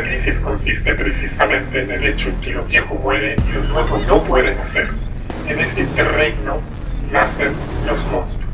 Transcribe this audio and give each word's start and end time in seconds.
La 0.00 0.06
crisis 0.06 0.40
consiste 0.40 0.94
precisamente 0.94 1.82
en 1.82 1.90
el 1.90 2.02
hecho 2.06 2.32
que 2.40 2.52
lo 2.52 2.64
viejo 2.64 2.94
muere 2.94 3.36
y 3.46 3.52
lo 3.52 3.64
nuevo 3.64 3.98
no 4.08 4.24
puede 4.24 4.54
nacer. 4.54 4.88
En 5.46 5.58
ese 5.58 5.82
interregno 5.82 6.62
nacen 7.12 7.52
los 7.86 8.06
monstruos. 8.06 8.48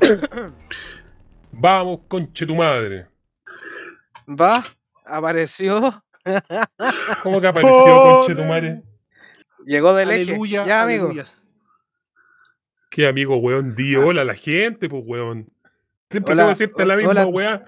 Vamos, 1.52 2.00
conche 2.08 2.44
tu 2.44 2.56
madre. 2.56 3.15
Va, 4.28 4.62
apareció. 5.04 6.02
¿Cómo 7.22 7.40
que 7.40 7.46
apareció, 7.46 7.72
Oh, 7.76 8.18
conche 8.26 8.34
tu 8.34 8.44
madre? 8.48 8.82
Llegó 9.64 9.94
del 9.94 10.10
eje. 10.10 10.22
Aleluya, 10.30 10.64
Ya, 10.66 10.82
amigo. 10.82 11.04
aleluyas. 11.06 11.48
Qué 12.90 13.06
amigo, 13.06 13.36
weón. 13.36 13.74
Di 13.74 13.96
hola 13.96 14.22
a 14.22 14.24
la 14.24 14.34
gente, 14.34 14.88
pues, 14.88 15.02
weón. 15.06 15.48
Siempre 16.10 16.32
Hola, 16.32 16.42
tengo 16.44 16.54
que 16.54 16.58
decirte 16.58 16.86
la 16.86 16.96
misma, 16.96 17.10
hola. 17.10 17.26
weá. 17.26 17.64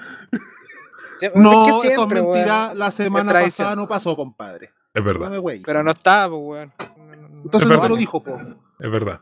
No, 1.34 1.66
es 1.66 1.72
que 1.72 1.76
eso 1.78 1.84
es 1.88 1.94
siempre, 1.94 2.22
mentira. 2.22 2.66
weón. 2.66 2.78
La 2.78 2.90
semana 2.90 3.32
pasada 3.32 3.76
no 3.76 3.88
pasó, 3.88 4.14
compadre. 4.16 4.72
Es 4.94 5.02
No 5.02 5.04
verdad, 5.04 5.30
me. 5.42 5.60
Pero 5.60 5.82
no 5.82 5.90
estaba, 5.90 6.28
pues, 6.36 6.42
weón. 6.42 6.72
Entonces 7.44 7.70
Es 7.70 7.76
no 7.76 7.80
te 7.82 7.88
lo 7.88 7.96
dijo, 7.96 8.22
po. 8.22 8.38
es 8.78 8.90
verdad. 8.90 9.20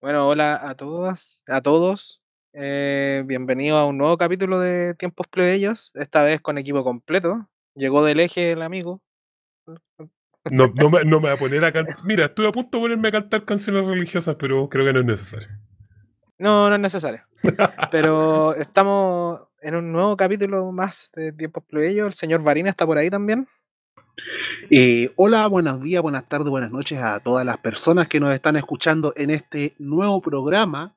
Bueno, 0.00 0.28
hola 0.28 0.60
a 0.68 0.74
todas, 0.74 1.42
a 1.46 1.60
todos. 1.60 2.22
Eh, 2.52 3.22
bienvenido 3.26 3.76
a 3.76 3.86
un 3.86 3.96
nuevo 3.96 4.16
capítulo 4.18 4.58
de 4.58 4.94
Tiempos 4.94 5.28
Plebeyos, 5.28 5.92
esta 5.94 6.24
vez 6.24 6.40
con 6.40 6.58
equipo 6.58 6.82
completo. 6.82 7.48
Llegó 7.76 8.04
del 8.04 8.18
eje 8.18 8.52
el 8.52 8.62
amigo. 8.62 9.00
No, 10.50 10.72
no, 10.74 10.90
me, 10.90 11.04
no 11.04 11.20
me 11.20 11.28
voy 11.28 11.30
a 11.30 11.36
poner 11.36 11.64
a 11.64 11.72
cantar. 11.72 11.96
Mira, 12.04 12.24
estuve 12.24 12.48
a 12.48 12.52
punto 12.52 12.78
de 12.78 12.82
ponerme 12.82 13.08
a 13.08 13.12
cantar 13.12 13.44
canciones 13.44 13.86
religiosas, 13.86 14.34
pero 14.36 14.68
creo 14.68 14.84
que 14.84 14.92
no 14.92 15.00
es 15.00 15.06
necesario. 15.06 15.48
No, 16.38 16.68
no 16.68 16.74
es 16.74 16.80
necesario. 16.80 17.22
Pero 17.92 18.54
estamos 18.56 19.48
en 19.62 19.76
un 19.76 19.92
nuevo 19.92 20.16
capítulo 20.16 20.72
más 20.72 21.10
de 21.14 21.32
Tiempos 21.32 21.62
Plebeyos. 21.64 22.08
El 22.08 22.14
señor 22.14 22.42
Varina 22.42 22.70
está 22.70 22.84
por 22.84 22.98
ahí 22.98 23.10
también. 23.10 23.46
Eh, 24.70 25.12
hola, 25.16 25.46
buenos 25.46 25.80
días, 25.80 26.02
buenas 26.02 26.28
tardes, 26.28 26.48
buenas 26.48 26.72
noches 26.72 26.98
a 26.98 27.20
todas 27.20 27.46
las 27.46 27.58
personas 27.58 28.08
que 28.08 28.20
nos 28.20 28.32
están 28.34 28.56
escuchando 28.56 29.12
en 29.16 29.30
este 29.30 29.74
nuevo 29.78 30.20
programa. 30.20 30.96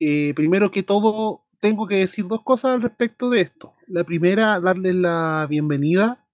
Eh, 0.00 0.32
primero 0.34 0.70
que 0.70 0.82
todo, 0.82 1.42
tengo 1.60 1.86
que 1.86 1.96
decir 1.96 2.26
dos 2.26 2.42
cosas 2.42 2.74
al 2.74 2.82
respecto 2.82 3.30
de 3.30 3.40
esto. 3.40 3.72
La 3.86 4.04
primera, 4.04 4.60
darles 4.60 4.94
la 4.94 5.46
bienvenida 5.48 6.24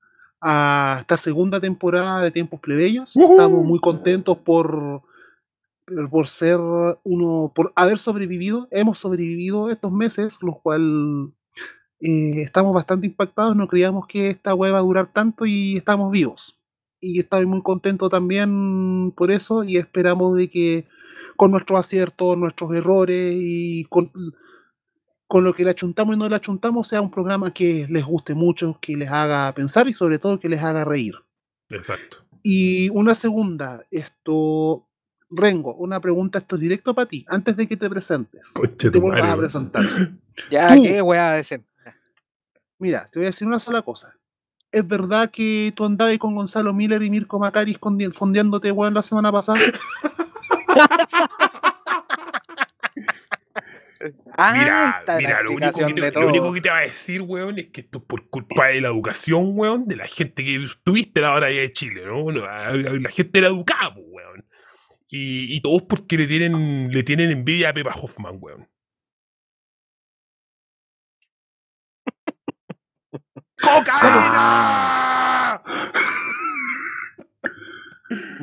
a 0.41 0.99
esta 1.01 1.17
segunda 1.17 1.61
temporada 1.61 2.23
de 2.23 2.31
Tiempos 2.31 2.61
Plebeyos. 2.61 3.15
¡Woohoo! 3.17 3.33
Estamos 3.33 3.65
muy 3.65 3.79
contentos 3.81 4.39
por, 4.39 5.03
por 6.11 6.29
ser 6.29 6.59
uno, 7.05 7.53
por 7.55 7.73
haber 7.77 7.99
sobrevivido. 7.99 8.69
Hemos 8.71 8.99
sobrevivido 8.99 9.71
estos 9.71 9.93
meses, 9.93 10.39
lo 10.43 10.55
cual 10.55 11.33
eh, 12.01 12.43
estamos 12.43 12.75
bastante 12.75 13.07
impactados, 13.07 13.55
no 13.55 13.69
creíamos 13.69 14.07
que 14.07 14.31
esta 14.31 14.55
web 14.55 14.73
va 14.73 14.79
a 14.79 14.83
durar 14.83 15.13
tanto 15.13 15.45
y 15.45 15.77
estamos 15.77 16.11
vivos. 16.11 16.57
Y 16.99 17.21
estamos 17.21 17.47
muy 17.47 17.63
contentos 17.63 18.11
también 18.11 19.13
por 19.17 19.31
eso 19.31 19.65
y 19.65 19.77
esperamos 19.77 20.37
de 20.37 20.51
que 20.51 20.87
con 21.37 21.51
nuestros 21.51 21.79
aciertos, 21.81 22.37
nuestros 22.37 22.75
errores 22.75 23.35
y 23.39 23.85
con, 23.85 24.11
con 25.27 25.45
lo 25.45 25.55
que 25.55 25.65
le 25.65 25.71
achuntamos 25.71 26.17
y 26.17 26.19
no 26.19 26.29
le 26.29 26.37
achuntamos 26.37 26.89
sea 26.89 27.01
un 27.01 27.11
programa 27.11 27.53
que 27.53 27.87
les 27.89 28.05
guste 28.05 28.35
mucho, 28.35 28.79
que 28.81 28.97
les 28.97 29.11
haga 29.11 29.53
pensar 29.55 29.89
y 29.89 29.95
sobre 29.95 30.19
todo 30.19 30.41
que 30.41 30.49
les 30.49 30.63
haga 30.63 30.85
reír. 30.85 31.15
Exacto. 31.69 32.19
Y 32.43 32.89
una 32.91 33.15
segunda, 33.15 33.85
esto, 33.91 34.89
Rengo, 35.31 35.75
una 35.77 36.01
pregunta 36.01 36.39
esto 36.39 36.57
es 36.57 36.63
directo 36.63 36.95
para 36.95 37.07
ti, 37.07 37.25
antes 37.29 37.57
de 37.57 37.69
que 37.69 37.77
te 37.77 37.89
presentes, 37.89 38.51
Conche 38.53 38.91
te 38.91 38.99
vuelvas 38.99 39.23
madre, 39.23 39.35
a 39.35 39.37
presentar. 39.37 39.85
Ya, 40.51 40.75
Tú. 40.75 40.83
qué 40.83 41.03
weá 41.03 41.33
de 41.33 41.45
ser. 41.45 41.63
Mira, 42.79 43.09
te 43.13 43.19
voy 43.19 43.27
a 43.27 43.29
decir 43.29 43.47
una 43.47 43.59
sola 43.59 43.83
cosa. 43.83 44.17
¿Es 44.73 44.87
verdad 44.87 45.31
que 45.31 45.73
tú 45.77 45.85
andabas 45.85 46.17
con 46.19 46.35
Gonzalo 46.35 46.73
Miller 46.73 47.03
y 47.03 47.11
Mirko 47.11 47.39
Macari 47.39 47.77
fondeándote, 48.13 48.73
weón, 48.73 48.95
la 48.95 49.03
semana 49.03 49.31
pasada? 49.31 49.59
Mira, 54.01 55.05
mira, 55.19 55.43
lo 55.43 55.53
único, 55.53 55.87
que 55.87 55.93
te, 55.93 56.13
lo 56.13 56.29
único 56.29 56.45
todo. 56.45 56.55
que 56.55 56.61
te 56.63 56.71
va 56.71 56.79
a 56.79 56.83
decir, 56.83 57.21
weón, 57.21 57.59
es 57.59 57.67
que 57.67 57.83
esto 57.83 57.99
es 57.99 58.05
por 58.05 58.31
culpa 58.31 58.69
de 58.69 58.81
la 58.81 58.89
educación, 58.89 59.51
weón, 59.53 59.87
de 59.87 59.97
la 59.97 60.07
gente 60.07 60.43
que 60.43 60.57
estuviste 60.57 61.21
la 61.21 61.35
hora 61.35 61.49
allá 61.49 61.61
de 61.61 61.71
Chile, 61.73 62.07
¿no? 62.07 62.31
La, 62.31 62.71
la 62.73 63.11
gente 63.11 63.39
era 63.39 63.49
educada, 63.49 63.93
pues, 63.93 64.07
weón. 64.09 64.47
Y, 65.09 65.55
y 65.55 65.61
todos 65.61 65.83
porque 65.83 66.17
le 66.17 66.27
tienen, 66.27 66.91
le 66.91 67.03
tienen 67.03 67.31
envidia 67.31 67.69
a 67.71 67.75
Pepa 67.75 67.95
Hoffman, 67.95 68.39
weón. 68.41 68.67
¡Cocaína! 73.63 74.03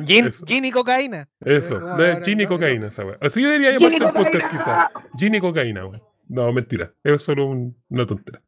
Gin, 0.04 0.30
gin 0.46 0.64
y 0.64 0.70
cocaína. 0.70 1.28
Eso, 1.40 1.80
¿Cómo 1.80 1.96
de 1.96 2.12
ahora, 2.12 2.24
gin 2.24 2.40
y 2.40 2.44
no? 2.44 2.48
cocaína, 2.48 2.88
esa 2.88 3.04
weón. 3.04 3.18
Así 3.20 3.42
debería 3.42 3.72
llamarse 3.76 3.96
el 4.04 4.12
podcast, 4.12 4.50
quizás. 4.50 4.88
Gin 5.18 5.34
y 5.34 5.40
cocaína, 5.40 5.84
weón. 5.86 6.02
No, 6.28 6.52
mentira. 6.52 6.92
Es 7.04 7.22
solo 7.22 7.46
un- 7.46 7.76
una 7.88 8.06
tontera. 8.06 8.42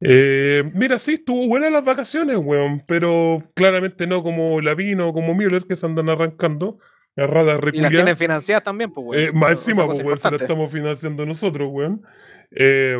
Eh, 0.00 0.64
mira, 0.74 0.98
sí, 0.98 1.14
estuvo 1.14 1.46
buena 1.48 1.70
las 1.70 1.84
vacaciones, 1.84 2.36
weón, 2.36 2.82
pero 2.86 3.38
claramente 3.54 4.06
no 4.06 4.22
como 4.22 4.60
Lavino 4.60 5.08
o 5.08 5.12
como 5.12 5.34
Müller 5.34 5.64
que 5.66 5.76
se 5.76 5.86
andan 5.86 6.08
arrancando. 6.08 6.78
La 7.16 7.26
rata 7.28 7.60
Y 7.72 7.80
las 7.80 7.90
tienen 7.92 8.16
financiadas 8.16 8.64
también, 8.64 8.90
pues, 8.92 9.06
weón. 9.06 9.22
Eh, 9.22 9.32
más 9.32 9.50
encima, 9.50 9.86
pues, 9.86 9.98
weón, 9.98 10.18
se 10.18 10.24
la 10.24 10.28
importante. 10.36 10.44
estamos 10.44 10.72
financiando 10.72 11.24
nosotros, 11.26 11.68
weón. 11.72 12.02
Eh, 12.50 12.98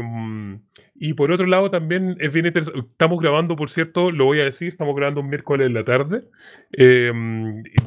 y 0.95 1.15
por 1.15 1.33
otro 1.33 1.47
lado, 1.47 1.71
también 1.71 2.17
es 2.21 2.33
bien 2.33 2.47
interesante. 2.47 2.81
Estamos 2.89 3.21
grabando, 3.21 3.57
por 3.57 3.71
cierto, 3.71 4.11
lo 4.11 4.27
voy 4.27 4.41
a 4.41 4.45
decir, 4.45 4.69
estamos 4.69 4.95
grabando 4.95 5.21
un 5.21 5.29
miércoles 5.29 5.67
en 5.67 5.75
la 5.75 5.85
tarde. 5.85 6.25
Eh, 6.73 7.13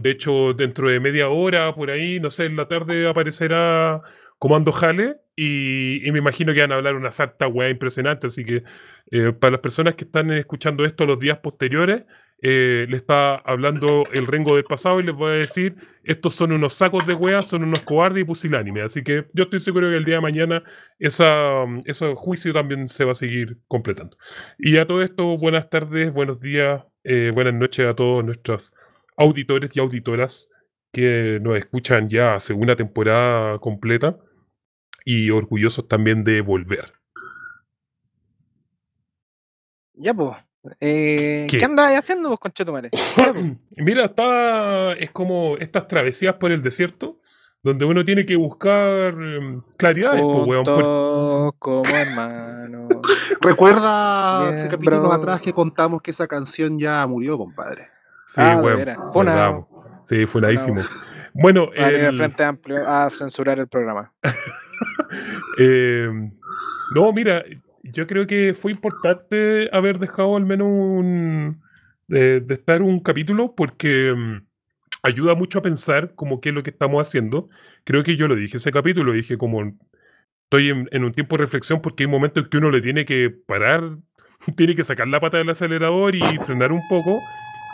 de 0.01 0.12
hecho, 0.12 0.53
dentro 0.53 0.90
de 0.90 1.00
media 1.00 1.29
hora, 1.29 1.73
por 1.73 1.90
ahí, 1.90 2.19
no 2.19 2.29
sé, 2.29 2.46
en 2.46 2.57
la 2.57 2.67
tarde 2.67 3.07
aparecerá 3.07 4.01
Comando 4.40 4.72
Jale. 4.72 5.17
Y, 5.40 6.02
y 6.03 6.12
me 6.12 6.18
imagino 6.18 6.52
que 6.53 6.62
van 6.62 6.72
a 6.72 6.75
hablar 6.75 6.96
una 6.96 7.12
sarta 7.12 7.48
weá 7.48 7.70
impresionante. 7.70 8.28
Así 8.28 8.44
que 8.44 8.64
eh, 9.12 9.34
para 9.34 9.52
las 9.52 9.62
personas 9.62 9.94
que 9.94 10.03
están 10.03 10.31
escuchando 10.31 10.84
esto 10.84 11.06
los 11.06 11.20
días 11.20 11.38
posteriores, 11.38 12.06
eh, 12.42 12.86
le 12.90 12.98
está 12.98 13.36
hablando 13.36 14.03
el 14.14 14.28
Rengo 14.28 14.56
del 14.56 14.64
pasado 14.64 15.00
y 15.00 15.03
les 15.03 15.16
voy 15.16 15.30
a 15.30 15.34
decir 15.34 15.76
estos 16.03 16.36
son 16.36 16.52
unos 16.52 16.74
sacos 16.74 17.08
de 17.08 17.16
weas, 17.16 17.47
son 17.47 17.64
unos 17.64 17.81
cobardes 17.81 18.22
y 18.22 18.26
pusilánimes. 18.26 18.86
Así 18.86 19.03
que 19.03 19.28
yo 19.34 19.44
estoy 19.44 19.59
seguro 19.59 19.90
que 19.90 19.97
el 19.97 20.06
día 20.06 20.16
de 20.16 20.22
mañana 20.22 20.64
esa, 20.97 21.66
ese 21.86 22.16
juicio 22.16 22.52
también 22.52 22.90
se 22.90 23.06
va 23.06 23.12
a 23.12 23.16
seguir 23.16 23.59
completando. 23.68 24.18
Y 24.58 24.78
a 24.78 24.88
todo 24.88 25.03
esto, 25.03 25.38
buenas 25.38 25.70
tardes, 25.70 26.12
buenos 26.12 26.42
días, 26.42 26.84
eh, 27.03 27.31
buenas 27.34 27.53
noches 27.53 27.88
a 27.88 27.96
todos 27.96 28.26
nuestros 28.26 28.74
auditores 29.18 29.76
y 29.76 29.80
auditoras 29.80 30.50
que 30.92 31.40
nos 31.42 31.58
escuchan 31.58 32.09
ya 32.09 32.36
hace 32.36 32.53
una 32.53 32.76
temporada 32.76 33.59
completa 33.59 34.18
y 35.09 35.29
orgullosos 35.29 35.88
también 35.88 36.25
de 36.25 36.41
volver. 36.41 36.91
Ya, 39.94 40.13
pues. 40.13 40.35
Eh, 40.81 41.47
¿Qué? 41.50 41.59
¿Qué, 41.59 41.63
andas 41.66 41.95
haciendo 41.95 42.28
vos, 42.29 42.40
conchetumare? 42.40 42.90
Mira, 43.78 44.03
está, 44.03 44.91
es 44.94 45.09
como 45.12 45.56
estas 45.59 45.88
travesías 45.88 46.35
por 46.35 46.51
el 46.51 46.62
desierto, 46.62 47.22
donde 47.63 47.85
uno 47.85 48.03
tiene 48.03 48.25
que 48.25 48.35
buscar 48.35 49.13
em, 49.13 49.62
claridades, 49.78 50.22
po, 50.22 50.43
weón, 50.43 50.66
por- 50.66 51.55
como 51.58 51.85
hermanos. 51.85 52.90
Recuerda 53.41 54.41
Bien, 54.41 54.55
ese 54.55 54.67
capítulo 54.67 55.03
bro. 55.03 55.14
atrás 55.14 55.40
que 55.40 55.53
contamos 55.53 56.02
que 56.02 56.11
esa 56.11 56.28
canción 56.28 56.78
ya 56.78 57.08
murió, 57.08 57.37
compadre. 57.37 57.87
Sí, 58.26 58.41
Ah, 58.43 58.59
weón. 58.61 59.66
Sí, 60.03 60.26
funadísimo. 60.26 60.82
Bueno, 61.34 61.70
el- 61.73 62.17
Frente 62.17 62.43
Amplio 62.43 62.85
a 62.85 63.09
censurar 63.09 63.58
el 63.59 63.70
programa. 63.70 64.14
Eh, 65.59 66.09
no, 66.94 67.14
mira, 67.14 67.44
yo 67.84 68.08
creo 68.08 68.28
que 68.28 68.53
fue 68.53 68.72
importante 68.72 69.70
haber 69.72 70.00
dejado 70.00 70.35
al 70.38 70.46
menos 70.46 70.68
un. 70.70 71.62
de, 72.08 72.41
de 72.41 72.53
estar 72.53 72.82
un 72.82 73.00
capítulo 73.00 73.53
porque 73.56 74.14
mm, 74.16 74.46
ayuda 75.03 75.35
mucho 75.35 75.59
a 75.59 75.62
pensar 75.62 76.14
como 76.16 76.40
qué 76.41 76.50
es 76.50 76.56
lo 76.56 76.64
que 76.64 76.70
estamos 76.72 77.06
haciendo. 77.06 77.50
Creo 77.84 78.03
que 78.03 78.16
yo 78.18 78.28
lo 78.28 78.35
dije 78.35 78.58
ese 78.58 78.72
capítulo, 78.72 79.14
dije 79.14 79.38
como 79.38 79.74
estoy 80.44 80.70
en, 80.70 80.88
en 80.91 81.03
un 81.03 81.12
tiempo 81.12 81.35
de 81.38 81.44
reflexión 81.44 81.82
porque 81.82 82.03
hay 82.03 82.08
momentos 82.09 82.44
en 82.44 82.50
que 82.50 82.58
uno 82.58 82.70
le 82.72 82.82
tiene 82.82 83.06
que 83.06 83.30
parar, 83.30 83.97
tiene 84.56 84.76
que 84.76 84.84
sacar 84.84 85.08
la 85.08 85.20
pata 85.20 85.38
del 85.38 85.50
acelerador 85.50 86.16
y 86.16 86.22
frenar 86.46 86.72
un 86.72 86.82
poco. 86.90 87.20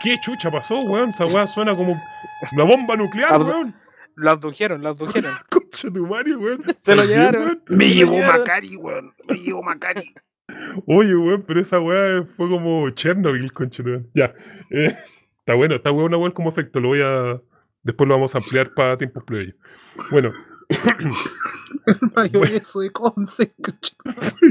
¿Qué 0.01 0.17
chucha 0.19 0.51
pasó, 0.51 0.79
weón? 0.81 1.11
Esa 1.11 1.25
weá 1.25 1.47
suena 1.47 1.75
como 1.75 2.01
una 2.53 2.63
bomba 2.65 2.95
nuclear, 2.95 3.31
Abdu- 3.31 3.47
weón. 3.47 3.75
Lo 4.15 4.29
abdujeron, 4.31 4.81
lo 4.83 4.89
abdujeron. 4.89 5.31
Concha 5.73 5.91
tu 5.93 6.07
Mario, 6.07 6.39
weón. 6.39 6.63
Se 6.77 6.95
lo 6.95 7.01
¿Estás 7.03 7.07
bien, 7.07 7.19
llevaron. 7.19 7.43
weón? 7.43 7.63
Me 7.67 7.89
llegó 7.89 8.17
Macari, 8.19 8.75
weón. 8.75 9.11
Me 9.27 9.35
llegó 9.35 9.63
Macari. 9.63 10.13
Oye, 10.87 11.15
weón, 11.15 11.43
pero 11.47 11.59
esa 11.59 11.79
weá 11.79 12.23
fue 12.25 12.49
como 12.49 12.89
Chernobyl, 12.91 13.51
conchetumare. 13.53 14.05
Ya. 14.13 14.33
eh, 14.69 14.95
está 15.39 15.55
bueno, 15.55 15.75
está 15.75 15.89
bueno 15.89 16.17
weón 16.19 16.31
como 16.31 16.49
efecto. 16.49 16.79
Lo 16.79 16.89
voy 16.89 17.01
a. 17.01 17.41
Después 17.81 18.07
lo 18.07 18.15
vamos 18.15 18.33
a 18.35 18.37
ampliar 18.37 18.69
para 18.75 18.97
tiempos 18.97 19.23
plebeyos. 19.23 19.55
Bueno, 20.09 20.31
El 21.85 21.97
mayoneso 22.15 22.79
de 22.81 22.91
Conce. 22.91 23.53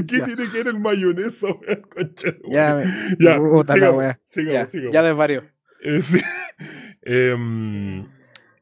¿qué 0.07 0.19
Ya. 0.19 0.25
tiene 0.25 0.45
que 0.51 0.59
ver 0.59 0.69
el 0.69 0.79
mayonesa, 0.81 1.47
weón? 1.47 1.83
Conchetumare? 1.83 2.53
Ya, 2.55 2.75
me- 2.75 3.17
Ya, 3.25 3.39
puta 3.39 3.73
la 3.77 3.81
sigamos, 3.81 4.05
Ya, 4.05 4.67
sigamos. 4.67 4.93
ya 4.95 5.03
desvario. 5.03 5.45
Eh, 5.83 6.03
sí. 6.03 6.21
Em, 7.05 8.07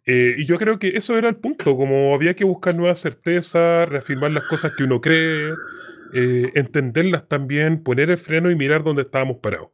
eh, 0.06 0.34
y 0.38 0.46
yo 0.46 0.58
creo 0.58 0.78
que 0.78 0.88
eso 0.88 1.16
era 1.18 1.28
el 1.28 1.36
punto, 1.36 1.76
como 1.76 2.14
había 2.14 2.34
que 2.34 2.44
buscar 2.44 2.74
nuevas 2.74 3.00
certezas, 3.00 3.88
reafirmar 3.88 4.30
las 4.30 4.44
cosas 4.44 4.72
que 4.76 4.84
uno 4.84 5.00
cree, 5.00 5.52
eh, 6.14 6.50
entenderlas 6.54 7.28
también, 7.28 7.82
poner 7.82 8.10
el 8.10 8.18
freno 8.18 8.50
y 8.50 8.56
mirar 8.56 8.82
dónde 8.82 9.02
estábamos 9.02 9.38
parados. 9.38 9.68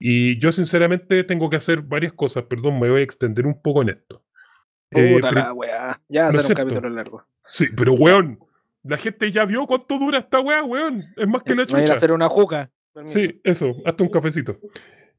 Y 0.00 0.38
yo 0.38 0.50
sinceramente 0.52 1.22
tengo 1.24 1.48
que 1.50 1.56
hacer 1.56 1.82
varias 1.82 2.12
cosas, 2.12 2.44
perdón, 2.44 2.80
me 2.80 2.90
voy 2.90 3.00
a 3.00 3.04
extender 3.04 3.46
un 3.46 3.60
poco 3.60 3.82
en 3.82 3.90
esto. 3.90 4.24
Eh, 4.90 5.14
Puta 5.14 5.30
pri- 5.30 5.38
la 5.38 5.52
weá. 5.52 6.00
Ya 6.08 6.28
a 6.28 6.32
¿no 6.32 6.40
un 6.46 6.54
capítulo 6.54 6.88
largo. 6.90 7.24
sí, 7.46 7.66
pero 7.76 7.92
weón, 7.94 8.38
la 8.82 8.96
gente 8.96 9.30
ya 9.30 9.44
vio 9.44 9.66
cuánto 9.66 9.98
dura 9.98 10.18
esta 10.18 10.40
weá, 10.40 10.62
weón. 10.64 11.04
Es 11.16 11.28
más 11.28 11.42
que 11.42 11.50
la 11.54 11.64
Voy 11.64 11.74
a 11.74 11.80
chucha. 11.82 11.92
hacer 11.94 12.12
una 12.12 12.28
juca. 12.28 12.70
Permiso. 12.92 13.18
Sí, 13.18 13.40
eso, 13.44 13.74
hasta 13.86 14.02
un 14.04 14.10
cafecito. 14.10 14.58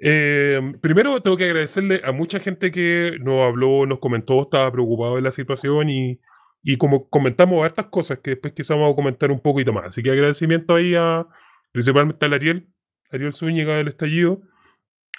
Eh, 0.06 0.60
primero 0.82 1.22
tengo 1.22 1.38
que 1.38 1.46
agradecerle 1.46 2.02
a 2.04 2.12
mucha 2.12 2.38
gente 2.42 2.72
que 2.72 3.14
nos 3.22 3.42
habló, 3.42 3.86
nos 3.86 4.00
comentó, 4.00 4.42
estaba 4.42 4.70
preocupado 4.70 5.16
de 5.16 5.22
la 5.22 5.32
situación 5.32 5.90
y, 5.90 6.20
y 6.62 6.76
como 6.76 7.08
comentamos 7.10 7.66
estas 7.66 7.86
cosas 7.86 8.20
que 8.20 8.32
después 8.32 8.54
quizás 8.54 8.76
vamos 8.76 8.92
a 8.92 8.96
comentar 8.98 9.32
un 9.32 9.40
poquito 9.40 9.72
más. 9.72 9.86
Así 9.86 10.04
que 10.04 10.12
agradecimiento 10.12 10.76
ahí 10.76 10.94
a 10.94 11.26
principalmente 11.72 12.26
al 12.26 12.34
Ariel, 12.34 12.68
Ariel 13.12 13.34
Zúñiga 13.34 13.78
del 13.78 13.88
estallido, 13.88 14.42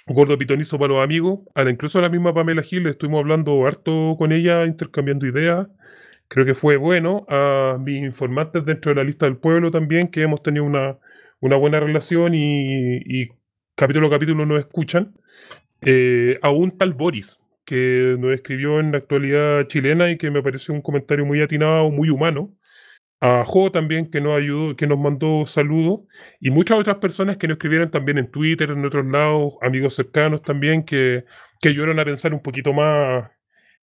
Gordo 0.05 0.37
Pitonizo 0.37 0.77
para 0.77 0.93
los 0.93 1.03
amigos, 1.03 1.39
a 1.55 1.63
la, 1.63 1.71
incluso 1.71 1.97
a 1.97 2.03
la 2.03 2.09
misma 2.09 2.35
Pamela 2.35 2.61
Gil, 2.61 2.85
estuvimos 2.85 3.21
hablando 3.21 3.65
harto 3.65 4.15
con 4.19 4.31
ella, 4.31 4.65
intercambiando 4.65 5.25
ideas. 5.25 5.67
Creo 6.27 6.45
que 6.45 6.53
fue 6.53 6.77
bueno. 6.77 7.25
A 7.27 7.79
mis 7.79 8.03
informantes 8.03 8.65
dentro 8.65 8.91
de 8.91 8.97
la 8.97 9.03
lista 9.03 9.25
del 9.25 9.37
pueblo 9.37 9.71
también, 9.71 10.09
que 10.09 10.21
hemos 10.21 10.43
tenido 10.43 10.63
una, 10.63 10.99
una 11.39 11.57
buena 11.57 11.79
relación 11.79 12.35
y, 12.35 12.97
y 12.97 13.29
capítulo 13.75 14.07
a 14.07 14.09
capítulo 14.09 14.45
nos 14.45 14.59
escuchan. 14.59 15.13
Eh, 15.81 16.39
a 16.41 16.49
un 16.49 16.77
tal 16.77 16.93
Boris, 16.93 17.41
que 17.65 18.15
nos 18.19 18.33
escribió 18.33 18.79
en 18.79 18.91
la 18.91 18.99
actualidad 18.99 19.67
chilena 19.67 20.09
y 20.09 20.17
que 20.17 20.31
me 20.31 20.41
pareció 20.41 20.73
un 20.73 20.81
comentario 20.81 21.25
muy 21.25 21.41
atinado, 21.41 21.91
muy 21.91 22.09
humano. 22.09 22.55
A 23.21 23.43
Jo 23.45 23.71
también, 23.71 24.09
que 24.09 24.21
nos 24.21 24.37
ayudó, 24.37 24.75
que 24.75 24.87
nos 24.87 24.99
mandó 24.99 25.47
saludos. 25.47 26.01
Y 26.39 26.51
muchas 26.51 26.79
otras 26.79 26.97
personas 26.97 27.37
que 27.37 27.47
nos 27.47 27.55
escribieron 27.55 27.89
también 27.89 28.17
en 28.17 28.31
Twitter, 28.31 28.71
en 28.71 28.85
otros 28.85 29.05
lados, 29.05 29.53
amigos 29.61 29.95
cercanos 29.95 30.41
también, 30.41 30.83
que, 30.83 31.25
que 31.61 31.69
ayudaron 31.69 31.99
a 31.99 32.05
pensar 32.05 32.33
un 32.33 32.41
poquito 32.41 32.73
más 32.73 33.29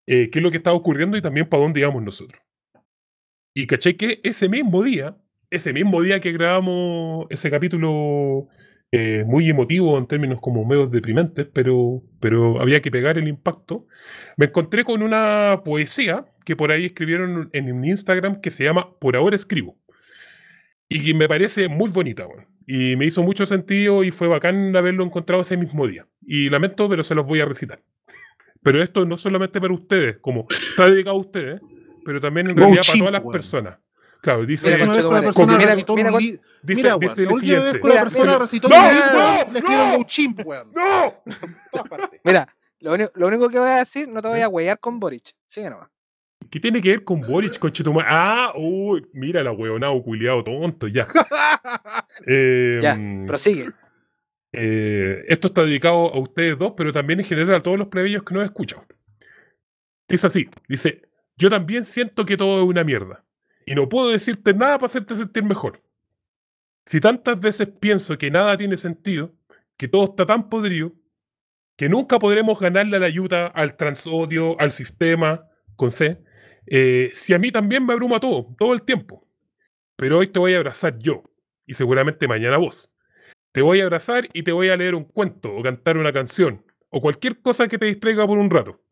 eh, 0.07 0.29
qué 0.29 0.39
es 0.39 0.43
lo 0.43 0.51
que 0.51 0.57
estaba 0.57 0.75
ocurriendo 0.75 1.17
y 1.17 1.21
también 1.21 1.47
para 1.47 1.63
dónde 1.63 1.79
íbamos 1.81 2.03
nosotros. 2.03 2.41
Y 3.53 3.67
caché 3.67 3.97
que 3.97 4.21
ese 4.23 4.47
mismo 4.49 4.83
día, 4.83 5.17
ese 5.49 5.73
mismo 5.73 6.01
día 6.01 6.19
que 6.19 6.31
grabamos 6.31 7.27
ese 7.29 7.51
capítulo 7.51 8.47
eh, 8.91 9.23
muy 9.25 9.49
emotivo 9.49 9.97
en 9.97 10.05
términos 10.05 10.39
como 10.41 10.65
medios 10.65 10.91
deprimentes, 10.91 11.47
pero, 11.53 12.03
pero 12.19 12.61
había 12.61 12.81
que 12.81 12.91
pegar 12.91 13.17
el 13.17 13.27
impacto, 13.27 13.87
me 14.35 14.47
encontré 14.47 14.83
con 14.83 15.01
una 15.01 15.61
poesía 15.63 16.25
que 16.43 16.57
por 16.57 16.71
ahí 16.71 16.85
escribieron 16.85 17.49
en 17.53 17.71
un 17.71 17.85
Instagram 17.85 18.41
que 18.41 18.49
se 18.49 18.65
llama 18.65 18.97
Por 18.99 19.15
ahora 19.15 19.35
escribo. 19.35 19.77
Y 20.89 21.03
que 21.05 21.13
me 21.13 21.29
parece 21.29 21.69
muy 21.69 21.89
bonita. 21.89 22.27
Y 22.67 22.97
me 22.97 23.05
hizo 23.05 23.23
mucho 23.23 23.45
sentido 23.45 24.03
y 24.03 24.11
fue 24.11 24.27
bacán 24.27 24.75
haberlo 24.75 25.05
encontrado 25.05 25.41
ese 25.41 25.55
mismo 25.55 25.87
día. 25.87 26.05
Y 26.21 26.49
lamento, 26.49 26.89
pero 26.89 27.03
se 27.03 27.15
los 27.15 27.25
voy 27.25 27.39
a 27.39 27.45
recitar. 27.45 27.81
Pero 28.63 28.83
esto 28.83 29.05
no 29.05 29.17
solamente 29.17 29.59
para 29.59 29.73
ustedes, 29.73 30.17
como 30.17 30.41
está 30.69 30.87
dedicado 30.87 31.15
a 31.15 31.19
ustedes, 31.19 31.61
pero 32.05 32.21
también 32.21 32.51
en 32.51 32.57
realidad 32.57 32.81
para 32.85 32.99
todas 32.99 33.13
las 33.13 33.31
personas. 33.31 33.79
Claro, 34.21 34.45
dice, 34.45 34.67
Mira, 34.69 34.77
persona 35.21 35.57
mira, 35.57 35.69
recitó 35.71 35.95
mira, 35.95 36.11
li- 36.11 36.39
dice, 36.61 36.83
Mira, 36.83 36.97
dice 36.99 37.25
vez 37.25 37.39
siguiente. 37.39 37.71
que 37.71 37.77
una 37.79 37.89
Mira, 37.89 38.01
persona 38.03 38.25
mira. 38.25 38.37
recitó 38.39 38.69
¡No! 38.69 38.75
un 38.77 38.83
libro, 38.83 39.11
¡No! 39.13 39.51
le 39.51 39.59
escribieron 39.59 39.89
¡No! 39.91 39.97
un 39.97 40.05
chimp, 40.05 40.45
weón. 40.45 40.69
¡No! 40.75 41.05
En 41.25 41.57
todas 41.71 41.89
partes. 41.89 42.21
Mira, 42.23 42.55
lo 42.81 42.93
único, 42.93 43.11
lo 43.15 43.27
único 43.27 43.49
que 43.49 43.57
voy 43.59 43.69
a 43.69 43.77
decir, 43.77 44.07
no 44.07 44.21
te 44.21 44.27
voy 44.27 44.41
a 44.41 44.47
huear 44.47 44.79
con 44.79 44.99
Boric. 44.99 45.33
Sigue 45.45 45.69
nomás. 45.71 45.89
¿Qué 46.51 46.59
tiene 46.59 46.81
que 46.81 46.89
ver 46.89 47.03
con 47.03 47.21
Boric, 47.21 47.57
conchetumare? 47.57 48.07
Ah, 48.11 48.53
uy, 48.55 49.07
mira 49.13 49.41
la 49.43 49.51
huevonao 49.53 50.03
culiado 50.03 50.43
tonto, 50.43 50.87
ya. 50.87 51.07
Eh, 52.27 52.79
Ya, 52.83 52.95
mm, 52.95 53.25
prosigue. 53.25 53.69
eh, 54.53 55.23
esto 55.27 55.47
está 55.47 55.63
dedicado 55.63 56.13
a 56.13 56.19
ustedes 56.19 56.57
dos, 56.59 56.73
pero 56.77 56.91
también 56.91 57.19
en 57.19 57.25
general 57.25 57.55
a 57.55 57.61
todos 57.61 57.77
los 57.79 57.87
plebeyos 57.87 58.21
que 58.23 58.33
nos 58.35 58.43
escuchan. 58.43 58.81
Dice 60.07 60.27
así, 60.27 60.49
dice, 60.67 61.01
yo 61.37 61.49
también 61.49 61.83
siento 61.83 62.25
que 62.25 62.37
todo 62.37 62.61
es 62.61 62.67
una 62.69 62.83
mierda. 62.83 63.23
Y 63.65 63.75
no 63.75 63.89
puedo 63.89 64.09
decirte 64.09 64.53
nada 64.53 64.77
para 64.77 64.87
hacerte 64.87 65.15
sentir 65.15 65.43
mejor. 65.43 65.81
Si 66.85 66.99
tantas 66.99 67.39
veces 67.39 67.67
pienso 67.79 68.17
que 68.17 68.31
nada 68.31 68.57
tiene 68.57 68.77
sentido, 68.77 69.33
que 69.77 69.87
todo 69.87 70.05
está 70.05 70.25
tan 70.25 70.49
podrido, 70.49 70.93
que 71.75 71.89
nunca 71.89 72.19
podremos 72.19 72.59
ganarle 72.59 72.99
la 72.99 73.07
ayuda, 73.07 73.47
al 73.47 73.75
transodio, 73.75 74.59
al 74.59 74.71
sistema, 74.71 75.47
con 75.75 75.91
C, 75.91 76.21
eh, 76.67 77.09
si 77.13 77.33
a 77.33 77.39
mí 77.39 77.51
también 77.51 77.85
me 77.85 77.93
abruma 77.93 78.19
todo, 78.19 78.55
todo 78.59 78.73
el 78.73 78.83
tiempo. 78.83 79.27
Pero 79.95 80.19
hoy 80.19 80.27
te 80.27 80.37
voy 80.37 80.53
a 80.53 80.57
abrazar 80.57 80.99
yo, 80.99 81.23
y 81.65 81.73
seguramente 81.73 82.27
mañana 82.27 82.57
vos. 82.57 82.91
Te 83.51 83.63
voy 83.63 83.81
a 83.81 83.83
abrazar 83.83 84.29
y 84.33 84.43
te 84.43 84.51
voy 84.51 84.69
a 84.69 84.77
leer 84.77 84.93
un 84.93 85.05
cuento, 85.05 85.55
o 85.55 85.63
cantar 85.63 85.97
una 85.97 86.13
canción, 86.13 86.63
o 86.89 87.01
cualquier 87.01 87.41
cosa 87.41 87.67
que 87.67 87.79
te 87.79 87.87
distraiga 87.87 88.27
por 88.27 88.37
un 88.37 88.49
rato. 88.49 88.83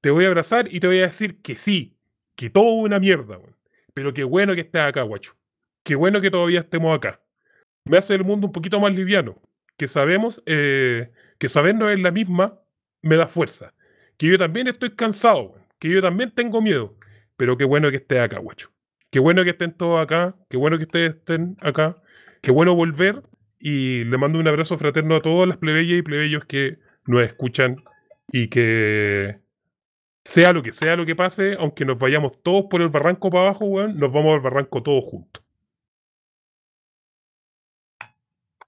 Te 0.00 0.10
voy 0.10 0.24
a 0.24 0.28
abrazar 0.28 0.72
y 0.72 0.80
te 0.80 0.86
voy 0.86 1.00
a 1.00 1.08
decir 1.08 1.42
que 1.42 1.56
sí, 1.56 1.98
que 2.34 2.50
todo 2.50 2.70
una 2.72 2.98
mierda, 2.98 3.36
weón. 3.36 3.57
Pero 3.98 4.14
qué 4.14 4.22
bueno 4.22 4.54
que 4.54 4.60
estés 4.60 4.80
acá, 4.80 5.02
guacho. 5.02 5.34
Qué 5.82 5.96
bueno 5.96 6.20
que 6.20 6.30
todavía 6.30 6.60
estemos 6.60 6.96
acá. 6.96 7.20
Me 7.84 7.98
hace 7.98 8.14
el 8.14 8.22
mundo 8.22 8.46
un 8.46 8.52
poquito 8.52 8.78
más 8.78 8.94
liviano. 8.94 9.42
Que 9.76 9.88
sabemos, 9.88 10.40
eh, 10.46 11.10
que 11.40 11.48
sabernos 11.48 11.90
en 11.90 12.04
la 12.04 12.12
misma 12.12 12.60
me 13.02 13.16
da 13.16 13.26
fuerza. 13.26 13.74
Que 14.16 14.28
yo 14.28 14.38
también 14.38 14.68
estoy 14.68 14.94
cansado, 14.94 15.56
que 15.80 15.88
yo 15.88 16.00
también 16.00 16.30
tengo 16.30 16.62
miedo. 16.62 16.96
Pero 17.36 17.58
qué 17.58 17.64
bueno 17.64 17.90
que 17.90 17.96
estés 17.96 18.20
acá, 18.20 18.38
guacho. 18.38 18.70
Qué 19.10 19.18
bueno 19.18 19.42
que 19.42 19.50
estén 19.50 19.72
todos 19.72 20.00
acá. 20.00 20.36
Qué 20.48 20.56
bueno 20.56 20.78
que 20.78 20.84
ustedes 20.84 21.16
estén 21.16 21.56
acá. 21.60 22.00
Qué 22.40 22.52
bueno 22.52 22.76
volver. 22.76 23.24
Y 23.58 24.04
le 24.04 24.16
mando 24.16 24.38
un 24.38 24.46
abrazo 24.46 24.78
fraterno 24.78 25.16
a 25.16 25.22
todas 25.22 25.48
las 25.48 25.56
plebeyas 25.56 25.98
y 25.98 26.02
plebeyos 26.02 26.44
que 26.44 26.78
nos 27.04 27.24
escuchan 27.24 27.82
y 28.30 28.46
que 28.46 29.40
sea 30.28 30.52
lo 30.52 30.62
que 30.62 30.72
sea 30.72 30.94
lo 30.94 31.06
que 31.06 31.16
pase, 31.16 31.56
aunque 31.58 31.86
nos 31.86 31.98
vayamos 31.98 32.42
todos 32.42 32.66
por 32.68 32.82
el 32.82 32.90
barranco 32.90 33.30
para 33.30 33.44
abajo, 33.44 33.64
weón, 33.64 33.98
nos 33.98 34.12
vamos 34.12 34.34
al 34.34 34.40
barranco 34.40 34.82
todos 34.82 35.02
juntos. 35.02 35.42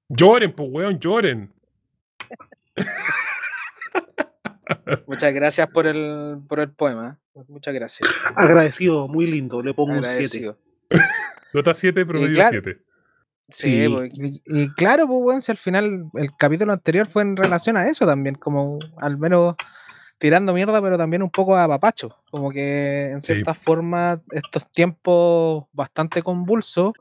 Lloren, 0.09 0.53
pues, 0.53 0.71
weón, 0.73 0.99
lloren. 0.99 1.53
Muchas 5.07 5.35
gracias 5.35 5.69
por 5.69 5.87
el, 5.87 6.39
por 6.49 6.61
el 6.61 6.73
poema. 6.73 7.21
Muchas 7.49 7.75
gracias. 7.75 8.09
Agradecido, 8.35 9.07
muy 9.07 9.27
lindo. 9.27 9.63
Le 9.63 9.75
pongo 9.75 9.93
un 9.93 10.03
7. 10.03 10.13
Agradecido. 10.15 10.59
Nota 11.53 11.75
7, 11.75 12.07
promedio 12.07 12.37
claro. 12.37 12.59
7. 12.63 12.81
Sí, 13.51 13.83
Sí. 13.83 13.89
pues, 13.91 14.11
y, 14.15 14.43
y 14.47 14.73
claro, 14.73 15.07
pues, 15.07 15.21
weón, 15.23 15.43
si 15.43 15.53
al 15.53 15.59
final 15.59 16.05
el 16.15 16.31
capítulo 16.39 16.73
anterior 16.73 17.07
fue 17.07 17.21
en 17.21 17.37
relación 17.37 17.77
a 17.77 17.87
eso 17.87 18.07
también, 18.07 18.37
como 18.37 18.79
al 18.97 19.19
menos 19.19 19.57
tirando 20.21 20.55
mierda, 20.55 20.81
pero 20.81 20.97
también 20.97 21.23
un 21.25 21.31
poco 21.31 21.57
a 21.57 21.67
papacho. 21.67 22.15
Como 22.31 22.51
que 22.53 23.11
en 23.11 23.21
Sí. 23.21 23.33
cierta 23.35 23.55
forma, 23.55 24.21
estos 24.31 24.71
tiempos 24.71 25.65
bastante 25.73 26.23
convulsos, 26.23 26.93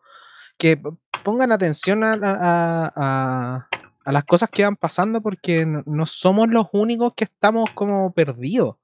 que 0.58 0.82
pongan 1.24 1.52
atención 1.52 2.04
a, 2.04 2.14
a- 2.14 2.92
a- 2.96 3.68
a- 4.06 4.12
las 4.12 4.24
cosas 4.26 4.50
que 4.50 4.64
van 4.64 4.76
pasando, 4.76 5.22
porque 5.22 5.66
no, 5.66 5.84
no 5.86 6.06
somos 6.08 6.48
los 6.50 6.68
únicos 6.74 7.14
que 7.14 7.26
estamos 7.26 7.70
como 7.76 8.12
perdidos. 8.14 8.78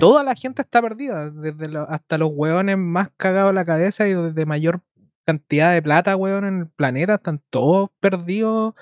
Toda 0.00 0.24
la 0.24 0.34
gente 0.34 0.62
está 0.62 0.82
perdida, 0.82 1.30
desde 1.30 1.68
lo- 1.68 1.88
hasta 1.88 2.18
los 2.18 2.30
hueones 2.34 2.76
más 2.76 3.08
cagados 3.16 3.50
en 3.50 3.54
la 3.54 3.64
cabeza 3.64 4.08
y 4.08 4.14
de 4.14 4.46
mayor 4.46 4.80
cantidad 5.24 5.72
de 5.72 5.80
plata, 5.80 6.16
weón, 6.16 6.44
en 6.44 6.58
el 6.58 6.66
planeta, 6.66 7.14
están 7.14 7.40
todos 7.50 7.88
perdidos. 8.00 8.74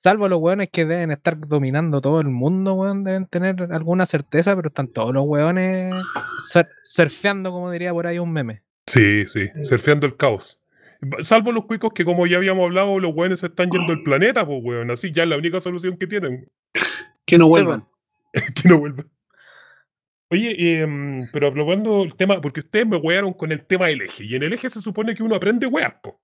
Salvo 0.00 0.28
los 0.28 0.38
hueones 0.40 0.68
que 0.70 0.84
deben 0.84 1.10
estar 1.10 1.36
dominando 1.36 2.00
todo 2.00 2.20
el 2.20 2.28
mundo, 2.28 2.74
weón, 2.74 3.02
deben 3.02 3.26
tener 3.26 3.56
alguna 3.72 4.06
certeza, 4.06 4.54
pero 4.54 4.68
están 4.68 4.86
todos 4.86 5.12
los 5.12 5.24
hueones 5.26 5.92
sur- 6.46 6.68
surfeando, 6.84 7.50
como 7.50 7.68
diría 7.72 7.92
por 7.92 8.06
ahí 8.06 8.20
un 8.20 8.32
meme. 8.32 8.62
Sí, 8.86 9.26
sí, 9.26 9.48
surfeando 9.62 10.06
el 10.06 10.16
caos. 10.16 10.62
Salvo 11.22 11.50
los 11.50 11.64
cuicos 11.64 11.90
que, 11.92 12.04
como 12.04 12.28
ya 12.28 12.36
habíamos 12.36 12.64
hablado, 12.66 13.00
los 13.00 13.12
weones 13.12 13.40
se 13.40 13.46
están 13.48 13.70
yendo 13.70 13.92
del 13.92 14.04
planeta, 14.04 14.46
pues, 14.46 14.60
weón. 14.62 14.88
Así 14.92 15.10
ya 15.10 15.24
es 15.24 15.28
la 15.28 15.36
única 15.36 15.60
solución 15.60 15.96
que 15.96 16.06
tienen. 16.06 16.48
Que 17.26 17.36
no 17.36 17.48
vuelvan. 17.48 17.84
que 18.54 18.68
no 18.68 18.78
vuelva. 18.78 19.04
Oye, 20.30 20.80
em, 20.82 21.28
pero 21.32 21.48
hablando 21.48 22.04
el 22.04 22.14
tema, 22.14 22.40
porque 22.40 22.60
ustedes 22.60 22.86
me 22.86 22.98
wearon 22.98 23.32
con 23.32 23.50
el 23.50 23.66
tema 23.66 23.88
del 23.88 24.02
eje, 24.02 24.24
y 24.24 24.36
en 24.36 24.44
el 24.44 24.52
eje 24.52 24.70
se 24.70 24.80
supone 24.80 25.14
que 25.16 25.22
uno 25.24 25.34
aprende 25.34 25.66
weas, 25.66 25.94
po. 26.02 26.20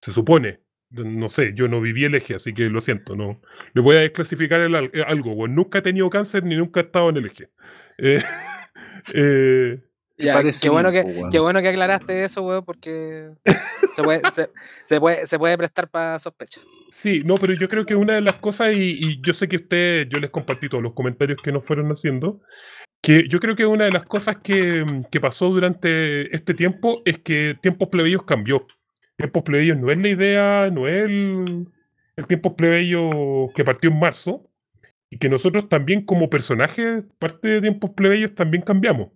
Se 0.00 0.12
supone. 0.12 0.60
No 0.90 1.28
sé, 1.28 1.52
yo 1.54 1.68
no 1.68 1.80
viví 1.80 2.04
el 2.04 2.14
eje, 2.14 2.34
así 2.34 2.52
que 2.52 2.64
lo 2.64 2.80
siento, 2.80 3.16
no. 3.16 3.40
Le 3.74 3.82
voy 3.82 3.96
a 3.96 4.00
desclasificar 4.00 4.60
el 4.60 4.74
eh, 4.74 5.04
algo. 5.06 5.48
Nunca 5.48 5.78
he 5.78 5.82
tenido 5.82 6.08
cáncer 6.10 6.44
ni 6.44 6.56
nunca 6.56 6.80
he 6.80 6.84
estado 6.84 7.10
en 7.10 7.16
el 7.16 7.26
eje. 7.26 7.50
Eh, 7.98 8.22
eh, 9.14 9.80
Ya, 10.18 10.42
qué, 10.42 10.68
bueno 10.68 10.90
que, 10.90 11.04
qué 11.30 11.38
bueno 11.38 11.60
que 11.60 11.68
aclaraste 11.68 12.24
eso, 12.24 12.42
weón, 12.42 12.64
porque 12.64 13.30
se 13.94 14.02
puede, 14.02 14.20
se, 14.30 14.50
se 14.84 15.00
puede, 15.00 15.26
se 15.26 15.38
puede 15.38 15.58
prestar 15.58 15.88
para 15.88 16.18
sospecha. 16.18 16.60
sí, 16.90 17.22
no, 17.24 17.36
pero 17.36 17.52
yo 17.54 17.68
creo 17.68 17.84
que 17.84 17.94
una 17.94 18.14
de 18.14 18.22
las 18.22 18.36
cosas, 18.36 18.74
y, 18.74 18.98
y 18.98 19.20
yo 19.20 19.34
sé 19.34 19.48
que 19.48 19.56
ustedes, 19.56 20.08
yo 20.08 20.18
les 20.20 20.30
compartí 20.30 20.68
todos 20.68 20.82
los 20.82 20.94
comentarios 20.94 21.38
que 21.42 21.52
nos 21.52 21.64
fueron 21.64 21.90
haciendo, 21.90 22.40
que 23.02 23.28
yo 23.28 23.40
creo 23.40 23.54
que 23.56 23.66
una 23.66 23.84
de 23.84 23.92
las 23.92 24.04
cosas 24.04 24.38
que, 24.42 24.84
que 25.10 25.20
pasó 25.20 25.48
durante 25.50 26.34
este 26.34 26.54
tiempo 26.54 27.02
es 27.04 27.20
que 27.20 27.56
Tiempos 27.60 27.88
Plebeyos 27.88 28.24
cambió. 28.24 28.66
Tiempos 29.16 29.42
Plebeyos 29.42 29.78
no 29.78 29.90
es 29.90 29.98
la 29.98 30.08
idea, 30.08 30.70
no 30.70 30.86
es 30.86 31.04
el, 31.04 31.68
el 32.16 32.26
Tiempos 32.26 32.54
Plebeyos 32.54 33.52
que 33.54 33.64
partió 33.64 33.90
en 33.90 33.98
marzo, 33.98 34.50
y 35.10 35.18
que 35.18 35.28
nosotros 35.28 35.68
también 35.68 36.04
como 36.04 36.28
personajes, 36.28 37.04
parte 37.18 37.48
de 37.48 37.60
Tiempos 37.60 37.90
Plebeyos, 37.90 38.34
también 38.34 38.62
cambiamos. 38.62 39.10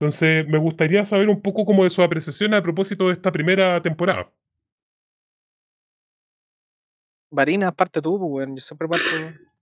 Entonces, 0.00 0.46
me 0.46 0.58
gustaría 0.58 1.04
saber 1.04 1.28
un 1.28 1.42
poco 1.42 1.64
como 1.64 1.84
de 1.84 1.90
su 1.90 2.02
apreciación 2.02 2.54
a 2.54 2.62
propósito 2.62 3.08
de 3.08 3.14
esta 3.14 3.32
primera 3.32 3.82
temporada. 3.82 4.32
Varina, 7.30 7.72
parte 7.72 8.00
tú, 8.00 8.18
pues, 8.18 8.30
weón. 8.30 8.56
Yo 8.56 8.60
siempre 8.60 8.86
parto 8.86 9.04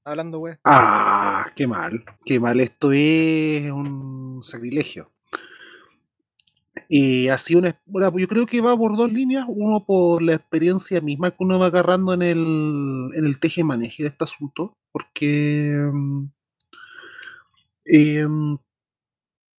hablando, 0.05 0.39
weón. 0.39 0.59
Ah, 0.65 1.47
qué 1.57 1.67
mal, 1.67 2.05
qué 2.25 2.39
mal. 2.39 2.61
Esto 2.61 2.93
es 2.93 3.71
un 3.71 4.41
sacrilegio. 4.43 5.11
Y 6.89 7.29
así 7.29 7.55
una, 7.55 7.81
una- 7.87 8.13
yo 8.17 8.29
creo 8.29 8.47
que 8.47 8.61
va 8.61 8.77
por 8.77 8.97
dos 8.97 9.13
líneas. 9.13 9.47
Uno 9.49 9.85
por 9.87 10.23
la 10.23 10.35
experiencia 10.35 11.01
misma 11.01 11.31
que 11.31 11.37
uno 11.45 11.59
va 11.59 11.67
agarrando 11.67 12.15
en 12.15 12.23
el, 12.23 13.11
en 13.15 13.25
el 13.27 13.39
teje-maneje 13.41 14.03
de 14.05 14.09
este 14.11 14.25
asunto. 14.25 14.77
Porque 14.93 15.77
mm, 15.93 16.25
em, 17.85 18.59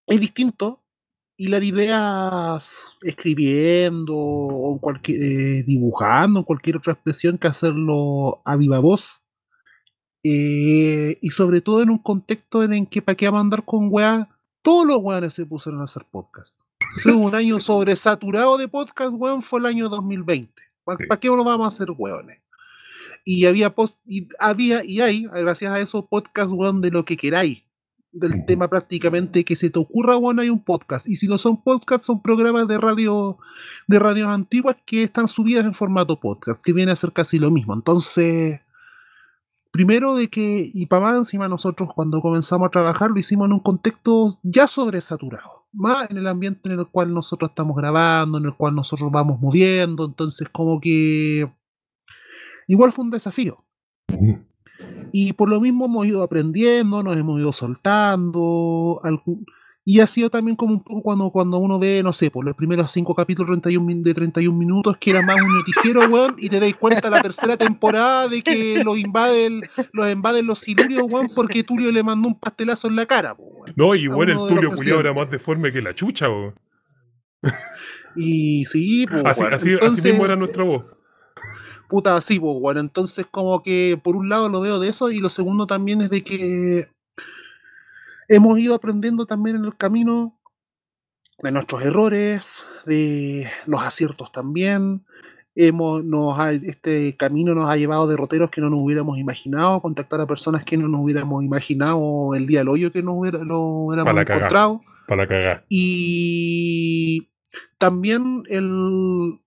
es 0.08 0.20
distinto 0.20 0.84
hilar 1.40 1.64
ideas 1.64 2.98
escribiendo 3.04 4.16
o 4.18 4.80
cualquier, 4.82 5.22
eh, 5.22 5.64
dibujando, 5.64 6.40
en 6.40 6.46
cualquier 6.46 6.78
otra 6.78 6.94
expresión 6.94 7.38
que 7.38 7.48
hacerlo 7.48 8.42
a 8.46 8.56
viva 8.58 8.80
voz. 8.80 9.22
Eh, 10.24 11.20
y 11.22 11.30
sobre 11.30 11.62
todo 11.62 11.84
en 11.84 11.90
un 11.92 12.00
contexto 12.00 12.64
en 12.64 12.74
el 12.74 12.90
que 12.90 13.02
para 13.02 13.16
qué 13.16 13.28
vamos 13.28 13.40
a 13.40 13.42
andar 13.42 13.66
con 13.66 13.88
weá, 13.92 14.30
todos 14.64 14.86
los 14.88 14.98
weones 15.02 15.34
se 15.34 15.46
pusieron 15.46 15.82
a 15.82 15.86
hacer 15.86 16.06
podcast. 16.12 16.60
Hubo 17.06 17.26
un 17.26 17.36
año 17.36 17.60
sobresaturado 17.60 18.58
de 18.58 18.68
podcast, 18.68 19.12
weón, 19.14 19.42
fue 19.42 19.60
el 19.60 19.66
año 19.66 19.90
2020. 19.90 20.52
¿Para 20.84 20.98
Sí. 20.98 21.06
qué 21.22 21.28
no 21.28 21.44
vamos 21.44 21.66
a 21.66 21.68
hacer 21.68 21.88
weones? 21.98 22.40
Y 23.26 23.46
había 23.46 23.76
post, 23.76 23.98
y 24.06 24.30
había 24.40 24.84
y 24.86 25.02
hay, 25.02 25.26
gracias 25.26 25.72
a 25.74 25.80
esos 25.80 26.06
podcasts, 26.06 26.52
weón, 26.54 26.82
de 26.82 26.92
lo 26.92 27.04
que 27.06 27.18
queráis. 27.18 27.64
Del 28.14 28.46
tema 28.46 28.68
prácticamente 28.70 29.44
que 29.44 29.56
se 29.56 29.70
te 29.70 29.78
ocurra, 29.78 30.18
weón, 30.18 30.40
hay 30.40 30.50
un 30.50 30.64
podcast. 30.64 31.08
Y 31.08 31.16
si 31.16 31.28
no 31.28 31.38
son 31.38 31.62
podcasts, 31.62 32.06
son 32.06 32.22
programas 32.22 32.68
de 32.68 32.78
radio, 32.78 33.38
de 33.88 34.00
radios 34.00 34.30
antiguas 34.30 34.78
que 34.86 35.04
están 35.04 35.28
subidas 35.28 35.66
en 35.66 35.74
formato 35.74 36.20
podcast, 36.20 36.64
que 36.64 36.74
viene 36.74 36.92
a 36.94 36.96
ser 36.96 37.12
casi 37.12 37.38
lo 37.38 37.52
mismo. 37.52 37.74
Entonces, 37.74 38.62
primero 39.72 40.16
de 40.16 40.30
que, 40.30 40.72
y 40.74 40.86
para 40.88 41.02
más 41.04 41.18
encima 41.18 41.48
nosotros 41.48 41.90
cuando 41.94 42.22
comenzamos 42.22 42.68
a 42.68 42.72
trabajar 42.72 43.12
lo 43.12 43.20
hicimos 43.20 43.46
en 43.48 43.54
un 43.54 43.60
contexto 43.60 44.40
ya 44.42 44.68
sobresaturado, 44.68 45.57
más 45.78 46.10
en 46.12 46.18
el 46.18 46.28
ambiente 46.28 46.62
en 46.72 46.80
el 46.80 46.88
cual 46.88 47.14
nosotros 47.14 47.52
estamos 47.52 47.78
grabando, 47.78 48.38
en 48.38 48.46
el 48.46 48.56
cual 48.56 48.76
nosotros 48.76 49.12
vamos 49.12 49.40
moviendo, 49.40 50.06
entonces 50.06 50.48
como 50.52 50.80
que 50.82 51.50
igual 52.68 52.92
fue 52.92 53.06
un 53.06 53.12
desafío. 53.12 53.64
Y 55.12 55.34
por 55.34 55.50
lo 55.50 55.62
mismo 55.62 55.86
hemos 55.86 56.06
ido 56.06 56.22
aprendiendo, 56.24 57.02
nos 57.04 57.16
hemos 57.18 57.40
ido 57.40 57.52
soltando. 57.54 59.00
algún- 59.04 59.46
y 59.90 60.02
ha 60.02 60.08
sido 60.08 60.30
también 60.30 60.58
como 60.58 60.74
un 60.74 60.84
poco 60.84 61.02
cuando, 61.02 61.30
cuando 61.32 61.60
uno 61.60 61.80
ve, 61.80 62.02
no 62.04 62.12
sé, 62.12 62.30
por 62.30 62.44
los 62.44 62.56
primeros 62.56 62.92
cinco 62.92 63.16
capítulos 63.16 63.48
31 63.52 63.86
min- 63.86 64.04
de 64.04 64.14
31 64.14 64.58
minutos, 64.58 64.98
que 64.98 65.12
era 65.12 65.22
más 65.22 65.42
un 65.42 65.48
noticiero, 65.58 66.02
weón, 66.10 66.36
y 66.40 66.50
te 66.50 66.60
dais 66.60 66.76
cuenta 66.76 67.10
la 67.10 67.22
tercera 67.22 67.56
temporada 67.56 68.28
de 68.28 68.42
que 68.42 68.84
los 68.84 68.98
invaden, 68.98 69.62
los 69.94 70.12
invaden 70.12 70.46
los 70.46 70.60
silurios, 70.60 71.06
weón, 71.10 71.30
porque 71.34 71.64
Tulio 71.64 71.90
le 71.94 72.04
mandó 72.04 72.28
un 72.28 72.38
pastelazo 72.38 72.90
en 72.90 72.98
la 72.98 73.06
cara, 73.06 73.34
weón. 73.38 73.74
No, 73.78 73.96
y 73.96 74.08
bueno, 74.08 74.34
el 74.34 74.54
Tulio 74.56 74.72
culiao 74.76 75.00
era 75.00 75.14
más 75.14 75.32
deforme 75.32 75.72
que 75.72 75.82
la 75.82 75.94
chucha, 75.96 76.28
weón. 76.30 76.54
Y 78.16 78.66
sí, 78.66 79.06
pues, 79.10 79.24
Así, 79.26 79.44
así, 79.52 79.74
así 79.82 80.08
mismo 80.10 80.26
era 80.26 80.36
nuestra 80.36 80.64
voz. 80.64 80.84
puta, 81.88 82.16
así, 82.18 82.40
pues, 82.40 82.60
bueno, 82.60 82.80
entonces 82.82 83.26
como 83.30 83.62
que 83.64 83.98
por 84.04 84.16
un 84.16 84.28
lado 84.28 84.50
lo 84.50 84.60
veo 84.60 84.80
de 84.80 84.90
eso 84.90 85.12
y 85.12 85.20
lo 85.20 85.30
segundo 85.30 85.66
también 85.68 86.02
es 86.02 86.10
de 86.10 86.24
que 86.24 86.88
hemos 88.28 88.60
ido 88.60 88.76
aprendiendo 88.76 89.26
también 89.26 89.58
en 89.58 89.66
el 89.66 89.76
camino 89.78 90.40
de 91.40 91.52
nuestros 91.52 91.84
errores, 91.84 92.68
de 92.86 93.48
los 93.66 93.82
aciertos 93.82 94.32
también. 94.32 95.06
Hemos, 95.56 96.04
nos 96.06 96.38
ha- 96.40 96.52
este 96.54 97.16
camino 97.18 97.56
nos 97.56 97.70
ha 97.70 97.78
llevado 97.78 98.04
a 98.04 98.08
derroteros 98.08 98.52
que 98.52 98.62
no 98.62 98.70
nos 98.70 98.80
hubiéramos 98.80 99.18
imaginado, 99.18 99.82
contactar 99.82 100.22
a 100.22 100.28
personas 100.28 100.64
que 100.64 100.78
no 100.78 100.88
nos 100.88 101.02
hubiéramos 101.02 101.44
imaginado 101.44 102.36
el 102.36 102.46
día 102.46 102.60
del 102.60 102.70
hoyo 102.70 102.92
que 102.92 103.02
nos 103.02 103.16
hubiera, 103.18 103.40
lo 103.40 103.60
hubiéramos 103.62 104.14
encontrado. 104.40 104.82
Para 105.08 105.28
cagar. 105.28 105.66
Y 105.70 107.30
también 107.78 108.44
el 108.50 109.40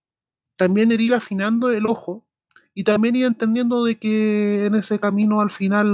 también 0.56 0.90
el 0.92 1.00
ir 1.00 1.14
afinando 1.14 1.70
el 1.70 1.86
ojo 1.86 2.26
y 2.74 2.84
también 2.84 3.16
ir 3.16 3.24
entendiendo 3.26 3.84
de 3.84 3.98
que 3.98 4.66
en 4.66 4.74
ese 4.74 4.98
camino 4.98 5.40
al 5.40 5.50
final 5.50 5.86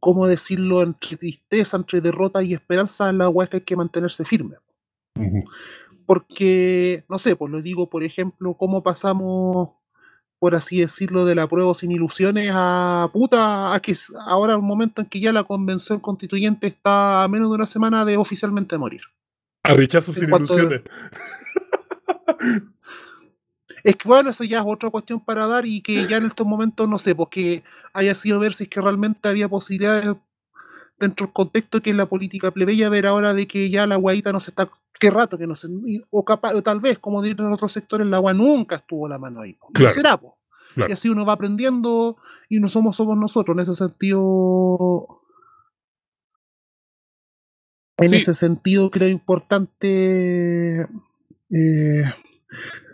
cómo 0.00 0.26
decirlo 0.26 0.82
entre 0.82 1.16
tristeza, 1.16 1.76
entre 1.76 2.00
derrota 2.00 2.42
y 2.42 2.54
esperanza, 2.54 3.12
la 3.12 3.28
weá 3.28 3.48
que 3.48 3.58
hay 3.58 3.62
que 3.62 3.76
mantenerse 3.76 4.24
firme. 4.24 4.56
Porque, 6.06 7.04
no 7.08 7.18
sé, 7.18 7.36
pues 7.36 7.50
lo 7.50 7.60
digo, 7.60 7.90
por 7.90 8.02
ejemplo, 8.02 8.54
cómo 8.54 8.82
pasamos, 8.82 9.70
por 10.38 10.54
así 10.54 10.80
decirlo, 10.80 11.24
de 11.24 11.34
la 11.34 11.46
prueba 11.46 11.74
sin 11.74 11.90
ilusiones 11.90 12.50
a 12.52 13.10
puta, 13.12 13.74
a 13.74 13.80
que 13.80 13.94
ahora 14.26 14.54
el 14.54 14.62
momento 14.62 15.02
en 15.02 15.08
que 15.08 15.20
ya 15.20 15.32
la 15.32 15.44
convención 15.44 16.00
constituyente 16.00 16.66
está 16.68 17.24
a 17.24 17.28
menos 17.28 17.50
de 17.50 17.56
una 17.56 17.66
semana 17.66 18.04
de 18.04 18.16
oficialmente 18.16 18.78
morir. 18.78 19.02
A 19.62 19.74
rechazo 19.74 20.12
sin 20.12 20.24
ilusiones. 20.32 20.82
Es 23.88 23.96
que 23.96 24.06
bueno, 24.06 24.28
eso 24.28 24.44
ya 24.44 24.58
es 24.58 24.64
otra 24.66 24.90
cuestión 24.90 25.18
para 25.18 25.46
dar 25.46 25.64
y 25.64 25.80
que 25.80 26.06
ya 26.06 26.18
en 26.18 26.26
estos 26.26 26.46
momentos, 26.46 26.86
no 26.86 26.98
sé, 26.98 27.14
porque 27.14 27.62
haya 27.94 28.14
sido 28.14 28.38
ver 28.38 28.52
si 28.52 28.64
es 28.64 28.68
que 28.70 28.82
realmente 28.82 29.26
había 29.30 29.48
posibilidades 29.48 30.14
dentro 31.00 31.24
del 31.26 31.32
contexto 31.32 31.80
que 31.80 31.88
es 31.88 31.96
la 31.96 32.04
política 32.04 32.50
plebeya, 32.50 32.90
ver 32.90 33.06
ahora 33.06 33.32
de 33.32 33.46
que 33.46 33.70
ya 33.70 33.86
la 33.86 33.96
guaita 33.96 34.30
no 34.30 34.40
se 34.40 34.50
está, 34.50 34.68
qué 35.00 35.10
rato 35.10 35.38
que 35.38 35.46
no 35.46 35.56
se, 35.56 35.68
o 36.10 36.22
capaz, 36.22 36.52
o 36.54 36.60
tal 36.62 36.80
vez, 36.80 36.98
como 36.98 37.22
dicen 37.22 37.46
en 37.46 37.52
otros 37.54 37.72
sectores, 37.72 38.06
la 38.06 38.18
agua 38.18 38.34
nunca 38.34 38.76
estuvo 38.76 39.08
la 39.08 39.18
mano 39.18 39.40
ahí. 39.40 39.54
po. 39.54 39.68
Y 39.70 39.72
Claro, 39.72 39.94
será, 39.94 40.16
po. 40.18 40.36
claro. 40.74 40.90
Y 40.90 40.92
así 40.92 41.08
uno 41.08 41.24
va 41.24 41.32
aprendiendo 41.32 42.18
y 42.50 42.60
no 42.60 42.68
somos, 42.68 42.94
somos 42.94 43.16
nosotros, 43.16 43.56
en 43.56 43.62
ese 43.62 43.74
sentido. 43.74 45.22
En 47.96 48.10
Sí. 48.10 48.16
ese 48.16 48.34
sentido 48.34 48.90
creo 48.90 49.08
importante 49.08 50.82
eh, 51.50 52.02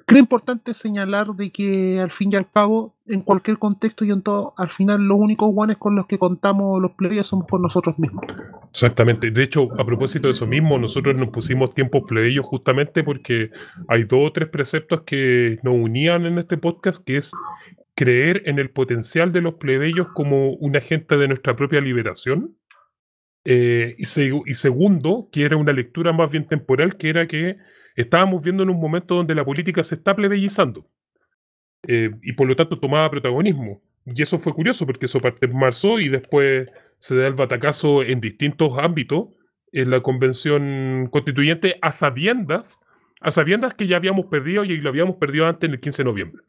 creo 0.06 0.20
importante 0.20 0.74
señalar 0.74 1.28
de 1.28 1.50
que 1.50 2.00
al 2.00 2.10
fin 2.10 2.30
y 2.32 2.36
al 2.36 2.50
cabo, 2.50 2.94
en 3.06 3.20
cualquier 3.22 3.58
contexto 3.58 4.04
y 4.04 4.10
en 4.10 4.22
todo, 4.22 4.54
al 4.56 4.70
final 4.70 5.02
los 5.02 5.18
únicos 5.18 5.52
guanes 5.52 5.76
con 5.76 5.94
los 5.94 6.06
que 6.06 6.18
contamos 6.18 6.80
los 6.80 6.92
plebeyos 6.92 7.26
somos 7.26 7.46
con 7.48 7.62
nosotros 7.62 7.98
mismos. 7.98 8.24
Exactamente. 8.70 9.30
De 9.30 9.42
hecho, 9.42 9.68
a 9.78 9.84
propósito 9.84 10.26
de 10.28 10.32
eso 10.34 10.46
mismo, 10.46 10.78
nosotros 10.78 11.14
nos 11.16 11.28
pusimos 11.28 11.74
tiempos 11.74 12.02
plebeyos 12.08 12.44
justamente 12.46 13.04
porque 13.04 13.50
hay 13.88 14.04
dos 14.04 14.28
o 14.28 14.32
tres 14.32 14.48
preceptos 14.48 15.02
que 15.02 15.58
nos 15.62 15.74
unían 15.74 16.26
en 16.26 16.38
este 16.38 16.56
podcast, 16.56 17.04
que 17.04 17.18
es 17.18 17.32
creer 17.94 18.42
en 18.46 18.58
el 18.58 18.70
potencial 18.70 19.32
de 19.32 19.40
los 19.40 19.54
plebeyos 19.54 20.08
como 20.14 20.50
un 20.54 20.76
agente 20.76 21.16
de 21.16 21.28
nuestra 21.28 21.54
propia 21.56 21.80
liberación. 21.80 22.56
Eh, 23.46 23.94
y, 23.98 24.04
seg- 24.04 24.42
y 24.46 24.54
segundo, 24.54 25.28
que 25.30 25.44
era 25.44 25.58
una 25.58 25.72
lectura 25.72 26.12
más 26.14 26.30
bien 26.30 26.46
temporal, 26.48 26.96
que 26.96 27.10
era 27.10 27.28
que 27.28 27.58
estábamos 27.94 28.42
viendo 28.42 28.62
en 28.62 28.70
un 28.70 28.80
momento 28.80 29.14
donde 29.14 29.34
la 29.34 29.44
política 29.44 29.84
se 29.84 29.94
está 29.94 30.14
plebeyizando. 30.14 30.88
Eh, 31.86 32.10
y 32.22 32.32
por 32.32 32.48
lo 32.48 32.56
tanto 32.56 32.78
tomaba 32.78 33.10
protagonismo. 33.10 33.82
Y 34.06 34.22
eso 34.22 34.38
fue 34.38 34.52
curioso 34.52 34.86
porque 34.86 35.06
eso 35.06 35.20
parte 35.20 35.46
en 35.46 35.56
marzo 35.56 35.98
y 35.98 36.08
después 36.08 36.68
se 36.98 37.16
da 37.16 37.26
el 37.26 37.34
batacazo 37.34 38.02
en 38.02 38.20
distintos 38.20 38.78
ámbitos 38.78 39.28
en 39.72 39.90
la 39.90 40.02
convención 40.02 41.08
constituyente 41.10 41.78
a 41.82 41.90
sabiendas, 41.90 42.78
a 43.20 43.30
sabiendas 43.30 43.74
que 43.74 43.86
ya 43.86 43.96
habíamos 43.96 44.26
perdido 44.26 44.64
y 44.64 44.76
lo 44.80 44.88
habíamos 44.88 45.16
perdido 45.16 45.46
antes 45.46 45.68
en 45.68 45.74
el 45.74 45.80
15 45.80 46.02
de 46.02 46.04
noviembre. 46.04 46.42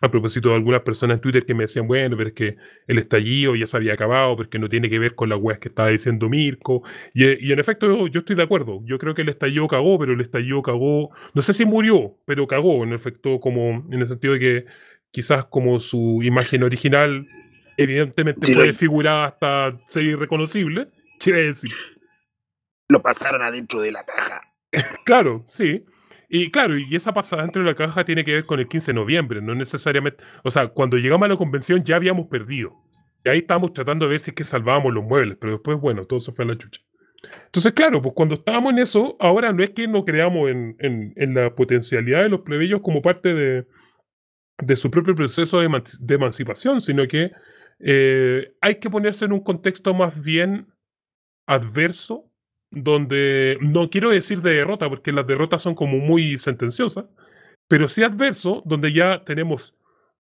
A 0.00 0.10
propósito 0.10 0.50
de 0.50 0.56
algunas 0.56 0.82
personas 0.82 1.16
en 1.16 1.20
Twitter 1.20 1.46
que 1.46 1.54
me 1.54 1.64
decían, 1.64 1.86
bueno, 1.86 2.16
pero 2.16 2.28
es 2.28 2.34
que 2.34 2.56
el 2.86 2.98
estallido 2.98 3.54
ya 3.54 3.66
se 3.66 3.76
había 3.76 3.94
acabado, 3.94 4.36
porque 4.36 4.58
no 4.58 4.68
tiene 4.68 4.90
que 4.90 4.98
ver 4.98 5.14
con 5.14 5.28
las 5.28 5.38
weas 5.38 5.58
que 5.60 5.68
estaba 5.68 5.88
diciendo 5.88 6.28
Mirko. 6.28 6.82
Y, 7.14 7.46
y 7.46 7.52
en 7.52 7.58
efecto, 7.58 7.86
yo, 7.86 8.06
yo 8.08 8.20
estoy 8.20 8.36
de 8.36 8.42
acuerdo. 8.42 8.80
Yo 8.84 8.98
creo 8.98 9.14
que 9.14 9.22
el 9.22 9.28
estallido 9.28 9.66
cagó, 9.68 9.98
pero 9.98 10.12
el 10.12 10.20
estallido 10.20 10.62
cagó, 10.62 11.10
no 11.32 11.42
sé 11.42 11.54
si 11.54 11.64
murió, 11.64 12.18
pero 12.26 12.46
cagó, 12.46 12.84
en 12.84 12.92
efecto, 12.92 13.40
como 13.40 13.86
en 13.90 14.00
el 14.00 14.08
sentido 14.08 14.34
de 14.34 14.40
que 14.40 14.66
quizás 15.10 15.44
como 15.46 15.80
su 15.80 16.20
imagen 16.22 16.64
original 16.64 17.26
evidentemente 17.76 18.46
Sí, 18.46 18.54
fue 18.54 18.66
desfigurada 18.66 19.26
hasta 19.26 19.78
ser 19.88 20.04
irreconocible. 20.04 20.88
Quiere 21.18 21.46
decir, 21.46 21.70
Lo 22.88 23.00
pasaron 23.00 23.42
adentro 23.42 23.80
de 23.80 23.92
la 23.92 24.04
caja. 24.04 24.42
Claro, 25.04 25.44
sí. 25.48 25.84
Y 26.36 26.50
claro, 26.50 26.76
y 26.76 26.96
esa 26.96 27.14
pasada 27.14 27.42
dentro 27.42 27.62
de 27.62 27.68
la 27.68 27.76
caja 27.76 28.04
tiene 28.04 28.24
que 28.24 28.32
ver 28.32 28.44
con 28.44 28.58
el 28.58 28.66
15 28.66 28.90
de 28.90 28.96
noviembre, 28.96 29.40
no 29.40 29.54
necesariamente. 29.54 30.24
O 30.42 30.50
sea, 30.50 30.66
cuando 30.66 30.96
llegamos 30.96 31.26
a 31.26 31.28
la 31.28 31.36
convención 31.36 31.84
ya 31.84 31.94
habíamos 31.94 32.26
perdido. 32.26 32.72
Y 33.24 33.28
ahí 33.28 33.38
estábamos 33.38 33.72
tratando 33.72 34.04
de 34.06 34.10
ver 34.10 34.20
si 34.20 34.32
es 34.32 34.34
que 34.34 34.42
salvábamos 34.42 34.92
los 34.92 35.04
muebles, 35.04 35.38
pero 35.40 35.52
después, 35.52 35.78
bueno, 35.78 36.06
todo 36.06 36.18
se 36.18 36.32
fue 36.32 36.44
a 36.44 36.48
la 36.48 36.58
chucha. 36.58 36.80
Entonces, 37.46 37.72
claro, 37.72 38.02
pues 38.02 38.14
cuando 38.16 38.34
estábamos 38.34 38.72
en 38.72 38.80
eso, 38.80 39.16
ahora 39.20 39.52
no 39.52 39.62
es 39.62 39.70
que 39.70 39.86
no 39.86 40.04
creamos 40.04 40.50
en, 40.50 40.76
en- 40.80 41.34
la 41.34 41.54
potencialidad 41.54 42.24
de 42.24 42.30
los 42.30 42.40
plebeyos 42.40 42.80
como 42.80 43.00
parte 43.00 43.32
de, 43.32 43.68
de 44.58 44.76
su 44.76 44.90
propio 44.90 45.14
proceso 45.14 45.60
de 45.60 46.14
emancipación, 46.16 46.80
sino 46.80 47.06
que 47.06 47.30
eh, 47.78 48.54
hay 48.60 48.76
que 48.76 48.90
ponerse 48.90 49.24
en 49.24 49.32
un 49.32 49.40
contexto 49.44 49.94
más 49.94 50.20
bien 50.20 50.66
adverso, 51.46 52.30
donde 52.74 53.58
no 53.60 53.90
quiero 53.90 54.10
decir 54.10 54.42
de 54.42 54.54
derrota, 54.54 54.88
porque 54.88 55.12
las 55.12 55.26
derrotas 55.26 55.62
son 55.62 55.74
como 55.74 55.98
muy 55.98 56.38
sentenciosas, 56.38 57.06
pero 57.68 57.88
sí 57.88 58.02
adverso, 58.02 58.62
donde 58.66 58.92
ya 58.92 59.24
tenemos 59.24 59.74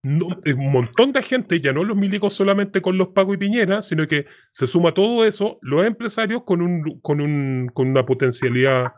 eh, 0.05 0.55
un 0.55 0.73
montón 0.73 1.13
de 1.13 1.23
gente, 1.23 1.61
ya 1.61 1.73
no 1.73 1.85
los 1.85 1.97
milicos 1.97 2.35
solamente 2.35 2.83
con 2.83 2.99
los 2.99 3.09
Paco 3.09 3.35
y 3.35 3.37
Piñera, 3.37 3.83
sino 3.83 4.07
que 4.07 4.27
se 4.51 4.67
suma 4.67 4.93
todo 4.93 5.25
eso, 5.25 5.59
los 5.63 5.87
empresarios 5.87 6.43
con, 6.43 6.61
un, 6.61 7.01
con, 7.01 7.21
un, 7.21 7.71
con 7.73 7.89
una 7.89 8.05
potencialidad, 8.05 8.93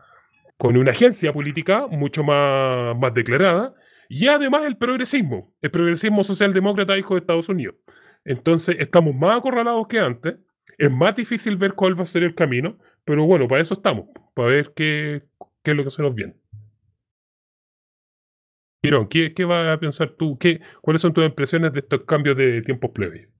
con 0.56 0.76
una 0.76 0.92
agencia 0.92 1.32
política 1.32 1.86
mucho 1.88 2.24
más, 2.24 2.96
más 2.96 3.12
declarada, 3.12 3.74
y 4.08 4.28
además 4.28 4.64
el 4.64 4.76
progresismo, 4.76 5.52
el 5.60 5.70
progresismo 5.70 6.24
socialdemócrata 6.24 6.96
hijo 6.96 7.14
de 7.14 7.20
Estados 7.20 7.48
Unidos. 7.48 7.76
Entonces 8.24 8.76
estamos 8.78 9.14
más 9.14 9.38
acorralados 9.38 9.86
que 9.88 10.00
antes, 10.00 10.36
es 10.78 10.90
más 10.90 11.14
difícil 11.14 11.56
ver 11.56 11.74
cuál 11.74 11.98
va 11.98 12.04
a 12.04 12.06
ser 12.06 12.22
el 12.22 12.34
camino, 12.34 12.78
pero 13.04 13.26
bueno, 13.26 13.46
para 13.48 13.62
eso 13.62 13.74
estamos, 13.74 14.06
para 14.34 14.48
ver 14.48 14.72
qué, 14.74 15.22
qué 15.62 15.70
es 15.70 15.76
lo 15.76 15.84
que 15.84 15.90
se 15.90 16.02
nos 16.02 16.14
viene. 16.14 16.34
Quirón, 18.82 19.08
¿qué, 19.08 19.32
qué 19.32 19.44
vas 19.44 19.66
a 19.68 19.80
pensar 19.80 20.10
tú? 20.10 20.36
¿Qué, 20.38 20.60
¿Cuáles 20.82 21.00
son 21.00 21.12
tus 21.14 21.24
impresiones 21.24 21.72
de 21.72 21.80
estos 21.80 22.04
cambios 22.04 22.36
de 22.36 22.60
tiempos 22.62 22.90
plebeyos? 22.90 23.30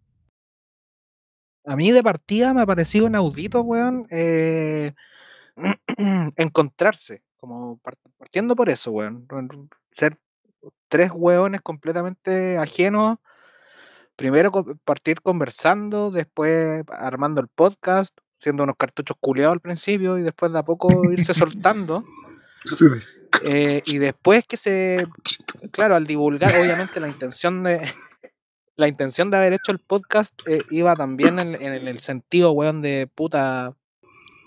A 1.66 1.76
mí 1.76 1.92
de 1.92 2.02
partida 2.02 2.52
me 2.54 2.62
ha 2.62 2.66
parecido 2.66 3.06
inaudito, 3.06 3.62
weón, 3.62 4.06
eh, 4.11 4.94
encontrarse, 6.37 7.23
como 7.37 7.78
par- 7.78 7.99
partiendo 8.16 8.56
por 8.56 8.68
eso, 8.71 8.90
weón. 8.90 9.26
Ser 9.90 10.16
tres 10.88 11.11
weones 11.14 11.61
completamente 11.61 12.59
ajenos. 12.59 13.18
Primero 14.16 14.52
partir 14.85 15.21
conversando, 15.21 16.11
después 16.11 16.85
armando 16.88 17.40
el 17.40 17.49
podcast, 17.49 18.16
siendo 18.45 18.63
unos 18.63 18.77
cartuchos 18.77 19.17
culeados 19.19 19.55
al 19.55 19.61
principio 19.61 20.17
y 20.19 20.23
después 20.23 20.53
de 20.53 20.59
a 20.59 20.63
poco 20.63 21.11
irse 21.11 21.35
soltando. 21.35 22.05
Sí. 22.67 22.87
eh, 23.43 23.83
y 23.87 23.99
después 23.99 24.47
que 24.47 24.57
se, 24.57 25.07
claro, 25.73 25.97
al 25.97 26.07
divulgar, 26.07 26.55
obviamente 26.55 27.01
la 27.01 27.09
intención 27.09 27.65
de 27.65 27.81
la 28.77 28.89
intención 28.89 29.31
de 29.31 29.37
haber 29.37 29.53
hecho 29.53 29.73
el 29.73 29.79
podcast 29.79 30.35
eh, 30.47 30.63
iba 30.71 30.95
también 30.95 31.39
en, 31.39 31.55
en 31.55 31.89
el 31.89 32.01
sentido, 32.01 32.53
weón, 32.53 32.83
de 32.83 33.09
puta, 33.13 33.75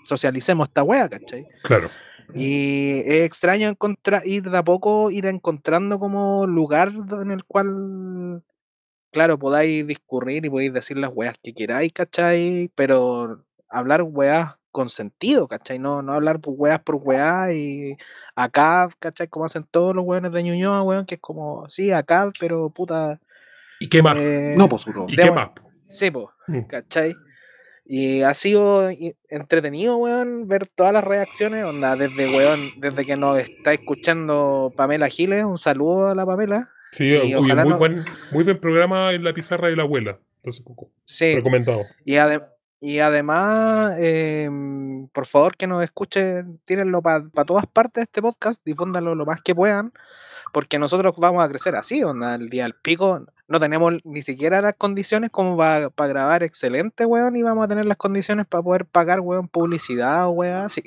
socialicemos 0.04 0.68
esta 0.68 0.82
wea, 0.82 1.08
¿cachai? 1.08 1.46
Claro. 1.62 1.90
Y 2.34 3.00
es 3.06 3.24
extraño 3.24 3.68
encontrar, 3.68 4.26
ir 4.26 4.50
de 4.50 4.58
a 4.58 4.62
poco, 4.62 5.10
ir 5.10 5.26
encontrando 5.26 5.98
como 5.98 6.46
lugar 6.46 6.92
en 7.22 7.30
el 7.30 7.44
cual, 7.44 8.42
claro, 9.10 9.38
podáis 9.38 9.86
discurrir 9.86 10.44
y 10.44 10.50
podéis 10.50 10.72
decir 10.74 10.98
las 10.98 11.10
weas 11.14 11.36
que 11.42 11.54
queráis, 11.54 11.92
¿cachai? 11.92 12.70
Pero 12.74 13.44
hablar 13.68 14.02
weas 14.02 14.54
con 14.70 14.88
sentido, 14.88 15.48
¿cachai? 15.48 15.78
No, 15.78 16.02
no 16.02 16.12
hablar 16.12 16.40
por 16.40 16.54
weas 16.56 16.80
por 16.80 16.96
weas 16.96 17.52
y 17.52 17.96
acá, 18.36 18.88
¿cachai? 18.98 19.26
Como 19.28 19.44
hacen 19.46 19.64
todos 19.70 19.94
los 19.94 20.04
weones 20.04 20.30
de 20.32 20.42
Ñuñoa, 20.42 20.82
weón, 20.82 21.06
que 21.06 21.16
es 21.16 21.20
como, 21.20 21.68
sí, 21.68 21.90
acá, 21.90 22.28
pero 22.38 22.70
puta. 22.70 23.18
¿Y 23.80 23.88
qué 23.88 24.02
más? 24.02 24.16
eh, 24.18 24.54
No, 24.56 24.68
pues. 24.68 24.84
¿Y 25.08 25.16
qué 25.16 25.30
más? 25.30 25.50
Sí, 25.88 26.10
po, 26.10 26.32
Mm. 26.46 26.60
¿cachai? 26.62 27.14
Y 27.90 28.20
ha 28.22 28.34
sido 28.34 28.90
entretenido, 29.30 29.96
weón, 29.96 30.46
ver 30.46 30.66
todas 30.66 30.92
las 30.92 31.02
reacciones, 31.04 31.64
onda, 31.64 31.96
desde, 31.96 32.28
weón, 32.28 32.60
desde 32.76 33.04
que 33.06 33.16
nos 33.16 33.38
está 33.38 33.72
escuchando 33.72 34.72
Pamela 34.76 35.08
Giles, 35.08 35.44
un 35.44 35.56
saludo 35.58 36.08
a 36.08 36.14
la 36.14 36.26
Pamela. 36.26 36.70
Sí, 36.92 37.04
y 37.06 37.16
oye, 37.16 37.36
ojalá 37.36 37.62
muy, 37.64 37.72
no- 37.72 37.78
buen, 37.78 38.04
muy 38.30 38.44
buen 38.44 38.60
programa 38.60 39.12
en 39.12 39.24
la 39.24 39.32
pizarra 39.32 39.68
de 39.68 39.76
la 39.76 39.82
abuela. 39.84 40.18
Entonces, 40.36 40.62
Coco, 40.64 40.90
Sí, 41.04 41.34
recomendado. 41.36 41.84
y, 42.04 42.14
ade- 42.16 42.44
y 42.80 43.00
además, 43.00 43.94
em, 43.98 45.08
por 45.08 45.26
favor, 45.26 45.56
que 45.56 45.66
nos 45.66 45.82
escuchen, 45.82 46.60
tírenlo 46.64 47.02
para 47.02 47.22
todas 47.46 47.66
partes 47.66 47.94
de 47.94 48.02
este 48.04 48.22
podcast, 48.22 48.60
difúndanlo 48.64 49.14
lo 49.14 49.26
más 49.26 49.42
que 49.42 49.54
puedan, 49.54 49.90
porque 50.52 50.78
nosotros 50.78 51.14
vamos 51.18 51.44
a 51.44 51.48
crecer 51.48 51.74
así, 51.76 52.02
onda, 52.02 52.34
el 52.34 52.48
día 52.50 52.64
del 52.64 52.74
pico. 52.74 53.26
No 53.48 53.58
tenemos 53.60 53.94
ni 54.04 54.20
siquiera 54.22 54.60
las 54.60 54.74
condiciones 54.76 55.30
como 55.30 55.56
para 55.56 55.90
grabar 56.08 56.42
excelente, 56.42 57.06
weón, 57.06 57.34
y 57.36 57.42
vamos 57.42 57.64
a 57.64 57.68
tener 57.68 57.86
las 57.86 57.96
condiciones 57.96 58.46
para 58.46 58.62
poder 58.62 58.84
pagar, 58.86 59.20
weón, 59.20 59.48
publicidad 59.48 60.28
weón, 60.28 60.66
así. 60.66 60.82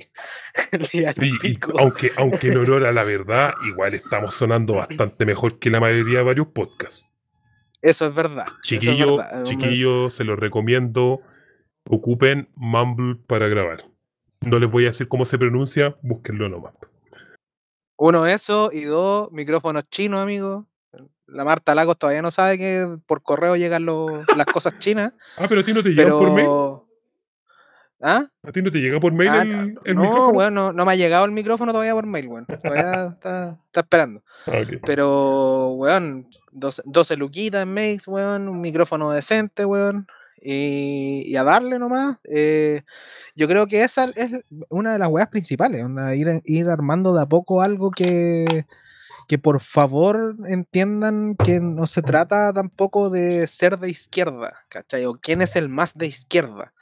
El 0.71 0.83
día 0.83 1.13
del 1.13 1.25
Y, 1.25 1.35
y 1.35 1.39
pico. 1.39 1.73
aunque, 1.79 2.11
aunque 2.17 2.49
en 2.49 2.57
honor 2.57 2.85
a 2.85 2.91
la 2.91 3.03
verdad, 3.03 3.53
igual 3.67 3.95
estamos 3.95 4.35
sonando 4.35 4.75
bastante 4.75 5.25
mejor 5.25 5.57
que 5.59 5.71
la 5.71 5.79
mayoría 5.79 6.19
de 6.19 6.23
varios 6.25 6.47
podcasts. 6.47 7.07
Eso 7.81 8.05
es 8.05 8.13
verdad. 8.13 8.45
es 8.61 8.61
Chiquillo, 8.61 9.17
verdad, 9.17 9.43
chiquillo, 9.43 10.09
se 10.11 10.23
los 10.23 10.37
recomiendo. 10.37 11.21
Ocupen 11.91 12.47
Mumble 12.55 13.15
para 13.27 13.47
grabar. 13.49 13.83
No 14.41 14.57
les 14.59 14.71
voy 14.71 14.85
a 14.85 14.87
decir 14.87 15.07
cómo 15.07 15.25
se 15.25 15.37
pronuncia, 15.37 15.97
búsquenlo 16.01 16.47
nomás. 16.49 16.73
Uno, 17.97 18.25
eso, 18.25 18.71
y 18.73 18.85
dos, 18.85 19.31
micrófonos 19.31 19.83
chinos, 19.89 20.21
amigo. 20.21 20.65
La 21.27 21.43
Marta 21.45 21.75
Lagos 21.75 21.97
todavía 21.97 22.21
no 22.21 22.31
sabe 22.31 22.57
que 22.57 22.97
por 23.05 23.21
correo 23.23 23.55
llegan 23.55 23.85
los- 23.85 24.25
las 24.35 24.45
cosas 24.47 24.79
chinas, 24.79 25.13
Ah, 25.37 25.45
pero 25.47 25.61
a 25.61 25.63
ti 25.63 25.73
no 25.73 25.83
te 25.83 25.89
llega 25.89 26.11
por 26.11 26.27
mail. 26.31 26.35
pero... 26.47 26.87
¿Ah? 28.03 28.25
A 28.41 28.51
ti 28.51 28.63
no 28.63 28.71
te 28.71 28.79
llega 28.79 28.99
por 28.99 29.13
mail 29.13 29.29
Ah, 29.29 29.41
el, 29.43 29.75
el 29.85 29.95
no, 29.95 30.01
micrófono. 30.01 30.29
weón, 30.37 30.53
no, 30.55 30.73
no 30.73 30.85
me 30.85 30.91
ha 30.93 30.95
llegado 30.95 31.23
el 31.25 31.31
micrófono 31.31 31.71
todavía 31.71 31.93
por 31.93 32.07
mail, 32.07 32.27
weón. 32.27 32.45
Todavía 32.47 33.05
está, 33.13 33.59
está 33.67 33.79
esperando. 33.81 34.23
Ah. 34.47 34.61
Pero, 34.85 35.69
weón, 35.73 36.27
12, 36.51 36.81
12 36.85 37.15
luquitas 37.17 37.61
en 37.63 37.73
Maze, 37.73 38.09
weón, 38.09 38.47
un 38.49 38.59
micrófono 38.59 39.11
decente, 39.11 39.65
weón. 39.65 40.07
Y, 40.41 41.21
y 41.25 41.35
a 41.35 41.43
darle 41.43 41.77
nomás. 41.77 42.17
eh, 42.23 42.81
yo 43.35 43.47
creo 43.47 43.67
que 43.67 43.83
esa 43.83 44.05
es 44.15 44.31
una 44.69 44.93
de 44.93 44.99
las 44.99 45.09
weas 45.09 45.29
principales, 45.29 45.85
ir, 46.15 46.41
ir 46.45 46.69
armando 46.69 47.13
de 47.13 47.21
a 47.21 47.25
poco 47.27 47.61
algo 47.61 47.91
que, 47.91 48.65
que 49.27 49.37
por 49.37 49.61
favor 49.61 50.35
entiendan 50.47 51.35
que 51.35 51.59
no 51.59 51.87
se 51.87 52.01
trata 52.01 52.51
tampoco 52.53 53.09
de 53.09 53.47
ser 53.47 53.79
de 53.79 53.89
izquierda, 53.89 54.65
¿cachai? 54.67 55.05
O 55.05 55.13
quién 55.13 55.41
es 55.41 55.55
el 55.55 55.69
más 55.69 55.97
de 55.97 56.07
izquierda. 56.07 56.73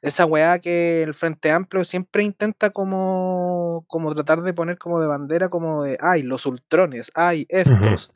Esa 0.00 0.26
weá 0.26 0.58
que 0.58 1.04
el 1.04 1.14
Frente 1.14 1.52
Amplio 1.52 1.84
siempre 1.84 2.24
intenta 2.24 2.70
como, 2.70 3.84
como 3.86 4.12
tratar 4.12 4.42
de 4.42 4.52
poner 4.52 4.76
como 4.76 5.00
de 5.00 5.06
bandera, 5.06 5.48
como 5.48 5.84
de, 5.84 5.96
ay, 6.00 6.22
los 6.24 6.44
ultrones, 6.44 7.12
ay, 7.14 7.46
estos. 7.48 8.12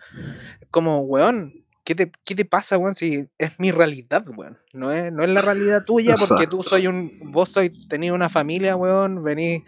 Como, 0.72 1.02
weón, 1.02 1.64
¿qué 1.86 1.94
te, 1.94 2.10
¿qué 2.24 2.34
te 2.34 2.44
pasa, 2.44 2.76
weón? 2.76 2.94
Si 2.96 3.28
es 3.38 3.58
mi 3.60 3.70
realidad, 3.70 4.26
weón. 4.28 4.58
No 4.74 4.92
es, 4.92 5.10
no 5.12 5.22
es 5.22 5.30
la 5.30 5.40
realidad 5.40 5.84
tuya 5.84 6.14
porque 6.28 6.46
tú 6.48 6.62
soy 6.62 6.88
un, 6.88 7.12
vos 7.32 7.48
soy, 7.48 7.70
tenés 7.88 8.10
una 8.10 8.28
familia, 8.28 8.76
weón, 8.76 9.22
venís 9.22 9.62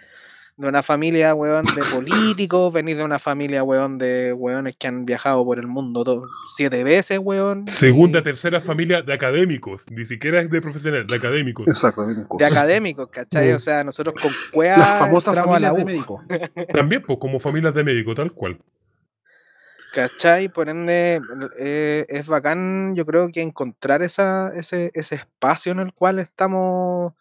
de 0.57 0.67
una 0.67 0.83
familia, 0.83 1.37
weón, 1.37 1.65
de 1.77 1.83
políticos, 1.85 2.73
venís 2.73 2.97
de 2.97 3.05
una 3.05 3.21
familia, 3.21 3.63
weón, 3.63 3.97
de 3.99 4.33
weones 4.33 4.75
que 4.77 4.89
han 4.89 5.05
viajado 5.07 5.45
por 5.45 5.61
el 5.61 5.69
mundo 5.69 6.03
to- 6.03 6.25
siete 6.57 6.83
veces, 6.83 7.21
weón. 7.23 7.69
Segunda, 7.69 8.19
y- 8.19 8.23
tercera 8.25 8.61
familia 8.61 9.01
de 9.03 9.13
académicos. 9.13 9.87
Ni 9.89 10.05
siquiera 10.05 10.41
es 10.41 10.51
de 10.51 10.61
profesionales, 10.61 11.07
de 11.07 11.15
académicos. 11.15 11.69
Exacto, 11.69 12.05
de 12.05 12.17
de 12.37 12.45
académicos, 12.45 13.07
¿cachai? 13.09 13.53
Mm. 13.53 13.55
O 13.55 13.61
sea, 13.61 13.85
nosotros 13.85 14.17
con 14.21 14.33
cuea 14.53 14.77
Las 14.77 14.99
famosas 14.99 15.37
familias 15.37 15.77
de 15.77 15.85
médicos. 15.85 16.25
También, 16.73 17.03
pues, 17.07 17.21
como 17.21 17.39
familias 17.39 17.73
de 17.75 17.85
médicos, 17.85 18.17
tal 18.17 18.33
cual. 18.33 18.59
¿Cachai? 19.99 20.49
Por 20.49 20.69
ende, 20.69 21.21
eh, 21.59 22.07
es 22.09 22.29
bacán, 22.29 22.95
yo 22.95 23.05
creo 23.05 23.31
que 23.33 23.43
encontrar 23.43 24.03
esa, 24.03 24.53
ese, 24.55 24.93
ese 24.95 25.17
espacio 25.17 25.73
en 25.73 25.81
el 25.81 25.93
cual 25.93 26.21
estamos 26.21 27.15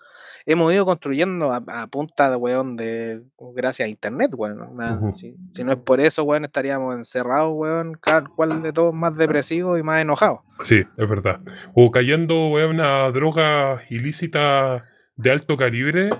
hemos 0.46 0.72
ido 0.72 0.86
construyendo 0.86 1.52
a, 1.52 1.63
a 1.68 1.88
punta 1.88 2.30
de 2.30 2.36
weón 2.36 2.78
de 2.78 3.24
gracias 3.56 3.88
a 3.88 3.90
internet, 3.90 4.32
weón. 4.36 4.78
Nada, 4.78 5.12
si, 5.12 5.36
si 5.52 5.63
no 5.63 5.74
es 5.74 5.80
por 5.80 6.00
eso, 6.00 6.24
weón, 6.24 6.46
estaríamos 6.46 6.96
encerrados, 6.96 7.52
weón, 7.56 7.98
cada 8.00 8.24
cual 8.28 8.62
de 8.62 8.72
todos 8.72 8.94
más 8.94 9.18
depresivos 9.18 9.80
y 9.80 9.84
más 9.84 10.00
enojados. 10.00 10.42
Sí, 10.62 10.84
es 10.98 11.10
verdad. 11.10 11.42
O 11.74 11.90
cayendo, 11.90 12.50
weón, 12.50 12.80
a 12.80 13.10
drogas 13.10 13.82
ilícitas 13.90 14.84
de 15.16 15.32
alto 15.32 15.58
calibre, 15.58 16.12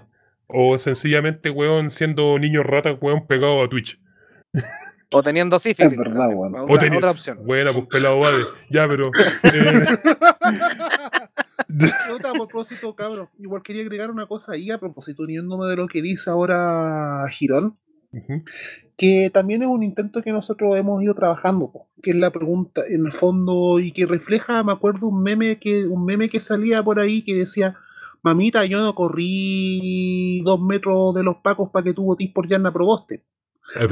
o 0.48 0.76
sencillamente, 0.80 1.52
weón, 1.52 1.92
siendo 1.92 2.40
niños 2.40 2.66
ratas, 2.66 2.98
weón, 3.00 3.28
pegado 3.28 3.62
a 3.62 3.70
Twitch. 3.70 4.02
O 5.12 5.24
teniendo 5.24 5.58
sífilis. 5.60 5.94
Es 5.94 5.98
verdad, 5.98 6.30
weón. 6.34 6.56
Otra, 6.56 6.88
teni- 6.88 6.98
otra 6.98 7.12
opción. 7.12 7.40
Buena, 7.46 7.72
pues 7.72 7.86
pelado 7.88 8.20
Bade. 8.20 8.44
Ya, 8.70 8.88
pero. 8.88 9.12
eh, 9.44 9.44
Otra, 12.14 12.32
a 12.32 12.34
propósito, 12.34 12.96
cabrón. 12.96 13.30
Igual 13.40 13.62
quería 13.62 13.82
agregar 13.84 14.12
una 14.12 14.28
cosa 14.28 14.54
ahí 14.54 14.72
a 14.72 14.80
propósito, 14.80 15.24
uniéndome 15.24 15.68
de 15.68 15.76
lo 15.76 15.88
que 15.88 16.02
dice 16.02 16.30
ahora 16.30 17.24
Girón, 17.32 17.78
que 18.96 19.30
también 19.34 19.62
es 19.64 19.68
un 19.68 19.84
intento 19.84 20.22
que 20.22 20.32
nosotros 20.32 20.76
hemos 20.76 21.04
ido 21.04 21.14
trabajando, 21.14 21.72
po, 21.72 21.90
que 22.02 22.12
es 22.12 22.18
la 22.18 22.32
pregunta, 22.32 22.82
en 22.88 23.06
el 23.06 23.12
fondo, 23.12 23.80
y 23.80 23.92
que 23.92 24.06
refleja, 24.06 24.64
me 24.64 24.72
acuerdo, 24.72 25.08
un 25.08 25.22
meme 25.22 25.60
que, 25.60 25.86
un 25.86 26.06
meme 26.06 26.30
que 26.30 26.40
salía 26.40 26.82
por 26.84 27.00
ahí 27.00 27.24
que 27.24 27.36
decía, 27.36 27.76
mamita, 28.24 28.66
yo 28.66 28.82
no 28.82 28.96
corrí 28.96 30.42
dos 30.44 30.62
metros 30.62 31.14
de 31.16 31.24
los 31.24 31.38
pacos 31.38 31.70
para 31.72 31.84
que 31.84 31.94
tú 31.94 32.06
votís 32.06 32.32
por 32.32 32.48
Yanna 32.48 32.72
Proboste. 32.74 33.24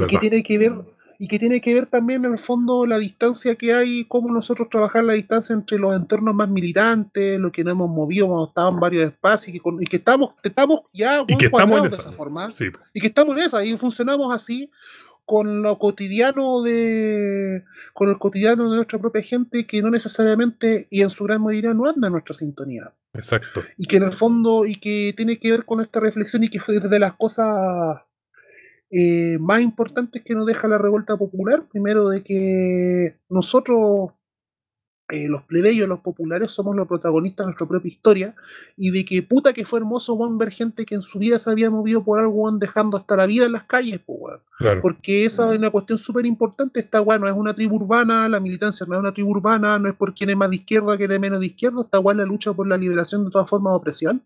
que 0.08 0.18
tiene 0.18 0.42
que 0.42 0.58
ver 0.58 0.72
y 1.18 1.28
que 1.28 1.38
tiene 1.38 1.60
que 1.60 1.72
ver 1.74 1.86
también 1.86 2.24
en 2.24 2.32
el 2.32 2.38
fondo 2.38 2.86
la 2.86 2.98
distancia 2.98 3.54
que 3.54 3.72
hay, 3.72 4.04
cómo 4.06 4.32
nosotros 4.32 4.68
trabajar 4.70 5.04
la 5.04 5.14
distancia 5.14 5.54
entre 5.54 5.78
los 5.78 5.94
entornos 5.96 6.34
más 6.34 6.48
militantes, 6.48 7.38
lo 7.40 7.50
que 7.52 7.64
nos 7.64 7.72
hemos 7.72 7.90
movido 7.90 8.26
cuando 8.28 8.48
estábamos 8.48 8.76
en 8.78 8.80
varios 8.80 9.04
espacios 9.04 9.48
y 9.48 9.52
que, 9.52 9.60
con- 9.60 9.82
y 9.82 9.86
que 9.86 9.96
estamos, 9.96 10.30
estamos 10.42 10.80
ya 10.92 11.22
Y 11.26 11.36
que 11.36 11.46
estamos 11.46 11.76
en 11.78 11.82
de 11.84 11.88
esa. 11.88 12.00
esa 12.02 12.12
forma 12.12 12.50
Sí, 12.50 12.66
y 12.94 13.00
que 13.00 13.06
estamos 13.06 13.36
en 13.36 13.42
esa 13.42 13.64
y 13.64 13.76
funcionamos 13.76 14.34
así 14.34 14.70
con 15.24 15.60
lo 15.62 15.76
cotidiano 15.78 16.62
de 16.62 17.64
con 17.94 18.08
el 18.08 18.16
cotidiano 18.18 18.70
de 18.70 18.76
nuestra 18.76 18.98
propia 19.00 19.22
gente 19.22 19.66
que 19.66 19.82
no 19.82 19.90
necesariamente 19.90 20.86
y 20.90 21.02
en 21.02 21.10
su 21.10 21.24
gran 21.24 21.42
mayoría 21.42 21.74
no 21.74 21.88
anda 21.88 22.06
en 22.06 22.12
nuestra 22.12 22.32
sintonía 22.34 22.92
exacto. 23.12 23.62
y 23.76 23.86
que 23.86 23.96
en 23.96 24.04
el 24.04 24.12
fondo 24.12 24.66
y 24.66 24.76
que 24.76 25.12
tiene 25.16 25.38
que 25.38 25.50
ver 25.50 25.64
con 25.64 25.80
esta 25.80 25.98
reflexión 25.98 26.44
y 26.44 26.48
que 26.48 26.60
fue 26.60 26.78
de 26.78 26.98
las 27.00 27.14
cosas 27.14 28.02
eh, 28.90 29.38
más 29.40 29.60
importantes 29.60 30.22
que 30.22 30.34
nos 30.34 30.46
deja 30.46 30.68
la 30.68 30.78
revuelta 30.78 31.16
popular, 31.16 31.64
primero 31.68 32.08
de 32.08 32.22
que 32.22 33.16
nosotros, 33.28 34.10
eh, 35.08 35.28
los 35.28 35.42
plebeyos, 35.42 35.88
los 35.88 36.00
populares, 36.00 36.52
somos 36.52 36.76
los 36.76 36.86
protagonistas 36.86 37.44
de 37.44 37.48
nuestra 37.48 37.66
propia 37.66 37.88
historia 37.88 38.34
y 38.76 38.92
de 38.92 39.04
que 39.04 39.22
puta 39.22 39.52
que 39.52 39.66
fue 39.66 39.80
hermoso 39.80 40.14
weón, 40.14 40.38
ver 40.38 40.52
gente 40.52 40.86
que 40.86 40.94
en 40.94 41.02
su 41.02 41.18
vida 41.18 41.38
se 41.40 41.50
había 41.50 41.68
movido 41.68 42.04
por 42.04 42.20
algo 42.20 42.48
dejando 42.52 42.96
hasta 42.96 43.16
la 43.16 43.26
vida 43.26 43.46
en 43.46 43.52
las 43.52 43.64
calles, 43.64 44.00
pues. 44.06 44.38
Claro. 44.58 44.80
Porque 44.80 45.24
esa 45.24 45.50
es 45.52 45.58
una 45.58 45.70
cuestión 45.70 45.98
súper 45.98 46.24
importante. 46.24 46.78
Esta 46.78 47.00
weá 47.00 47.18
no 47.18 47.26
es 47.26 47.34
una 47.34 47.54
tribu 47.54 47.76
urbana, 47.76 48.28
la 48.28 48.38
militancia 48.38 48.86
no 48.88 48.94
es 48.94 49.00
una 49.00 49.12
tribu 49.12 49.30
urbana, 49.30 49.80
no 49.80 49.88
es 49.88 49.94
por 49.96 50.14
quién 50.14 50.30
es 50.30 50.36
más 50.36 50.50
de 50.50 50.56
izquierda, 50.56 50.96
quién 50.96 51.10
es 51.10 51.20
menos 51.20 51.40
de 51.40 51.46
izquierda. 51.46 51.82
Esta 51.82 51.98
weá 51.98 52.14
es 52.14 52.18
la 52.18 52.24
lucha 52.24 52.52
por 52.52 52.68
la 52.68 52.76
liberación 52.76 53.24
de 53.24 53.32
todas 53.32 53.50
formas 53.50 53.72
de 53.72 53.76
opresión. 53.76 54.22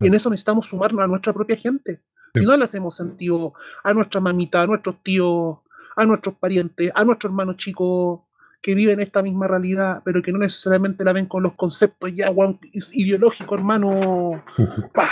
Y 0.00 0.08
en 0.08 0.14
eso 0.14 0.30
necesitamos 0.30 0.66
sumarnos 0.66 1.04
a 1.04 1.06
nuestra 1.06 1.32
propia 1.32 1.56
gente. 1.56 2.00
Si 2.34 2.44
no 2.44 2.56
le 2.56 2.64
hacemos 2.64 2.94
sentido 2.96 3.54
a 3.84 3.92
nuestra 3.94 4.20
mamita, 4.20 4.62
a 4.62 4.66
nuestros 4.66 4.96
tíos, 5.02 5.58
a 5.96 6.04
nuestros 6.06 6.34
parientes, 6.36 6.90
a 6.94 7.04
nuestros 7.04 7.30
hermanos 7.30 7.56
chicos 7.56 8.20
que 8.62 8.74
viven 8.74 9.00
esta 9.00 9.22
misma 9.22 9.48
realidad, 9.48 10.02
pero 10.04 10.20
que 10.22 10.32
no 10.32 10.38
necesariamente 10.38 11.02
la 11.02 11.12
ven 11.14 11.26
con 11.26 11.42
los 11.42 11.54
conceptos 11.54 12.14
ya 12.14 12.30
ideológicos, 12.92 13.58
hermano, 13.58 14.44
¡pah! 14.94 15.08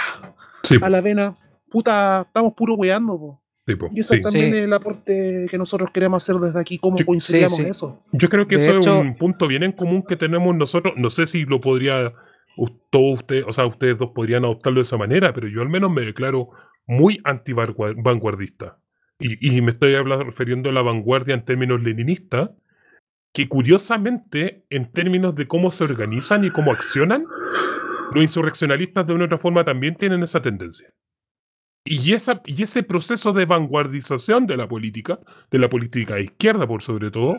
Sí, 0.62 0.76
a 0.81 0.88
la 0.90 1.00
vena. 1.00 1.35
Puta, 1.70 2.22
estamos 2.26 2.52
puro 2.54 2.74
weando, 2.74 3.18
po. 3.18 3.42
sí, 3.66 3.74
po, 3.74 3.88
Y 3.94 4.00
eso 4.00 4.14
sí. 4.14 4.20
también 4.20 4.50
Sí. 4.50 4.57
es 4.59 4.64
el 4.64 4.72
aporte 4.72 5.46
que 5.50 5.59
nosotros 5.59 5.90
queremos 5.90 6.22
hacer 6.22 6.37
desde 6.40 6.61
aquí, 6.61 6.78
cómo 6.78 6.96
Yo- 6.98 7.07
coincidimos 7.07 7.52
sí, 7.52 7.57
sí. 7.59 7.62
en 7.64 7.70
eso. 7.70 8.02
Yo 8.12 8.28
creo 8.28 8.46
que 8.46 8.57
De 8.59 8.66
eso 8.68 8.78
hecho- 8.78 8.96
es 8.96 9.02
un 9.02 9.16
punto 9.16 9.46
bien 9.48 9.62
en 9.62 9.72
común 9.72 10.02
que 10.07 10.16
tenemos 10.16 10.54
nosotros. 10.54 10.94
No 10.96 11.11
sé 11.11 11.26
si 11.26 11.44
lo 11.44 11.61
podría 11.61 12.12
todos 12.90 13.12
ustedes, 13.20 13.44
o 13.46 13.52
sea, 13.52 13.66
ustedes 13.66 13.96
dos 13.98 14.11
podrían 14.14 14.44
adoptarlo 14.44 14.81
de 14.81 14.83
esa 14.83 14.96
manera, 14.96 15.33
pero 15.33 15.46
yo 15.48 15.62
al 15.62 15.68
menos 15.68 15.90
me 15.92 16.02
declaro 16.02 16.48
muy 16.88 17.20
anti-vanguardista. 17.22 18.81
Y, 19.20 19.61
me 19.62 19.72
estoy 19.72 19.94
hablando, 19.94 20.24
refiriendo 20.24 20.70
a 20.70 20.72
la 20.72 20.83
vanguardia 20.83 21.35
en 21.35 21.44
términos 21.44 21.83
leninistas, 21.83 22.51
que 23.33 23.48
curiosamente, 23.48 24.64
en 24.70 24.90
términos 24.90 25.35
de 25.35 25.46
cómo 25.46 25.70
se 25.70 25.85
organizan 25.85 26.44
y 26.44 26.51
cómo 26.51 26.72
accionan, 26.72 27.24
los 28.12 28.22
insurreccionalistas 28.22 29.07
de 29.07 29.12
una 29.12 29.24
u 29.24 29.27
otra 29.27 29.38
forma 29.38 29.64
también 29.64 29.96
tienen 29.96 30.22
esa 30.22 30.40
tendencia. 30.40 30.92
Y, 31.85 32.12
ese 32.12 32.83
proceso 32.83 33.33
de 33.33 33.44
vanguardización 33.44 34.46
de 34.46 34.57
la 34.57 34.68
política, 34.68 35.20
de 35.51 35.59
la 35.59 35.68
política 35.68 36.20
izquierda 36.20 36.66
por 36.66 36.83
sobre 36.83 37.11
todo, 37.11 37.38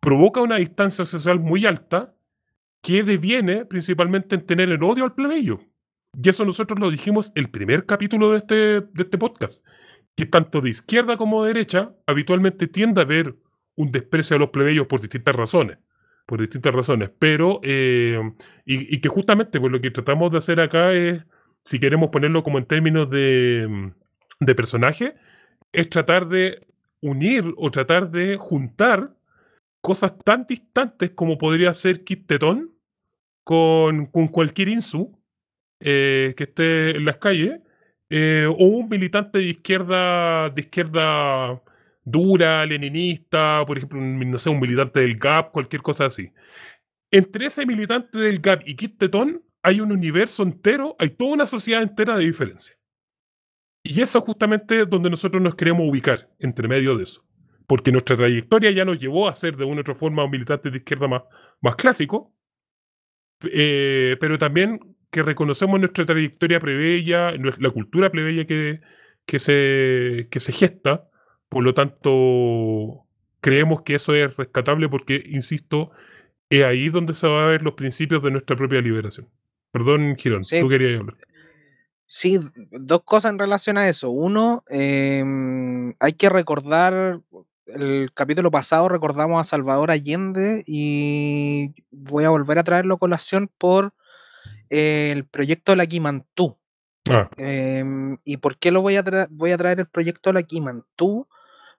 provoca 0.00 0.40
una 0.40 0.56
distancia 0.56 1.04
social 1.04 1.40
muy 1.40 1.66
alta 1.66 2.14
que 2.82 3.02
deviene 3.02 3.66
principalmente 3.66 4.36
en 4.36 4.46
tener 4.46 4.70
el 4.70 4.82
odio 4.82 5.04
al 5.04 5.14
plebeyo. 5.14 5.60
Y 6.16 6.28
eso 6.28 6.44
nosotros 6.44 6.78
lo 6.78 6.90
dijimos 6.90 7.32
el 7.34 7.50
primer 7.50 7.86
capítulo 7.86 8.32
de 8.32 8.38
este, 8.38 8.54
de 8.80 9.02
este 9.02 9.18
podcast, 9.18 9.64
que 10.16 10.26
tanto 10.26 10.60
de 10.60 10.70
izquierda 10.70 11.16
como 11.16 11.44
de 11.44 11.54
derecha 11.54 11.94
habitualmente 12.06 12.66
tiende 12.66 13.00
a 13.00 13.04
haber 13.04 13.36
un 13.76 13.92
desprecio 13.92 14.36
a 14.36 14.38
los 14.38 14.50
plebeyos 14.50 14.86
por 14.86 15.00
distintas 15.00 15.36
razones. 15.36 15.78
Por 16.26 16.40
distintas 16.40 16.74
razones. 16.74 17.10
Pero, 17.18 17.60
eh, 17.62 18.20
y, 18.64 19.00
que 19.00 19.08
justamente 19.08 19.60
pues, 19.60 19.72
lo 19.72 19.80
que 19.80 19.90
tratamos 19.90 20.30
de 20.30 20.38
hacer 20.38 20.60
acá 20.60 20.92
es, 20.92 21.24
si 21.64 21.78
queremos 21.78 22.10
ponerlo 22.10 22.42
como 22.42 22.58
en 22.58 22.66
términos 22.66 23.08
de, 23.08 23.92
de 24.40 24.54
personaje, 24.54 25.14
es 25.72 25.88
tratar 25.88 26.28
de 26.28 26.66
unir 27.00 27.44
o 27.56 27.70
tratar 27.70 28.10
de 28.10 28.36
juntar 28.36 29.14
cosas 29.80 30.18
tan 30.24 30.46
distantes 30.46 31.10
como 31.10 31.38
podría 31.38 31.72
ser 31.72 32.04
Kit 32.04 32.26
Tetón 32.26 32.74
con, 33.44 34.06
con 34.06 34.28
cualquier 34.28 34.68
Insu 34.68 35.17
eh, 35.80 36.34
que 36.36 36.44
esté 36.44 36.96
en 36.96 37.04
las 37.04 37.16
calles 37.16 37.60
eh, 38.10 38.46
o 38.48 38.64
un 38.64 38.88
militante 38.88 39.38
de 39.38 39.44
izquierda 39.44 40.50
de 40.50 40.60
izquierda 40.60 41.62
dura, 42.04 42.64
leninista, 42.66 43.62
por 43.66 43.76
ejemplo, 43.76 44.00
no 44.00 44.38
sé, 44.38 44.50
un 44.50 44.60
militante 44.60 45.00
del 45.00 45.18
GAP, 45.18 45.52
cualquier 45.52 45.82
cosa 45.82 46.06
así. 46.06 46.32
Entre 47.10 47.46
ese 47.46 47.66
militante 47.66 48.18
del 48.18 48.40
GAP 48.40 48.66
y 48.66 48.76
Kit 48.76 48.98
Tetón 48.98 49.42
hay 49.62 49.80
un 49.80 49.92
universo 49.92 50.42
entero, 50.42 50.96
hay 50.98 51.10
toda 51.10 51.32
una 51.32 51.46
sociedad 51.46 51.82
entera 51.82 52.16
de 52.16 52.24
diferencia. 52.24 52.76
Y 53.82 54.00
eso 54.00 54.18
es 54.18 54.24
justamente 54.24 54.86
donde 54.86 55.10
nosotros 55.10 55.42
nos 55.42 55.54
queremos 55.54 55.88
ubicar, 55.88 56.30
entre 56.38 56.68
medio 56.68 56.96
de 56.96 57.04
eso. 57.04 57.24
Porque 57.66 57.92
nuestra 57.92 58.16
trayectoria 58.16 58.70
ya 58.70 58.84
nos 58.84 58.98
llevó 58.98 59.28
a 59.28 59.34
ser 59.34 59.56
de 59.56 59.64
una 59.64 59.76
u 59.76 59.80
otra 59.80 59.94
forma 59.94 60.24
un 60.24 60.30
militante 60.30 60.70
de 60.70 60.78
izquierda 60.78 61.08
más, 61.08 61.22
más 61.60 61.76
clásico, 61.76 62.34
eh, 63.42 64.16
pero 64.20 64.38
también 64.38 64.80
que 65.10 65.22
reconocemos 65.22 65.78
nuestra 65.80 66.04
trayectoria 66.04 66.60
plebeya, 66.60 67.32
la 67.32 67.70
cultura 67.70 68.10
plebeya 68.10 68.46
que, 68.46 68.80
que, 69.26 69.38
se, 69.38 70.28
que 70.30 70.40
se 70.40 70.52
gesta, 70.52 71.08
por 71.48 71.64
lo 71.64 71.74
tanto 71.74 73.04
creemos 73.40 73.82
que 73.82 73.94
eso 73.94 74.14
es 74.14 74.36
rescatable 74.36 74.88
porque, 74.88 75.22
insisto, 75.26 75.90
es 76.50 76.64
ahí 76.64 76.88
donde 76.88 77.14
se 77.14 77.26
van 77.26 77.44
a 77.44 77.48
ver 77.48 77.62
los 77.62 77.74
principios 77.74 78.22
de 78.22 78.30
nuestra 78.30 78.56
propia 78.56 78.80
liberación. 78.80 79.28
Perdón, 79.70 80.16
Girón, 80.16 80.44
Sí. 80.44 80.60
tú 80.60 80.68
querías 80.68 80.98
hablar. 81.00 81.16
Sí, 82.06 82.38
dos 82.72 83.02
cosas 83.04 83.32
en 83.32 83.38
relación 83.38 83.76
a 83.76 83.88
eso. 83.88 84.10
Uno, 84.10 84.64
em, 84.68 85.94
hay 86.00 86.14
que 86.14 86.30
recordar, 86.30 87.20
el 87.66 88.10
capítulo 88.14 88.50
pasado 88.50 88.88
recordamos 88.88 89.38
a 89.40 89.44
Salvador 89.44 89.90
Allende 89.90 90.64
y 90.66 91.74
voy 91.90 92.24
a 92.24 92.30
volver 92.30 92.58
a 92.58 92.64
traerlo 92.64 92.94
a 92.94 92.98
colación 92.98 93.50
por 93.58 93.92
el 94.70 95.24
proyecto 95.26 95.74
La 95.76 95.86
Quimantú. 95.86 96.58
Ah, 97.10 97.28
Em, 97.36 98.16
¿Y 98.24 98.36
por 98.38 98.58
qué 98.58 98.70
lo 98.70 98.82
voy 98.82 98.96
a, 98.96 99.04
voy 99.30 99.52
a 99.52 99.58
traer 99.58 99.80
el 99.80 99.86
proyecto 99.86 100.32
La 100.32 100.42
Quimantú? 100.42 101.26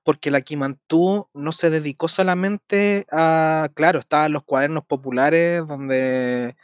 Porque 0.03 0.31
La 0.31 0.41
Quimantú 0.41 1.27
no 1.33 1.51
se 1.51 1.69
dedicó 1.69 2.07
solamente 2.07 3.05
a, 3.11 3.69
claro, 3.75 3.99
estaban 3.99 4.31
los 4.31 4.43
cuadernos 4.43 4.85
populares 4.85 5.67
donde 5.67 6.55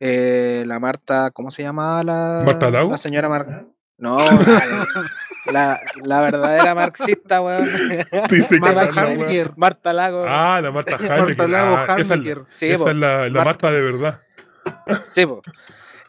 eh, 0.00 0.64
la 0.66 0.78
Marta, 0.80 1.30
¿cómo 1.30 1.50
se 1.50 1.62
llamaba 1.62 2.02
la, 2.02 2.42
¿Marta 2.44 2.70
Lago? 2.70 2.90
la 2.90 2.98
señora 2.98 3.28
Mar... 3.28 3.66
No, 3.98 4.18
la, 5.52 5.78
la- 6.02 6.20
verdadera 6.22 6.74
marxista, 6.74 7.40
weón. 7.40 7.68
Marta 8.60 9.08
Heidegger. 9.12 9.52
Marta 9.56 9.92
Lago. 9.92 10.24
Ah, 10.26 10.60
la 10.60 10.72
Marta 10.72 10.96
Heidegger. 10.96 11.18
Marta 11.38 11.48
Lago 11.48 11.76
Ah, 11.76 11.96
esa 12.00 12.14
esa 12.16 12.90
es 12.90 12.96
la, 12.96 13.28
la 13.28 13.30
Marta- 13.30 13.44
Marta 13.44 13.70
de 13.70 13.80
verdad. 13.80 14.20
Sí, 15.08 15.26
po. 15.26 15.42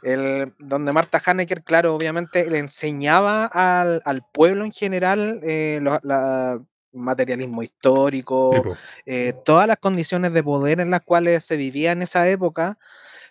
El, 0.02 0.54
donde 0.60 0.92
Marta 0.92 1.22
Hanecker, 1.26 1.63
claro, 1.63 1.96
obviamente 1.96 2.50
le 2.50 2.60
enseñaba 2.60 3.46
al, 3.46 4.02
al 4.06 4.22
pueblo 4.34 4.66
en 4.66 4.72
general 4.72 5.39
eh, 5.44 5.80
lo- 5.82 6.00
la- 6.04 6.60
materialismo 6.96 7.63
histórico, 7.63 8.76
eh, 9.08 9.34
todas 9.44 9.66
las 9.68 9.78
condiciones 9.78 10.32
de 10.32 10.44
poder 10.44 10.80
en 10.80 10.92
las 10.92 11.02
cuales 11.02 11.44
se 11.44 11.58
vivía 11.58 11.92
en 11.92 12.04
esa 12.04 12.28
época, 12.30 12.78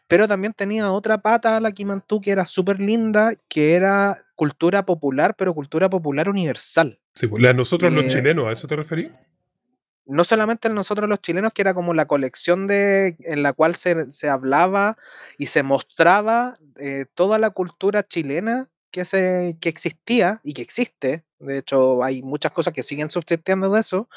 pero 0.08 0.26
también 0.26 0.52
tenía 0.52 0.90
otra 0.90 1.18
pata 1.18 1.60
la 1.60 1.70
Kimantú 1.70 2.20
que 2.20 2.32
era 2.32 2.44
súper 2.44 2.80
linda, 2.80 3.34
que 3.48 3.74
era 3.74 4.18
cultura 4.34 4.84
popular, 4.84 5.36
pero 5.38 5.54
cultura 5.54 5.88
popular 5.88 6.28
universal. 6.28 6.98
Sí, 7.14 7.28
pues, 7.28 7.40
la- 7.40 7.52
nosotros 7.52 7.92
los 7.92 8.04
Eh, 8.06 8.08
chilenos, 8.08 8.46
¿a 8.46 8.52
eso 8.52 8.66
te 8.66 8.74
referís? 8.74 9.10
No 10.06 10.24
solamente 10.24 10.68
en 10.68 10.74
nosotros 10.74 11.08
los 11.08 11.20
chilenos, 11.20 11.52
que 11.52 11.62
era 11.62 11.74
como 11.74 11.94
la 11.94 12.06
colección 12.06 12.66
de, 12.66 13.16
en 13.20 13.42
la 13.42 13.52
cual 13.52 13.76
se, 13.76 14.10
se 14.12 14.28
hablaba 14.28 14.96
y 15.38 15.46
se 15.46 15.62
mostraba 15.62 16.58
eh, 16.76 17.06
toda 17.14 17.38
la 17.38 17.50
cultura 17.50 18.02
chilena 18.02 18.68
que, 18.90 19.04
se, 19.04 19.56
que 19.60 19.68
existía 19.68 20.40
y 20.44 20.54
que 20.54 20.62
existe. 20.62 21.24
De 21.42 21.58
hecho, 21.58 22.02
hay 22.04 22.22
muchas 22.22 22.52
cosas 22.52 22.72
que 22.72 22.82
siguen 22.82 23.10
subsistiendo 23.10 23.70
de 23.72 23.80
eso, 23.80 24.08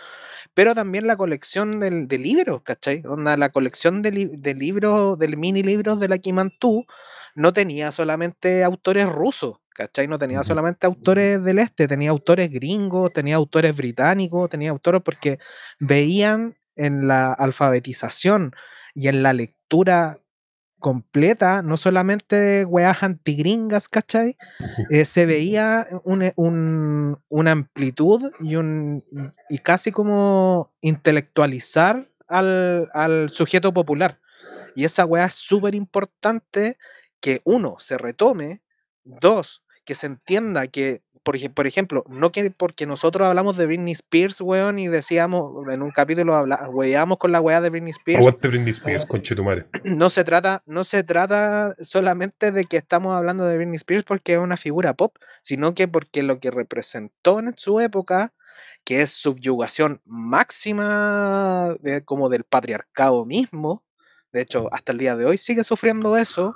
pero 0.54 0.76
también 0.76 1.08
la 1.08 1.18
colección 1.18 1.80
del- 1.80 2.08
de, 2.08 2.18
libros, 2.20 2.62
¿cachai? 2.64 3.04
Onda, 3.08 3.38
la 3.38 3.50
colección 3.50 4.02
de, 4.02 4.12
li- 4.12 4.32
de 4.38 4.54
libros, 4.56 5.18
de 5.20 5.28
mini 5.36 5.64
libros 5.64 6.00
de 6.00 6.08
la 6.10 6.18
Kimantú, 6.20 6.86
no 7.36 7.54
tenía 7.54 7.92
solamente 7.92 8.64
autores 8.64 9.08
rusos, 9.10 9.58
¿cachai? 9.74 10.08
No 10.08 10.18
tenía 10.20 10.44
solamente 10.44 10.88
autores 10.88 11.44
del 11.44 11.60
este, 11.60 11.88
tenía 11.88 12.10
autores 12.12 12.52
gringos, 12.52 13.12
tenía 13.14 13.36
autores 13.36 13.76
británicos, 13.76 14.50
tenía 14.50 14.72
autores 14.72 15.02
porque 15.04 15.40
veían 15.80 16.56
en 16.76 17.08
la 17.08 17.34
alfabetización 17.34 18.54
y 18.94 19.08
en 19.10 19.24
la 19.24 19.34
lectura 19.34 20.20
completa, 20.89 21.63
no 21.63 21.78
solamente 21.78 22.63
weas 22.63 23.02
antigringas, 23.02 23.89
¿cachai? 23.89 24.38
Eh, 24.91 25.04
se 25.04 25.26
veía 25.26 25.88
un- 26.04 26.32
un- 26.36 27.17
una 27.28 27.52
amplitud 27.52 28.32
y, 28.39 28.56
un, 28.56 29.04
y 29.50 29.58
casi 29.58 29.91
como 29.91 30.69
intelectualizar 30.82 32.08
al, 32.28 32.88
al 32.93 33.32
sujeto 33.32 33.74
popular. 33.74 34.19
Y 34.76 34.84
esa 34.84 35.06
weá 35.06 35.26
es 35.26 35.34
súper 35.34 35.74
importante 35.74 36.78
que 37.19 37.41
uno 37.45 37.78
se 37.80 37.98
retome, 37.98 38.62
dos, 39.04 39.63
que 39.86 39.95
se 39.95 40.06
entienda 40.06 40.67
que, 40.67 41.02
por, 41.26 41.54
por 41.54 41.66
ejemplo, 41.66 42.04
no 42.08 42.32
que 42.32 42.52
porque 42.52 42.86
nosotros 42.86 43.28
hablamos 43.28 43.58
de 43.58 43.66
Britney 43.66 43.94
Spears, 43.94 44.40
weón, 44.42 44.78
y 44.78 44.88
decíamos, 44.88 45.68
en 45.70 45.82
un 45.82 45.90
capítulo 45.90 46.36
habla, 46.36 46.70
weábamos 46.70 47.18
con 47.18 47.32
la 47.32 47.42
weá 47.42 47.62
de 47.62 47.72
Britney 47.72 47.90
Spears, 47.90 48.20
Aguante 48.20 48.48
Britney 48.48 48.70
Spears, 48.70 49.08
conchetumare. 49.08 49.66
no 49.84 50.12
se 50.12 50.24
trata, 50.24 50.62
no 50.68 50.84
se 50.84 51.04
trata 51.04 51.74
solamente 51.82 52.52
de 52.52 52.66
que 52.66 52.78
estamos 52.78 53.16
hablando 53.16 53.46
de 53.46 53.58
Britney 53.58 53.78
Spears 53.78 54.04
porque 54.04 54.34
es 54.34 54.40
una 54.40 54.56
figura 54.56 54.94
pop, 54.94 55.16
sino 55.42 55.74
que 55.74 55.88
porque 55.88 56.22
lo 56.22 56.40
que 56.40 56.52
representó 56.52 57.40
en 57.40 57.54
su 57.58 57.80
época, 57.80 58.34
que 58.84 59.02
es 59.02 59.10
subyugación 59.10 60.02
máxima 60.06 61.76
eh, 61.84 62.02
como 62.06 62.30
del 62.30 62.44
patriarcado 62.44 63.26
mismo, 63.26 63.84
de 64.32 64.42
hecho, 64.42 64.70
hasta 64.72 64.92
el 64.92 65.00
día 65.00 65.16
de 65.16 65.26
hoy 65.26 65.40
sigue 65.40 65.64
sufriendo 65.64 66.18
eso. 66.18 66.56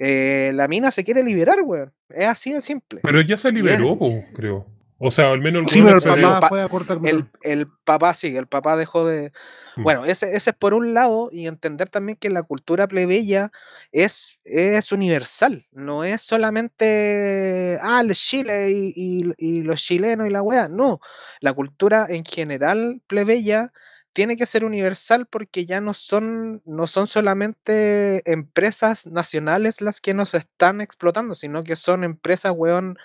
Eh, 0.00 0.50
la 0.54 0.66
mina 0.66 0.90
se 0.90 1.04
quiere 1.04 1.22
liberar, 1.22 1.58
weón. 1.62 1.92
Es 2.08 2.26
así 2.26 2.52
de 2.52 2.60
simple. 2.62 3.00
Pero 3.02 3.20
ya 3.20 3.36
se 3.38 3.48
es- 3.48 3.54
liberó, 3.54 3.96
po, 3.98 4.24
creo. 4.34 4.66
O 5.02 5.10
sea, 5.10 5.30
al 5.30 5.40
menos 5.40 5.62
el 5.62 5.70
Sí, 5.70 5.80
pero 5.82 5.96
el 5.96 6.02
papá 6.22 6.40
pa- 6.40 6.48
fue 6.50 6.60
a 6.62 6.68
cortar 6.68 6.98
El, 7.04 7.24
el 7.42 7.66
papá 7.84 8.12
sí, 8.12 8.36
el 8.36 8.46
papá 8.46 8.76
dejó 8.76 9.06
de. 9.06 9.32
Mm. 9.76 9.82
Bueno, 9.82 10.04
ese, 10.04 10.36
ese 10.36 10.50
es 10.50 10.56
por 10.56 10.74
un 10.74 10.92
lado, 10.92 11.30
y 11.32 11.46
entender 11.46 11.88
también 11.88 12.18
que 12.20 12.28
la 12.28 12.42
cultura 12.42 12.86
plebeya 12.86 13.50
es, 13.92 14.38
es 14.44 14.92
universal, 14.92 15.66
no 15.72 16.04
es 16.04 16.20
solamente 16.20 17.78
ah, 17.82 18.02
el 18.04 18.12
Chile 18.14 18.70
y, 18.72 18.92
y- 18.94 19.32
y 19.38 19.62
los 19.62 19.82
chilenos 19.82 20.26
y 20.26 20.30
la 20.30 20.42
wea. 20.42 20.68
No, 20.68 21.00
la 21.40 21.52
cultura 21.52 22.06
en 22.08 22.24
general 22.24 23.00
plebeya 23.06 23.72
tiene 24.20 24.36
que 24.36 24.44
ser 24.44 24.66
universal 24.66 25.24
porque 25.24 25.64
ya 25.64 25.80
no 25.80 25.94
son, 25.94 26.60
no 26.66 26.86
son 26.86 27.06
solamente 27.06 28.30
empresas 28.30 29.06
nacionales 29.06 29.80
las 29.80 30.02
que 30.02 30.12
nos 30.12 30.34
están 30.34 30.82
explotando, 30.82 31.34
sino 31.34 31.64
que 31.64 31.74
son 31.74 32.04
empresas, 32.04 32.52
weón, 32.54 32.98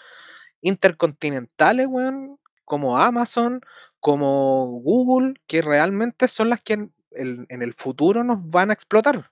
intercontinentales, 0.59 1.87
weón, 1.87 2.37
como 2.65 2.97
Amazon, 2.97 3.61
como 4.01 4.65
Google, 4.83 5.35
que 5.47 5.61
realmente 5.61 6.27
son 6.27 6.49
las 6.49 6.59
que 6.59 6.73
en 6.73 6.93
el, 7.11 7.45
en 7.47 7.61
el 7.61 7.73
futuro 7.73 8.25
nos 8.25 8.49
van 8.49 8.69
a 8.69 8.73
explotar. 8.73 9.31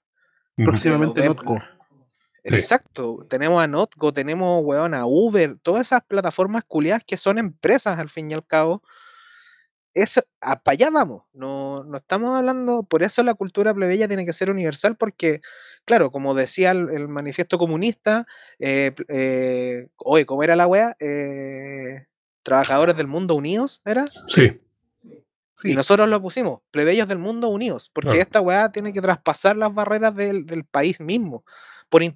Próximamente 0.55 1.25
Notco. 1.25 1.57
Sí. 1.57 2.55
Exacto, 2.55 3.27
tenemos 3.29 3.61
a 3.61 3.67
Notco, 3.67 4.13
tenemos, 4.13 4.63
weón, 4.63 4.93
a 4.93 5.05
Uber, 5.05 5.57
todas 5.61 5.87
esas 5.87 6.01
plataformas 6.05 6.63
culiadas 6.65 7.03
que 7.03 7.17
son 7.17 7.39
empresas 7.39 7.99
al 7.99 8.07
fin 8.07 8.31
y 8.31 8.35
al 8.35 8.47
cabo. 8.47 8.81
Eso, 9.95 10.21
para 10.39 10.59
allá 10.65 10.89
vamos, 10.89 11.23
no, 11.33 11.83
no 11.83 11.97
estamos 11.97 12.35
hablando, 12.35 12.81
por 12.83 13.03
eso 13.03 13.21
la 13.23 13.35
cultura 13.35 13.73
plebeya 13.75 14.07
tiene 14.07 14.25
que 14.25 14.33
ser 14.33 14.49
universal, 14.49 14.95
porque, 14.97 15.41
claro, 15.85 16.09
como 16.09 16.33
decía 16.33 16.71
el, 16.71 16.89
el 16.89 17.07
manifiesto 17.07 17.59
comunista, 17.59 18.25
eh, 18.57 18.91
eh, 19.07 19.87
oye, 19.97 20.25
¿cómo 20.25 20.41
era 20.43 20.55
la 20.55 20.65
wea? 20.67 20.95
Eh, 20.99 22.05
Trabajadores 22.43 22.97
del 22.97 23.07
mundo 23.07 23.35
unidos, 23.35 23.81
¿era? 23.85 24.05
Sí. 24.07 24.59
Y 25.63 25.69
Sí. 25.69 25.75
nosotros 25.75 26.09
lo 26.09 26.19
pusimos, 26.21 26.61
plebeyos 26.71 27.07
del 27.07 27.19
mundo 27.19 27.47
unidos, 27.49 27.89
porque 27.93 28.09
Claro. 28.09 28.21
esta 28.23 28.41
weá 28.41 28.71
tiene 28.71 28.91
que 28.91 29.01
traspasar 29.01 29.55
las 29.55 29.73
barreras 29.73 30.15
del, 30.15 30.45
del 30.47 30.65
país 30.65 30.99
mismo, 30.99 31.45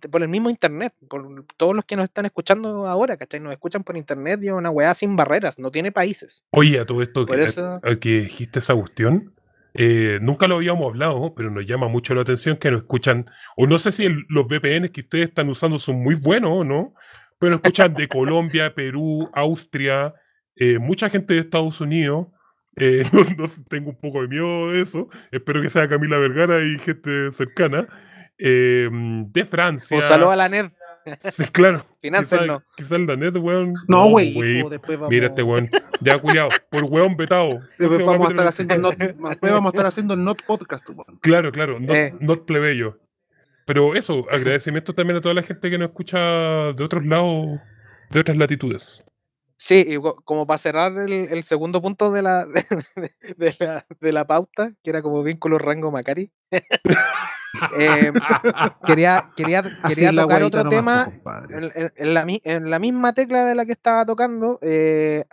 por, 0.09 0.21
el 0.23 0.29
mismo 0.29 0.49
internet, 0.49 0.93
por 1.07 1.45
todos 1.57 1.75
los 1.75 1.85
que 1.85 1.95
nos 1.95 2.05
están 2.05 2.25
escuchando 2.25 2.87
ahora, 2.87 3.17
¿cachai? 3.17 3.39
Nos 3.39 3.51
escuchan 3.51 3.83
por 3.83 3.95
internet 3.97 4.39
y 4.41 4.47
es 4.47 4.53
una 4.53 4.69
weá 4.71 4.93
sin 4.95 5.15
barreras, 5.15 5.59
no 5.59 5.69
tiene 5.71 5.91
países. 5.91 6.43
Oye, 6.51 6.79
a 6.79 6.85
todo 6.85 7.01
esto 7.01 7.25
Por 7.25 7.37
que, 7.37 7.43
eso- 7.43 7.79
a- 7.83 7.91
a 7.91 7.95
que 7.99 8.21
dijiste 8.21 8.59
esa 8.59 8.73
cuestión, 8.75 9.33
eh, 9.73 10.17
nunca 10.21 10.47
lo 10.47 10.55
habíamos 10.55 10.87
hablado, 10.89 11.33
pero 11.35 11.51
nos 11.51 11.65
llama 11.65 11.87
mucho 11.87 12.15
la 12.15 12.21
atención 12.21 12.57
que 12.57 12.71
nos 12.71 12.81
escuchan, 12.81 13.25
o 13.55 13.67
no 13.67 13.77
sé 13.77 13.91
si 13.91 14.05
el- 14.05 14.25
los 14.29 14.47
VPNs 14.47 14.89
que 14.91 15.01
ustedes 15.01 15.29
están 15.29 15.49
usando 15.49 15.77
son 15.77 16.01
muy 16.01 16.15
buenos 16.15 16.51
o 16.51 16.63
no, 16.63 16.93
pero 17.39 17.51
nos 17.51 17.59
escuchan 17.63 17.93
de 17.93 18.07
Colombia, 18.07 18.73
Perú, 18.73 19.29
Austria, 19.33 20.13
eh, 20.55 20.79
mucha 20.79 21.09
gente 21.09 21.35
de 21.35 21.39
Estados 21.41 21.79
Unidos. 21.81 22.27
eh, 22.79 23.03
no, 23.11 23.21
no 23.37 23.47
sé, 23.47 23.61
tengo 23.69 23.89
un 23.91 23.99
poco 23.99 24.21
de 24.21 24.27
miedo 24.27 24.71
de 24.71 24.81
eso. 24.81 25.09
Espero 25.31 25.61
que 25.61 25.69
sea 25.69 25.87
Camila 25.87 26.17
Vergara 26.17 26.61
y 26.63 26.77
gente 26.79 27.31
cercana. 27.31 27.87
Eh, 28.37 28.89
de 28.91 29.45
Francia. 29.45 29.95
Un 29.97 30.01
saludo 30.01 30.31
a 30.31 30.35
la 30.35 30.49
NED. 30.49 30.71
Sí, 31.19 31.45
claro. 31.45 31.79
Quizás 32.01 32.01
Financienlo. 32.01 32.63
quizá 32.75 32.97
la 32.97 33.15
net, 33.15 33.35
weón. 33.37 33.73
No, 33.87 34.09
güey. 34.09 34.61
vamos, 34.61 35.09
Mira 35.09 35.27
este 35.27 35.41
weón. 35.43 35.69
Ya, 36.01 36.19
culiao. 36.19 36.49
Por 36.69 36.83
weón 36.83 37.15
vetado. 37.15 37.59
después 37.79 38.05
vamos 38.05 38.27
a 38.27 38.31
estar 38.31 38.47
haciendo 38.47 38.75
el 38.75 38.81
not, 38.81 38.95
después 38.97 39.51
vamos 39.53 39.69
a 39.69 39.73
estar 39.75 39.85
haciendo 39.85 40.13
el 40.15 40.23
not 40.23 40.43
podcast. 40.45 40.89
weón. 40.89 41.17
Claro, 41.21 41.51
claro. 41.51 41.79
Not, 41.79 41.95
Eh. 41.95 42.13
not 42.19 42.45
plebeyo. 42.45 42.99
Pero 43.65 43.95
eso, 43.95 44.25
agradecimiento 44.31 44.93
también 44.93 45.17
a 45.17 45.21
toda 45.21 45.33
la 45.35 45.41
gente 45.43 45.69
que 45.69 45.77
nos 45.77 45.89
escucha 45.89 46.17
de 46.19 46.83
otros 46.83 47.05
lados, 47.05 47.59
de 48.09 48.19
otras 48.19 48.37
latitudes. 48.37 49.03
Sí, 49.57 49.83
y 49.87 49.97
co- 49.97 50.21
como 50.23 50.45
para 50.47 50.57
cerrar 50.57 50.93
el, 50.97 51.11
el 51.11 51.43
segundo 51.43 51.81
punto 51.81 52.11
de 52.11 52.21
la, 52.21 52.45
de, 52.45 52.63
de 53.37 53.55
la, 53.59 53.85
de 53.99 54.11
la 54.13 54.25
pauta, 54.25 54.71
que 54.83 54.89
era 54.89 55.01
como 55.01 55.21
vínculo 55.23 55.57
rango 55.57 55.91
Macari. 55.91 56.31
Eh, 57.77 58.11
quería 58.85 59.31
quería, 59.35 59.63
quería 59.87 60.11
tocar 60.11 60.43
otro 60.43 60.63
nomás, 60.63 60.75
tema 60.75 61.05
compadre. 61.05 61.57
en, 61.57 61.63
en- 61.75 61.93
en 61.95 62.13
la, 62.13 62.25
mi- 62.25 62.41
en 62.43 62.69
la 62.69 62.79
misma 62.79 63.13
tecla 63.13 63.45
de 63.45 63.55
la 63.55 63.65
que 63.65 63.71
estaba 63.73 64.05
tocando, 64.05 64.59
eh, 64.61 65.23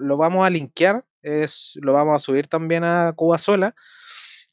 lo 0.00 0.16
vamos 0.16 0.46
a 0.46 0.50
linkear, 0.50 1.04
es, 1.22 1.72
lo 1.80 1.92
vamos 1.92 2.14
a 2.14 2.18
subir 2.18 2.48
también 2.48 2.84
a 2.84 3.12
Cuba 3.14 3.38
Sola. 3.38 3.74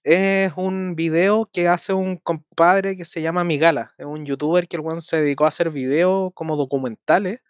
Es 0.04 0.52
un 0.56 0.96
video 0.96 1.48
que 1.54 1.68
hace 1.68 1.94
un 1.94 2.18
compadre 2.18 2.98
que 2.98 3.06
se 3.06 3.22
llama 3.22 3.44
Migala, 3.44 3.94
es 4.00 4.06
un 4.06 4.26
youtuber 4.26 4.68
que 4.68 4.78
el 4.78 5.02
se 5.02 5.22
dedicó 5.22 5.46
a 5.46 5.50
hacer 5.50 5.70
videos 5.70 6.32
como 6.34 6.56
documentales 6.58 7.42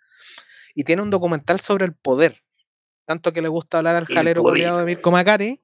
y 0.75 0.83
tiene 0.83 1.01
un 1.01 1.09
documental 1.09 1.59
sobre 1.61 1.85
el 1.85 1.93
poder. 1.93 2.41
Tanto 3.05 3.31
que 3.31 3.41
le 3.41 3.47
gusta 3.47 3.77
hablar 3.77 3.95
al 3.95 4.05
jalero 4.05 4.41
culiado 4.43 4.79
de 4.79 4.85
Mirko 4.85 5.11
Macari. 5.11 5.61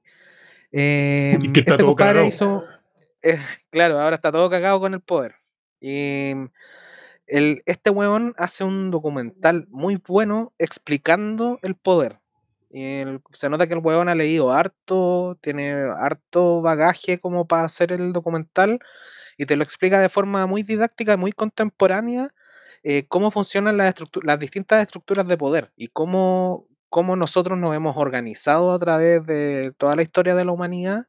eh, 0.71 1.37
Y 1.41 1.51
que 1.51 1.59
está 1.61 1.73
este 1.73 1.83
compadre 1.83 2.27
hizo. 2.27 2.63
Eh, 3.23 3.39
claro, 3.69 3.99
ahora 3.99 4.15
está 4.15 4.31
todo 4.31 4.49
cagado 4.49 4.79
con 4.79 4.93
el 4.93 5.01
poder. 5.01 5.35
Y 5.79 6.33
el, 7.27 7.61
este 7.65 7.89
huevón 7.89 8.33
hace 8.37 8.63
un 8.63 8.91
documental 8.91 9.67
muy 9.69 10.01
bueno 10.07 10.53
explicando 10.57 11.59
el 11.61 11.75
poder. 11.75 12.19
Y 12.69 13.03
se 13.33 13.49
nota 13.49 13.67
que 13.67 13.73
el 13.73 13.79
huevón 13.79 14.09
ha 14.09 14.15
leído 14.15 14.51
harto, 14.51 15.37
tiene 15.41 15.71
harto 15.97 16.61
bagaje 16.61 17.19
como 17.19 17.47
para 17.47 17.63
hacer 17.63 17.91
el 17.91 18.13
documental 18.13 18.79
y 19.37 19.45
te 19.45 19.55
lo 19.55 19.63
explica 19.63 19.99
de 19.99 20.09
forma 20.09 20.47
muy 20.47 20.63
didáctica, 20.63 21.15
muy 21.17 21.31
contemporánea, 21.31 22.29
eh, 22.83 23.05
cómo 23.07 23.31
funcionan 23.31 23.77
las, 23.77 23.95
las 24.23 24.39
distintas 24.39 24.81
estructuras 24.83 25.27
de 25.27 25.37
poder 25.37 25.71
y 25.75 25.87
cómo, 25.89 26.67
cómo 26.89 27.15
nosotros 27.15 27.57
nos 27.57 27.75
hemos 27.75 27.97
organizado 27.97 28.71
a 28.73 28.79
través 28.79 29.25
de 29.25 29.73
toda 29.77 29.95
la 29.95 30.03
historia 30.03 30.35
de 30.35 30.45
la 30.45 30.51
humanidad. 30.51 31.05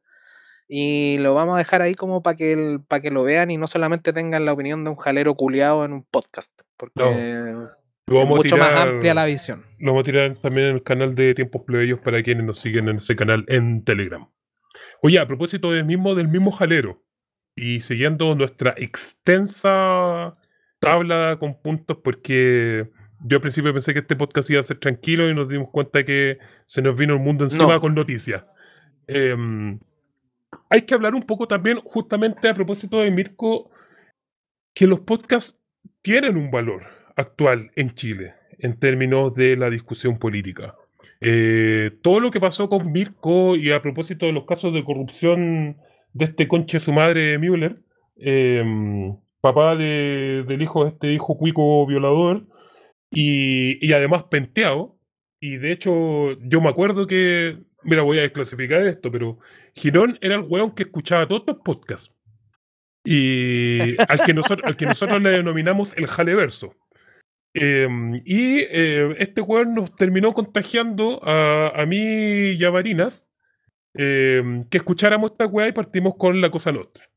Y 0.71 1.17
lo 1.17 1.33
vamos 1.33 1.55
a 1.55 1.57
dejar 1.57 1.81
ahí 1.81 1.95
como 1.95 2.21
para 2.21 2.35
que, 2.35 2.53
el- 2.53 2.79
pa' 2.87 2.99
que 3.01 3.09
lo 3.09 3.23
vean 3.23 3.49
y 3.49 3.57
no 3.57 3.65
solamente 3.65 4.13
tengan 4.13 4.45
la 4.45 4.53
opinión 4.53 4.83
de 4.83 4.91
un 4.91 4.95
jalero 4.97 5.33
culiado 5.33 5.83
en 5.83 5.93
un 5.93 6.03
podcast. 6.03 6.51
Porque 6.77 7.01
Lo 8.05 8.21
a 8.21 8.25
mucho 8.25 8.41
tirar, 8.55 8.59
más 8.59 8.87
amplia 8.87 9.13
la 9.15 9.25
visión. 9.25 9.63
lo 9.79 9.87
vamos 9.93 10.01
a 10.01 10.05
tirar 10.05 10.37
también 10.37 10.67
en 10.67 10.75
el 10.75 10.83
canal 10.83 11.15
de 11.15 11.33
Tiempos 11.33 11.63
Plebeyos 11.65 11.99
para 11.99 12.21
quienes 12.21 12.45
nos 12.45 12.59
siguen 12.59 12.87
en 12.87 12.97
ese 12.97 13.15
canal 13.15 13.45
en 13.47 13.83
Telegram. 13.83 14.29
Oye, 15.01 15.17
a 15.19 15.27
propósito 15.27 15.71
del 15.71 15.85
mismo, 15.85 16.13
del 16.13 16.27
mismo 16.27 16.51
jalero, 16.51 17.03
y 17.55 17.81
siguiendo 17.81 18.35
nuestra 18.35 18.73
extensa 18.77 20.33
tabla 20.79 21.37
con 21.39 21.59
puntos, 21.61 21.97
porque 22.03 22.89
yo 23.25 23.37
al 23.37 23.41
principio 23.41 23.73
pensé 23.73 23.93
que 23.93 23.99
este 23.99 24.15
podcast 24.15 24.49
iba 24.49 24.59
a 24.59 24.63
ser 24.63 24.77
tranquilo 24.77 25.29
y 25.29 25.33
nos 25.35 25.49
dimos 25.49 25.69
cuenta 25.71 26.05
que 26.05 26.37
se 26.65 26.81
nos 26.81 26.97
vino 26.97 27.15
el 27.15 27.19
mundo 27.19 27.43
encima 27.45 27.73
No. 27.73 27.81
con 27.81 27.95
noticias. 27.95 28.43
Em, 29.07 29.79
hay 30.69 30.81
que 30.83 30.93
hablar 30.93 31.15
un 31.15 31.23
poco 31.23 31.47
también, 31.47 31.77
justamente 31.83 32.47
a 32.49 32.53
propósito 32.53 32.99
de 33.01 33.11
Mirko, 33.11 33.71
que 34.73 34.87
los 34.87 34.99
podcasts 35.01 35.59
tienen 36.01 36.37
un 36.37 36.51
valor 36.51 36.83
actual 37.15 37.71
en 37.75 37.91
Chile 37.91 38.33
en 38.59 38.79
términos 38.79 39.33
de 39.35 39.55
la 39.57 39.69
discusión 39.69 40.19
política. 40.19 40.75
Eh, 41.21 41.91
todo 42.01 42.19
lo 42.19 42.31
que 42.31 42.39
pasó 42.39 42.69
con 42.69 42.91
Mirko 42.91 43.55
y 43.55 43.71
a 43.71 43.81
propósito 43.81 44.25
de 44.25 44.33
los 44.33 44.45
casos 44.45 44.73
de 44.73 44.83
corrupción 44.85 45.77
de 46.13 46.25
este 46.25 46.47
conche 46.47 46.79
su 46.79 46.93
madre 46.93 47.37
Müller, 47.39 47.81
em, 48.17 49.17
papá 49.41 49.75
de- 49.75 50.43
del 50.47 50.61
hijo 50.61 50.83
de 50.83 50.91
este 50.91 51.13
hijo 51.13 51.37
cuico 51.37 51.85
violador, 51.85 52.45
y, 53.11 53.85
y 53.85 53.93
además 53.93 54.23
penteado. 54.25 54.97
Y 55.41 55.57
de 55.57 55.71
hecho, 55.71 56.37
yo 56.41 56.61
me 56.61 56.69
acuerdo 56.69 57.07
que, 57.07 57.57
mira, 57.83 58.03
voy 58.03 58.19
a 58.19 58.23
desclasificar 58.23 58.85
esto, 58.85 59.11
pero 59.11 59.39
Girón 59.75 60.17
era 60.21 60.35
el 60.35 60.41
weón 60.41 60.73
que 60.75 60.83
escuchaba 60.83 61.27
todos 61.27 61.41
estos 61.41 61.57
podcasts. 61.63 62.11
Y 63.03 63.95
al 64.07 64.23
que 64.25 64.33
nosotros, 64.33 64.67
al 64.67 64.75
que 64.77 64.85
nosotros 64.85 65.21
le 65.21 65.31
denominamos 65.31 65.95
el 65.97 66.07
jaleverso. 66.07 66.75
Em, 67.53 68.21
y 68.25 68.59
eh, 68.69 69.15
este 69.19 69.41
weón 69.41 69.73
nos 69.73 69.95
terminó 69.95 70.33
contagiando 70.33 71.19
a, 71.23 71.69
a 71.75 71.85
mí 71.85 71.97
y 71.97 72.63
a 72.63 72.69
Varinas 72.69 73.27
em, 73.95 74.65
que 74.69 74.77
escucháramos 74.77 75.31
esta 75.31 75.47
weá 75.47 75.67
y 75.67 75.71
partimos 75.71 76.15
con 76.17 76.41
la 76.41 76.51
cosa 76.51 76.71
nuestra. 76.71 77.09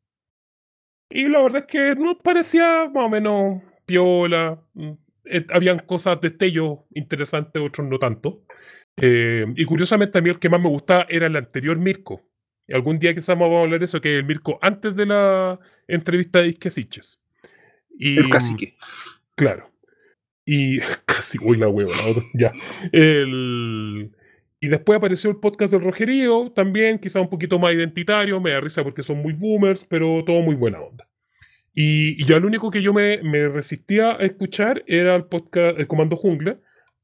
Y 1.11 1.29
la 1.29 1.43
verdad 1.43 1.67
es 1.67 1.67
que 1.67 1.95
nos 2.01 2.17
parecía 2.17 2.89
más 2.93 3.05
o 3.05 3.09
menos 3.11 3.63
piola. 3.85 4.63
mm, 4.75 4.93
eh, 5.27 5.47
habían 5.51 5.81
cosas, 5.81 6.21
destellos 6.21 6.81
interesantes, 6.95 7.63
otros 7.63 7.87
no 7.89 7.99
tanto. 7.99 8.43
Eh, 8.97 9.47
y 9.57 9.65
curiosamente 9.65 10.19
a 10.19 10.23
mí 10.23 10.31
el 10.31 10.39
que 10.39 10.49
más 10.49 10.61
me 10.61 10.69
gustaba 10.69 11.07
era 11.09 11.27
el 11.27 11.37
anterior 11.37 11.79
Mirko. 11.79 12.23
Algún 12.69 12.97
día 12.97 13.15
quizás 13.15 13.39
vamos 13.39 13.59
a 13.59 13.63
hablar 13.63 13.81
de 13.81 13.85
eso, 13.85 14.01
que 14.01 14.15
es 14.15 14.21
el 14.21 14.27
Mirko 14.27 14.59
antes 14.63 14.95
de 14.97 15.07
la 15.07 15.59
entrevista 15.89 16.39
de 16.39 16.47
Disque 16.47 16.71
Siches. 16.71 17.21
Y, 17.99 18.19
El 18.19 18.31
cacique. 18.31 18.77
Claro. 19.35 19.71
Y 20.45 20.79
casi, 21.05 21.39
uy, 21.43 21.59
la 21.59 21.69
hueva, 21.69 21.91
la 21.91 22.23
ya. 22.35 22.53
El, 22.93 24.13
y 24.61 24.69
después 24.69 24.97
apareció 24.97 25.29
el 25.29 25.37
podcast 25.37 25.73
del 25.73 25.83
Rogerío, 25.83 26.53
también, 26.55 26.99
quizá 26.99 27.21
un 27.21 27.29
poquito 27.29 27.59
más 27.59 27.75
identitario, 27.75 28.41
me 28.41 28.51
da 28.51 28.61
risa 28.61 28.85
porque 28.85 29.03
son 29.03 29.19
muy 29.19 29.33
boomers, 29.33 29.85
pero 29.85 30.23
todo 30.25 30.41
muy 30.41 30.55
buena 30.55 30.81
onda. 30.81 31.09
Y, 31.75 32.23
y 32.23 32.27
ya 32.27 32.39
lo 32.39 32.47
único 32.47 32.71
que 32.71 32.83
yo 32.83 32.93
me, 32.93 33.23
me 33.23 33.49
resistía 33.49 34.13
a 34.13 34.19
escuchar 34.21 34.85
era 34.87 35.17
el 35.17 35.25
podcast, 35.25 35.79
el 35.79 35.87
Comando 35.87 36.17
Jungla, 36.17 36.59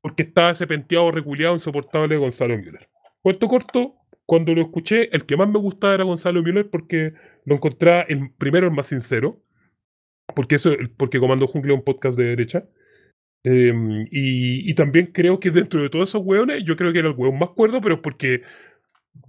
porque 0.08 0.22
estaba 0.22 0.50
ese 0.50 0.66
penteado 0.66 1.10
reculeado 1.10 1.54
insoportable 1.54 2.14
de 2.14 2.18
Gonzalo 2.18 2.56
Müller. 2.56 2.88
Cuento 3.20 3.46
corto, 3.46 3.96
cuando 4.24 4.54
lo 4.54 4.62
escuché, 4.62 5.14
el 5.14 5.26
que 5.26 5.36
más 5.36 5.50
me 5.50 5.58
gustaba 5.58 5.92
era 5.92 6.04
Gonzalo 6.04 6.42
Müller 6.42 6.70
porque 6.70 7.12
lo 7.44 7.56
encontraba 7.56 8.02
el 8.08 8.32
primero 8.32 8.68
el 8.68 8.72
más 8.72 8.86
sincero, 8.86 9.42
porque 10.34 10.54
eso, 10.54 10.70
porque 10.96 11.20
Comando 11.20 11.46
Jungla 11.46 11.74
es 11.74 11.78
un 11.78 11.84
podcast 11.84 12.18
de 12.18 12.24
derecha. 12.24 12.66
Em, 13.44 14.06
y, 14.10 14.70
y 14.70 14.74
también 14.74 15.06
creo 15.12 15.40
que 15.40 15.50
dentro 15.50 15.82
de 15.82 15.90
todos 15.90 16.08
esos 16.08 16.22
hueones, 16.24 16.64
yo 16.64 16.74
creo 16.76 16.90
que 16.90 17.00
era 17.00 17.08
el 17.08 17.14
hueón 17.14 17.38
más 17.38 17.50
cuerdo, 17.50 17.82
pero 17.82 18.00
porque 18.00 18.42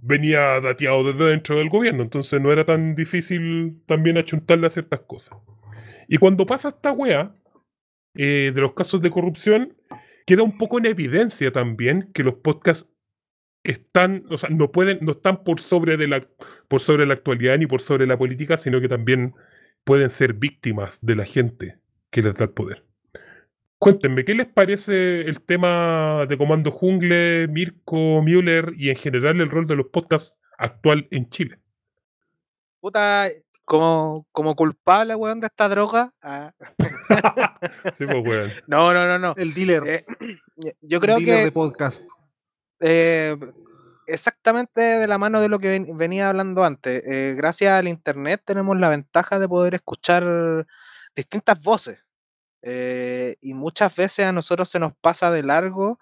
venía 0.00 0.62
dateado 0.62 1.04
desde 1.04 1.30
dentro 1.30 1.58
del 1.58 1.68
gobierno, 1.68 2.02
entonces 2.02 2.40
no 2.40 2.52
era 2.52 2.64
tan 2.64 2.94
difícil 2.94 3.82
también 3.86 4.16
achuntarle 4.16 4.66
a 4.66 4.70
ciertas 4.70 5.00
cosas. 5.00 5.36
Y 6.08 6.16
cuando 6.16 6.46
pasa 6.46 6.70
esta 6.70 6.92
wea 6.92 7.34
eh, 8.14 8.50
de 8.54 8.60
los 8.62 8.72
casos 8.72 9.02
de 9.02 9.10
corrupción, 9.10 9.76
queda 10.30 10.44
un 10.44 10.56
poco 10.56 10.78
en 10.78 10.86
evidencia 10.86 11.50
también 11.50 12.12
que 12.14 12.22
los 12.22 12.34
podcasts 12.34 12.88
están, 13.64 14.26
o 14.30 14.38
sea, 14.38 14.48
no 14.48 14.70
pueden, 14.70 15.00
no 15.00 15.10
están 15.10 15.42
por 15.42 15.58
sobre 15.58 15.96
de 15.96 16.06
la, 16.06 16.24
por 16.68 16.80
sobre 16.80 17.04
la 17.04 17.14
actualidad 17.14 17.58
ni 17.58 17.66
por 17.66 17.80
sobre 17.80 18.06
la 18.06 18.16
política, 18.16 18.56
sino 18.56 18.80
que 18.80 18.88
también 18.88 19.34
pueden 19.82 20.08
ser 20.08 20.34
víctimas 20.34 21.04
de 21.04 21.16
la 21.16 21.24
gente 21.24 21.80
que 22.10 22.22
les 22.22 22.32
da 22.34 22.44
el 22.44 22.52
poder. 22.52 22.84
Cuéntenme, 23.80 24.24
¿qué 24.24 24.36
les 24.36 24.46
parece 24.46 25.22
el 25.22 25.42
tema 25.42 26.26
de 26.28 26.38
Comando 26.38 26.70
Jungle, 26.70 27.48
Mirko, 27.48 28.22
Müller 28.22 28.72
y 28.76 28.90
en 28.90 28.96
general 28.96 29.40
el 29.40 29.50
rol 29.50 29.66
de 29.66 29.74
los 29.74 29.88
podcasts 29.88 30.38
actual 30.58 31.08
en 31.10 31.28
Chile? 31.30 31.58
Puta, 32.78 33.28
como, 33.70 34.26
como 34.32 34.56
culpable, 34.56 35.14
weón, 35.14 35.38
de 35.38 35.46
esta 35.46 35.68
droga. 35.68 36.12
ah, 36.22 36.52
Sí, 37.94 38.04
pues, 38.04 38.24
weón. 38.26 38.50
No, 38.66 38.92
no, 38.92 39.06
no, 39.06 39.16
no. 39.18 39.34
El 39.36 39.54
dealer. 39.54 39.82
Eh, 39.86 40.04
yo 40.80 40.96
el 40.96 41.00
creo 41.00 41.16
dealer 41.18 41.36
que 41.38 41.44
de 41.44 41.52
podcast. 41.52 42.04
eh, 42.80 43.36
exactamente 44.08 44.80
de 44.80 45.06
la 45.06 45.18
mano 45.18 45.40
de 45.40 45.48
lo 45.48 45.60
que 45.60 45.68
ven- 45.68 45.96
venía 45.96 46.28
hablando 46.30 46.64
antes. 46.64 47.00
eh, 47.06 47.34
gracias 47.36 47.72
al 47.72 47.86
internet 47.86 48.42
tenemos 48.44 48.76
la 48.76 48.88
ventaja 48.88 49.38
de 49.38 49.46
poder 49.48 49.74
escuchar 49.74 50.66
distintas 51.14 51.62
voces. 51.62 52.00
eh, 52.62 53.36
y 53.40 53.54
muchas 53.54 53.94
veces 53.94 54.26
a 54.26 54.32
nosotros 54.32 54.68
se 54.68 54.80
nos 54.80 54.92
pasa 55.00 55.30
de 55.30 55.42
largo 55.44 55.98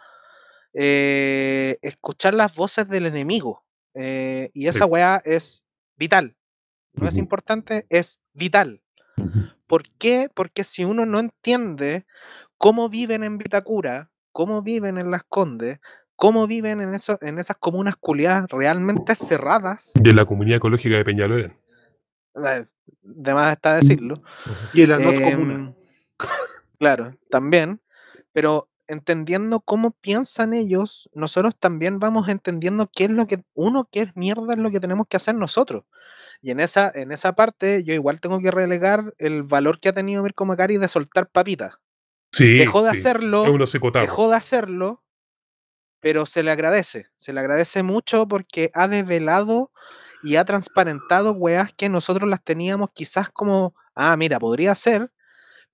eh, 0.72 1.78
escuchar 1.82 2.32
las 2.34 2.54
voces 2.56 2.88
del 2.88 3.04
enemigo. 3.06 3.62
eh, 3.94 4.50
y 4.54 4.68
esa 4.68 4.84
Sí. 4.86 4.90
weá 4.90 5.20
es 5.24 5.64
vital. 5.96 6.34
No 7.00 7.08
es 7.08 7.16
importante, 7.16 7.86
es 7.88 8.20
vital. 8.32 8.82
¿Por 9.66 9.82
qué? 9.98 10.28
Porque 10.34 10.64
si 10.64 10.84
uno 10.84 11.06
no 11.06 11.18
entiende 11.18 12.06
cómo 12.56 12.88
viven 12.88 13.22
en 13.24 13.38
Vitacura, 13.38 14.10
cómo 14.32 14.62
viven 14.62 14.98
en 14.98 15.10
Las 15.10 15.24
Condes, 15.24 15.80
cómo 16.16 16.46
viven 16.46 16.80
en, 16.80 16.94
eso, 16.94 17.18
en 17.20 17.38
esas 17.38 17.56
comunas 17.56 17.96
culiadas 17.96 18.50
realmente 18.50 19.14
cerradas, 19.14 19.92
De 19.94 20.12
la 20.12 20.24
comunidad 20.24 20.56
ecológica 20.56 20.96
de 20.96 21.04
Peñalolén. 21.04 21.56
eh, 22.44 22.62
de 23.02 23.34
más 23.34 23.52
está 23.52 23.76
decirlo. 23.76 24.22
Y 24.72 24.82
en 24.82 24.90
la 24.90 24.96
comuna. 24.98 25.54
em, 25.54 25.74
Claro, 26.78 27.16
también. 27.30 27.80
Pero 28.32 28.68
entendiendo 28.86 29.60
cómo 29.60 29.90
piensan 29.92 30.54
ellos, 30.54 31.10
nosotros 31.12 31.54
también 31.56 31.98
vamos 31.98 32.28
entendiendo 32.28 32.90
qué 32.92 33.04
es 33.04 33.10
lo 33.10 33.26
que, 33.26 33.42
uno, 33.54 33.88
qué 33.90 34.02
es 34.02 34.16
mierda 34.16 34.54
es 34.54 34.58
lo 34.58 34.70
que 34.70 34.80
tenemos 34.80 35.06
que 35.08 35.16
hacer 35.18 35.34
nosotros. 35.34 35.84
Y 36.40 36.50
en 36.50 36.60
esa, 36.60 36.90
en 36.94 37.12
esa 37.12 37.34
parte, 37.34 37.84
yo 37.84 37.94
igual 37.94 38.20
tengo 38.20 38.40
que 38.40 38.50
relegar 38.50 39.14
el 39.18 39.42
valor 39.42 39.80
que 39.80 39.88
ha 39.88 39.92
tenido 39.92 40.22
Mirko 40.22 40.44
Macari 40.44 40.76
de 40.76 40.88
soltar 40.88 41.28
papitas. 41.28 41.74
Sí. 42.32 42.58
Dejó 42.58 42.82
de 42.82 42.92
sí. 42.92 42.98
hacerlo, 42.98 43.44
dejó 43.94 44.30
de 44.30 44.36
hacerlo, 44.36 45.02
pero 46.00 46.26
se 46.26 46.42
le 46.42 46.50
agradece. 46.50 47.06
Se 47.16 47.32
le 47.32 47.40
agradece 47.40 47.82
mucho 47.82 48.28
porque 48.28 48.70
ha 48.74 48.86
develado 48.86 49.72
y 50.22 50.36
ha 50.36 50.44
transparentado 50.44 51.32
weas 51.32 51.72
que 51.72 51.88
nosotros 51.88 52.28
las 52.28 52.42
teníamos 52.42 52.90
quizás 52.92 53.30
como, 53.30 53.74
ah, 53.94 54.16
mira, 54.16 54.38
podría 54.38 54.74
ser, 54.74 55.10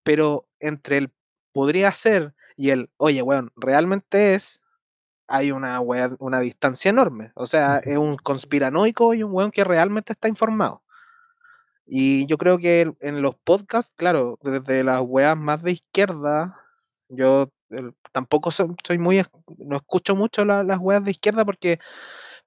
pero 0.02 0.48
entre 0.60 0.98
el 0.98 1.12
podría 1.52 1.92
ser 1.92 2.34
y 2.56 2.70
el, 2.70 2.90
oye, 2.96 3.22
weón, 3.22 3.52
realmente 3.56 4.34
es, 4.34 4.60
hay 5.28 5.50
una, 5.52 5.80
wea- 5.80 6.16
una 6.18 6.40
distancia 6.40 6.88
enorme. 6.90 7.32
O 7.34 7.46
sea, 7.46 7.78
es 7.78 7.96
un 7.96 8.16
conspiranoico 8.16 9.14
y 9.14 9.22
un 9.22 9.32
weón 9.32 9.50
que 9.50 9.64
realmente 9.64 10.12
está 10.12 10.28
informado. 10.28 10.82
Y 11.86 12.26
yo 12.26 12.38
creo 12.38 12.58
que 12.58 12.94
en 13.00 13.22
los 13.22 13.34
podcasts, 13.34 13.92
claro, 13.96 14.38
desde 14.42 14.84
las 14.84 15.00
weas 15.02 15.36
más 15.36 15.62
de 15.62 15.72
izquierda, 15.72 16.58
yo 17.08 17.50
tampoco 18.12 18.50
so- 18.50 18.74
soy 18.86 18.98
muy, 18.98 19.22
no 19.58 19.76
escucho 19.76 20.16
mucho 20.16 20.44
la- 20.44 20.62
las 20.62 20.78
weas 20.78 21.04
de 21.04 21.10
izquierda 21.10 21.44
porque 21.44 21.78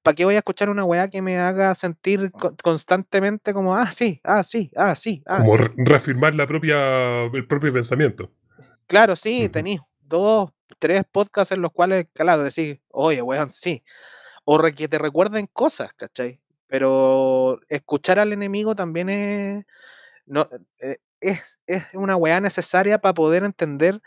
¿para 0.01 0.15
qué 0.15 0.23
voy 0.25 0.35
a 0.35 0.39
escuchar 0.39 0.69
una 0.69 0.85
wea 0.85 1.09
que 1.09 1.21
me 1.21 1.37
haga 1.37 1.75
sentir 1.75 2.31
co- 2.31 2.55
constantemente 2.63 3.53
como, 3.53 3.75
ah, 3.75 3.91
sí, 3.91 4.21
ah, 4.23 4.41
sí, 4.43 4.71
ah, 4.75 4.95
sí, 4.95 5.21
ah, 5.25 5.39
Como 5.43 5.51
sí"? 5.51 5.57
re- 5.57 5.73
reafirmar 5.77 6.33
la 6.33 6.47
propia, 6.47 7.25
el 7.25 7.45
propio 7.45 7.73
pensamiento. 7.73 8.31
Claro, 8.87 9.15
sí, 9.17 9.43
Ujú. 9.43 9.51
tenéis 9.51 9.81
dos, 10.01 10.51
tres 10.79 11.03
podcasts 11.11 11.51
en 11.51 11.61
los 11.61 11.71
cuales, 11.71 12.07
claro, 12.13 12.43
decís, 12.43 12.79
oye, 12.89 13.21
weón, 13.21 13.51
sí. 13.51 13.83
O 14.45 14.57
re- 14.57 14.73
que 14.73 14.87
te 14.87 14.97
recuerden 14.97 15.47
cosas, 15.51 15.89
¿cachai? 15.95 16.39
Pero 16.67 17.59
escuchar 17.69 18.19
al 18.19 18.33
enemigo 18.33 18.75
también 18.75 19.09
es, 19.09 19.65
no, 20.25 20.47
eh, 20.81 20.97
es, 21.21 21.59
es 21.67 21.83
una 21.93 22.15
weá 22.15 22.39
necesaria 22.41 22.99
para 22.99 23.13
poder 23.13 23.43
entender 23.43 24.01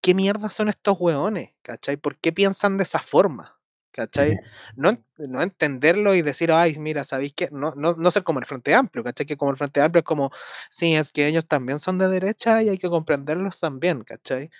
qué 0.00 0.14
mierda 0.14 0.48
son 0.50 0.68
estos 0.68 0.96
weones, 0.98 1.50
¿cachai? 1.62 1.96
¿Por 1.96 2.16
qué 2.16 2.32
piensan 2.32 2.76
de 2.76 2.84
esa 2.84 2.98
forma? 2.98 3.54
¿Cachai? 3.90 4.38
No, 4.76 4.96
no 5.16 5.42
entenderlo 5.42 6.14
y 6.14 6.22
decir, 6.22 6.52
ay, 6.52 6.78
mira, 6.78 7.02
¿sabéis 7.02 7.32
qué? 7.34 7.48
No, 7.50 7.72
no, 7.74 7.94
no 7.94 8.10
ser 8.10 8.22
como 8.22 8.38
el 8.38 8.44
Frente 8.46 8.74
Amplio, 8.74 9.02
¿cachai? 9.02 9.26
Que 9.26 9.36
como 9.36 9.50
el 9.50 9.56
Frente 9.56 9.80
Amplio 9.80 10.00
es 10.00 10.04
como, 10.04 10.30
sí, 10.70 10.94
es 10.94 11.10
que 11.10 11.26
ellos 11.26 11.46
también 11.48 11.78
son 11.78 11.98
de 11.98 12.08
derecha 12.08 12.62
y 12.62 12.68
hay 12.68 12.78
que 12.78 12.88
comprenderlos 12.90 13.58
también, 13.58 14.04
¿cachai? 14.04 14.50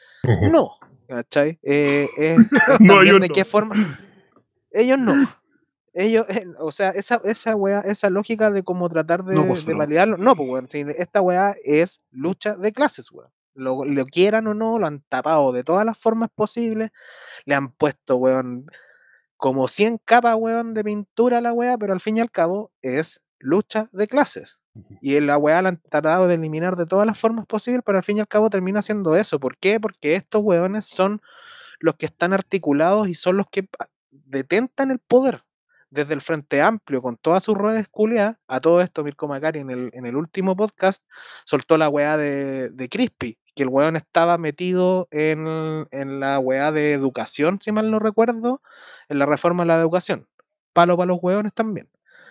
No, 0.51 0.73
¿cachai? 1.09 1.59
Eh, 1.63 2.09
es, 2.19 2.39
es 2.41 2.81
No, 2.81 2.99
también 2.99 3.01
ellos 3.01 3.21
de 3.21 3.29
no. 3.29 3.35
qué 3.35 3.45
forma. 3.47 3.77
Ellos 4.71 4.99
no. 4.99 5.15
ellos, 5.95 6.27
eh, 6.31 6.47
o 6.61 6.73
sea, 6.73 6.91
esa, 6.91 7.21
esa 7.25 7.57
weá, 7.57 7.81
esa 7.81 8.11
lógica 8.11 8.51
de 8.53 8.63
cómo 8.63 8.89
tratar 8.89 9.25
de, 9.25 9.35
No, 9.35 9.47
pues, 9.47 9.67
de 9.67 9.75
validarlo, 9.75 10.17
no, 10.19 10.37
pues 10.37 10.49
weón, 10.49 10.71
si 10.71 10.85
esta 10.97 11.21
weá 11.23 11.57
es 11.65 12.01
lucha 12.11 12.55
de 12.57 12.73
clases, 12.73 13.11
weón. 13.13 13.31
Lo, 13.55 13.85
lo 13.85 14.05
quieran 14.05 14.47
o 14.47 14.55
no, 14.55 14.79
lo 14.79 14.87
han 14.87 15.03
tapado 15.09 15.53
de 15.53 15.65
todas 15.65 15.85
las 15.85 15.99
formas 15.99 16.31
posibles, 16.33 16.93
le 17.45 17.57
han 17.57 17.73
puesto, 17.73 18.17
weón, 18.17 18.67
como 19.37 19.69
100 19.69 19.99
capas, 20.05 20.37
weón, 20.39 20.75
de 20.75 20.85
pintura 20.85 21.39
a 21.39 21.41
la 21.41 21.53
weá, 21.53 21.79
pero 21.79 21.93
al 21.93 22.01
fin 22.01 22.19
y 22.19 22.21
al 22.21 22.31
cabo 22.31 22.73
es 22.83 23.23
lucha 23.41 23.89
de 23.93 24.07
clases. 24.09 24.59
Y 25.01 25.19
la 25.21 25.37
weá 25.39 25.63
la 25.63 25.71
han 25.71 25.81
tratado 25.89 26.27
de 26.29 26.35
eliminar 26.35 26.77
de 26.77 26.87
todas 26.87 27.07
las 27.07 27.19
formas 27.19 27.47
posibles, 27.47 27.83
pero 27.85 27.99
al 27.99 28.05
fin 28.05 28.17
y 28.19 28.21
al 28.21 28.29
cabo 28.29 28.51
termina 28.51 28.83
siendo 28.83 29.17
eso. 29.17 29.39
¿Por 29.41 29.57
qué? 29.57 29.79
Porque 29.81 30.15
estos 30.15 30.43
weones 30.43 30.85
son 30.87 31.21
los 31.81 31.95
que 31.97 32.07
están 32.07 32.33
articulados 32.33 33.09
y 33.09 33.15
son 33.15 33.37
los 33.37 33.47
que 33.49 33.69
detentan 34.11 34.91
el 34.91 34.99
poder. 34.99 35.43
Desde 35.91 36.13
el 36.13 36.21
Frente 36.21 36.61
Amplio, 36.61 37.01
con 37.01 37.17
todas 37.17 37.43
sus 37.43 37.57
redes 37.57 37.89
culiadas, 37.89 38.37
a 38.47 38.61
todo 38.61 38.83
esto 38.83 39.03
Mirko 39.05 39.27
Macari 39.27 39.61
en 39.61 39.71
el, 39.71 39.91
en 39.95 40.05
el 40.05 40.17
último 40.17 40.55
podcast 40.55 41.03
soltó 41.45 41.79
la 41.79 41.89
weá 41.89 42.19
de, 42.19 42.69
de 42.69 42.89
Crispy, 42.91 43.39
que 43.55 43.63
el 43.63 43.71
weón 43.71 43.97
estaba 43.97 44.37
metido 44.37 45.09
en, 45.11 45.87
en 45.91 46.21
la 46.21 46.41
weá 46.41 46.73
de 46.73 46.93
educación, 46.93 47.59
si 47.63 47.73
mal 47.73 47.91
no 47.91 48.01
recuerdo, 48.01 48.61
en 49.09 49.19
la 49.19 49.25
reforma 49.25 49.63
de 49.63 49.69
la 49.69 49.81
educación. 49.81 50.29
Palo 50.75 50.95
para 50.99 51.07
los 51.07 51.21
weones 51.23 51.55
también. 51.55 51.89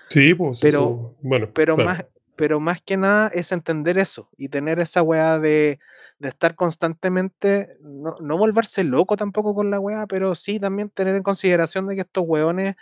Sí, 0.09 0.35
pues. 0.35 0.59
Pero- 0.61 0.79
eso- 0.79 1.15
bueno, 1.23 1.49
Pero 1.51 1.75
claro. 1.77 1.89
más, 1.89 2.05
pero 2.37 2.59
más 2.59 2.81
que 2.81 2.95
nada 2.95 3.27
es 3.33 3.51
entender 3.51 3.97
eso 3.97 4.29
y 4.37 4.49
tener 4.49 4.79
esa 4.79 5.01
weá 5.01 5.39
de, 5.39 5.79
de 6.19 6.29
estar 6.29 6.55
constantemente, 6.55 7.77
no, 7.81 8.15
no 8.21 8.37
volverse 8.37 8.83
loco 8.83 9.17
tampoco 9.17 9.53
con 9.53 9.71
la 9.71 9.79
weá, 9.79 10.07
pero 10.07 10.35
sí 10.35 10.59
también 10.59 10.89
tener 10.89 11.15
en 11.15 11.23
consideración 11.23 11.87
de 11.87 11.95
que 11.95 12.01
estos 12.01 12.23
weones 12.25 12.75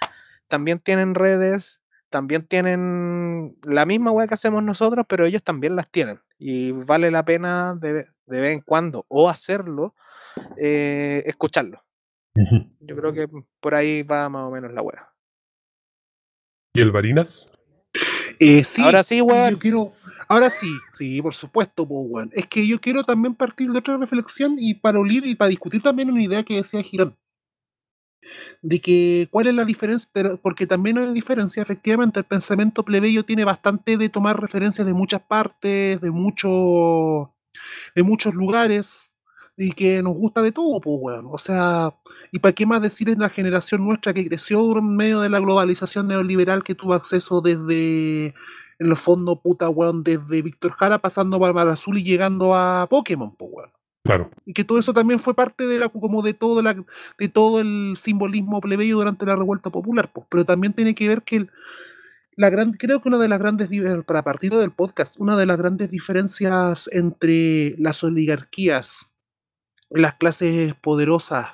también 0.47 0.80
tienen 0.80 1.16
redes, 1.16 1.82
también 2.10 2.45
tienen 2.45 3.58
la 3.64 3.86
misma 3.86 4.12
weá 4.12 4.28
que 4.28 4.36
hacemos 4.36 4.62
nosotros, 4.62 5.06
pero 5.10 5.26
ellos 5.26 5.41
también 5.41 5.76
las 5.76 5.89
tienen. 5.89 6.20
Y 6.38 6.72
vale 6.72 7.10
la 7.10 7.26
pena 7.26 7.76
de, 7.76 7.93
de 8.26 8.41
vez 8.41 8.53
en 8.53 8.62
cuando 8.62 9.06
o 9.08 9.30
hacerlo, 9.30 9.95
eh, 10.58 11.24
escucharlo. 11.26 11.84
Yo 12.82 12.95
creo 12.97 13.14
que 13.14 13.30
por 13.62 13.76
ahí 13.76 14.03
va 14.03 14.28
más 14.28 14.43
o 14.43 14.51
menos 14.51 14.74
la 14.74 14.82
weá. 14.82 15.14
¿Y 16.74 16.82
el 16.82 16.91
Varinas? 16.91 17.49
Eh, 18.39 18.63
sí, 18.63 18.81
Ahora 18.81 19.03
sí, 19.03 19.21
weón. 19.21 19.51
Yo 19.51 19.59
quiero, 19.59 19.93
ahora 20.27 20.49
sí, 20.49 20.67
sí, 20.93 21.21
por 21.21 21.33
supuesto, 21.36 21.88
po, 21.88 22.01
weón. 22.01 22.29
Es 22.33 22.47
que 22.47 22.65
yo 22.67 22.79
quiero 22.79 23.03
también 23.03 23.36
partir 23.36 23.71
de 23.71 23.79
otra 23.79 23.97
reflexión 23.97 24.55
y 24.59 24.73
para 24.75 24.99
olir 24.99 25.25
y 25.25 25.36
para 25.36 25.49
discutir 25.49 25.81
también 25.81 26.11
una 26.11 26.23
idea 26.23 26.43
que 26.43 26.55
decía 26.55 26.81
Girón. 26.81 27.15
De 28.61 28.81
que 28.81 29.27
cuál 29.31 29.47
es 29.47 29.53
la 29.53 29.65
diferencia, 29.65 30.09
porque 30.41 30.65
también 30.65 30.97
hay 30.97 31.13
diferencia, 31.13 31.61
efectivamente, 31.61 32.19
el 32.19 32.25
pensamiento 32.25 32.83
plebeyo 32.83 33.23
tiene 33.23 33.45
bastante 33.45 33.97
de 33.97 34.09
tomar 34.09 34.39
referencias 34.39 34.88
de 34.88 34.93
muchas 34.93 35.21
partes, 35.21 36.01
de 36.01 36.11
muchos, 36.11 37.29
de 37.95 38.03
muchos 38.03 38.33
lugares, 38.33 39.11
y 39.58 39.72
que 39.72 40.03
nos 40.03 40.16
gusta 40.16 40.41
de 40.41 40.51
todo, 40.51 40.82
pues, 40.82 40.97
weón. 40.99 41.28
O 41.30 41.38
sea, 41.38 41.93
¿y 42.32 42.39
para 42.39 42.53
qué 42.53 42.66
más 42.66 42.82
decir 42.82 43.10
en 43.10 43.20
la 43.20 43.30
generación 43.30 43.86
nuestra 43.86 44.14
que 44.14 44.28
creció 44.28 44.78
en 44.78 44.95
medio 44.95 45.22
de 45.22 45.30
la 45.30 45.39
globalización 45.39 46.08
neoliberal 46.08 46.64
que 46.64 46.76
tuvo 46.76 46.93
acceso 46.93 47.41
desde, 47.41 48.28
en 48.28 48.89
los 48.89 48.99
fondos, 48.99 49.39
puta, 49.41 49.70
weón, 49.70 50.03
desde 50.03 50.41
Víctor 50.41 50.72
Jara 50.74 50.99
pasando 50.99 51.39
por 51.39 51.53
Mar 51.53 51.68
Azul 51.70 51.97
y 51.97 52.03
llegando 52.03 52.53
a 52.53 52.88
Pokémon, 52.89 53.36
pues, 53.36 53.51
weón? 53.53 53.70
Claro. 54.03 54.30
Y 54.45 54.53
que 54.53 54.64
todo 54.64 54.78
eso 54.78 54.93
también 54.93 55.20
fue 55.20 55.34
parte 55.34 55.66
de 55.66 55.80
la, 55.80 55.89
como 55.89 56.22
de 56.22 56.36
todo 56.36 56.62
la, 56.62 56.76
de 57.18 57.28
todo 57.30 57.60
el 57.60 57.93
simbolismo 57.97 58.62
plebeyo 58.62 58.97
durante 58.97 59.26
la 59.26 59.36
revuelta 59.36 59.72
popular, 59.72 60.12
pues. 60.14 60.28
Pero 60.30 60.45
también 60.45 60.74
tiene 60.74 60.93
que 60.93 61.08
ver 61.08 61.24
que 61.24 61.38
el- 61.38 61.51
la 62.38 62.49
gran, 62.49 62.74
creo 62.74 63.01
que 63.01 63.08
una 63.08 63.18
de 63.18 63.30
las 63.30 63.39
grandes, 63.39 63.70
para 64.06 64.22
partir 64.22 64.53
del 64.53 64.72
podcast, 64.72 65.16
una 65.20 65.38
de 65.38 65.45
las 65.45 65.58
grandes 65.58 65.89
diferencias 65.89 66.89
entre 66.91 67.76
las 67.80 68.03
oligarquías, 68.03 69.08
las 69.89 70.15
clases 70.15 70.73
poderosas 70.75 71.47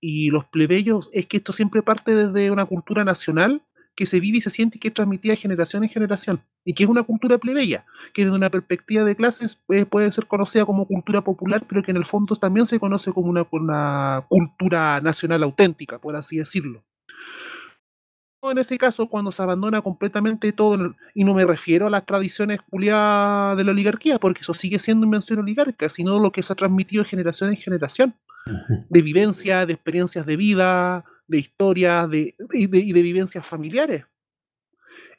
y 0.00 0.30
los 0.30 0.44
plebeyos 0.44 1.10
es 1.12 1.26
que 1.26 1.38
esto 1.38 1.52
siempre 1.52 1.82
parte 1.82 2.14
desde 2.14 2.50
una 2.50 2.64
cultura 2.64 3.04
nacional 3.04 3.62
que 3.94 4.06
se 4.06 4.18
vive 4.20 4.38
y 4.38 4.40
se 4.40 4.50
siente 4.50 4.76
y 4.76 4.80
que 4.80 4.88
es 4.88 4.94
transmitida 4.94 5.36
generación 5.36 5.84
en 5.84 5.88
generación 5.88 6.40
y 6.64 6.74
que 6.74 6.82
es 6.82 6.88
una 6.88 7.04
cultura 7.04 7.38
plebeya, 7.38 7.86
que 8.12 8.24
desde 8.24 8.36
una 8.36 8.50
perspectiva 8.50 9.04
de 9.04 9.14
clases 9.14 9.58
puede 9.88 10.10
ser 10.12 10.26
conocida 10.26 10.64
como 10.64 10.86
cultura 10.86 11.22
popular, 11.22 11.64
pero 11.68 11.82
que 11.82 11.92
en 11.92 11.96
el 11.96 12.04
fondo 12.04 12.34
también 12.36 12.66
se 12.66 12.80
conoce 12.80 13.12
como 13.12 13.28
una, 13.28 13.46
una 13.52 14.24
cultura 14.28 15.00
nacional 15.00 15.42
auténtica, 15.44 15.98
por 15.98 16.16
así 16.16 16.38
decirlo 16.38 16.84
en 18.50 18.58
ese 18.58 18.78
caso 18.78 19.08
cuando 19.08 19.32
se 19.32 19.42
abandona 19.42 19.82
completamente 19.82 20.52
todo, 20.52 20.94
y 21.14 21.24
no 21.24 21.34
me 21.34 21.44
refiero 21.44 21.86
a 21.86 21.90
las 21.90 22.06
tradiciones 22.06 22.60
culiadas 22.62 23.56
de 23.56 23.64
la 23.64 23.72
oligarquía, 23.72 24.18
porque 24.18 24.42
eso 24.42 24.54
sigue 24.54 24.78
siendo 24.78 25.04
invención 25.04 25.38
oligarca, 25.38 25.88
sino 25.88 26.18
lo 26.18 26.30
que 26.32 26.42
se 26.42 26.52
ha 26.52 26.56
transmitido 26.56 27.02
de 27.02 27.08
generación 27.08 27.50
en 27.50 27.56
generación, 27.56 28.14
de 28.88 29.02
vivencia, 29.02 29.66
de 29.66 29.72
experiencias 29.72 30.26
de 30.26 30.36
vida, 30.36 31.04
de 31.26 31.38
historias 31.38 32.08
de, 32.10 32.34
y, 32.52 32.66
de, 32.66 32.78
y 32.78 32.92
de 32.92 33.02
vivencias 33.02 33.46
familiares. 33.46 34.04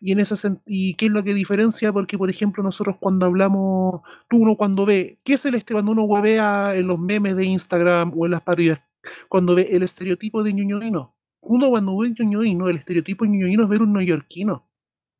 Y 0.01 0.11
en 0.11 0.19
ese 0.19 0.35
y 0.67 0.93
qué 0.95 1.05
es 1.07 1.11
lo 1.11 1.23
que 1.23 1.33
diferencia, 1.33 1.91
porque 1.91 2.17
por 2.17 2.29
ejemplo 2.29 2.61
nosotros 2.61 2.97
cuando 2.99 3.25
hablamos, 3.25 4.01
tú 4.29 4.37
uno 4.37 4.55
cuando 4.55 4.85
ve, 4.85 5.19
¿qué 5.23 5.33
es 5.33 5.45
el 5.45 5.55
este 5.55 5.73
cuando 5.73 5.93
uno 5.93 6.03
huevea 6.03 6.75
en 6.75 6.87
los 6.87 6.99
memes 6.99 7.35
de 7.35 7.45
Instagram 7.45 8.13
o 8.15 8.25
en 8.25 8.31
las 8.31 8.41
parodias? 8.41 8.81
Cuando 9.29 9.55
ve 9.55 9.69
el 9.71 9.83
estereotipo 9.83 10.43
de 10.43 10.53
ñoñoíno. 10.53 11.14
Uno 11.45 11.69
cuando 11.69 11.97
ve 11.97 12.13
ñoñoíno, 12.17 12.67
el 12.67 12.77
estereotipo 12.77 13.25
ñoñoíno 13.25 13.63
es 13.63 13.69
ver 13.69 13.81
un 13.81 13.93
neoyorquino. 13.93 14.67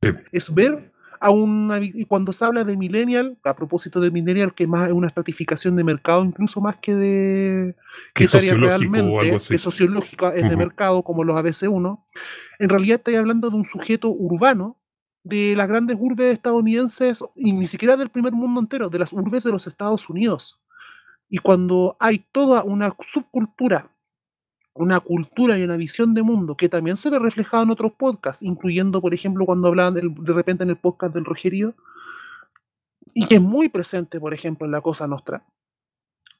Sí. 0.02 0.10
Es 0.32 0.54
ver 0.54 0.92
a 1.20 1.30
una 1.30 1.80
y 1.80 2.06
cuando 2.06 2.34
se 2.34 2.46
habla 2.46 2.64
de 2.64 2.78
millennial, 2.78 3.38
a 3.44 3.56
propósito 3.56 4.00
de 4.00 4.12
millennial, 4.12 4.54
que 4.54 4.68
más 4.68 4.88
es 4.88 4.94
una 4.94 5.08
estratificación 5.08 5.76
de 5.76 5.84
mercado, 5.84 6.24
incluso 6.24 6.62
más 6.62 6.78
que 6.78 6.94
de 6.94 7.76
Que 8.14 8.26
algo 8.26 8.68
realmente, 8.68 9.38
que 9.50 9.58
sociológica 9.58 10.36
es 10.36 10.50
de 10.50 10.58
mercado, 10.58 11.04
como 11.04 11.24
los 11.24 11.36
ABC1, 11.36 12.04
en 12.60 12.70
realidad 12.70 12.98
estoy 12.98 13.16
hablando 13.16 13.50
de 13.50 13.56
un 13.56 13.66
sujeto 13.66 14.10
urbano 14.10 14.78
de 15.24 15.56
las 15.56 15.68
grandes 15.68 15.98
urbes 16.00 16.34
estadounidenses, 16.34 17.24
y 17.36 17.54
ni 17.54 17.66
siquiera 17.66 17.98
del 17.98 18.10
primer 18.10 18.34
mundo 18.34 18.60
entero, 18.60 18.90
de 18.90 19.00
las 19.00 19.12
urbes 19.12 19.44
de 19.44 19.52
los 19.52 19.66
Estados 19.66 20.08
Unidos. 20.08 20.62
Y 21.30 21.40
cuando 21.40 21.98
hay 22.00 22.20
toda 22.32 22.64
una 22.64 22.96
subcultura, 23.00 23.90
una 24.76 25.00
cultura 25.00 25.58
y 25.58 25.64
una 25.64 25.78
visión 25.78 26.14
de 26.14 26.22
mundo 26.22 26.56
que 26.58 26.68
también 26.70 26.98
se 26.98 27.10
ve 27.10 27.18
reflejado 27.18 27.64
en 27.64 27.72
otros 27.72 27.94
podcasts, 27.94 28.44
incluyendo, 28.44 29.02
por 29.02 29.14
ejemplo, 29.14 29.46
cuando 29.46 29.70
hablaban 29.70 29.94
del- 29.94 30.14
de 30.14 30.34
repente 30.34 30.64
en 30.64 30.70
el 30.70 30.78
podcast 30.78 31.14
del 31.14 31.26
Rogerío, 31.26 31.74
y 33.14 33.26
que 33.28 33.36
es 33.36 33.42
muy 33.42 33.70
presente, 33.70 34.20
por 34.20 34.34
ejemplo, 34.34 34.66
en 34.66 34.72
la 34.72 34.82
Cosa 34.82 35.08
Nostra, 35.08 35.46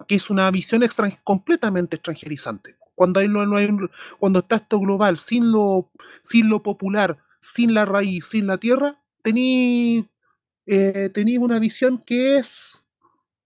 que 0.08 0.16
es 0.16 0.30
una 0.30 0.50
visión 0.52 0.82
extran- 0.82 1.18
completamente 1.24 1.96
extranjerizante. 1.96 2.76
Cuando, 2.96 3.20
hay, 3.20 3.28
no 3.30 3.56
hay 3.56 3.66
un- 3.66 3.90
cuando 4.20 4.40
está 4.40 4.58
esto 4.58 4.80
global, 4.80 5.18
sin 5.18 5.52
lo, 5.52 5.90
sin 6.22 6.50
lo 6.50 6.62
popular, 6.64 7.18
sin 7.42 7.74
la 7.74 7.86
raíz, 7.86 8.26
sin 8.26 8.48
la 8.48 8.58
tierra, 8.58 9.02
tení, 9.22 10.10
eh, 10.66 11.10
tení 11.14 11.38
una 11.38 11.60
visión 11.60 12.00
que 12.06 12.38
es 12.38 12.82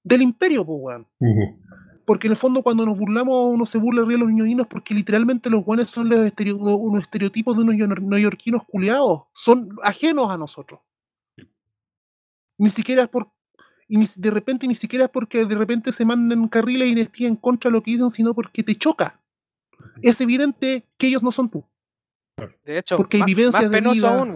del 0.03 0.21
imperio, 0.23 0.65
pues. 0.65 0.99
Ujú. 1.19 1.59
Porque 2.09 2.25
en 2.25 2.31
el 2.31 2.37
fondo 2.37 2.63
cuando 2.63 2.85
nos 2.87 2.97
burlamos, 2.97 3.53
uno 3.53 3.67
se 3.67 3.77
burla 3.77 4.01
de 4.01 4.17
los 4.17 4.29
ñoñinos 4.29 4.65
porque 4.65 4.95
literalmente 4.95 5.47
los 5.47 5.63
guanes 5.63 5.91
son 5.91 6.09
los 6.09 6.19
estereo- 6.25 6.57
unos 6.57 7.03
estereotipos 7.03 7.55
de 7.55 7.61
unos 7.61 7.75
neo- 7.75 7.99
neoyorquinos 8.01 8.63
culiados. 8.65 9.25
Son 9.33 9.69
ajenos 9.83 10.31
a 10.31 10.37
nosotros. 10.37 10.79
Ni 12.57 12.69
siquiera 12.71 13.03
es 13.03 13.09
por... 13.09 13.29
Y 13.87 13.97
ni- 13.97 14.05
de 14.17 14.31
repente 14.31 14.67
ni 14.67 14.73
siquiera 14.73 15.05
es 15.05 15.11
porque 15.11 15.45
de 15.45 15.55
repente 15.55 15.91
se 15.91 16.03
manden 16.03 16.47
carriles 16.47 16.87
y 16.95 16.99
estén 16.99 17.27
en 17.27 17.35
contra 17.35 17.69
de 17.69 17.73
lo 17.73 17.83
que 17.83 17.91
dicen, 17.91 18.09
sino 18.09 18.33
porque 18.33 18.63
te 18.63 18.75
choca. 18.75 19.19
Es 20.01 20.19
evidente 20.21 20.87
que 20.97 21.07
ellos 21.07 21.21
no 21.21 21.31
son 21.31 21.47
tú. 21.49 21.63
De 22.65 22.77
hecho, 22.79 22.97
Porque 22.97 23.17
hay 23.17 23.21
más, 23.21 23.27
vivencias 23.27 23.63
más 23.63 23.71
de 23.71 23.77
penoso 23.77 23.95
vida. 23.95 24.19
aún. 24.19 24.31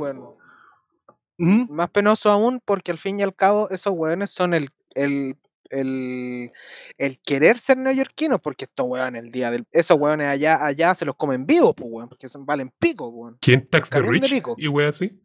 Ujú. 1.40 1.74
Más 1.74 1.90
penoso 1.90 2.30
aún 2.30 2.62
porque 2.64 2.92
al 2.92 2.98
fin 3.00 3.20
y 3.20 3.24
al 3.24 3.34
cabo 3.36 3.68
esos 3.72 3.94
weones 3.96 4.30
son 4.30 4.54
el, 4.54 4.70
el, 4.94 5.38
el, 5.74 6.52
el 6.98 7.20
querer 7.22 7.58
ser 7.58 7.78
neoyorquinos 7.78 8.40
porque 8.42 8.66
estos 8.66 8.86
weones 8.88 9.24
el 9.24 9.32
día 9.32 9.52
del... 9.52 9.66
Esos 9.72 9.98
weones 10.00 10.28
allá, 10.28 10.64
allá 10.66 10.94
se 10.96 11.06
los 11.06 11.16
comen 11.16 11.46
vivos, 11.46 11.74
pues 11.76 11.90
weón, 11.92 12.10
porque 12.10 12.30
son, 12.30 12.46
valen 12.46 12.72
pico, 12.80 13.08
weón. 13.10 13.38
¿Quién 13.42 13.68
tax 13.68 13.90
the 13.90 14.02
rich? 14.02 14.30
pico. 14.30 14.56
Y 14.58 14.68
wey 14.68 14.88
así. 14.88 15.20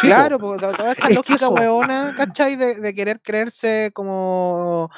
Sí, 0.00 0.06
Claro, 0.06 0.38
po. 0.38 0.56
to- 0.56 0.72
toda 0.72 0.92
esa 0.92 1.10
lógica 1.10 1.48
weona, 1.48 2.14
¿cachai? 2.16 2.56
De, 2.56 2.76
de 2.76 2.94
querer 2.94 3.20
creerse 3.20 3.90
como, 3.94 4.90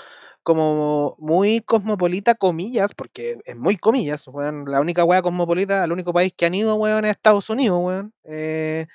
como 0.42 1.14
muy 1.18 1.60
cosmopolita, 1.60 2.34
comillas, 2.34 2.94
porque 2.94 3.38
es 3.44 3.56
muy 3.56 3.76
comillas, 3.76 4.26
weón. 4.28 4.64
La 4.66 4.80
única 4.80 5.04
wea 5.04 5.22
cosmopolita, 5.22 5.82
el 5.84 5.92
único 5.92 6.12
país 6.12 6.32
que 6.36 6.46
han 6.46 6.54
ido, 6.54 6.74
weón, 6.76 7.04
es 7.06 7.12
Estados 7.12 7.48
Unidos, 7.50 7.78
weón. 7.82 8.12
Eh, 8.24 8.86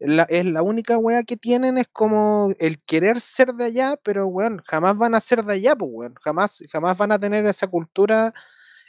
la, 0.00 0.24
es 0.24 0.44
la 0.44 0.62
única 0.62 0.98
wea 0.98 1.22
que 1.22 1.36
tienen 1.36 1.78
es 1.78 1.88
como 1.88 2.52
el 2.58 2.82
querer 2.82 3.20
ser 3.20 3.54
de 3.54 3.64
allá, 3.64 3.98
pero 4.02 4.26
weón, 4.26 4.60
jamás 4.66 4.96
van 4.96 5.14
a 5.14 5.20
ser 5.20 5.44
de 5.44 5.54
allá, 5.54 5.76
pues 5.76 5.90
weón. 5.92 6.14
Jamás, 6.22 6.62
jamás 6.70 6.98
van 6.98 7.12
a 7.12 7.18
tener 7.18 7.46
esa 7.46 7.66
cultura 7.66 8.34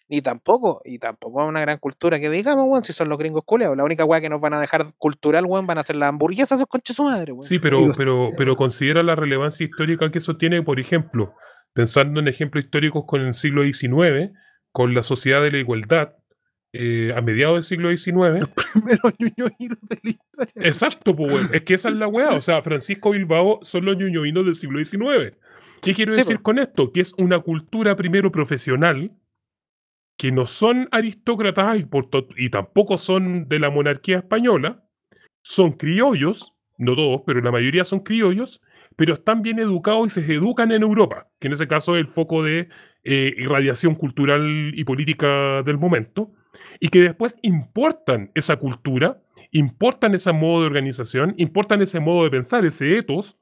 ni 0.08 0.22
tampoco, 0.22 0.82
y 0.86 1.00
tampoco 1.00 1.42
es 1.42 1.50
una 1.50 1.62
gran 1.62 1.80
cultura 1.80 2.20
que 2.20 2.30
digamos, 2.30 2.66
weón, 2.68 2.84
si 2.84 2.94
son 2.94 3.10
los 3.10 3.18
gringos 3.18 3.44
culeados. 3.44 3.76
La 3.76 3.84
única 3.84 4.06
weá 4.06 4.22
que 4.22 4.30
nos 4.30 4.40
van 4.40 4.54
a 4.54 4.60
dejar 4.60 4.94
cultural, 4.98 5.46
weón, 5.46 5.66
van 5.66 5.80
a 5.80 5.84
ser 5.84 5.96
las 5.96 6.10
hamburguesas, 6.10 6.60
esos 6.60 6.68
conches 6.68 6.96
su 6.96 7.04
madre, 7.04 7.32
weón. 7.32 7.44
Sí, 7.44 7.60
pero, 7.60 7.88
pero, 7.98 8.32
pero 8.38 8.56
considera 8.56 9.02
la 9.02 9.16
relevancia 9.16 9.64
histórica 9.64 10.12
que 10.12 10.20
eso 10.20 10.38
tiene, 10.38 10.62
por 10.62 10.80
ejemplo, 10.80 11.34
pensando 11.74 12.20
en 12.20 12.28
ejemplos 12.28 12.64
históricos 12.64 13.04
con 13.08 13.22
el 13.22 13.34
siglo 13.34 13.64
XIX, 13.64 14.32
con 14.72 14.94
la 14.94 15.02
sociedad 15.02 15.42
de 15.42 15.52
la 15.52 15.58
igualdad, 15.58 16.14
eh, 16.78 17.14
a 17.16 17.22
mediados 17.22 17.56
del 17.58 17.64
siglo 17.64 17.90
XIX. 17.90 18.48
Primero 18.74 19.02
ñoñoínos 19.20 19.80
de 19.82 20.00
la 20.04 20.10
historia. 20.10 20.54
Exacto, 20.70 21.16
pues. 21.16 21.50
Es 21.54 21.62
que 21.62 21.74
esa 21.76 21.90
es 21.90 21.96
la 21.96 22.08
weá. 22.08 22.32
O 22.32 22.42
sea, 22.42 22.62
Francisco 22.62 23.12
Bilbao 23.12 23.60
son 23.64 23.86
los 23.86 23.98
ñoñoínos 23.98 24.46
del 24.46 24.56
siglo 24.56 24.84
XIX. 24.84 25.36
¿Qué 25.82 25.94
quiero 25.94 26.12
Sí, 26.12 26.18
decir 26.20 26.42
con 26.42 26.58
esto? 26.60 26.92
Que 26.92 27.02
es 27.02 27.14
una 27.18 27.40
cultura 27.40 27.96
primero 27.96 28.32
profesional, 28.32 29.12
que 30.18 30.32
no 30.32 30.46
son 30.46 30.88
aristócratas 30.92 31.80
y, 31.80 31.84
por 31.86 32.10
to- 32.10 32.28
y 32.38 32.50
tampoco 32.50 32.98
son 32.98 33.48
de 33.50 33.60
la 33.60 33.70
monarquía 33.70 34.18
española, 34.18 34.88
son 35.44 35.74
criollos, 35.74 36.54
no 36.78 36.96
todos, 36.96 37.22
pero 37.26 37.42
la 37.42 37.52
mayoría 37.52 37.84
son 37.86 38.00
criollos, 38.00 38.62
pero 38.96 39.14
están 39.14 39.42
bien 39.42 39.60
educados 39.60 40.08
y 40.08 40.22
se 40.22 40.34
educan 40.34 40.72
en 40.72 40.82
Europa, 40.84 41.30
que 41.40 41.48
en 41.48 41.54
ese 41.54 41.68
caso 41.68 41.96
es 41.96 42.02
el 42.02 42.08
foco 42.08 42.44
de 42.44 42.70
eh, 43.04 43.34
irradiación 43.38 43.94
cultural 43.96 44.72
y 44.74 44.84
política 44.86 45.62
del 45.64 45.78
momento, 45.78 46.32
y 46.80 46.90
que 46.90 47.02
después 47.02 47.38
importan 47.42 48.32
esa 48.36 48.58
cultura, 48.58 49.22
importan 49.52 50.16
ese 50.16 50.32
modo 50.34 50.62
de 50.62 50.68
organización, 50.68 51.34
importan 51.38 51.82
ese 51.82 52.00
modo 52.00 52.24
de 52.24 52.32
pensar, 52.32 52.66
ese 52.66 52.98
ethos, 52.98 53.38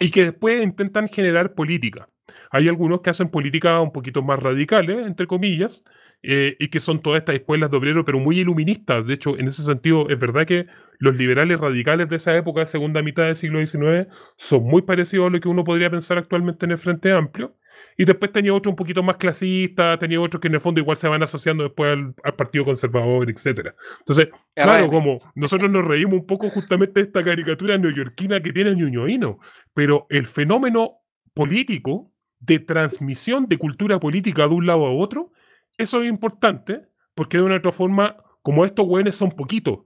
y 0.00 0.10
que 0.10 0.24
después 0.24 0.62
intentan 0.62 1.08
generar 1.08 1.54
política. 1.54 2.08
Hay 2.50 2.68
algunos 2.68 3.00
que 3.00 3.10
hacen 3.10 3.28
políticas 3.28 3.80
un 3.80 3.92
poquito 3.92 4.22
más 4.22 4.38
radicales, 4.38 5.06
entre 5.06 5.26
comillas, 5.26 5.84
eh, 6.22 6.56
y 6.58 6.68
que 6.68 6.80
son 6.80 7.00
todas 7.00 7.20
estas 7.20 7.36
escuelas 7.36 7.70
de 7.70 7.76
obrero, 7.76 8.04
pero 8.04 8.18
muy 8.18 8.38
iluministas. 8.38 9.06
De 9.06 9.14
hecho, 9.14 9.38
en 9.38 9.48
ese 9.48 9.62
sentido, 9.62 10.08
es 10.08 10.18
verdad 10.18 10.46
que 10.46 10.66
los 10.98 11.16
liberales 11.16 11.60
radicales 11.60 12.08
de 12.08 12.16
esa 12.16 12.36
época, 12.36 12.66
segunda 12.66 13.02
mitad 13.02 13.24
del 13.24 13.36
siglo 13.36 13.64
XIX, 13.64 14.08
son 14.36 14.64
muy 14.64 14.82
parecidos 14.82 15.28
a 15.28 15.30
lo 15.30 15.40
que 15.40 15.48
uno 15.48 15.64
podría 15.64 15.90
pensar 15.90 16.18
actualmente 16.18 16.66
en 16.66 16.72
el 16.72 16.78
Frente 16.78 17.12
Amplio. 17.12 17.56
Y 17.96 18.04
después 18.04 18.32
tenía 18.32 18.52
otro 18.52 18.70
un 18.70 18.76
poquito 18.76 19.02
más 19.02 19.16
clasista, 19.16 19.98
tenía 19.98 20.20
otros 20.20 20.40
que 20.40 20.48
en 20.48 20.54
el 20.54 20.60
fondo 20.60 20.80
igual 20.80 20.96
se 20.96 21.08
van 21.08 21.22
asociando 21.22 21.64
después 21.64 21.92
al, 21.92 22.14
al 22.22 22.34
Partido 22.34 22.64
Conservador, 22.64 23.30
etc. 23.30 23.74
Entonces, 24.00 24.28
claro, 24.54 24.88
como 24.88 25.18
nosotros 25.34 25.70
nos 25.70 25.84
reímos 25.84 26.20
un 26.20 26.26
poco 26.26 26.50
justamente 26.50 27.00
de 27.00 27.06
esta 27.06 27.24
caricatura 27.24 27.78
neoyorquina 27.78 28.40
que 28.40 28.52
tiene 28.52 28.74
Ñuñoíno, 28.74 29.38
pero 29.74 30.06
el 30.10 30.26
fenómeno 30.26 30.98
político 31.34 32.12
de 32.40 32.58
transmisión 32.58 33.46
de 33.46 33.58
cultura 33.58 33.98
política 33.98 34.46
de 34.46 34.54
un 34.54 34.66
lado 34.66 34.86
a 34.86 34.92
otro, 34.92 35.32
eso 35.78 36.02
es 36.02 36.08
importante, 36.08 36.82
porque 37.14 37.38
de 37.38 37.44
una 37.44 37.54
u 37.54 37.58
otra 37.58 37.72
forma, 37.72 38.16
como 38.42 38.64
estos 38.64 38.86
güeyes 38.86 39.16
son 39.16 39.30
poquitos, 39.32 39.80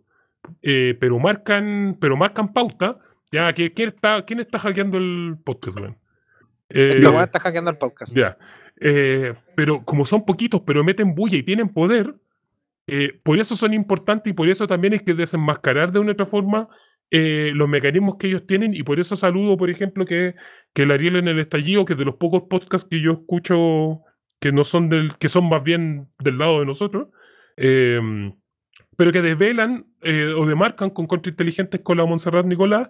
eh, 0.62 0.96
pero 1.00 1.18
marcan, 1.18 1.96
pero 2.00 2.16
marcan 2.16 2.52
pauta, 2.52 2.98
ya, 3.32 3.52
que 3.52 3.72
¿quién 3.72 3.88
está, 3.88 4.24
quién 4.24 4.40
está 4.40 4.58
hackeando 4.58 4.98
el 4.98 5.36
podcast, 5.44 5.78
güey? 5.78 5.94
Eh, 6.70 7.00
La 7.00 7.24
está 7.24 7.40
hackeando 7.40 7.70
el 7.70 7.78
podcast. 7.78 8.16
ya. 8.16 8.38
Eh, 8.80 9.34
pero 9.54 9.84
como 9.84 10.06
son 10.06 10.24
poquitos, 10.24 10.62
pero 10.66 10.82
meten 10.82 11.14
bulla 11.14 11.36
y 11.36 11.42
tienen 11.42 11.68
poder, 11.68 12.14
eh, 12.86 13.20
por 13.22 13.38
eso 13.38 13.54
son 13.54 13.74
importantes 13.74 14.30
y 14.30 14.34
por 14.34 14.48
eso 14.48 14.66
también 14.66 14.94
hay 14.94 15.00
que 15.00 15.14
desenmascarar 15.14 15.92
de 15.92 15.98
una 15.98 16.10
u 16.10 16.12
otra 16.12 16.26
forma 16.26 16.68
eh, 17.10 17.52
los 17.54 17.68
mecanismos 17.68 18.16
que 18.16 18.28
ellos 18.28 18.46
tienen. 18.46 18.74
Y 18.74 18.82
por 18.82 18.98
eso 18.98 19.16
saludo, 19.16 19.58
por 19.58 19.68
ejemplo, 19.68 20.06
que, 20.06 20.34
que 20.72 20.82
el 20.82 20.90
Ariel 20.90 21.16
en 21.16 21.28
el 21.28 21.38
estallido, 21.38 21.84
que 21.84 21.92
es 21.92 21.98
de 21.98 22.06
los 22.06 22.16
pocos 22.16 22.44
podcasts 22.48 22.88
que 22.88 23.02
yo 23.02 23.12
escucho 23.12 24.00
que 24.40 24.50
no 24.52 24.64
son 24.64 24.88
del, 24.88 25.16
que 25.18 25.28
son 25.28 25.46
más 25.48 25.62
bien 25.62 26.08
del 26.18 26.38
lado 26.38 26.60
de 26.60 26.66
nosotros, 26.66 27.08
pero 27.56 29.12
que 29.12 29.20
desvelan 29.20 29.86
o 30.38 30.46
demarcan 30.46 30.88
con 30.88 31.06
contrainteligentes 31.06 31.82
con 31.82 31.98
la 31.98 32.06
Montserrat 32.06 32.46
Nicolás 32.46 32.88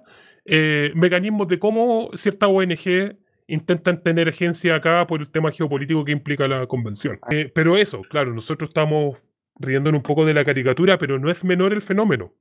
mecanismos 0.95 1.49
de 1.49 1.59
cómo 1.59 2.11
cierta 2.15 2.47
ONG 2.47 3.17
intentan 3.51 4.03
tener 4.03 4.29
agencia 4.29 4.77
acá 4.77 5.07
por 5.07 5.21
el 5.21 5.31
tema 5.31 5.51
geopolítico 5.51 6.05
que 6.05 6.13
implica 6.13 6.49
la 6.49 6.67
convención. 6.67 7.19
Eh, 7.31 7.51
pero 7.55 7.77
eso, 7.77 8.03
claro, 8.03 8.33
nosotros 8.33 8.71
estamos 8.71 9.19
riendo 9.59 9.91
un 9.91 10.03
poco 10.03 10.25
de 10.25 10.35
la 10.35 10.45
caricatura, 10.45 10.99
pero 10.99 11.19
no 11.19 11.31
es 11.31 11.45
menor 11.45 11.73
el 11.73 11.83
fenómeno. 11.83 12.33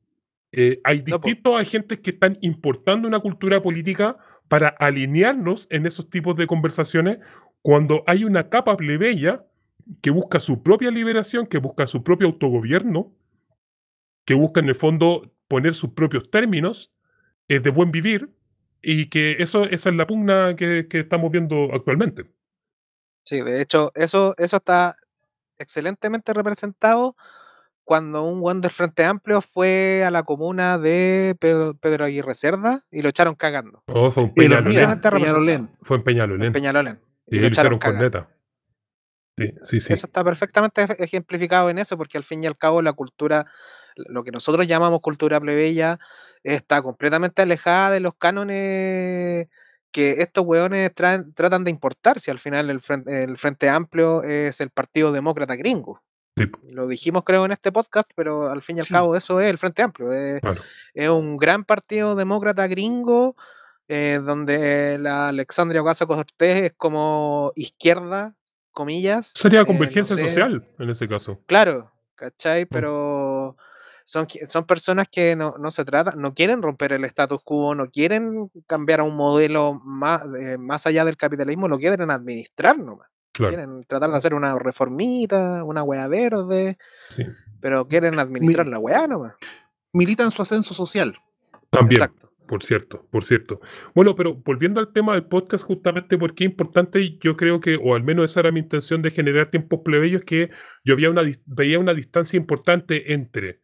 Eh, 0.51 0.79
hay 0.83 0.99
No, 0.99 1.17
distintos 1.17 1.59
agentes 1.59 1.99
que 1.99 2.11
están 2.11 2.37
importando 2.41 3.07
una 3.07 3.19
cultura 3.19 3.61
política 3.61 4.17
para 4.47 4.69
alinearnos 4.69 5.67
en 5.69 5.85
esos 5.85 6.09
tipos 6.09 6.35
de 6.35 6.47
conversaciones 6.47 7.19
cuando 7.61 8.03
hay 8.07 8.23
una 8.23 8.49
capa 8.49 8.77
plebeya 8.77 9.45
que 10.01 10.11
busca 10.11 10.39
su 10.39 10.63
propia 10.63 10.91
liberación, 10.91 11.47
que 11.47 11.57
busca 11.57 11.87
su 11.87 12.03
propio 12.03 12.27
autogobierno, 12.27 13.13
que 14.25 14.35
busca 14.35 14.59
en 14.59 14.69
el 14.69 14.75
fondo 14.75 15.33
poner 15.47 15.73
sus 15.73 15.91
propios 15.91 16.29
términos 16.29 16.93
eh, 17.47 17.59
de 17.59 17.69
buen 17.71 17.91
vivir 17.91 18.29
y 18.81 19.07
que 19.09 19.37
eso, 19.39 19.65
esa 19.65 19.89
es 19.89 19.95
la 19.95 20.07
pugna 20.07 20.55
que, 20.55 20.87
que 20.89 20.99
estamos 20.99 21.31
viendo 21.31 21.69
actualmente. 21.73 22.25
Sí, 23.23 23.41
de 23.41 23.61
hecho, 23.61 23.91
eso, 23.95 24.33
eso 24.37 24.57
está 24.57 24.95
excelentemente 25.57 26.33
representado 26.33 27.15
cuando 27.83 28.23
un 28.23 28.39
buen 28.39 28.61
del 28.61 28.71
Frente 28.71 29.03
Amplio 29.03 29.41
fue 29.41 30.03
a 30.05 30.11
la 30.11 30.23
comuna 30.23 30.77
de 30.77 31.35
Pedro, 31.39 31.73
Pedro 31.75 32.05
Aguirre 32.05 32.35
Cerda 32.35 32.81
y 32.91 33.01
lo 33.01 33.09
echaron 33.09 33.35
cagando. 33.35 33.83
Oh, 33.87 34.11
fue 34.11 34.23
en 34.23 34.33
Peñalolén. 34.33 35.01
Peñalolén. 35.01 35.69
Fue 35.81 35.97
en 35.97 36.03
Peñalolén. 36.03 36.43
En 36.47 36.53
Peñalolén. 36.53 36.99
Sí, 37.29 37.37
y 37.37 37.39
lo 37.39 37.47
echaron 37.47 37.71
con 37.73 37.79
cagando. 37.79 38.03
neta. 38.03 38.29
Sí, 39.37 39.53
sí, 39.63 39.79
sí. 39.79 39.93
Eso 39.93 40.05
está 40.05 40.23
perfectamente 40.23 40.83
ej- 40.83 40.95
ejemplificado 40.99 41.69
en 41.69 41.79
eso, 41.79 41.97
porque 41.97 42.17
al 42.17 42.23
fin 42.23 42.43
y 42.43 42.47
al 42.47 42.57
cabo 42.57 42.81
la 42.81 42.93
cultura, 42.93 43.45
lo 43.95 44.23
que 44.23 44.31
nosotros 44.31 44.67
llamamos 44.67 44.99
cultura 45.01 45.39
plebeya, 45.39 45.97
está 46.43 46.81
completamente 46.81 47.41
alejada 47.41 47.91
de 47.91 47.99
los 47.99 48.13
cánones 48.15 49.47
que 49.91 50.21
estos 50.21 50.45
hueones 50.45 50.91
traen- 50.93 51.33
tratan 51.33 51.63
de 51.63 51.71
importar, 51.71 52.19
si 52.19 52.29
al 52.31 52.39
final 52.39 52.69
el 52.69 52.79
Frente, 52.79 53.23
el 53.23 53.37
Frente 53.37 53.69
Amplio 53.69 54.23
es 54.23 54.61
el 54.61 54.69
Partido 54.69 55.11
Demócrata 55.11 55.55
Gringo. 55.55 56.03
Sí, 56.37 56.45
Lo 56.71 56.87
dijimos 56.87 57.23
creo 57.25 57.43
en 57.43 57.51
este 57.51 57.71
podcast, 57.71 58.09
pero 58.15 58.49
al 58.49 58.61
fin 58.61 58.77
y 58.77 58.79
al 58.81 58.85
Sí. 58.85 58.93
cabo 58.93 59.15
eso 59.15 59.41
es 59.41 59.49
el 59.49 59.57
Frente 59.57 59.81
Amplio. 59.81 60.11
Es, 60.13 60.39
claro. 60.41 60.61
es 60.93 61.09
un 61.09 61.35
gran 61.37 61.63
partido 61.65 62.15
demócrata 62.15 62.67
gringo, 62.67 63.35
eh, 63.89 64.21
donde 64.23 64.97
la 64.99 65.29
Alexandria 65.29 65.81
Ocasio 65.81 66.07
Cortés 66.07 66.63
es 66.65 66.73
como 66.77 67.51
izquierda, 67.55 68.35
comillas. 68.71 69.33
Sería 69.35 69.61
eh, 69.61 69.63
no 69.63 69.67
convergencia 69.67 70.15
sé. 70.15 70.27
social 70.27 70.65
en 70.77 70.89
ese 70.91 71.07
caso. 71.09 71.41
Claro, 71.47 71.91
¿cachai? 72.15 72.65
Pero 72.67 73.28
son, 74.09 74.25
son 74.47 74.65
personas 74.65 75.07
que 75.07 75.35
no, 75.35 75.53
no 75.59 75.69
se 75.69 75.85
tratan, 75.85 76.19
no 76.19 76.33
quieren 76.33 76.63
romper 76.63 76.93
el 76.93 77.05
status 77.05 77.43
quo, 77.43 77.75
no 77.75 77.91
quieren 77.91 78.49
cambiar 78.65 79.01
a 79.01 79.03
un 79.03 79.15
modelo 79.15 79.79
más, 79.85 80.23
eh, 80.41 80.57
más 80.57 80.87
allá 80.87 81.05
del 81.05 81.15
capitalismo, 81.15 81.67
lo 81.67 81.77
quieren 81.77 82.09
administrar 82.09 82.79
nomás. 82.79 83.07
Claro. 83.31 83.53
Quieren 83.55 83.83
tratar 83.83 84.09
de 84.09 84.17
hacer 84.17 84.33
una 84.33 84.57
reformita, 84.57 85.63
una 85.63 85.83
hueá 85.83 86.07
verde, 86.07 86.79
Sí. 87.09 87.23
pero 87.61 87.87
quieren 87.87 88.17
administrar 88.17 88.65
la 88.65 88.79
hueá 88.79 89.07
nomás. 89.07 89.35
Milita 89.93 90.23
en 90.23 90.31
su 90.31 90.41
ascenso 90.41 90.73
social. 90.73 91.15
También. 91.69 92.01
Exacto. 92.01 92.33
Por 92.47 92.63
cierto, 92.63 93.05
por 93.11 93.23
cierto. 93.23 93.59
Bueno, 93.93 94.15
pero 94.15 94.33
volviendo 94.33 94.79
al 94.79 94.91
tema 94.91 95.13
del 95.13 95.25
podcast, 95.25 95.63
justamente 95.63 96.17
porque 96.17 96.45
es 96.45 96.49
importante, 96.49 97.19
yo 97.19 97.37
creo 97.37 97.59
que, 97.59 97.79
o 97.79 97.93
al 97.93 98.01
menos 98.01 98.25
esa 98.25 98.39
era 98.39 98.51
mi 98.51 98.61
intención 98.61 99.03
de 99.03 99.11
generar 99.11 99.51
tiempos 99.51 99.81
plebeyos, 99.85 100.23
que 100.23 100.49
yo 100.83 100.95
había 100.95 101.11
una, 101.11 101.21
veía 101.45 101.77
una 101.77 101.93
distancia 101.93 102.37
importante 102.37 103.13
entre 103.13 103.61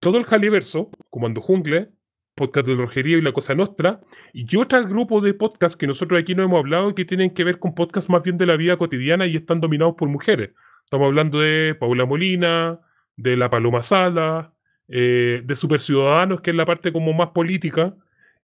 todo 0.00 0.18
el 0.18 0.24
Jaliverso, 0.24 0.90
Comando 1.10 1.40
Jungle, 1.40 1.90
Podcast 2.34 2.66
del 2.66 2.78
Rogerío 2.78 3.18
y 3.18 3.22
La 3.22 3.32
Cosa 3.32 3.54
Nostra, 3.54 4.00
y 4.32 4.56
otro 4.56 4.86
grupo 4.86 5.20
de 5.20 5.34
podcasts 5.34 5.76
que 5.76 5.86
nosotros 5.88 6.20
aquí 6.20 6.34
no 6.34 6.44
hemos 6.44 6.58
hablado 6.60 6.94
que 6.94 7.04
tienen 7.04 7.30
que 7.34 7.42
ver 7.44 7.58
con 7.58 7.74
podcasts 7.74 8.08
más 8.08 8.22
bien 8.22 8.38
de 8.38 8.46
la 8.46 8.56
vida 8.56 8.76
cotidiana 8.76 9.26
y 9.26 9.34
están 9.36 9.60
dominados 9.60 9.94
por 9.96 10.08
mujeres. 10.08 10.50
Estamos 10.84 11.06
hablando 11.06 11.40
de 11.40 11.74
Paula 11.74 12.06
Molina, 12.06 12.80
de 13.16 13.36
La 13.36 13.50
Paloma 13.50 13.82
Sala, 13.82 14.54
eh, 14.86 15.42
de 15.44 15.56
Super 15.56 15.80
Ciudadanos, 15.80 16.40
que 16.40 16.50
es 16.50 16.56
la 16.56 16.64
parte 16.64 16.92
como 16.92 17.12
más 17.12 17.30
política, 17.30 17.96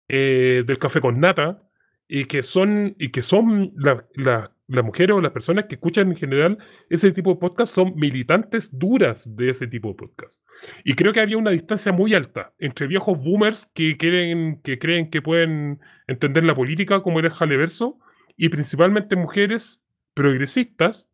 eh, 0.08 0.64
del 0.66 0.78
café 0.78 1.00
con 1.00 1.20
nata 1.20 1.62
y 2.08 2.24
que 2.26 2.42
son 2.42 2.96
y 2.98 3.10
que 3.10 3.22
son 3.22 3.72
la- 3.76 4.52
las 4.66 4.84
mujeres 4.84 5.14
o 5.14 5.20
las 5.20 5.32
personas 5.32 5.66
que 5.66 5.74
escuchan 5.74 6.08
en 6.08 6.16
general 6.16 6.58
ese 6.88 7.12
tipo 7.12 7.34
de 7.34 7.40
podcast 7.40 7.74
son 7.74 7.94
militantes 7.96 8.70
duras 8.72 9.36
de 9.36 9.50
ese 9.50 9.66
tipo 9.66 9.88
de 9.88 9.94
podcast 9.94 10.40
y 10.84 10.94
creo 10.94 11.12
que 11.12 11.20
había 11.20 11.36
una 11.36 11.50
distancia 11.50 11.92
muy 11.92 12.14
alta 12.14 12.54
entre 12.58 12.86
viejos 12.86 13.22
boomers 13.22 13.70
que 13.74 13.96
quieren 13.96 14.60
que 14.62 14.78
creen 14.78 15.10
que 15.10 15.20
pueden 15.22 15.80
entender 16.06 16.44
la 16.44 16.54
política 16.54 17.00
como 17.00 17.18
era 17.18 17.28
el 17.28 17.34
Jaleverso 17.34 17.98
y 18.36 18.48
principalmente 18.48 19.16
mujeres 19.16 19.82
progresistas 20.14 21.10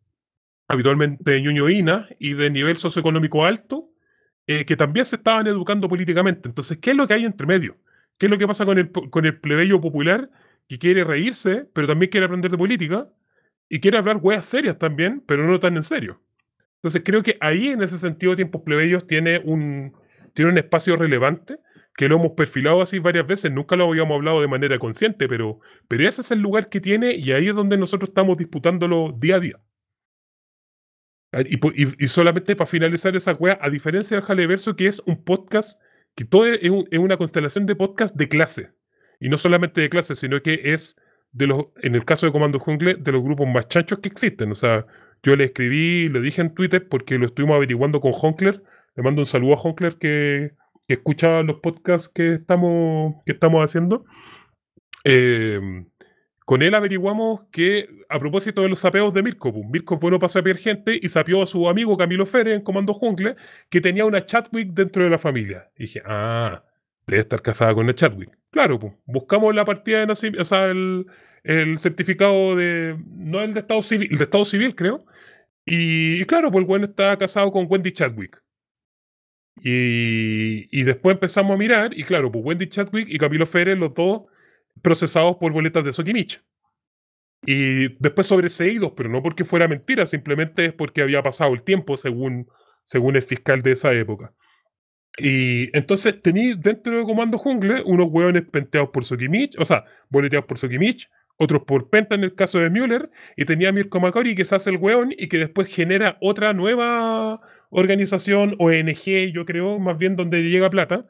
habitualmente 0.69 1.41
ñoñoínas 1.43 2.07
y 2.19 2.35
de 2.35 2.51
nivel 2.51 2.77
socioeconómico 2.77 3.45
alto 3.45 3.91
eh, 4.47 4.65
que 4.65 4.77
también 4.77 5.05
se 5.05 5.17
estaban 5.17 5.47
educando 5.49 5.89
políticamente 5.89 6.49
entonces 6.49 6.79
¿qué 6.79 6.91
es 6.91 6.97
lo 6.97 7.09
que 7.09 7.15
hay 7.15 7.25
entre 7.25 7.47
medio? 7.47 7.79
¿Qué 8.21 8.27
es 8.27 8.31
lo 8.31 8.37
que 8.37 8.47
pasa 8.47 8.67
con 8.67 8.79
el, 8.79 8.93
con 8.93 9.25
el 9.25 9.41
plebeyo 9.41 9.81
popular 9.81 10.31
que 10.69 10.79
quiere 10.79 11.05
reírse, 11.05 11.67
pero 11.73 11.87
también 11.87 12.11
quiere 12.11 12.27
aprender 12.27 12.51
de 12.51 12.59
política? 12.59 13.09
Y 13.71 13.81
quiere 13.81 13.97
hablar 13.97 14.19
weas 14.21 14.45
serias 14.45 14.79
también, 14.79 15.23
pero 15.27 15.47
no 15.47 15.59
tan 15.61 15.77
en 15.77 15.85
serio. 15.85 16.21
Entonces 16.75 17.03
creo 17.05 17.23
que 17.23 17.39
ahí, 17.41 17.69
en 17.69 17.83
ese 17.83 17.99
sentido, 17.99 18.35
Tiempos 18.35 18.63
Plebeyos 18.65 19.07
tiene 19.07 19.41
un, 19.45 19.95
tiene 20.35 20.51
un 20.51 20.59
espacio 20.59 20.97
relevante 20.97 21.59
que 21.97 22.09
lo 22.09 22.17
hemos 22.17 22.33
perfilado 22.33 22.83
así 22.83 22.99
varias 22.99 23.27
veces, 23.27 23.53
nunca 23.53 23.77
lo 23.77 23.85
habíamos 23.85 24.15
hablado 24.17 24.41
de 24.41 24.49
manera 24.49 24.79
consciente, 24.79 25.29
pero, 25.29 25.61
pero 25.87 26.09
ese 26.09 26.23
es 26.23 26.31
el 26.31 26.41
lugar 26.41 26.69
que 26.69 26.81
tiene 26.81 27.15
y 27.15 27.33
ahí 27.33 27.49
es 27.49 27.55
donde 27.55 27.77
nosotros 27.77 28.09
estamos 28.09 28.39
disputándolo 28.39 29.15
día 29.19 29.37
a 29.37 29.41
día. 29.41 29.61
Ah, 31.33 31.43
Y, 31.43 32.09
solamente 32.09 32.57
para 32.57 32.67
finalizar 32.67 33.15
esa 33.15 33.35
wea, 33.35 33.59
a 33.61 33.71
diferencia 33.71 34.17
del 34.17 34.25
Jaleverso, 34.25 34.75
que 34.75 34.87
es 34.87 35.01
un 35.07 35.23
podcast, 35.23 35.81
que 36.17 36.25
todo 36.25 36.47
es, 36.47 36.59
es 36.63 36.99
una 36.99 37.19
constelación 37.19 37.67
de 37.67 37.77
podcast 37.77 38.17
de 38.17 38.29
clase. 38.29 38.73
Y 39.21 39.29
no 39.29 39.37
solamente 39.37 39.81
de 39.81 39.91
clase, 39.91 40.15
sino 40.15 40.43
que 40.43 40.73
es 40.73 40.97
de 41.33 41.47
los, 41.47 41.67
en 41.83 41.95
el 41.95 42.05
caso 42.05 42.27
de 42.27 42.33
Comando 42.33 42.59
Jungle, 42.59 42.95
de 42.95 43.13
los 43.13 43.23
grupos 43.23 43.49
más 43.49 43.69
chanchos 43.69 43.99
que 44.01 44.09
existen. 44.09 44.51
O 44.53 44.55
sea, 44.55 44.87
yo 45.23 45.37
le 45.37 45.45
escribí, 45.45 46.09
le 46.09 46.21
dije 46.21 46.41
en 46.43 46.55
Twitter, 46.55 46.89
porque 46.89 47.19
lo 47.19 47.27
estuvimos 47.27 47.57
averiguando 47.57 48.01
con 48.01 48.13
Honkler. 48.15 48.63
Le 48.97 49.03
mando 49.03 49.23
un 49.23 49.27
saludo 49.27 49.55
a 49.55 49.61
Honkler 49.61 49.97
que, 49.97 50.55
que 50.89 50.95
escucha 50.95 51.43
los 51.43 51.61
podcasts 51.61 52.09
que 52.09 52.35
estamos, 52.35 53.17
que 53.25 53.33
estamos 53.33 53.65
haciendo. 53.65 54.05
Eh, 55.05 55.85
con 56.51 56.63
él 56.63 56.75
averiguamos 56.75 57.45
que, 57.53 57.89
a 58.09 58.19
propósito 58.19 58.63
de 58.63 58.69
los 58.69 58.81
sapeos 58.81 59.15
de 59.15 59.23
Mirko, 59.23 59.53
pues, 59.53 59.65
Mirko 59.71 59.95
es 59.95 60.01
bueno 60.01 60.19
para 60.19 60.31
sapear 60.31 60.57
gente 60.57 60.99
y 61.01 61.09
sapeó 61.09 61.45
a 61.45 61.47
su 61.47 61.69
amigo 61.69 61.97
Camilo 61.97 62.27
Férez 62.27 62.57
en 62.57 62.63
Comando 62.63 62.93
Jungle, 62.93 63.37
que 63.69 63.81
tenía 63.81 64.05
una 64.05 64.27
Chadwick 64.27 64.71
dentro 64.73 65.05
de 65.05 65.11
la 65.11 65.19
familia. 65.19 65.71
Y 65.77 65.85
dije, 65.85 66.03
ah, 66.05 66.65
debe 67.07 67.21
estar 67.21 67.41
casada 67.41 67.73
con 67.73 67.85
una 67.85 67.95
Chadwick. 67.95 68.40
Claro, 68.51 68.79
pues, 68.81 68.95
buscamos 69.07 69.55
la 69.55 69.65
partida 69.65 70.01
de 70.01 70.07
nacimiento, 70.07 70.43
o 70.43 70.45
sea, 70.45 70.67
el, 70.67 71.07
certificado 71.79 72.57
de, 72.57 72.97
no 73.07 73.41
el 73.41 73.55
de 73.55 73.61
Estado 73.61 73.83
Civil, 73.83 74.09
el 74.11 74.19
de 74.19 74.25
Estado 74.25 74.45
Civil, 74.45 74.75
creo. 74.75 75.05
Y, 75.65 76.25
claro, 76.25 76.51
pues 76.51 76.63
el 76.63 76.67
bueno 76.67 76.87
está 76.87 77.17
casado 77.17 77.51
con 77.53 77.67
Wendy 77.69 77.93
Chadwick. 77.93 78.43
Y, 79.63 80.83
después 80.83 81.15
empezamos 81.15 81.55
a 81.55 81.59
mirar, 81.59 81.97
y 81.97 82.03
claro, 82.05 82.33
pues 82.33 82.45
Wendy 82.45 82.67
Chadwick 82.67 83.09
y 83.09 83.19
Camilo 83.19 83.47
Férez, 83.47 83.79
los 83.79 83.95
dos 83.95 84.23
procesados 84.83 85.37
por 85.37 85.53
boletas 85.53 85.85
de 85.85 85.93
Sokimich. 85.93 86.43
Y 87.45 87.97
después 87.99 88.27
sobreseídos, 88.27 88.93
pero 88.97 89.09
no 89.09 89.23
porque 89.23 89.45
fuera 89.45 89.69
mentira, 89.69 90.07
simplemente 90.07 90.67
es 90.67 90.73
porque 90.73 91.03
había 91.03 91.23
pasado 91.23 91.55
el 91.55 91.63
tiempo 91.63 91.97
según, 91.97 92.49
según 92.85 93.17
el 93.17 93.23
fiscal 93.23 93.63
de 93.63 93.73
esa 93.73 93.93
época. 93.93 94.35
Y 95.19 95.77
entonces 95.77 96.21
tení 96.23 96.55
dentro 96.55 96.99
de 96.99 97.05
Comando 97.05 97.39
Jungle 97.39 97.83
unos 97.85 98.09
hueones 98.11 98.43
penteados 98.51 98.91
por 98.91 99.05
Sokimich, 99.05 99.59
o 99.59 99.65
sea, 99.65 99.85
boleteados 100.09 100.47
por 100.47 100.59
Sokimich, 100.59 101.09
otros 101.37 101.63
por 101.67 101.89
Penta 101.89 102.15
en 102.15 102.25
el 102.25 102.35
caso 102.35 102.59
de 102.59 102.71
Müller, 102.71 103.11
y 103.37 103.47
tenía 103.47 103.71
a 103.71 103.73
Mirko 103.73 103.99
Macori 103.99 104.35
que 104.35 104.45
se 104.45 104.55
hace 104.55 104.71
el 104.71 104.77
hueón 104.77 105.13
y 105.17 105.29
que 105.29 105.39
después 105.39 105.75
genera 105.75 106.19
otra 106.21 106.53
nueva 106.53 107.41
organización, 107.71 108.57
ONG, 108.59 109.33
yo 109.33 109.47
creo, 109.47 109.79
más 109.79 109.97
bien 109.97 110.17
donde 110.17 110.43
llega 110.43 110.69
plata. 110.69 111.07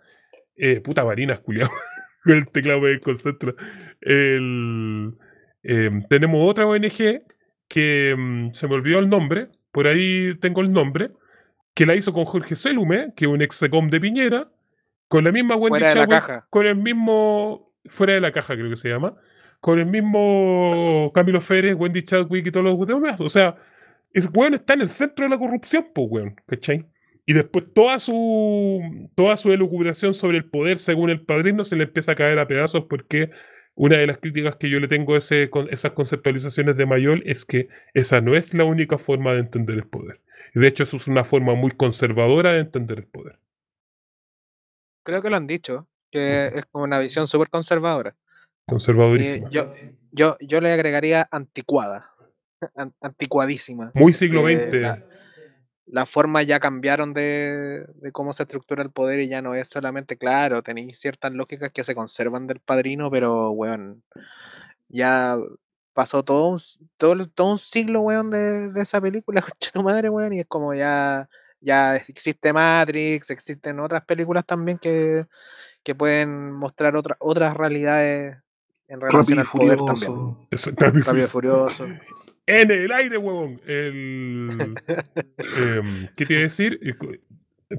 Eh, 0.57 0.81
puta 0.81 1.03
varinas, 1.03 1.41
culiao. 1.41 1.69
Con 2.23 2.37
el 2.37 2.51
teclado 2.51 2.81
me 2.81 2.91
desconcentra. 2.91 3.55
El, 4.01 5.17
em, 5.63 6.03
tenemos 6.09 6.49
otra 6.49 6.67
ONG 6.67 7.23
que 7.67 8.11
em, 8.11 8.53
se 8.53 8.69
me 8.69 8.75
olvidó 8.75 8.99
el 9.01 9.09
nombre, 9.09 9.49
por 9.73 9.87
ahí 9.87 10.35
tengo 10.41 10.61
el 10.61 10.73
nombre, 10.73 11.11
que 11.81 11.87
la 11.87 11.95
hizo 11.97 12.13
con 12.13 12.27
Jorge 12.27 12.57
Selume, 12.57 13.15
que 13.17 13.25
es 13.25 13.31
un 13.31 13.41
ex 13.41 13.55
secom 13.55 13.89
de 13.89 13.99
Piñera, 14.03 14.51
con 15.09 15.25
la 15.25 15.33
misma 15.33 15.57
Wendy 15.57 15.79
Fuera 15.79 15.89
de 15.89 15.95
la 15.95 16.07
caja. 16.07 16.47
con 16.51 16.67
el 16.67 16.77
mismo, 16.77 17.73
fuera 17.87 18.13
de 18.13 18.21
la 18.21 18.33
caja 18.33 18.55
creo 18.55 18.69
que 18.69 18.77
se 18.77 18.91
llama, 18.91 19.17
con 19.61 19.79
el 19.79 19.87
mismo 19.87 21.11
Camilo 21.15 21.41
Férez, 21.41 21.75
Wendy 21.75 22.03
Chadwick 22.03 22.47
y 22.47 22.51
todos 22.51 22.67
los 22.67 22.87
demás. 22.87 23.19
O 23.23 23.31
sea, 23.31 23.57
ese 24.13 24.29
weón 24.29 24.53
está 24.53 24.75
en 24.75 24.83
el 24.83 24.91
centro 24.91 25.25
de 25.25 25.31
la 25.31 25.39
corrupción, 25.39 25.87
pues 25.95 26.07
weón, 26.11 26.37
¿cachai? 26.47 26.87
Y 27.25 27.33
después 27.33 27.65
toda 27.73 27.99
su, 27.99 29.09
toda 29.15 29.39
su 29.39 29.51
elucubración 29.51 30.13
sobre 30.13 30.37
el 30.37 30.51
poder 30.51 30.79
según 30.79 31.09
el 31.09 31.25
padrino 31.25 31.65
se 31.65 31.77
le 31.77 31.85
empieza 31.85 32.13
a 32.13 32.15
caer 32.15 32.39
a 32.41 32.47
pedazos 32.47 32.85
porque 32.91 33.31
una 33.75 33.97
de 33.97 34.07
las 34.07 34.19
críticas 34.19 34.57
que 34.57 34.69
yo 34.69 34.79
le 34.81 34.89
tengo 34.89 35.15
a 35.15 35.19
ese, 35.19 35.49
con 35.51 35.69
esas 35.73 35.93
conceptualizaciones 35.93 36.77
de 36.77 36.87
Mayol 36.87 37.23
es 37.27 37.45
que 37.45 37.69
esa 37.95 38.21
no 38.21 38.35
es 38.37 38.53
la 38.55 38.65
única 38.65 38.99
forma 38.99 39.33
de 39.33 39.41
entender 39.41 39.77
el 39.77 39.87
poder. 39.87 40.21
Y 40.55 40.61
de 40.61 40.69
hecho 40.69 40.83
eso 40.83 40.97
es 40.97 41.07
una 41.07 41.25
forma 41.25 41.55
muy 41.55 41.71
conservadora 41.71 42.53
de 42.53 42.61
entender 42.61 42.99
el 42.99 43.07
poder. 43.07 43.39
Creo 45.05 45.23
que 45.23 45.31
lo 45.31 45.37
han 45.37 45.47
dicho, 45.47 45.89
que 46.11 46.47
es 46.55 46.67
como 46.67 46.85
una 46.85 46.99
visión 46.99 47.27
súper 47.27 47.49
conservadora. 47.49 48.17
Conservadorísima. 48.67 49.49
yo, 49.51 49.73
yo, 50.13 50.37
yo 50.41 50.61
le 50.61 50.73
agregaría 50.73 51.27
anticuada, 51.31 52.11
an- 52.75 52.95
anticuadísima. 53.01 53.93
Muy 53.95 54.13
siglo 54.13 54.49
Eh, 54.49 54.69
XX. 54.71 54.81
la- 54.83 55.05
Las 55.91 56.09
formas 56.09 56.47
ya 56.47 56.61
cambiaron 56.61 57.15
de, 57.15 57.85
de 57.97 58.13
cómo 58.13 58.33
se 58.33 58.45
estructura 58.45 58.83
el 58.83 58.93
poder 58.93 59.19
y 59.21 59.29
ya 59.29 59.43
no 59.43 59.55
es 59.57 59.69
solamente, 59.69 60.17
claro, 60.17 60.63
tenéis 60.63 61.01
ciertas 61.01 61.33
lógicas 61.33 61.73
que 61.73 61.83
se 61.85 61.97
conservan 61.97 62.47
del 62.47 62.61
padrino, 62.61 63.11
pero, 63.11 63.51
weón, 63.51 64.05
ya 64.89 65.37
pasó 65.95 66.23
todo 66.25 66.49
un, 66.51 66.59
todo, 66.99 67.29
todo 67.29 67.53
un 67.53 67.59
siglo, 67.59 68.03
weón, 68.03 68.31
de, 68.31 68.71
de 68.73 68.83
esa 68.83 69.01
película, 69.01 69.43
concha 69.43 69.71
tu 69.73 69.83
madre, 69.83 70.11
weón, 70.11 70.33
y 70.33 70.41
es 70.41 70.47
como 70.47 70.75
ya, 70.75 71.29
ya 71.61 71.97
existe 71.97 72.53
Matrix, 72.53 73.31
existen 73.31 73.81
otras 73.81 74.05
películas 74.05 74.47
también 74.47 74.79
que, 74.79 75.27
que 75.85 75.95
pueden 75.95 76.53
mostrar 76.53 76.97
otra- 76.97 77.17
otras 77.21 77.57
realidades 77.57 78.39
en 78.91 79.01
relación 79.01 79.39
Rápido 79.39 79.67
y 79.67 79.71
al 79.71 79.77
poder 79.77 79.79
también. 79.79 80.37
Eso, 80.51 80.71
Rápido 80.77 81.29
Furioso. 81.29 81.87
En 82.47 82.71
el 82.71 82.91
aire, 82.93 83.17
huevón. 83.17 83.61
El, 83.67 84.51
em, 85.59 86.09
¿Qué 86.17 86.27
te 86.27 86.33
iba 86.35 86.41
a 86.41 86.43
decir? 86.43 86.81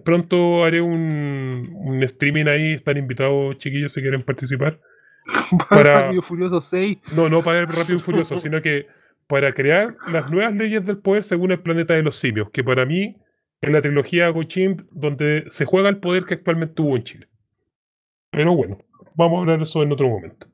Pronto 0.06 0.64
haré 0.64 0.82
un, 0.82 1.70
un 1.76 2.02
streaming 2.04 2.46
ahí. 2.46 2.74
Están 2.74 2.98
invitados, 2.98 3.58
chiquillos, 3.58 3.92
si 3.92 4.02
quieren 4.02 4.24
participar. 4.24 4.80
Para- 5.70 6.02
Rápido 6.04 6.22
y 6.22 6.24
Furioso 6.24 6.62
6. 6.62 6.98
No, 7.16 7.30
no 7.30 7.42
para 7.42 7.60
el 7.60 7.68
Rápido 7.68 7.98
y 7.98 8.02
Furioso, 8.02 8.38
sino 8.38 8.62
que 8.62 8.88
para 9.28 9.52
crear 9.52 9.96
las 10.12 10.32
nuevas 10.32 10.54
leyes 10.56 10.86
del 10.86 10.98
poder 10.98 11.24
según 11.24 11.52
el 11.52 11.60
planeta 11.60 11.94
de 11.94 12.04
los 12.04 12.18
simios, 12.18 12.50
que 12.52 12.64
para 12.64 12.86
mí 12.86 13.18
es 13.62 13.72
la 13.72 13.82
trilogía 13.82 14.30
Gochimp 14.30 14.82
donde 14.92 15.46
se 15.50 15.66
juega 15.66 15.90
el 15.90 15.98
poder 16.00 16.26
que 16.26 16.34
actualmente 16.34 16.82
hubo 16.82 16.96
en 16.96 17.04
Chile. 17.04 17.28
Pero 18.30 18.56
bueno, 18.56 18.80
vamos 19.16 19.38
a 19.38 19.42
hablar 19.42 19.58
de 19.58 19.64
eso 19.64 19.84
en 19.84 19.92
otro 19.92 20.10
momento. 20.10 20.48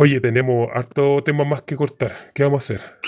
Oye, 0.00 0.20
tenemos 0.20 0.68
harto 0.72 1.24
tema 1.24 1.44
más 1.44 1.62
que 1.62 1.74
cortar. 1.74 2.30
¿Qué 2.32 2.44
vamos 2.44 2.62
a 2.62 2.74
hacer? 2.74 2.98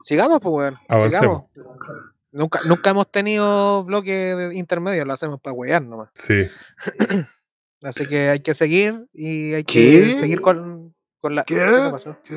Sigamos, 0.00 0.40
pues, 0.40 0.52
weón. 0.52 0.78
Avancemos. 0.88 1.44
Sigamos. 1.52 1.74
Nunca, 2.32 2.60
nunca 2.64 2.90
hemos 2.90 3.08
tenido 3.08 3.84
bloque 3.84 4.34
de 4.34 4.56
intermedio, 4.56 5.04
lo 5.04 5.12
hacemos 5.12 5.40
para 5.40 5.54
wear 5.54 5.80
nomás. 5.80 6.10
Sí. 6.14 6.48
Así 7.82 8.06
que 8.06 8.30
hay 8.30 8.40
que 8.40 8.54
seguir 8.54 9.06
y 9.12 9.54
hay 9.54 9.62
¿Qué? 9.62 10.08
que 10.12 10.16
seguir 10.16 10.40
con, 10.40 10.96
con 11.20 11.36
la. 11.36 11.44
¿Qué? 11.44 11.54
te 11.54 11.90
pasó? 11.90 12.18
¿Qué? 12.24 12.34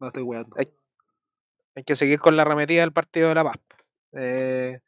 No 0.00 0.06
estoy 0.08 0.22
weando. 0.24 0.56
Hay 0.56 1.84
que 1.84 1.94
seguir 1.94 2.18
con 2.18 2.34
la 2.34 2.42
arremetida 2.42 2.80
del 2.80 2.92
Partido 2.92 3.28
de 3.28 3.34
la 3.36 3.44
Paz. 3.44 3.58
Eh, 4.12 4.80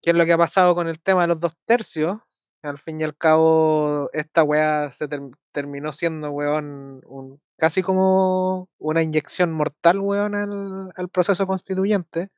¿Qué 0.00 0.10
es 0.10 0.16
lo 0.16 0.24
que 0.24 0.32
ha 0.32 0.38
pasado 0.38 0.74
con 0.74 0.88
el 0.88 1.00
tema 1.00 1.22
de 1.22 1.28
los 1.28 1.40
dos 1.40 1.54
tercios? 1.66 2.18
Al 2.62 2.76
fin 2.78 3.00
y 3.00 3.04
al 3.04 3.16
cabo, 3.16 4.10
esta 4.12 4.42
weá 4.42 4.90
se 4.92 5.08
ter- 5.08 5.20
terminó 5.52 5.92
siendo, 5.92 6.30
weón, 6.30 7.00
un, 7.06 7.40
casi 7.56 7.82
como 7.82 8.68
una 8.78 9.02
inyección 9.02 9.50
mortal, 9.52 10.00
weón, 10.00 10.34
al, 10.34 10.90
al 10.94 11.08
proceso 11.08 11.46
constituyente. 11.46 12.28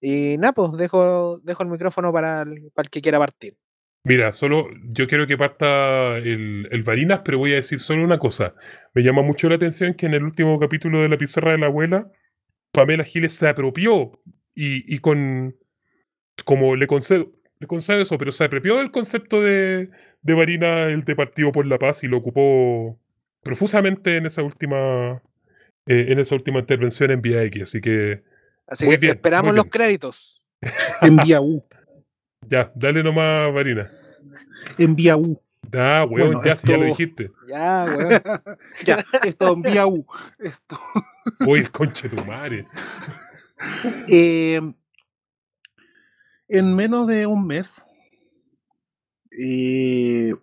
Y 0.00 0.36
nada, 0.38 0.52
pues 0.52 0.72
dejo, 0.72 1.38
dejo 1.44 1.62
el 1.62 1.68
micrófono 1.68 2.12
para 2.12 2.42
el, 2.42 2.70
para 2.74 2.86
el 2.86 2.90
que 2.90 3.00
quiera 3.00 3.18
partir. 3.18 3.56
Mira, 4.02 4.32
solo 4.32 4.66
yo 4.94 5.06
quiero 5.06 5.26
que 5.26 5.36
parta 5.36 6.16
el, 6.16 6.66
el 6.70 6.82
Varinas, 6.82 7.20
pero 7.22 7.36
voy 7.38 7.52
a 7.52 7.56
decir 7.56 7.78
solo 7.80 8.02
una 8.02 8.18
cosa. 8.18 8.54
Me 8.94 9.02
llama 9.02 9.22
mucho 9.22 9.48
la 9.48 9.56
atención 9.56 9.92
que 9.94 10.06
en 10.06 10.14
el 10.14 10.24
último 10.24 10.58
capítulo 10.58 11.02
de 11.02 11.08
La 11.10 11.18
Pizarra 11.18 11.52
de 11.52 11.58
la 11.58 11.66
Abuela, 11.66 12.10
Pamela 12.72 13.04
Giles 13.04 13.34
se 13.34 13.46
apropió 13.46 14.18
y, 14.54 14.92
y 14.92 14.98
con. 15.00 15.54
como 16.46 16.76
le 16.76 16.86
concedo, 16.86 17.30
le 17.60 17.66
concedo 17.66 18.00
eso, 18.02 18.18
pero 18.18 18.32
se 18.32 18.44
apropió 18.44 18.76
del 18.78 18.90
concepto 18.90 19.40
de, 19.42 19.90
de 20.22 20.34
Varina, 20.34 20.84
el 20.84 21.02
de 21.04 21.14
Partido 21.14 21.52
por 21.52 21.66
la 21.66 21.78
Paz, 21.78 22.02
y 22.02 22.08
lo 22.08 22.16
ocupó 22.18 22.98
profusamente 23.42 24.16
en 24.16 24.26
esa 24.26 24.42
última. 24.42 25.22
eh, 25.86 26.06
en 26.08 26.18
esa 26.18 26.34
última 26.34 26.58
intervención 26.60 27.10
en 27.10 27.22
Vía 27.22 27.42
X. 27.44 27.62
Así 27.64 27.80
que. 27.80 28.22
Así 28.66 28.84
Muy 28.86 28.94
que 28.96 29.00
bien, 29.00 29.14
esperamos 29.16 29.50
muy 29.52 29.56
los 29.56 29.66
créditos. 29.66 30.42
Envía 31.02 31.40
U. 31.40 31.64
Ya, 32.48 32.72
dale 32.74 33.02
nomás, 33.02 33.52
Varina. 33.52 33.90
Envía 34.78 35.16
U. 35.16 35.40
Ah, 35.72 36.06
weón, 36.08 36.32
Bueno, 36.34 36.44
ya, 36.44 36.56
si 36.56 36.66
ya 36.66 36.76
lo 36.76 36.84
esto- 36.84 36.96
dijiste. 36.96 37.30
Ya, 37.48 37.84
weón. 37.86 38.22
ya, 38.84 39.04
esto 39.24 39.52
envía 39.52 39.86
U. 39.86 40.06
Esto. 40.38 40.78
Oye, 41.46 41.68
conche 41.68 42.08
tu 42.08 42.24
madre. 42.24 42.66
Eh, 44.08 44.58
en 46.50 46.74
menos 46.74 47.06
de 47.06 47.26
un 47.26 47.46
mes, 47.46 47.86
eh, 49.30 50.34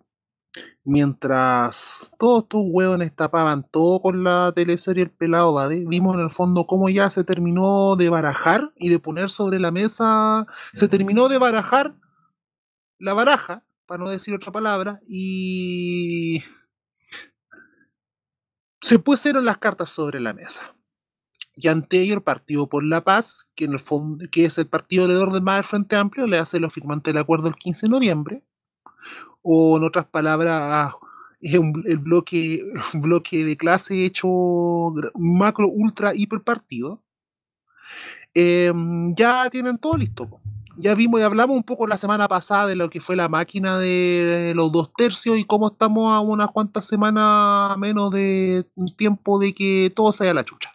mientras 0.82 2.10
todos 2.18 2.44
estos 2.44 2.62
hueones 2.64 3.14
tapaban 3.14 3.68
todo 3.70 4.00
con 4.00 4.24
la 4.24 4.52
teleserie 4.56 5.04
El 5.04 5.10
Pelado 5.10 5.52
Bade, 5.52 5.84
vimos 5.86 6.14
en 6.14 6.22
el 6.22 6.30
fondo 6.30 6.66
cómo 6.66 6.88
ya 6.88 7.10
se 7.10 7.24
terminó 7.24 7.94
de 7.96 8.08
barajar 8.08 8.72
y 8.76 8.88
de 8.88 8.98
poner 8.98 9.28
sobre 9.28 9.60
la 9.60 9.70
mesa, 9.70 10.46
se 10.72 10.88
terminó 10.88 11.28
de 11.28 11.38
barajar 11.38 11.94
la 12.98 13.12
baraja, 13.12 13.64
para 13.86 14.02
no 14.02 14.10
decir 14.10 14.34
otra 14.34 14.50
palabra, 14.50 15.00
y 15.06 16.42
se 18.80 18.98
pusieron 18.98 19.44
las 19.44 19.58
cartas 19.58 19.90
sobre 19.90 20.20
la 20.20 20.32
mesa. 20.32 20.74
Y 21.60 21.66
ante 21.66 22.00
ello 22.00 22.14
el 22.14 22.22
Partido 22.22 22.68
por 22.68 22.84
la 22.84 23.02
Paz, 23.02 23.50
que 23.56 23.64
en 23.64 23.72
el 23.72 23.80
fondo, 23.80 24.24
que 24.30 24.44
es 24.44 24.58
el 24.58 24.68
partido 24.68 25.08
del 25.08 25.16
orden 25.16 25.42
más 25.42 25.56
del 25.56 25.64
Frente 25.64 25.96
Amplio, 25.96 26.28
le 26.28 26.38
hace 26.38 26.60
lo 26.60 26.70
firmante 26.70 27.10
del 27.10 27.20
acuerdo 27.20 27.48
el 27.48 27.56
15 27.56 27.86
de 27.86 27.90
noviembre, 27.90 28.44
o 29.42 29.76
en 29.76 29.82
otras 29.82 30.06
palabras, 30.06 30.94
es 31.40 31.58
un, 31.58 31.82
el 31.84 31.98
bloque, 31.98 32.62
bloque 32.94 33.44
de 33.44 33.56
clase 33.56 34.04
hecho 34.04 34.28
macro, 35.16 35.66
ultra, 35.66 36.14
hiper 36.14 36.42
partido, 36.42 37.02
eh, 38.34 38.72
ya 39.16 39.50
tienen 39.50 39.78
todo 39.78 39.96
listo. 39.96 40.40
Ya 40.76 40.94
vimos 40.94 41.18
y 41.18 41.24
hablamos 41.24 41.56
un 41.56 41.64
poco 41.64 41.88
la 41.88 41.96
semana 41.96 42.28
pasada 42.28 42.66
de 42.66 42.76
lo 42.76 42.88
que 42.88 43.00
fue 43.00 43.16
la 43.16 43.28
máquina 43.28 43.80
de 43.80 44.52
los 44.54 44.70
dos 44.70 44.92
tercios 44.96 45.36
y 45.36 45.44
cómo 45.44 45.66
estamos 45.72 46.12
a 46.12 46.20
unas 46.20 46.52
cuantas 46.52 46.86
semanas 46.86 47.76
menos 47.78 48.12
de 48.12 48.64
un 48.76 48.86
tiempo 48.94 49.40
de 49.40 49.52
que 49.54 49.92
todo 49.96 50.12
se 50.12 50.22
vaya 50.22 50.30
a 50.30 50.34
la 50.34 50.44
chucha. 50.44 50.70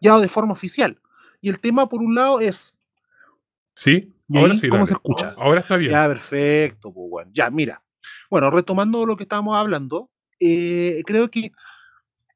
Ya 0.00 0.18
de 0.18 0.28
forma 0.28 0.52
oficial. 0.52 1.00
Y 1.40 1.48
el 1.48 1.60
tema, 1.60 1.88
por 1.88 2.00
un 2.00 2.14
lado, 2.14 2.40
es 2.40 2.74
¿Sí? 3.74 4.14
¿Y 4.28 4.38
Ahora 4.38 4.54
ahí 4.54 4.58
sí. 4.58 4.68
cómo 4.68 4.80
dale. 4.80 4.86
se 4.86 4.94
escucha? 4.94 5.34
Ahora 5.36 5.60
está 5.60 5.76
bien. 5.76 5.92
Ya, 5.92 6.08
perfecto, 6.08 6.92
pues, 6.92 7.10
bueno. 7.10 7.30
Ya, 7.34 7.50
mira. 7.50 7.82
Bueno, 8.30 8.50
retomando 8.50 9.04
lo 9.06 9.16
que 9.16 9.24
estábamos 9.24 9.56
hablando, 9.56 10.10
eh, 10.40 11.02
creo 11.06 11.30
que 11.30 11.52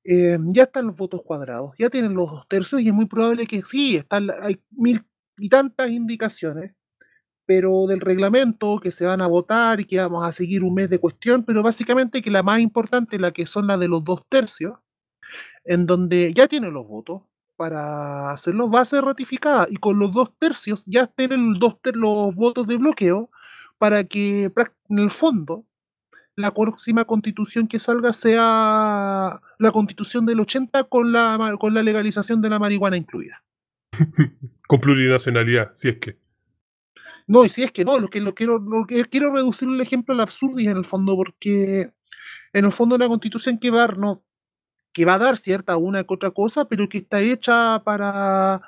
eh, 0.04 0.38
ya 0.52 0.64
están 0.64 0.86
los 0.86 0.96
votos 0.96 1.22
cuadrados, 1.24 1.72
ya 1.78 1.90
tienen 1.90 2.14
los 2.14 2.30
dos 2.30 2.48
tercios 2.48 2.80
y 2.80 2.88
es 2.88 2.94
muy 2.94 3.06
probable 3.06 3.46
que 3.46 3.62
sí, 3.62 3.96
están, 3.96 4.28
hay 4.42 4.61
mil 4.70 5.04
y 5.38 5.48
tantas 5.48 5.90
indicaciones, 5.90 6.74
pero 7.46 7.86
del 7.86 8.00
reglamento 8.00 8.78
que 8.80 8.92
se 8.92 9.04
van 9.04 9.20
a 9.20 9.26
votar 9.26 9.80
y 9.80 9.84
que 9.86 9.98
vamos 9.98 10.24
a 10.26 10.32
seguir 10.32 10.62
un 10.62 10.74
mes 10.74 10.90
de 10.90 10.98
cuestión, 11.00 11.44
pero 11.44 11.62
básicamente 11.62 12.22
que 12.22 12.30
la 12.30 12.42
más 12.42 12.61
importante, 12.61 13.18
la 13.18 13.32
que 13.32 13.46
son 13.46 13.66
la 13.66 13.76
de 13.76 13.88
los 13.88 14.04
dos 14.04 14.22
tercios, 14.28 14.78
en 15.64 15.86
donde 15.86 16.32
ya 16.34 16.48
tienen 16.48 16.72
los 16.74 16.86
votos 16.86 17.22
para 17.61 18.30
hacerlo, 18.30 18.70
va 18.70 18.80
a 18.80 18.84
ser 18.86 19.04
ratificada 19.04 19.66
y 19.68 19.76
con 19.76 19.98
los 19.98 20.11
dos 20.12 20.32
tercios 20.38 20.82
ya 20.86 21.06
tienen 21.06 21.50
los, 21.50 21.58
dos 21.58 21.82
ter- 21.82 21.94
los 21.94 22.34
votos 22.34 22.66
de 22.66 22.78
bloqueo 22.78 23.30
para 23.76 24.02
que 24.04 24.50
en 24.88 24.98
el 24.98 25.11
fondo 25.11 25.66
la 26.36 26.54
próxima 26.54 27.04
constitución 27.04 27.68
que 27.68 27.78
salga 27.78 28.14
sea 28.14 29.42
la 29.58 29.70
constitución 29.72 30.24
del 30.24 30.40
80 30.40 30.84
con 30.84 31.12
la, 31.12 31.54
con 31.61 31.74
la 31.74 31.82
legalización 31.82 32.40
de 32.40 32.48
la 32.48 32.58
marihuana 32.58 32.96
incluida. 32.96 33.44
Con 34.66 34.80
plurinacionalidad, 34.80 35.72
si 35.74 35.90
es 35.90 35.98
que. 35.98 36.16
No, 37.26 37.44
y 37.44 37.50
si 37.50 37.62
es 37.62 37.72
que 37.72 37.84
no, 37.84 37.98
lo 37.98 38.08
que, 38.08 38.22
lo 38.22 38.34
quiero, 38.34 38.58
lo 38.58 38.86
que 38.86 39.04
quiero 39.04 39.34
reducir 39.34 39.68
el 39.68 39.82
ejemplo 39.82 40.14
al 40.14 40.20
absurdo 40.22 40.61
y 40.61 40.66
en 40.66 40.78
el 40.78 40.84
fondo, 40.86 41.14
porque 41.14 41.92
en 42.54 42.64
el 42.64 42.72
fondo 42.72 42.94
una 42.94 43.08
constitución 43.08 43.58
que 43.58 43.70
va 43.70 43.86
no, 43.88 44.22
que 44.93 45.05
va 45.05 45.14
a 45.14 45.18
dar 45.18 45.36
cierta 45.36 45.76
una 45.76 46.05
que 46.05 46.14
otra 46.14 46.30
cosa, 46.30 46.66
pero 46.66 46.88
que 46.88 46.99
está 46.99 47.20
hecha 47.20 47.82
para 47.84 48.62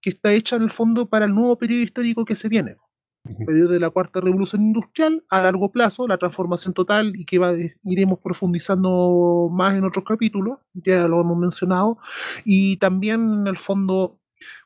que 0.00 0.10
está 0.10 0.32
hecha 0.32 0.56
en 0.56 0.62
el 0.62 0.70
fondo 0.70 1.06
para 1.06 1.24
el 1.24 1.34
nuevo 1.34 1.58
periodo 1.58 1.82
histórico 1.82 2.24
que 2.24 2.36
se 2.36 2.48
viene. 2.48 2.76
Ujú. 3.24 3.44
periodo 3.44 3.72
de 3.72 3.80
la 3.80 3.90
cuarta 3.90 4.20
revolución 4.20 4.62
industrial 4.62 5.24
a 5.28 5.42
largo 5.42 5.70
plazo, 5.70 6.06
la 6.06 6.18
transformación 6.18 6.72
total 6.72 7.12
y 7.14 7.24
que 7.24 7.38
va, 7.38 7.52
iremos 7.84 8.20
profundizando 8.20 9.50
más 9.52 9.74
en 9.76 9.84
otros 9.84 10.04
capítulos, 10.04 10.58
ya 10.72 11.06
lo 11.08 11.20
hemos 11.20 11.36
mencionado, 11.36 11.98
y 12.44 12.78
también 12.78 13.40
en 13.40 13.46
el 13.46 13.58
fondo 13.58 14.18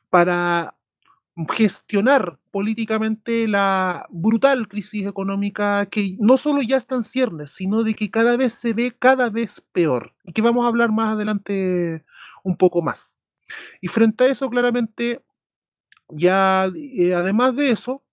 para 0.09 0.75
gestionar 1.49 2.39
políticamente 2.51 3.47
la 3.47 4.05
brutal 4.09 4.67
crisis 4.67 5.07
económica 5.07 5.87
que 5.87 6.15
no 6.19 6.37
solo 6.37 6.61
ya 6.61 6.77
está 6.77 6.95
en 6.95 7.03
ciernes, 7.03 7.51
sino 7.51 7.83
de 7.83 7.95
que 7.95 8.11
cada 8.11 8.37
vez 8.37 8.53
se 8.53 8.73
ve 8.73 8.95
cada 8.97 9.29
vez 9.29 9.61
peor 9.71 10.13
y 10.23 10.33
que 10.33 10.43
vamos 10.43 10.65
a 10.65 10.67
hablar 10.67 10.91
más 10.91 11.15
adelante 11.15 12.05
un 12.43 12.55
poco 12.55 12.83
más. 12.83 13.17
Y 13.81 13.87
frente 13.87 14.25
a 14.25 14.27
eso, 14.27 14.49
claramente, 14.49 15.23
ya 16.09 16.69
eh, 16.75 17.15
además 17.15 17.55
de 17.55 17.69
eso, 17.71 18.03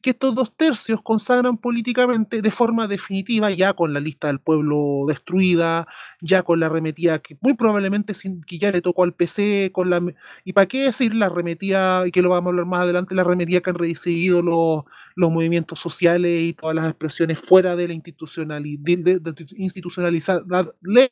que 0.00 0.10
estos 0.10 0.34
dos 0.34 0.54
tercios 0.56 1.02
consagran 1.02 1.58
políticamente 1.58 2.40
de 2.40 2.50
forma 2.50 2.86
definitiva, 2.86 3.50
ya 3.50 3.72
con 3.72 3.92
la 3.92 4.00
lista 4.00 4.28
del 4.28 4.38
pueblo 4.38 5.04
destruida, 5.08 5.88
ya 6.20 6.42
con 6.42 6.60
la 6.60 6.66
arremetida 6.66 7.18
que 7.18 7.36
muy 7.40 7.54
probablemente 7.54 8.14
sin, 8.14 8.40
que 8.42 8.58
ya 8.58 8.70
le 8.70 8.80
tocó 8.80 9.02
al 9.02 9.14
PC, 9.14 9.70
con 9.72 9.90
la 9.90 10.00
y 10.44 10.52
para 10.52 10.66
qué 10.66 10.84
decir 10.84 11.14
la 11.14 11.26
arremetida, 11.26 12.06
y 12.06 12.12
que 12.12 12.22
lo 12.22 12.30
vamos 12.30 12.46
a 12.46 12.50
hablar 12.50 12.66
más 12.66 12.80
adelante, 12.82 13.14
la 13.14 13.22
arremetida 13.22 13.60
que 13.60 13.70
han 13.70 13.76
recibido 13.76 14.42
los, 14.42 14.84
los 15.16 15.30
movimientos 15.32 15.80
sociales 15.80 16.42
y 16.42 16.52
todas 16.54 16.76
las 16.76 16.88
expresiones 16.88 17.40
fuera 17.40 17.74
de 17.74 17.88
la 17.88 17.94
institucionalidad, 17.94 18.80
de, 18.80 19.18
de, 19.18 21.10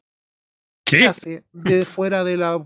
¿Qué? 0.84 1.06
hace 1.06 1.44
de 1.52 1.84
fuera 1.84 2.22
de 2.22 2.36
la 2.36 2.62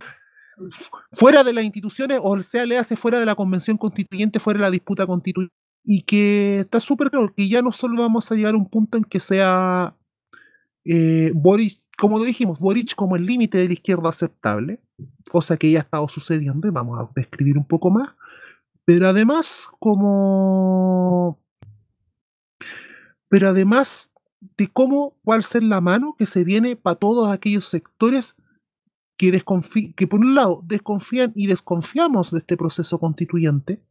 fuera 1.12 1.42
de 1.42 1.54
las 1.54 1.64
instituciones, 1.64 2.20
o 2.22 2.38
sea, 2.42 2.66
le 2.66 2.76
hace 2.76 2.94
fuera 2.94 3.18
de 3.18 3.24
la 3.24 3.34
convención 3.34 3.78
constituyente, 3.78 4.38
fuera 4.38 4.58
de 4.58 4.62
la 4.62 4.70
disputa 4.70 5.06
constituyente 5.06 5.59
y 5.84 6.02
que 6.02 6.60
está 6.60 6.80
súper 6.80 7.10
claro 7.10 7.32
que 7.34 7.48
ya 7.48 7.62
no 7.62 7.72
solo 7.72 8.02
vamos 8.02 8.30
a 8.30 8.34
llegar 8.34 8.54
a 8.54 8.58
un 8.58 8.68
punto 8.68 8.98
en 8.98 9.04
que 9.04 9.20
sea 9.20 9.96
eh, 10.84 11.32
Boric, 11.34 11.74
como 11.98 12.18
lo 12.18 12.24
dijimos, 12.24 12.58
Boric 12.58 12.94
como 12.94 13.16
el 13.16 13.26
límite 13.26 13.58
de 13.58 13.66
la 13.66 13.74
izquierda 13.74 14.08
aceptable, 14.08 14.80
cosa 15.30 15.56
que 15.56 15.70
ya 15.70 15.78
ha 15.78 15.82
estado 15.82 16.08
sucediendo 16.08 16.68
y 16.68 16.70
vamos 16.70 16.98
a 16.98 17.10
describir 17.14 17.58
un 17.58 17.66
poco 17.66 17.90
más, 17.90 18.10
pero 18.84 19.08
además 19.08 19.68
como... 19.78 21.38
Pero 23.28 23.48
además 23.48 24.10
de 24.56 24.66
cómo 24.66 25.16
cuál 25.22 25.44
ser 25.44 25.62
la 25.62 25.80
mano 25.80 26.16
que 26.18 26.26
se 26.26 26.42
viene 26.42 26.74
para 26.74 26.96
todos 26.96 27.30
aquellos 27.30 27.66
sectores 27.66 28.34
que, 29.16 29.30
que 29.94 30.06
por 30.08 30.20
un 30.20 30.34
lado 30.34 30.62
desconfían 30.64 31.32
y 31.36 31.46
desconfiamos 31.46 32.32
de 32.32 32.38
este 32.38 32.56
proceso 32.56 32.98
constituyente, 32.98 33.84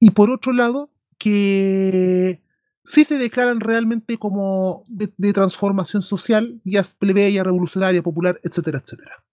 y 0.00 0.10
por 0.10 0.30
otro 0.30 0.52
lado, 0.52 0.90
que 1.18 2.40
sí 2.84 3.04
se 3.04 3.18
declaran 3.18 3.60
realmente 3.60 4.16
como 4.16 4.82
de, 4.88 5.32
transformación 5.32 6.02
social, 6.02 6.60
ya 6.64 6.82
plebeya, 6.98 7.44
revolucionaria, 7.44 8.02
popular, 8.02 8.40
etcétera, 8.42 8.78
etcétera. 8.78 9.24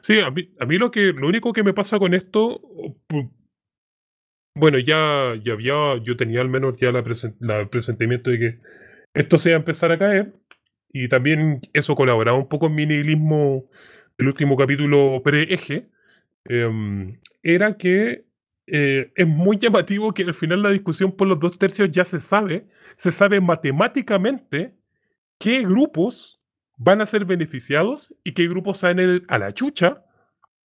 Sí, 0.00 0.18
a 0.20 0.30
mí, 0.30 0.50
a 0.58 0.66
mí 0.66 0.76
lo 0.78 0.90
que 0.90 1.12
lo 1.12 1.28
único 1.28 1.52
que 1.52 1.62
me 1.62 1.72
pasa 1.74 1.98
con 1.98 2.14
esto, 2.14 2.60
bueno, 4.54 4.78
ya, 4.78 5.34
ya 5.42 5.52
había, 5.52 5.96
yo 6.02 6.16
tenía 6.16 6.40
al 6.40 6.48
menos 6.48 6.76
ya 6.78 6.90
la, 6.90 7.04
presen- 7.04 7.36
la- 7.40 7.68
presentimiento 7.70 8.30
de 8.30 8.38
que 8.38 8.60
esto 9.14 9.38
se 9.38 9.50
iba 9.50 9.56
a 9.56 9.60
empezar 9.60 9.92
a 9.92 9.98
caer, 9.98 10.34
y 10.92 11.08
también 11.08 11.60
eso 11.72 11.94
colaboraba 11.94 12.38
un 12.38 12.48
poco 12.48 12.66
en 12.66 12.74
mi 12.74 12.86
nihilismo 12.86 13.66
del 14.16 14.28
último 14.28 14.56
capítulo 14.56 15.20
pre-eje, 15.22 15.88
em, 16.44 17.18
era 17.42 17.76
que 17.76 18.27
eh, 18.70 19.12
es 19.16 19.26
muy 19.26 19.58
llamativo 19.58 20.12
que 20.12 20.22
al 20.22 20.34
final 20.34 20.62
la 20.62 20.70
discusión 20.70 21.12
por 21.12 21.28
los 21.28 21.40
dos 21.40 21.58
tercios 21.58 21.90
ya 21.90 22.04
se 22.04 22.20
sabe, 22.20 22.68
se 22.96 23.10
sabe 23.10 23.40
matemáticamente 23.40 24.76
qué 25.38 25.62
grupos 25.62 26.40
van 26.76 27.00
a 27.00 27.06
ser 27.06 27.24
beneficiados 27.24 28.14
y 28.24 28.32
qué 28.32 28.48
grupos 28.48 28.78
salen 28.78 29.24
a 29.28 29.38
la 29.38 29.52
chucha 29.52 30.04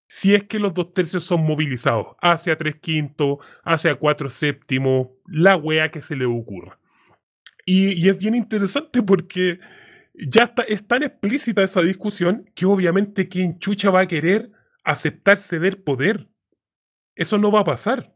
si 0.08 0.36
es 0.36 0.44
que 0.44 0.60
los 0.60 0.76
dos 0.76 0.94
tercios 0.94 1.24
son 1.24 1.42
movilizados 1.42 2.08
hacia 2.22 2.56
tres 2.56 2.76
quintos, 2.76 3.38
hacia 3.64 3.96
cuatro 3.96 4.30
séptimos, 4.30 5.08
la 5.26 5.58
wea 5.58 5.90
que 5.90 6.02
se 6.02 6.16
le 6.16 6.26
ocurra. 6.26 6.78
Y, 7.66 8.08
es 8.08 8.18
bien 8.20 8.36
interesante 8.36 9.02
porque 9.02 9.60
ya 10.14 10.44
está, 10.44 10.62
es 10.64 10.86
tan 10.86 11.02
explícita 11.02 11.64
esa 11.64 11.82
discusión 11.82 12.48
que 12.54 12.68
obviamente 12.68 13.28
quien 13.28 13.58
chucha 13.58 13.90
va 13.90 14.02
a 14.02 14.08
querer 14.08 14.52
aceptar 14.84 15.38
ceder 15.38 15.84
poder. 15.84 16.30
Eso 17.16 17.38
no 17.38 17.52
va 17.52 17.62
a 17.62 17.66
pasar. 17.66 18.14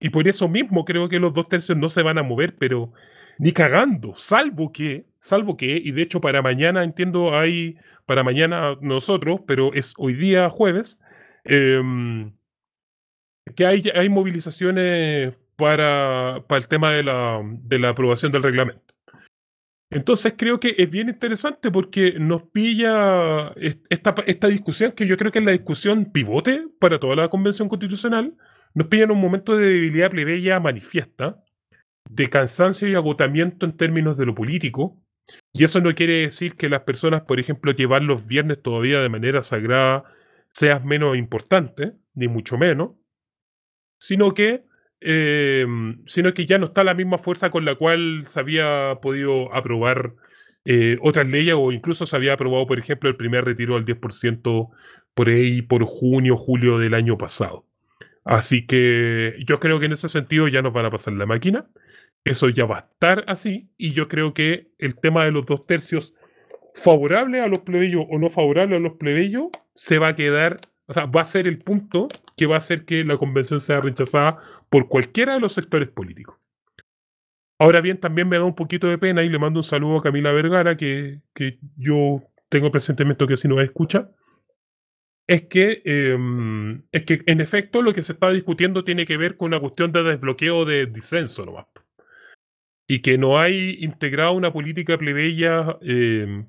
Y 0.00 0.10
por 0.10 0.28
eso 0.28 0.48
mismo 0.48 0.84
creo 0.84 1.08
que 1.08 1.18
los 1.18 1.32
dos 1.32 1.48
tercios 1.48 1.76
no 1.76 1.88
se 1.88 2.02
van 2.02 2.18
a 2.18 2.22
mover, 2.22 2.56
pero 2.56 2.92
ni 3.38 3.52
cagando, 3.52 4.14
salvo 4.16 4.72
que, 4.72 5.06
salvo 5.20 5.56
que, 5.56 5.80
y 5.84 5.92
de 5.92 6.02
hecho 6.02 6.20
para 6.20 6.42
mañana 6.42 6.84
entiendo 6.84 7.36
hay, 7.36 7.76
para 8.06 8.24
mañana 8.24 8.76
nosotros, 8.80 9.40
pero 9.46 9.72
es 9.74 9.94
hoy 9.96 10.14
día 10.14 10.50
jueves, 10.50 11.00
em, 11.44 12.32
que 13.56 13.66
hay, 13.66 13.82
hay 13.94 14.08
movilizaciones 14.08 15.34
para, 15.56 16.44
para 16.48 16.58
el 16.60 16.68
tema 16.68 16.92
de 16.92 17.02
la, 17.02 17.40
de 17.44 17.78
la 17.78 17.90
aprobación 17.90 18.32
del 18.32 18.42
reglamento. 18.42 18.87
Entonces 19.90 20.34
creo 20.36 20.60
que 20.60 20.74
es 20.78 20.90
bien 20.90 21.08
interesante 21.08 21.70
porque 21.70 22.14
nos 22.20 22.42
pilla 22.42 23.52
est- 23.56 23.84
esta, 23.88 24.14
esta 24.26 24.48
discusión, 24.48 24.92
que 24.92 25.06
yo 25.06 25.16
creo 25.16 25.32
que 25.32 25.38
es 25.38 25.44
la 25.44 25.52
discusión 25.52 26.06
pivote 26.12 26.66
para 26.78 26.98
toda 27.00 27.16
la 27.16 27.28
convención 27.28 27.68
constitucional, 27.68 28.36
nos 28.74 28.88
pilla 28.88 29.04
en 29.04 29.12
un 29.12 29.20
momento 29.20 29.56
de 29.56 29.66
debilidad 29.66 30.10
plebeya 30.10 30.60
manifiesta, 30.60 31.42
de 32.10 32.28
cansancio 32.30 32.88
y 32.88 32.94
agotamiento 32.94 33.66
en 33.66 33.76
términos 33.76 34.18
de 34.18 34.26
lo 34.26 34.34
político. 34.34 34.98
Y 35.52 35.64
eso 35.64 35.80
no 35.80 35.94
quiere 35.94 36.14
decir 36.22 36.56
que 36.56 36.68
las 36.68 36.82
personas, 36.82 37.22
por 37.22 37.40
ejemplo, 37.40 37.74
que 37.76 37.84
los 37.84 38.26
viernes 38.26 38.62
todavía 38.62 39.00
de 39.00 39.08
manera 39.10 39.42
sagrada, 39.42 40.04
sean 40.52 40.86
menos 40.86 41.16
importante, 41.16 41.94
ni 42.14 42.28
mucho 42.28 42.58
menos, 42.58 42.92
sino 43.98 44.34
que, 44.34 44.64
eh, 45.00 45.66
sino 46.06 46.34
que 46.34 46.46
ya 46.46 46.58
no 46.58 46.66
está 46.66 46.84
la 46.84 46.94
misma 46.94 47.18
fuerza 47.18 47.50
con 47.50 47.64
la 47.64 47.76
cual 47.76 48.24
se 48.26 48.40
había 48.40 48.98
podido 49.00 49.54
aprobar 49.54 50.14
eh, 50.64 50.98
otras 51.00 51.26
leyes 51.26 51.54
o 51.56 51.72
incluso 51.72 52.04
se 52.04 52.16
había 52.16 52.34
aprobado, 52.34 52.66
por 52.66 52.78
ejemplo, 52.78 53.08
el 53.08 53.16
primer 53.16 53.44
retiro 53.44 53.74
del 53.80 53.84
10% 53.84 54.70
por 55.14 55.28
ahí 55.28 55.62
por 55.62 55.84
junio, 55.84 56.36
julio 56.36 56.78
del 56.78 56.94
año 56.94 57.16
pasado. 57.16 57.64
Así 58.24 58.66
que 58.66 59.36
yo 59.46 59.58
creo 59.58 59.80
que 59.80 59.86
en 59.86 59.92
ese 59.92 60.08
sentido 60.08 60.48
ya 60.48 60.60
nos 60.60 60.74
van 60.74 60.84
a 60.84 60.90
pasar 60.90 61.14
la 61.14 61.24
máquina. 61.24 61.66
Eso 62.24 62.50
ya 62.50 62.66
va 62.66 62.76
a 62.76 62.80
estar 62.80 63.24
así. 63.26 63.70
Y 63.78 63.92
yo 63.92 64.08
creo 64.08 64.34
que 64.34 64.70
el 64.78 64.96
tema 64.96 65.24
de 65.24 65.32
los 65.32 65.46
dos 65.46 65.66
tercios 65.66 66.14
favorable 66.74 67.40
a 67.40 67.48
los 67.48 67.60
plebeyos 67.60 68.04
o 68.08 68.18
no 68.18 68.28
favorable 68.28 68.76
a 68.76 68.80
los 68.80 68.98
plebeyos 68.98 69.46
se 69.74 69.98
va 69.98 70.08
a 70.08 70.14
quedar, 70.14 70.60
o 70.88 70.92
sea, 70.92 71.04
va 71.04 71.20
a 71.20 71.26
ser 71.26 71.46
el 71.46 71.58
punto 71.58 72.08
que 72.36 72.46
va 72.46 72.54
a 72.54 72.58
hacer 72.58 72.86
que 72.86 73.04
la 73.04 73.18
convención 73.18 73.60
sea 73.60 73.80
rechazada 73.80 74.38
por 74.70 74.88
cualquiera 74.88 75.34
de 75.34 75.40
los 75.40 75.52
sectores 75.52 75.88
políticos. 75.88 76.36
Ahora 77.58 77.80
bien, 77.80 77.98
también 77.98 78.28
me 78.28 78.38
da 78.38 78.44
un 78.44 78.54
poquito 78.54 78.88
de 78.88 78.98
pena 78.98 79.22
y 79.22 79.28
le 79.28 79.38
mando 79.38 79.60
un 79.60 79.64
saludo 79.64 79.98
a 79.98 80.02
Camila 80.02 80.32
Vergara, 80.32 80.76
que, 80.76 81.20
que 81.34 81.58
yo 81.76 82.22
tengo 82.48 82.70
presentemente 82.70 83.26
que 83.26 83.36
si 83.36 83.48
no 83.48 83.56
me 83.56 83.64
escucha. 83.64 84.10
Es 85.26 85.42
que, 85.42 85.82
em, 85.84 86.84
es 86.90 87.02
que, 87.04 87.20
en 87.26 87.42
efecto, 87.42 87.82
lo 87.82 87.92
que 87.92 88.02
se 88.02 88.12
está 88.12 88.30
discutiendo 88.30 88.82
tiene 88.82 89.04
que 89.04 89.18
ver 89.18 89.36
con 89.36 89.48
una 89.48 89.60
cuestión 89.60 89.92
de 89.92 90.02
desbloqueo 90.02 90.64
de 90.64 90.86
disenso 90.86 91.44
nomás. 91.44 91.66
Y 92.86 93.00
que 93.00 93.18
no 93.18 93.38
hay 93.38 93.76
integrado 93.80 94.32
una 94.32 94.52
política 94.52 94.96
plebeya 94.96 95.76
em, 95.82 96.48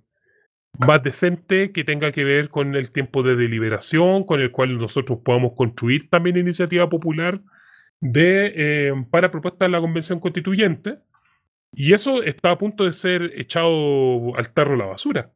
más 0.78 1.04
decente 1.04 1.72
que 1.72 1.84
tenga 1.84 2.12
que 2.12 2.24
ver 2.24 2.50
con 2.50 2.76
el 2.76 2.92
tiempo 2.92 3.24
de 3.24 3.36
deliberación, 3.36 4.24
con 4.24 4.40
el 4.40 4.52
cual 4.52 4.78
nosotros 4.78 5.20
podamos 5.24 5.54
construir 5.56 6.10
también 6.10 6.38
iniciativa 6.38 6.90
popular 6.90 7.42
de, 8.00 8.54
eh, 8.56 8.94
para 9.10 9.32
propuestas 9.32 9.68
de 9.68 9.72
la 9.72 9.82
Convención 9.82 10.20
Constituyente. 10.20 11.00
Y 11.74 11.94
eso 11.94 12.24
está 12.24 12.52
a 12.52 12.58
punto 12.58 12.86
de 12.86 12.94
ser 12.94 13.32
echado 13.36 14.36
al 14.36 14.50
tarro 14.52 14.76
la 14.76 14.86
basura. 14.86 15.32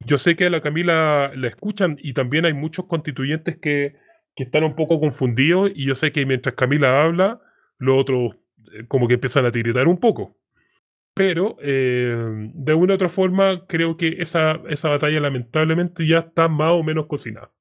Yo 0.00 0.18
sé 0.18 0.36
que 0.36 0.46
a 0.46 0.50
la 0.50 0.62
Camila 0.62 1.32
la 1.34 1.48
escuchan 1.48 1.98
y 2.00 2.14
también 2.14 2.46
hay 2.46 2.54
muchos 2.54 2.86
constituyentes 2.86 3.58
que, 3.58 3.96
que 4.34 4.44
están 4.44 4.64
un 4.64 4.74
poco 4.74 4.98
confundidos 4.98 5.70
y 5.74 5.86
yo 5.86 5.94
sé 5.94 6.12
que 6.12 6.24
mientras 6.24 6.54
Camila 6.54 7.04
habla, 7.04 7.42
los 7.78 8.00
otros 8.00 8.36
eh, 8.72 8.86
como 8.88 9.08
que 9.08 9.14
empiezan 9.14 9.44
a 9.44 9.52
tiritar 9.52 9.88
un 9.88 9.98
poco. 9.98 10.39
Pero 11.20 11.58
eh, 11.60 12.16
de 12.54 12.72
una 12.72 12.94
u 12.94 12.94
otra 12.94 13.10
forma 13.10 13.66
creo 13.66 13.98
que 13.98 14.16
esa, 14.20 14.58
esa 14.70 14.88
batalla 14.88 15.20
lamentablemente 15.20 16.06
ya 16.06 16.20
está 16.20 16.48
más 16.48 16.70
o 16.70 16.82
menos 16.82 17.08
cocinada. 17.08 17.52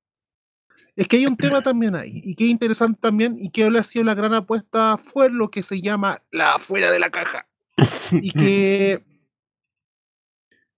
Es 0.95 1.09
que 1.09 1.17
hay 1.17 1.25
un 1.25 1.35
tema 1.35 1.61
también 1.61 1.93
ahí, 1.93 2.21
y 2.23 2.35
que 2.35 2.45
es 2.45 2.51
interesante 2.51 2.99
también, 3.01 3.35
y 3.37 3.49
que 3.49 3.65
ha 3.65 3.83
sido 3.83 4.05
la 4.05 4.15
gran 4.15 4.33
apuesta, 4.33 4.97
fue 4.97 5.29
lo 5.29 5.51
que 5.51 5.61
se 5.61 5.81
llama 5.81 6.23
la 6.31 6.57
fuera 6.57 6.89
de 6.89 6.99
la 6.99 7.09
caja. 7.09 7.49
Y 8.21 8.31
que. 8.31 9.03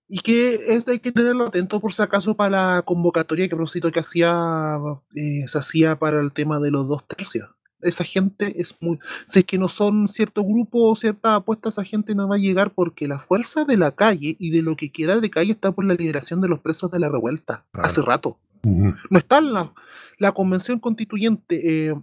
Y 0.07 0.19
que 0.21 0.55
es, 0.55 0.87
hay 0.87 0.97
que 0.97 1.11
tenerlo 1.11 1.45
atento 1.45 1.79
por 1.79 1.93
si 1.93 2.01
acaso 2.01 2.35
para 2.35 2.49
la 2.49 2.81
convocatoria 2.81 3.47
que 3.47 3.55
propósito 3.55 3.91
que 3.91 3.99
hacía 3.99 4.79
eh, 5.15 5.43
se 5.45 5.57
hacía 5.59 5.99
para 5.99 6.19
el 6.19 6.33
tema 6.33 6.59
de 6.59 6.71
los 6.71 6.87
dos 6.87 7.07
tercios. 7.07 7.47
Esa 7.81 8.03
gente 8.03 8.61
es 8.61 8.75
muy. 8.79 8.99
Si 9.25 9.39
es 9.39 9.45
que 9.45 9.57
no 9.57 9.67
son 9.69 10.07
cierto 10.07 10.43
grupo 10.43 10.89
o 10.89 10.95
cierta 10.95 11.35
apuesta, 11.35 11.69
esa 11.69 11.83
gente 11.83 12.15
no 12.15 12.27
va 12.27 12.35
a 12.35 12.39
llegar 12.39 12.73
porque 12.73 13.07
la 13.07 13.19
fuerza 13.19 13.65
de 13.65 13.77
la 13.77 13.91
calle 13.91 14.35
y 14.39 14.51
de 14.51 14.61
lo 14.61 14.75
que 14.75 14.91
queda 14.91 15.19
de 15.19 15.29
calle 15.29 15.51
está 15.51 15.71
por 15.71 15.85
la 15.85 15.93
liberación 15.93 16.41
de 16.41 16.47
los 16.47 16.59
presos 16.59 16.91
de 16.91 16.99
la 16.99 17.09
revuelta. 17.09 17.65
Hace 17.73 18.01
rato. 18.01 18.37
No 18.63 19.17
está 19.17 19.39
en 19.39 19.53
la, 19.53 19.73
la 20.19 20.31
convención 20.33 20.79
constituyente 20.79 21.89
eh, 21.89 21.95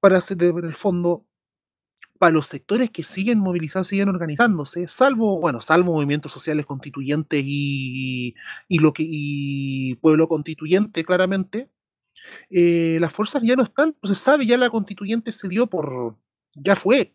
para 0.00 0.18
hacer 0.18 0.42
en 0.42 0.64
el 0.64 0.74
fondo 0.74 1.24
para 2.22 2.34
los 2.34 2.46
sectores 2.46 2.88
que 2.90 3.02
siguen 3.02 3.40
movilizados, 3.40 3.88
siguen 3.88 4.08
organizándose, 4.08 4.86
salvo, 4.86 5.40
bueno, 5.40 5.60
salvo 5.60 5.94
movimientos 5.94 6.30
sociales 6.30 6.66
constituyentes 6.66 7.42
y, 7.44 8.36
y 8.68 8.78
lo 8.78 8.92
que 8.92 9.02
y 9.04 9.96
pueblo 9.96 10.28
constituyente, 10.28 11.04
claramente, 11.04 11.68
eh, 12.50 12.98
las 13.00 13.12
fuerzas 13.12 13.42
ya 13.42 13.56
no 13.56 13.62
están, 13.62 13.96
se 14.02 14.14
sabe, 14.14 14.46
ya 14.46 14.56
la 14.58 14.70
constituyente 14.70 15.32
se 15.32 15.48
dio 15.48 15.66
por, 15.66 16.16
ya 16.54 16.76
fue, 16.76 17.14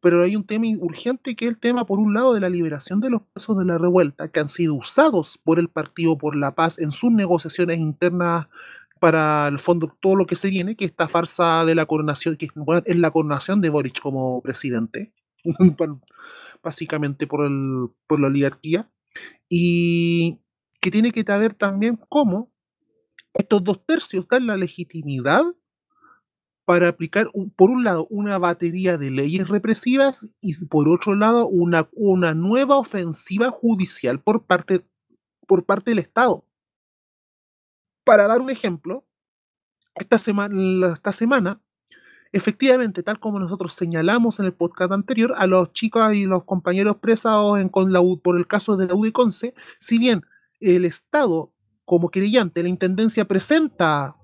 pero 0.00 0.22
hay 0.22 0.36
un 0.36 0.44
tema 0.44 0.66
urgente 0.78 1.36
que 1.36 1.46
es 1.46 1.50
el 1.52 1.58
tema, 1.58 1.86
por 1.86 1.98
un 1.98 2.14
lado, 2.14 2.34
de 2.34 2.40
la 2.40 2.48
liberación 2.48 3.00
de 3.00 3.10
los 3.10 3.22
presos 3.22 3.58
de 3.58 3.64
la 3.64 3.78
revuelta, 3.78 4.28
que 4.28 4.40
han 4.40 4.48
sido 4.48 4.74
usados 4.74 5.38
por 5.42 5.58
el 5.58 5.68
Partido 5.68 6.18
por 6.18 6.36
la 6.36 6.54
Paz 6.54 6.78
en 6.78 6.92
sus 6.92 7.10
negociaciones 7.12 7.78
internas 7.78 8.46
para 9.00 9.48
el 9.48 9.58
fondo 9.58 9.94
todo 10.00 10.16
lo 10.16 10.26
que 10.26 10.36
se 10.36 10.48
viene, 10.48 10.76
que 10.76 10.84
esta 10.84 11.08
farsa 11.08 11.64
de 11.64 11.74
la 11.74 11.86
coronación, 11.86 12.36
que 12.36 12.48
es 12.84 12.96
la 12.96 13.10
coronación 13.10 13.60
de 13.60 13.68
Boric 13.68 14.00
como 14.00 14.40
presidente, 14.42 15.12
básicamente 16.62 17.26
por, 17.26 17.44
el, 17.44 17.88
por 18.06 18.20
la 18.20 18.28
oligarquía, 18.28 18.90
y 19.48 20.40
que 20.80 20.90
tiene 20.90 21.12
que 21.12 21.22
saber 21.22 21.54
también 21.54 21.98
cómo 22.08 22.52
estos 23.36 23.62
dos 23.62 23.84
tercios 23.84 24.26
dan 24.28 24.46
la 24.46 24.56
legitimidad 24.56 25.44
para 26.64 26.88
aplicar, 26.88 27.28
por 27.54 27.70
un 27.70 27.84
lado, 27.84 28.08
una 28.10 28.38
batería 28.38 28.98
de 28.98 29.10
leyes 29.10 29.48
represivas 29.48 30.32
y 30.40 30.52
por 30.66 30.88
otro 30.88 31.14
lado, 31.14 31.46
una, 31.46 31.88
una 31.92 32.34
nueva 32.34 32.76
ofensiva 32.76 33.50
judicial 33.50 34.20
por 34.20 34.44
parte, 34.44 34.84
por 35.46 35.64
parte 35.64 35.92
del 35.92 36.00
Estado. 36.00 36.44
Para 38.04 38.26
dar 38.26 38.40
un 38.40 38.50
ejemplo, 38.50 39.06
esta 39.94 40.18
semana, 40.18 40.88
esta 40.92 41.12
semana, 41.12 41.60
efectivamente, 42.32 43.04
tal 43.04 43.20
como 43.20 43.38
nosotros 43.38 43.72
señalamos 43.74 44.40
en 44.40 44.46
el 44.46 44.52
podcast 44.52 44.90
anterior, 44.90 45.34
a 45.36 45.46
los 45.46 45.72
chicos 45.72 46.14
y 46.14 46.24
los 46.24 46.44
compañeros 46.44 46.96
presados 46.96 47.60
en, 47.60 47.68
con 47.68 47.92
la, 47.92 48.00
por 48.22 48.36
el 48.36 48.48
caso 48.48 48.76
de 48.76 48.86
la 48.86 48.94
UDECONCE, 48.94 49.54
si 49.78 49.98
bien 49.98 50.24
el 50.58 50.84
Estado 50.84 51.52
como 51.86 52.10
querellante, 52.10 52.62
la 52.62 52.68
Intendencia 52.68 53.24
presenta 53.24 54.16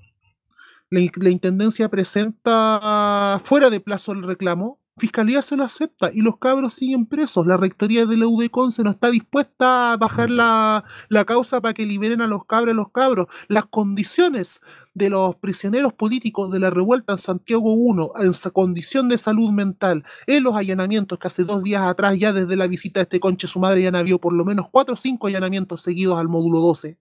la, 0.93 1.31
Intendencia 1.31 1.89
presenta 1.89 3.39
fuera 3.43 3.71
de 3.71 3.81
plazo 3.81 4.13
el 4.13 4.23
reclamo, 4.25 4.79
Fiscalía 4.99 5.41
se 5.41 5.57
lo 5.57 5.65
acepta 5.65 6.11
y 6.13 6.21
los 6.21 6.37
cabros 6.37 6.75
siguen 6.75 7.07
presos. 7.07 7.47
La 7.47 7.57
rectoría 7.57 8.05
de 8.05 8.19
la 8.19 8.27
UDECONCE 8.27 8.85
no 8.85 8.91
está 8.91 9.11
dispuesta 9.11 9.93
a 9.93 9.97
bajar 9.97 10.29
la, 10.29 10.85
la, 11.09 11.25
causa 11.25 11.63
para 11.63 11.73
que 11.73 11.87
liberen 11.87 12.21
a 12.21 12.27
los 12.27 12.45
cabros 12.45 12.77
los 12.77 12.91
cabros. 12.91 13.27
Las 13.49 13.65
condiciones 13.65 14.61
de 14.93 15.09
los 15.09 15.35
prisioneros 15.37 15.95
políticos 15.95 16.53
de 16.53 16.61
la 16.61 16.69
revuelta 16.69 17.15
en 17.15 17.19
Santiago 17.19 17.75
I, 17.75 18.27
en 18.27 18.35
su 18.35 18.53
condición 18.53 19.09
de 19.09 19.17
salud 19.17 19.51
mental, 19.51 20.05
en 20.27 20.43
los 20.43 20.55
allanamientos 20.55 21.19
que 21.19 21.27
hace 21.27 21.45
dos 21.45 21.63
días 21.63 21.85
atrás, 21.85 22.19
ya 22.19 22.35
desde 22.35 22.55
la 22.55 22.67
visita 22.67 23.01
de 23.01 23.05
este 23.05 23.19
conche, 23.19 23.49
su 23.49 23.61
madre 23.61 23.81
ya 23.81 23.99
habido 23.99 24.19
por 24.19 24.35
lo 24.35 24.45
menos 24.45 24.69
cuatro 24.71 24.93
o 24.93 24.99
cinco 24.99 25.27
allanamientos 25.27 25.81
seguidos 25.81 26.19
al 26.19 26.29
módulo 26.29 26.61
12 26.61 26.99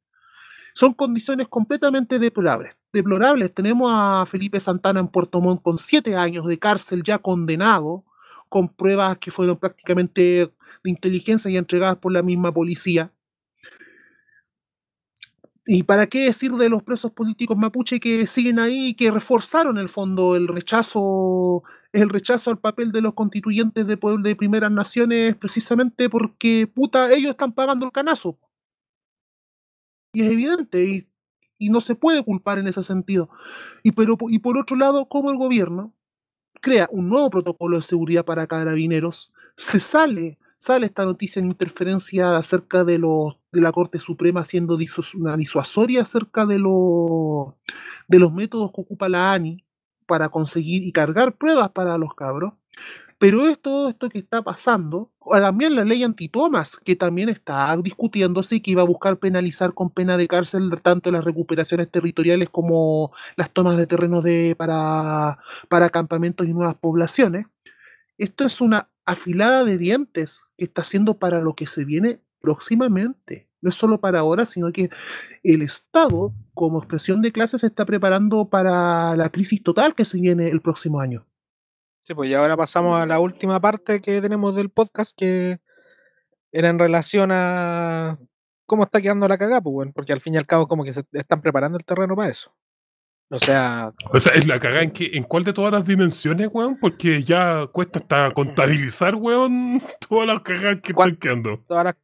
son 0.74 0.94
condiciones 0.94 1.48
completamente 1.48 2.20
deplorables. 2.20 2.76
deplorables. 2.94 3.54
Tenemos 3.54 3.92
a 3.94 4.26
Felipe 4.26 4.60
Santana 4.60 5.00
en 5.00 5.08
Puerto 5.08 5.42
Montt 5.42 5.62
con 5.62 5.78
siete 5.78 6.16
años 6.16 6.46
de 6.46 6.60
cárcel 6.60 7.04
ya 7.04 7.20
condenado, 7.20 8.04
con 8.50 8.70
pruebas 8.70 9.18
que 9.18 9.32
fueron 9.32 9.58
prácticamente 9.58 10.22
de 10.84 10.90
inteligencia 10.90 11.50
y 11.50 11.58
entregadas 11.58 11.98
por 11.98 12.12
la 12.12 12.22
misma 12.24 12.54
policía. 12.54 13.12
¿Y 15.66 15.84
para 15.84 16.08
qué 16.08 16.26
decir 16.26 16.52
de 16.54 16.70
los 16.70 16.82
presos 16.84 17.12
políticos 17.12 17.56
mapuche 17.56 18.00
que 18.00 18.26
siguen 18.28 18.60
ahí 18.60 18.88
y 18.90 18.94
que 18.96 19.12
reforzaron 19.12 19.78
el 19.78 19.90
fondo 19.90 20.36
el 20.36 20.48
rechazo, 20.48 21.64
el 21.94 22.10
rechazo 22.10 22.50
al 22.50 22.60
papel 22.60 22.92
de 22.92 23.02
los 23.02 23.14
constituyentes 23.14 23.86
de 23.86 23.96
pueblo 23.98 24.24
de 24.24 24.36
primeras 24.36 24.72
naciones 24.72 25.36
precisamente 25.38 26.10
porque 26.10 26.68
puta 26.68 27.14
ellos 27.14 27.32
están 27.32 27.54
pagando 27.54 27.86
el 27.86 27.92
canazo? 27.92 28.38
Y 30.14 30.24
es 30.24 30.32
evidente, 30.32 30.84
y, 30.84 31.08
y, 31.58 31.70
no 31.70 31.82
se 31.82 31.96
puede 31.96 32.24
culpar 32.24 32.60
en 32.60 32.68
ese 32.68 32.84
sentido. 32.84 33.30
Y, 33.84 33.92
pero, 33.94 34.18
y 34.28 34.40
por 34.40 34.58
otro 34.58 34.76
lado, 34.76 35.08
como 35.08 35.32
el 35.32 35.38
gobierno 35.38 35.94
crea 36.62 36.88
un 36.92 37.10
nuevo 37.10 37.30
protocolo 37.30 37.78
de 37.78 37.84
seguridad 37.84 38.24
para 38.26 38.48
carabineros, 38.48 39.34
se 39.56 39.80
sale, 39.80 40.38
sale 40.58 40.86
esta 40.86 41.04
noticia 41.04 41.40
en 41.40 41.48
interferencia 41.48 42.38
acerca 42.38 42.84
de, 42.84 43.00
los, 43.00 43.38
de 43.52 43.62
la 43.62 43.72
Corte 43.72 44.00
Suprema 44.00 44.42
haciendo 44.42 44.78
una 45.16 45.38
disuasoria 45.38 46.04
acerca 46.04 46.46
de, 46.46 46.56
de 46.56 48.20
los 48.20 48.34
métodos 48.34 48.72
que 48.72 48.82
ocupa 48.82 49.10
la 49.10 49.34
ANI 49.34 49.66
para 50.06 50.30
conseguir 50.30 50.84
y 50.84 50.92
cargar 50.92 51.38
pruebas 51.38 51.72
para 51.72 51.98
los 51.98 52.14
cabros. 52.16 52.54
Pero 53.22 53.48
es 53.48 53.60
todo 53.60 53.88
esto 53.88 54.10
que 54.10 54.18
está 54.18 54.42
pasando, 54.42 55.12
también 55.30 55.76
la 55.76 55.86
ley 55.86 56.04
antitomas, 56.04 56.76
que 56.78 56.96
también 56.96 57.30
está 57.30 57.78
discutiéndose 57.78 58.56
y 58.56 58.62
que 58.62 58.72
iba 58.72 58.82
a 58.82 58.86
buscar 58.86 59.20
penalizar 59.20 59.76
con 59.76 59.92
pena 59.92 60.18
de 60.18 60.28
cárcel 60.28 60.72
tanto 60.82 61.12
las 61.12 61.24
recuperaciones 61.24 61.92
territoriales 61.92 62.50
como 62.50 63.12
las 63.36 63.52
tomas 63.52 63.78
de 63.78 63.86
terrenos 63.86 64.24
de, 64.24 64.56
para, 64.58 65.38
para 65.70 65.92
campamentos 65.92 66.48
y 66.48 66.54
nuevas 66.56 66.74
poblaciones. 66.74 67.46
Esto 68.18 68.44
es 68.44 68.60
una 68.60 68.90
afilada 69.06 69.66
de 69.66 69.78
dientes 69.78 70.42
que 70.58 70.66
está 70.66 70.82
haciendo 70.82 71.20
para 71.20 71.42
lo 71.42 71.54
que 71.54 71.68
se 71.68 71.86
viene 71.86 72.22
próximamente. 72.40 73.48
No 73.62 73.70
es 73.70 73.76
solo 73.76 74.02
para 74.02 74.22
ahora, 74.22 74.48
sino 74.48 74.72
que 74.72 74.90
el 75.44 75.62
Estado, 75.62 76.34
como 76.56 76.80
expresión 76.80 77.22
de 77.22 77.32
clase, 77.32 77.60
se 77.60 77.68
está 77.68 77.86
preparando 77.86 78.50
para 78.50 79.16
la 79.16 79.30
crisis 79.30 79.62
total 79.62 79.94
que 79.94 80.06
se 80.06 80.20
viene 80.20 80.50
el 80.50 80.62
próximo 80.62 81.00
año. 81.02 81.28
Sí, 82.12 82.16
pues 82.16 82.30
y 82.30 82.34
ahora 82.34 82.58
pasamos 82.58 83.02
a 83.02 83.06
la 83.06 83.22
última 83.22 83.62
parte 83.62 84.02
que 84.02 84.20
tenemos 84.20 84.54
del 84.54 84.70
podcast, 84.70 85.18
que 85.18 85.62
era 86.52 86.68
en 86.68 86.78
relación 86.78 87.30
a 87.32 88.20
cómo 88.66 88.84
está 88.84 89.00
quedando 89.00 89.30
la 89.30 89.38
cagada, 89.38 89.62
pues, 89.62 89.74
weón, 89.74 89.94
porque 89.94 90.12
al 90.12 90.20
fin 90.20 90.34
y 90.34 90.38
al 90.38 90.46
cabo 90.46 90.68
como 90.68 90.84
que 90.84 90.92
se 90.92 91.06
están 91.14 91.42
preparando 91.42 91.78
el 91.78 91.86
terreno 91.86 92.14
para 92.18 92.28
eso. 92.30 92.54
O 93.30 93.40
sea, 93.40 93.94
O 94.12 94.20
sea, 94.20 94.34
es 94.34 94.46
la 94.46 94.60
cagada 94.60 94.82
en, 94.82 94.92
que, 94.92 95.12
en 95.14 95.24
cuál 95.24 95.46
de 95.46 95.54
todas 95.54 95.72
las 95.72 95.86
dimensiones, 95.86 96.50
weón, 96.52 96.78
porque 96.82 97.24
ya 97.24 97.66
cuesta 97.68 98.00
hasta 98.00 98.32
contabilizar, 98.32 99.16
weón, 99.16 99.82
todas 100.10 100.28
las 100.28 100.42
cagadas 100.42 100.82
que 100.82 100.92
están 100.92 101.16
quedando. 101.16 101.64
todas 101.66 101.86
las 101.86 101.96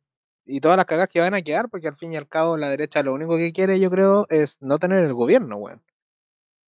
y 0.45 0.61
todas 0.61 0.77
las 0.77 0.85
cagadas 0.85 1.11
que 1.11 1.19
van 1.19 1.33
a 1.33 1.41
quedar, 1.41 1.67
porque 1.67 1.89
al 1.89 1.97
fin 1.97 2.13
y 2.13 2.15
al 2.15 2.29
cabo 2.29 2.55
la 2.55 2.69
derecha 2.69 3.03
lo 3.03 3.13
único 3.13 3.35
que 3.35 3.51
quiere, 3.51 3.77
yo 3.81 3.91
creo, 3.91 4.25
es 4.29 4.57
no 4.61 4.77
tener 4.79 5.03
el 5.03 5.13
gobierno, 5.13 5.57
weón. 5.57 5.81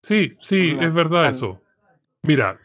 Sí, 0.04 0.36
sí, 0.42 0.76
es 0.78 0.94
verdad 0.94 1.22
tan- 1.24 1.32
eso. 1.32 1.62
Mira, 2.24 2.60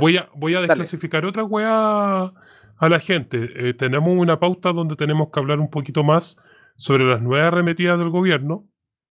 voy 0.00 0.16
a, 0.16 0.28
voy 0.34 0.54
a 0.54 0.56
dale. 0.56 0.68
desclasificar 0.68 1.24
otra 1.24 1.44
weá 1.44 2.32
a 2.78 2.88
la 2.88 3.00
gente. 3.00 3.50
Eh, 3.54 3.74
tenemos 3.74 4.16
una 4.16 4.38
pauta 4.38 4.72
donde 4.72 4.96
tenemos 4.96 5.28
que 5.32 5.40
hablar 5.40 5.60
un 5.60 5.70
poquito 5.70 6.04
más 6.04 6.38
sobre 6.76 7.04
las 7.04 7.22
nuevas 7.22 7.48
arremetidas 7.48 7.98
del 7.98 8.10
gobierno, 8.10 8.66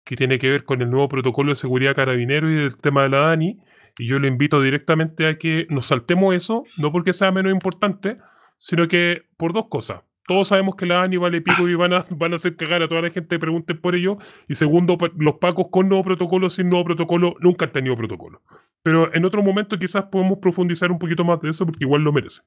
que 0.05 0.17
tiene 0.17 0.39
que 0.39 0.51
ver 0.51 0.65
con 0.65 0.83
el 0.83 0.91
nuevo 0.91 1.09
protocolo 1.09 1.53
de 1.53 1.57
seguridad 1.57 1.95
carabinero 1.95 2.51
y 2.51 2.55
del 2.55 2.77
tema 2.77 3.05
de 3.05 3.11
la 3.11 3.19
DANI. 3.19 3.59
Y 3.99 4.07
yo 4.07 4.19
le 4.19 4.29
invito 4.29 4.61
directamente 4.61 5.29
a 5.29 5.39
que 5.39 5.67
nos 5.71 5.87
saltemos 5.87 6.35
eso, 6.35 6.65
no 6.79 6.91
porque 6.91 7.13
sea 7.13 7.31
menos 7.31 7.53
importante, 7.53 8.19
sino 8.57 8.89
que 8.89 9.23
por 9.37 9.53
dos 9.53 9.69
cosas. 9.69 10.03
Todos 10.27 10.49
sabemos 10.49 10.77
que 10.77 10.87
la 10.87 10.97
DANI 10.97 11.17
vale 11.17 11.41
pico 11.41 11.69
y 11.69 11.75
van 11.75 11.93
a, 11.93 12.05
van 12.11 12.33
a 12.33 12.37
hacer 12.37 12.57
cagar 12.57 12.83
a 12.83 12.89
toda 12.89 13.03
la 13.03 13.11
gente 13.11 13.35
que 13.35 13.41
pregunten 13.41 13.81
por 13.81 13.95
ello. 13.95 14.17
Y 14.49 14.55
segundo, 14.55 14.97
los 15.17 15.35
pacos 15.35 15.67
con 15.71 15.89
nuevo 15.89 16.05
protocolo, 16.05 16.49
sin 16.49 16.69
nuevo 16.69 16.85
protocolo, 16.85 17.35
nunca 17.41 17.65
han 17.65 17.73
tenido 17.73 17.97
protocolo. 17.97 18.41
Pero 18.85 19.13
en 19.15 19.25
otro 19.25 19.43
momento 19.43 19.79
quizás 19.79 20.05
podemos 20.05 20.39
profundizar 20.39 20.91
un 20.93 20.99
poquito 20.99 21.25
más 21.25 21.41
de 21.41 21.51
eso 21.51 21.67
porque 21.67 21.85
igual 21.85 22.03
lo 22.03 22.13
merece. 22.13 22.43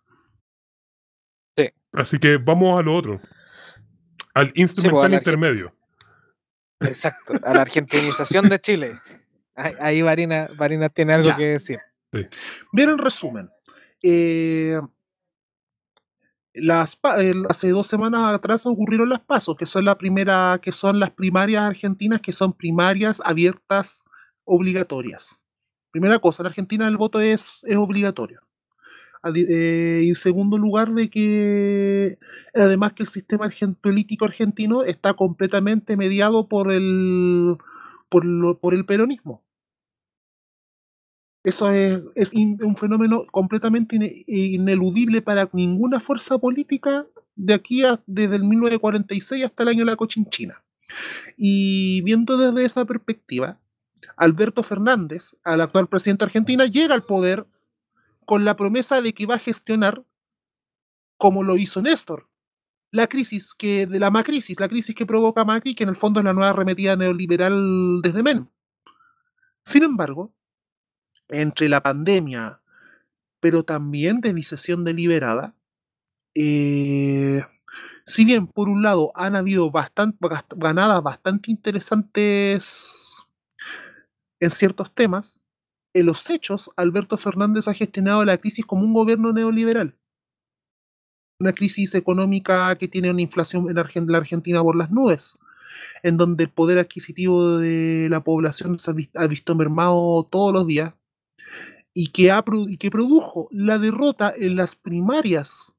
Sí. 1.58 1.70
Así 1.94 2.18
que 2.20 2.38
vamos 2.38 2.80
a 2.80 2.84
lo 2.84 2.94
otro. 2.96 3.20
Al 4.34 4.52
instrumental 4.56 5.12
la 5.12 5.18
arge- 5.18 5.22
intermedio. 5.22 5.72
Exacto, 6.82 7.34
a 7.44 7.54
la 7.54 7.62
argentinización 7.62 8.50
de 8.50 8.60
Chile. 8.60 9.00
Ahí, 9.56 10.02
Varina, 10.02 10.50
Varina 10.58 10.90
tiene 10.90 11.14
algo 11.14 11.30
Ya. 11.30 11.36
que 11.38 11.44
decir. 11.46 11.80
Bien, 12.74 12.90
en 12.90 12.98
resumen, 12.98 13.50
eh, 14.04 14.80
las, 16.56 17.00
el- 17.20 17.46
hace 17.50 17.70
dos 17.70 17.88
semanas 17.88 18.34
atrás 18.34 18.66
ocurrieron 18.66 19.10
las 19.10 19.22
pasos, 19.22 19.56
que 19.58 19.66
son 19.66 19.86
la 19.86 19.98
primera, 19.98 20.60
que 20.62 20.72
son 20.72 21.00
las 21.00 21.12
primarias 21.12 21.64
argentinas, 21.64 22.22
que 22.22 22.32
son 22.34 22.54
primarias 22.54 23.22
abiertas 23.26 24.04
obligatorias. 24.46 25.40
Primera 25.92 26.20
cosa, 26.20 26.44
en 26.44 26.48
Argentina 26.48 26.88
el 26.88 26.98
voto 26.98 27.20
es, 27.22 27.60
es 27.64 27.78
obligatorio. 27.78 28.42
Eh, 29.36 30.02
y 30.06 30.10
en 30.10 30.16
segundo 30.16 30.58
lugar, 30.58 30.94
de 30.94 31.10
que 31.10 32.20
además 32.54 32.94
que 32.94 33.04
el 33.04 33.10
sistema 33.10 33.50
político 33.82 34.26
argentino 34.26 34.84
está 34.84 35.14
completamente 35.16 35.98
mediado 35.98 36.48
por 36.48 36.72
el, 36.72 37.58
por 38.10 38.26
lo- 38.26 38.60
por 38.60 38.76
el 38.76 38.86
peronismo. 38.86 39.45
Eso 41.46 41.72
es, 41.72 42.02
es 42.16 42.34
un 42.34 42.76
fenómeno 42.76 43.24
completamente 43.32 43.96
ine- 43.96 44.24
ineludible 44.28 45.22
para 45.22 45.48
ninguna 45.54 46.00
fuerza 46.00 46.38
política 46.40 47.06
de 47.36 47.54
aquí 47.54 47.84
a, 47.84 48.02
desde 48.08 48.36
el 48.38 48.44
1946 48.44 49.46
hasta 49.46 49.64
el 49.64 49.70
año 49.70 49.80
de 49.80 49.92
la 49.92 49.96
Cochinchina. 49.96 50.64
Y 51.38 52.02
viendo 52.02 52.36
desde 52.38 52.66
esa 52.66 52.86
perspectiva, 52.86 53.60
Alberto 54.18 54.64
Fernández, 54.64 55.36
al 55.44 55.62
actual 55.62 55.88
presidente 55.88 56.26
de 56.26 56.30
Argentina, 56.30 56.66
llega 56.66 56.94
al 56.96 57.04
poder 57.04 57.46
con 58.26 58.44
la 58.44 58.56
promesa 58.56 59.02
de 59.02 59.14
que 59.14 59.26
va 59.26 59.36
a 59.36 59.40
gestionar, 59.40 60.04
como 61.18 61.44
lo 61.44 61.58
hizo 61.58 61.82
Néstor, 61.82 62.28
la 62.92 63.08
crisis 63.08 63.54
que, 63.54 63.86
de 63.88 64.00
la 64.00 64.10
macrisis, 64.10 64.60
la 64.60 64.70
crisis 64.70 64.96
que 64.96 65.06
provoca 65.06 65.44
Macri, 65.46 65.76
que 65.76 65.84
en 65.84 65.90
el 65.90 65.96
fondo 65.96 66.20
es 66.22 66.24
la 66.26 66.34
nueva 66.34 66.52
arremetida 66.52 66.96
neoliberal 66.96 68.00
desde 68.02 68.24
Menem. 68.24 68.48
Sin 69.64 69.84
embargo, 69.84 70.34
entre 71.30 71.70
la 71.70 71.82
pandemia, 71.82 72.62
pero 73.40 73.64
también 73.64 74.22
de 74.22 74.30
iniciación 74.30 74.84
deliberada, 74.84 75.56
eh, 76.36 77.44
si 78.06 78.26
bien 78.26 78.48
por 78.48 78.70
un 78.70 78.84
lado 78.84 79.12
han 79.16 79.36
habido 79.36 79.72
ganadas 80.56 81.02
bastante 81.02 81.50
interesantes 81.50 83.24
en 84.40 84.50
ciertos 84.52 84.94
temas, 84.94 85.40
en 85.94 86.06
los 86.06 86.30
hechos 86.30 86.72
Alberto 86.76 87.18
Fernández 87.18 87.68
ha 87.68 87.74
gestionado 87.74 88.24
la 88.26 88.38
crisis 88.38 88.66
como 88.66 88.84
un 88.84 88.94
gobierno 88.94 89.32
neoliberal. 89.32 89.96
Una 91.40 91.54
crisis 91.54 91.96
económica 91.96 92.76
que 92.78 92.88
tiene 92.88 93.10
una 93.10 93.22
inflación 93.22 93.70
en 93.70 93.76
la 93.76 94.18
Argentina 94.18 94.62
por 94.62 94.76
las 94.76 94.92
nubes, 94.92 95.38
en 96.04 96.18
donde 96.18 96.44
el 96.44 96.50
poder 96.50 96.80
adquisitivo 96.80 97.58
de 97.58 98.08
la 98.10 98.24
población 98.24 98.78
se 98.78 98.92
ha 99.16 99.28
visto 99.28 99.56
mermado 99.56 100.28
todos 100.30 100.54
los 100.54 100.68
días, 100.68 100.94
y 101.98 102.12
que, 102.12 102.30
ha, 102.30 102.44
y 102.68 102.78
que 102.78 102.92
produjo 102.92 103.48
la 103.52 103.80
derrota 103.80 104.34
en 104.38 104.58
las 104.58 104.76
primarias 104.76 105.74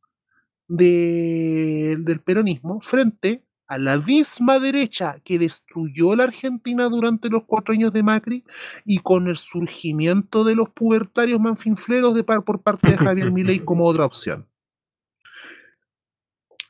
de- 0.67 1.97
del 2.01 2.21
peronismo 2.21 2.81
frente 2.81 3.45
a 3.69 3.79
la 3.79 3.99
misma 3.99 4.59
derecha 4.59 5.21
que 5.25 5.39
destruyó 5.39 6.17
la 6.17 6.25
Argentina 6.25 6.89
durante 6.89 7.29
los 7.29 7.45
cuatro 7.45 7.75
años 7.75 7.93
de 7.93 8.03
Macri 8.03 8.45
y 8.85 8.99
con 8.99 9.27
el 9.29 9.37
surgimiento 9.37 10.43
de 10.45 10.55
los 10.55 10.71
pubertarios 10.71 11.39
manfinfleros 11.41 12.15
de 12.15 12.25
par- 12.25 12.45
por 12.45 12.63
parte 12.63 12.91
de 12.93 12.97
Javier 12.97 13.31
Milei 13.31 13.61
como 13.61 13.85
otra 13.85 14.07
opción. 14.07 14.49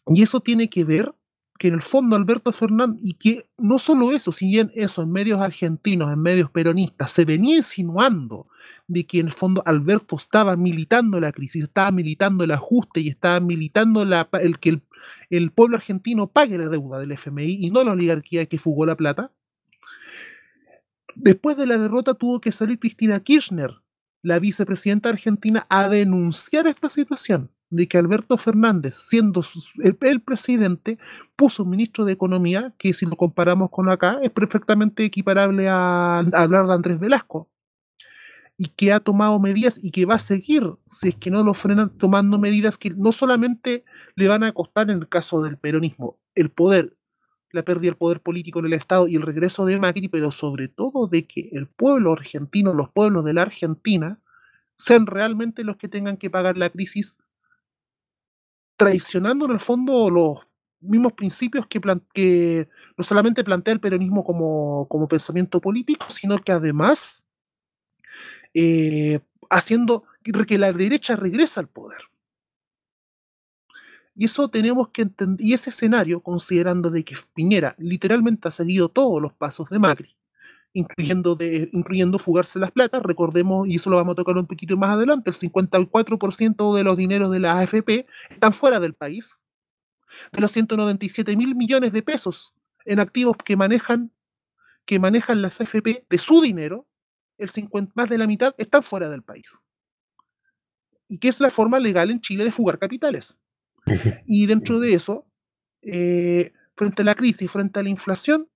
Y 0.08 0.22
eso 0.22 0.40
tiene 0.40 0.68
que 0.68 0.84
ver 0.84 1.14
que 1.56 1.68
en 1.68 1.74
el 1.74 1.82
fondo 1.82 2.16
Alberto 2.16 2.52
Fernández, 2.52 3.00
y 3.02 3.14
que 3.14 3.48
no 3.58 3.78
solo 3.78 4.12
eso, 4.12 4.32
si 4.32 4.48
bien 4.48 4.70
eso 4.74 5.02
en 5.02 5.12
medios 5.12 5.40
argentinos, 5.40 6.12
en 6.12 6.20
medios 6.20 6.50
peronistas, 6.50 7.12
se 7.12 7.24
venía 7.24 7.56
insinuando 7.56 8.48
de 8.86 9.06
que 9.06 9.20
en 9.20 9.26
el 9.26 9.32
fondo 9.32 9.62
Alberto 9.66 10.16
estaba 10.16 10.56
militando 10.56 11.20
la 11.20 11.32
crisis, 11.32 11.64
estaba 11.64 11.90
militando 11.90 12.44
el 12.44 12.50
ajuste 12.50 13.00
y 13.00 13.08
estaba 13.08 13.40
militando 13.40 14.04
la, 14.04 14.28
el 14.40 14.58
que 14.58 14.70
el, 14.70 14.82
el 15.30 15.50
pueblo 15.50 15.76
argentino 15.76 16.28
pague 16.28 16.58
la 16.58 16.68
deuda 16.68 16.98
del 16.98 17.12
FMI 17.12 17.64
y 17.66 17.70
no 17.70 17.84
la 17.84 17.92
oligarquía 17.92 18.46
que 18.46 18.58
fugó 18.58 18.86
la 18.86 18.96
plata. 18.96 19.32
Después 21.14 21.56
de 21.56 21.66
la 21.66 21.78
derrota 21.78 22.14
tuvo 22.14 22.40
que 22.40 22.52
salir 22.52 22.78
Cristina 22.78 23.20
Kirchner, 23.20 23.70
la 24.22 24.38
vicepresidenta 24.38 25.08
argentina, 25.08 25.66
a 25.70 25.88
denunciar 25.88 26.66
esta 26.66 26.90
situación 26.90 27.50
de 27.70 27.88
que 27.88 27.98
Alberto 27.98 28.36
Fernández, 28.36 28.94
siendo 28.94 29.42
el, 29.82 29.96
el 30.00 30.20
presidente, 30.20 30.98
puso 31.34 31.64
un 31.64 31.70
ministro 31.70 32.04
de 32.04 32.12
Economía 32.12 32.74
que 32.78 32.94
si 32.94 33.06
lo 33.06 33.16
comparamos 33.16 33.70
con 33.70 33.88
acá 33.88 34.18
es 34.22 34.30
perfectamente 34.30 35.04
equiparable 35.04 35.68
a, 35.68 36.18
a 36.18 36.42
hablar 36.42 36.66
de 36.66 36.74
Andrés 36.74 37.00
Velasco. 37.00 37.48
Y 38.58 38.68
que 38.68 38.90
ha 38.90 39.00
tomado 39.00 39.38
medidas 39.38 39.82
y 39.84 39.90
que 39.90 40.06
va 40.06 40.14
a 40.14 40.18
seguir, 40.18 40.64
si 40.86 41.08
es 41.08 41.16
que 41.16 41.30
no 41.30 41.44
lo 41.44 41.52
frenan, 41.52 41.90
tomando 41.98 42.38
medidas 42.38 42.78
que 42.78 42.88
no 42.88 43.12
solamente 43.12 43.84
le 44.14 44.28
van 44.28 44.44
a 44.44 44.52
costar 44.52 44.90
en 44.90 44.98
el 44.98 45.08
caso 45.08 45.42
del 45.42 45.58
peronismo 45.58 46.18
el 46.34 46.50
poder, 46.50 46.96
la 47.50 47.64
pérdida 47.64 47.90
del 47.90 47.96
poder 47.96 48.20
político 48.20 48.60
en 48.60 48.66
el 48.66 48.72
Estado 48.74 49.08
y 49.08 49.16
el 49.16 49.22
regreso 49.22 49.66
de 49.66 49.78
Macri, 49.78 50.08
pero 50.08 50.30
sobre 50.30 50.68
todo 50.68 51.08
de 51.08 51.26
que 51.26 51.48
el 51.52 51.66
pueblo 51.66 52.12
argentino, 52.12 52.72
los 52.72 52.90
pueblos 52.90 53.24
de 53.24 53.34
la 53.34 53.42
Argentina, 53.42 54.20
sean 54.78 55.06
realmente 55.06 55.64
los 55.64 55.76
que 55.76 55.88
tengan 55.88 56.16
que 56.16 56.30
pagar 56.30 56.56
la 56.56 56.70
crisis, 56.70 57.16
traicionando 58.76 59.46
en 59.46 59.52
el 59.52 59.60
fondo 59.60 60.10
los 60.10 60.46
mismos 60.80 61.12
principios 61.14 61.66
que, 61.66 62.68
no 62.96 63.04
solamente 63.04 63.44
plantea 63.44 63.74
el 63.74 63.80
peronismo 63.80 64.24
como, 64.24 64.86
como 64.88 65.08
pensamiento 65.08 65.60
político, 65.60 66.06
sino 66.08 66.38
que 66.38 66.52
además 66.52 67.24
eh, 68.54 69.20
haciendo 69.50 70.04
que 70.22 70.58
la 70.58 70.72
derecha 70.72 71.16
regresa 71.16 71.60
al 71.60 71.68
poder. 71.68 72.00
Y 74.14 74.24
eso 74.24 74.48
tenemos 74.48 74.88
que 74.88 75.02
entender, 75.02 75.44
y 75.44 75.52
ese 75.52 75.70
escenario, 75.70 76.20
considerando 76.20 76.90
de 76.90 77.04
que 77.04 77.14
Piñera 77.34 77.74
literalmente 77.78 78.48
ha 78.48 78.50
seguido 78.50 78.88
todos 78.88 79.20
los 79.20 79.34
pasos 79.34 79.68
de 79.68 79.78
Macri, 79.78 80.15
incluyendo, 80.76 81.34
de, 81.34 81.70
incluyendo 81.72 82.18
fugarse 82.18 82.58
las 82.58 82.70
platas, 82.70 83.02
recordemos, 83.02 83.66
y 83.66 83.76
eso 83.76 83.88
lo 83.88 83.96
vamos 83.96 84.12
a 84.12 84.16
tocar 84.16 84.36
un 84.36 84.46
poquito 84.46 84.76
más 84.76 84.90
adelante, 84.90 85.30
el 85.30 85.36
54% 85.36 86.76
de 86.76 86.84
los 86.84 86.96
dineros 86.98 87.30
de 87.30 87.40
la 87.40 87.58
AFP 87.58 88.06
están 88.28 88.52
fuera 88.52 88.78
del 88.78 88.92
país. 88.92 89.38
De 90.32 90.40
los 90.40 90.50
197 90.52 91.34
mil 91.34 91.54
millones 91.56 91.92
de 91.92 92.02
pesos 92.02 92.54
en 92.84 93.00
activos 93.00 93.36
que 93.42 93.56
manejan, 93.56 94.12
que 94.84 94.98
manejan 94.98 95.40
las 95.40 95.60
AFP 95.60 96.04
de 96.08 96.18
su 96.18 96.42
dinero, 96.42 96.86
el 97.38 97.48
50, 97.48 97.92
más 97.94 98.10
de 98.10 98.18
la 98.18 98.26
mitad 98.26 98.54
están 98.58 98.82
fuera 98.82 99.08
del 99.08 99.22
país. 99.22 99.62
y 101.08 101.18
que 101.18 101.28
es 101.28 101.40
la 101.40 101.50
forma 101.50 101.78
legal 101.78 102.10
en 102.10 102.20
Chile 102.20 102.44
de 102.44 102.52
fugar 102.52 102.78
capitales. 102.78 103.36
Y 104.26 104.46
dentro 104.46 104.80
de 104.80 104.92
eso, 104.92 105.24
eh, 105.82 106.52
frente 106.76 107.02
a 107.02 107.04
la 107.04 107.14
crisis, 107.14 107.50
frente 107.50 107.78
a 107.78 107.82
la 107.84 107.88
inflación, 107.88 108.48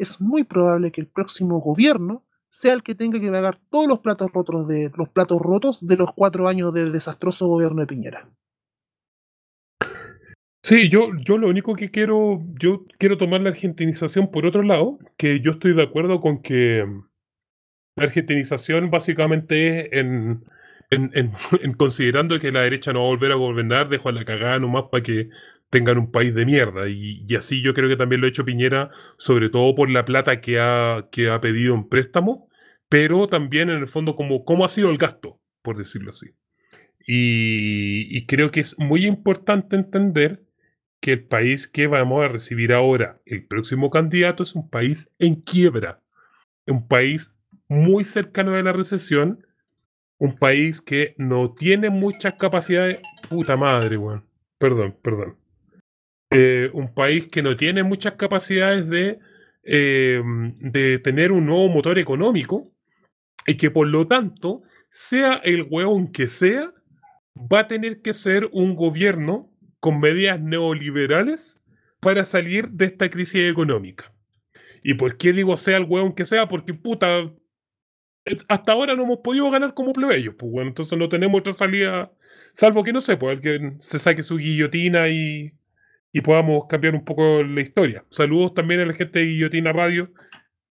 es 0.00 0.20
muy 0.20 0.44
probable 0.44 0.90
que 0.90 1.00
el 1.00 1.06
próximo 1.06 1.60
gobierno 1.60 2.24
sea 2.48 2.72
el 2.72 2.82
que 2.82 2.94
tenga 2.94 3.20
que 3.20 3.30
pagar 3.30 3.60
todos 3.70 3.86
los 3.86 4.00
platos 4.00 4.30
rotos 4.32 4.66
de 4.66 4.90
los 4.96 5.08
platos 5.08 5.40
rotos 5.40 5.86
de 5.86 5.96
los 5.96 6.12
cuatro 6.14 6.48
años 6.48 6.72
del 6.74 6.90
desastroso 6.92 7.46
gobierno 7.46 7.80
de 7.80 7.86
Piñera. 7.86 8.28
Sí, 10.62 10.88
yo, 10.88 11.08
yo 11.24 11.38
lo 11.38 11.48
único 11.48 11.74
que 11.74 11.90
quiero, 11.90 12.42
yo 12.60 12.84
quiero 12.98 13.16
tomar 13.16 13.40
la 13.40 13.48
argentinización 13.50 14.30
por 14.30 14.46
otro 14.46 14.62
lado, 14.62 14.98
que 15.16 15.40
yo 15.40 15.52
estoy 15.52 15.74
de 15.74 15.82
acuerdo 15.82 16.20
con 16.20 16.42
que 16.42 16.84
la 17.96 18.04
argentinización 18.04 18.90
básicamente 18.90 19.86
es 19.86 20.00
en, 20.00 20.44
en, 20.90 21.10
en- 21.14 21.32
en 21.62 21.72
considerando 21.74 22.38
que 22.38 22.52
la 22.52 22.60
derecha 22.62 22.92
no 22.92 23.00
va 23.00 23.06
a 23.06 23.08
volver 23.10 23.32
a 23.32 23.36
gobernar, 23.36 23.88
dejo 23.88 24.08
a 24.08 24.12
la 24.12 24.24
cagada 24.24 24.58
nomás 24.58 24.84
para 24.90 25.02
que 25.02 25.30
tengan 25.70 25.98
un 25.98 26.10
país 26.10 26.34
de 26.34 26.44
mierda. 26.44 26.88
Y, 26.88 27.24
y 27.26 27.36
así 27.36 27.62
yo 27.62 27.72
creo 27.74 27.88
que 27.88 27.96
también 27.96 28.20
lo 28.20 28.26
ha 28.26 28.30
hecho 28.30 28.44
Piñera, 28.44 28.90
sobre 29.18 29.48
todo 29.48 29.74
por 29.74 29.90
la 29.90 30.04
plata 30.04 30.40
que 30.40 30.60
ha, 30.60 31.08
que 31.10 31.30
ha 31.30 31.40
pedido 31.40 31.74
en 31.74 31.88
préstamo, 31.88 32.48
pero 32.88 33.28
también 33.28 33.70
en 33.70 33.78
el 33.78 33.86
fondo 33.86 34.16
como 34.16 34.44
cómo 34.44 34.64
ha 34.64 34.68
sido 34.68 34.90
el 34.90 34.98
gasto, 34.98 35.40
por 35.62 35.78
decirlo 35.78 36.10
así. 36.10 36.34
Y, 37.06 38.26
creo 38.26 38.50
que 38.50 38.60
es 38.60 38.78
muy 38.78 39.06
importante 39.06 39.74
entender 39.74 40.44
que 41.00 41.12
el 41.12 41.24
país 41.24 41.66
que 41.66 41.86
vamos 41.86 42.22
a 42.22 42.28
recibir 42.28 42.72
ahora, 42.72 43.20
el 43.24 43.46
próximo 43.46 43.90
candidato, 43.90 44.42
es 44.42 44.54
un 44.54 44.68
país 44.68 45.10
en 45.18 45.36
quiebra. 45.36 46.02
Un 46.66 46.86
país 46.86 47.32
muy 47.68 48.04
cercano 48.04 48.54
a 48.54 48.62
la 48.62 48.72
recesión. 48.72 49.44
Un 50.18 50.36
país 50.36 50.80
que 50.80 51.14
no 51.16 51.52
tiene 51.54 51.90
muchas 51.90 52.34
capacidades. 52.34 53.00
Puta 53.28 53.56
madre, 53.56 53.96
weón. 53.96 54.24
Perdón, 54.58 54.96
perdón. 55.02 55.36
Eh, 56.32 56.70
un 56.74 56.94
país 56.94 57.26
que 57.26 57.42
no 57.42 57.56
tiene 57.56 57.82
muchas 57.82 58.14
capacidades 58.14 58.88
de, 58.88 59.18
eh, 59.64 60.22
de 60.60 60.98
tener 61.00 61.32
un 61.32 61.46
nuevo 61.46 61.68
motor 61.68 61.98
económico 61.98 62.70
y 63.46 63.56
que 63.56 63.70
por 63.70 63.88
lo 63.88 64.06
tanto, 64.06 64.62
sea 64.90 65.34
el 65.44 65.66
hueón 65.70 66.12
que 66.12 66.28
sea, 66.28 66.72
va 67.36 67.60
a 67.60 67.68
tener 67.68 68.02
que 68.02 68.14
ser 68.14 68.48
un 68.52 68.76
gobierno 68.76 69.50
con 69.80 70.00
medidas 70.00 70.40
neoliberales 70.40 71.60
para 72.00 72.24
salir 72.24 72.70
de 72.70 72.86
esta 72.86 73.10
crisis 73.10 73.50
económica. 73.50 74.12
¿Y 74.82 74.94
por 74.94 75.18
qué 75.18 75.32
digo 75.32 75.56
sea 75.56 75.78
el 75.78 75.84
hueón 75.84 76.14
que 76.14 76.26
sea? 76.26 76.48
Porque 76.48 76.74
puta, 76.74 77.32
hasta 78.48 78.72
ahora 78.72 78.94
no 78.94 79.04
hemos 79.04 79.18
podido 79.18 79.50
ganar 79.50 79.74
como 79.74 79.92
plebeyos, 79.92 80.34
pues 80.38 80.52
bueno, 80.52 80.68
entonces 80.68 80.98
no 80.98 81.08
tenemos 81.08 81.40
otra 81.40 81.52
salida, 81.52 82.12
salvo 82.52 82.84
que 82.84 82.92
no 82.92 83.00
sé, 83.00 83.16
pues 83.16 83.32
alguien 83.32 83.80
se 83.80 83.98
saque 83.98 84.22
su 84.22 84.36
guillotina 84.36 85.08
y, 85.08 85.52
y 86.12 86.20
podamos 86.20 86.66
cambiar 86.68 86.94
un 86.94 87.04
poco 87.04 87.42
la 87.42 87.60
historia. 87.60 88.04
Saludos 88.10 88.54
también 88.54 88.80
a 88.80 88.86
la 88.86 88.94
gente 88.94 89.20
de 89.20 89.26
Guillotina 89.26 89.72
Radio 89.72 90.12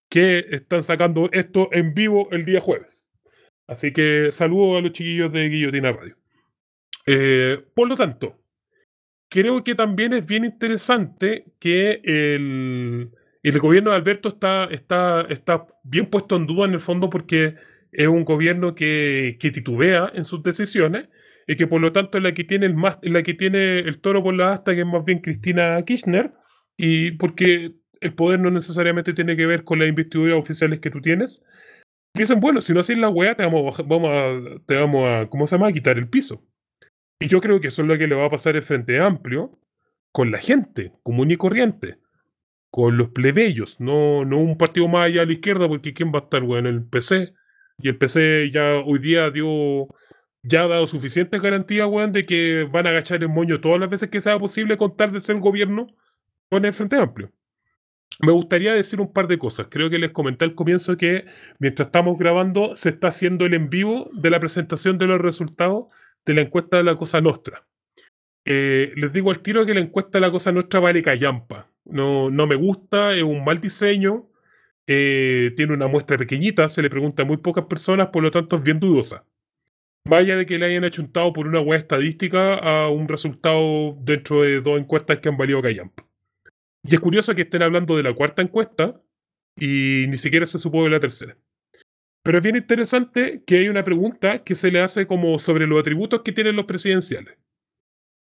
que 0.09 0.47
están 0.51 0.83
sacando 0.83 1.29
esto 1.33 1.69
en 1.73 1.95
vivo 1.95 2.29
el 2.33 2.45
día 2.45 2.61
jueves. 2.61 3.07
Así 3.67 3.93
que 3.93 4.31
saludos 4.33 4.79
a 4.79 4.81
los 4.81 4.93
chiquillos 4.93 5.31
de 5.33 5.49
Guillotina 5.49 5.93
Radio. 5.93 6.17
Eh, 7.07 7.63
por 7.75 7.89
lo 7.89 7.95
tanto, 7.95 8.41
creo 9.29 9.63
que 9.63 9.75
también 9.75 10.13
es 10.13 10.27
bien 10.27 10.45
interesante 10.45 11.45
que 11.59 12.01
el, 12.05 13.11
el 13.43 13.59
gobierno 13.61 13.91
de 13.91 13.97
Alberto 13.97 14.31
está, 14.31 14.65
está, 14.71 15.27
está 15.29 15.67
bien 15.85 16.07
puesto 16.07 16.37
en 16.37 16.47
duda 16.47 16.67
en 16.67 16.75
el 16.75 16.81
fondo 16.81 17.11
porque 17.11 17.57
es 17.93 18.07
un 18.07 18.25
gobierno 18.25 18.75
que, 18.75 19.37
que 19.39 19.51
titubea 19.51 20.11
en 20.15 20.25
sus 20.25 20.43
decisiones 20.43 21.09
y 21.49 21.57
que 21.57 21.67
por 21.67 21.81
lo 21.81 21.93
tanto 21.93 22.19
es 22.19 22.25
la 22.25 22.35
que 22.35 22.45
tiene 22.45 22.67
el, 22.67 22.75
más, 22.75 22.99
la 23.03 23.23
que 23.23 23.33
tiene 23.33 23.79
el 23.79 24.01
toro 24.01 24.23
por 24.23 24.35
la 24.35 24.53
asta, 24.53 24.75
que 24.75 24.83
es 24.83 24.87
más 24.87 25.03
bien 25.03 25.21
Cristina 25.21 25.83
Kirchner, 25.83 26.35
y 26.77 27.13
porque 27.13 27.75
el 28.01 28.15
poder 28.15 28.39
no 28.39 28.51
necesariamente 28.51 29.15
tiene 29.15 29.35
que 29.35 29.47
ver 29.47 29.65
con 29.65 29.79
las 29.79 29.89
investiduras 29.89 30.37
oficiales 30.37 30.79
que 30.79 30.91
tú 30.91 31.01
tienes. 31.01 31.43
Dicen, 32.15 32.39
bueno, 32.41 32.61
si 32.61 32.75
no 32.75 32.81
haces 32.81 32.99
la 32.99 33.09
weá, 33.09 33.35
te 33.35 33.45
vamos, 33.45 33.81
a 33.81 33.83
vamos 33.83 34.11
te 34.67 34.75
vamos 34.75 35.09
a, 35.09 35.31
¿cómo 35.31 35.47
se 35.47 35.57
llama? 35.57 35.69
A 35.69 35.73
quitar 35.73 35.97
el 35.97 36.11
piso. 36.11 36.45
Y 37.19 37.29
yo 37.29 37.41
creo 37.41 37.61
que 37.61 37.69
eso 37.69 37.81
es 37.81 37.89
lo 37.89 37.97
que 37.97 38.07
le 38.07 38.15
va 38.15 38.27
a 38.27 38.31
pasar 38.31 38.55
el 38.55 38.63
Frente 38.63 39.01
Amplio 39.01 39.59
con 40.13 40.31
la 40.31 40.39
gente 40.39 40.93
común 41.03 41.31
y 41.31 41.37
corriente, 41.37 41.99
con 42.71 42.99
los 42.99 43.09
plebeyos, 43.09 43.81
no, 43.81 44.27
no 44.27 44.39
un 44.39 44.59
partido 44.59 44.87
más 44.87 45.07
allá 45.07 45.23
a 45.23 45.27
la 45.27 45.33
izquierda, 45.33 45.67
porque 45.67 45.95
¿quién 45.95 46.13
va 46.13 46.19
a 46.19 46.23
estar, 46.25 46.43
weón? 46.43 46.67
El 46.67 46.85
PC. 46.85 47.33
Y 47.81 47.89
el 47.89 47.97
PC 47.97 48.51
ya 48.53 48.81
hoy 48.85 48.99
día 48.99 49.31
dio, 49.31 49.89
ya 50.49 50.63
ha 50.63 50.69
dado 50.69 50.87
suficientes 50.87 51.41
garantías, 51.41 51.87
weón, 51.87 52.13
de 52.13 52.25
que 52.25 52.69
van 52.71 52.87
a 52.87 52.91
agachar 52.91 53.23
el 53.23 53.29
moño 53.29 53.61
todas 53.61 53.79
las 53.79 53.91
veces 53.91 54.09
que 54.09 54.21
sea 54.21 54.39
posible 54.39 54.77
contar 54.77 55.13
de 55.13 55.21
ser 55.21 55.39
gobierno 55.39 55.89
con 56.51 56.65
el 56.65 56.73
Frente 56.73 56.97
Amplio. 56.97 57.31
Me 58.21 58.33
gustaría 58.33 58.75
decir 58.75 59.01
un 59.01 59.13
par 59.13 59.29
de 59.29 59.39
cosas. 59.39 59.69
Creo 59.71 59.91
que 59.91 59.99
les 59.99 60.11
comenté 60.11 60.45
al 60.45 60.55
comienzo 60.55 60.97
que 60.97 61.27
mientras 61.59 61.89
estamos 61.89 62.19
grabando 62.19 62.75
se 62.75 62.89
está 62.89 63.09
haciendo 63.09 63.47
el 63.47 63.55
en 63.55 63.71
vivo 63.71 64.11
de 64.13 64.31
la 64.31 64.41
presentación 64.41 64.99
de 64.99 65.07
los 65.07 65.21
resultados 65.21 65.87
de 66.27 66.35
la 66.35 66.41
encuesta 66.41 66.79
de 66.79 66.85
la 66.85 66.97
Cosa 66.97 67.21
Nostra. 67.21 67.67
Eh, 68.45 68.93
les 68.97 69.13
digo 69.13 69.31
al 69.31 69.41
tiro 69.41 69.67
que 69.67 69.75
la 69.75 69.81
encuesta 69.81 70.19
de 70.19 70.21
la 70.21 70.33
Cosa 70.33 70.51
Nostra 70.51 70.81
vale 70.81 71.03
callampa. 71.03 71.71
No, 71.85 72.31
no 72.31 72.47
me 72.47 72.57
gusta, 72.57 73.15
es 73.15 73.23
un 73.23 73.45
mal 73.45 73.61
diseño, 73.61 74.29
eh, 74.87 75.53
tiene 75.57 75.75
una 75.75 75.87
muestra 75.87 76.17
pequeñita, 76.17 76.69
se 76.69 76.83
le 76.83 76.91
pregunta 76.91 77.23
a 77.23 77.27
muy 77.27 77.37
pocas 77.37 77.67
personas, 77.67 78.09
por 78.09 78.23
lo 78.23 78.31
tanto 78.31 78.57
es 78.57 78.63
bien 78.63 78.81
dudosa. 78.81 79.25
Vaya 80.09 80.37
de 80.37 80.47
que 80.47 80.59
le 80.59 80.65
hayan 80.65 80.85
achuntado 80.85 81.35
por 81.35 81.47
una 81.47 81.61
web 81.61 81.79
estadística 81.79 82.55
a 82.55 82.89
un 82.89 83.09
resultado 83.09 83.95
dentro 84.01 84.41
de 84.41 84.63
dos 84.63 84.81
encuestas 84.81 85.19
que 85.19 85.29
han 85.29 85.37
valido 85.37 85.61
callampa. 85.61 86.09
Y 86.83 86.95
es 86.95 87.01
curioso 87.01 87.35
que 87.35 87.43
estén 87.43 87.63
hablando 87.63 87.95
de 87.95 88.03
la 88.03 88.15
cuarta 88.15 88.41
encuesta 88.41 89.03
y 89.55 90.07
ni 90.09 90.17
siquiera 90.17 90.47
se 90.47 90.59
supo 90.59 90.83
de 90.83 90.91
la 90.91 90.99
tercera. 90.99 91.37
Pero 92.23 92.39
es 92.39 92.45
bien 92.45 92.57
interesante 92.57 93.43
que 93.47 93.59
hay 93.59 93.69
una 93.69 93.85
pregunta 93.85 94.43
que 94.45 94.55
se 94.55 94.71
le 94.71 94.81
hace 94.81 95.07
como 95.07 95.39
sobre 95.39 95.67
los 95.67 95.79
atributos 95.79 96.23
que 96.23 96.33
tienen 96.33 96.57
los 96.57 96.65
presidenciales. 96.65 97.37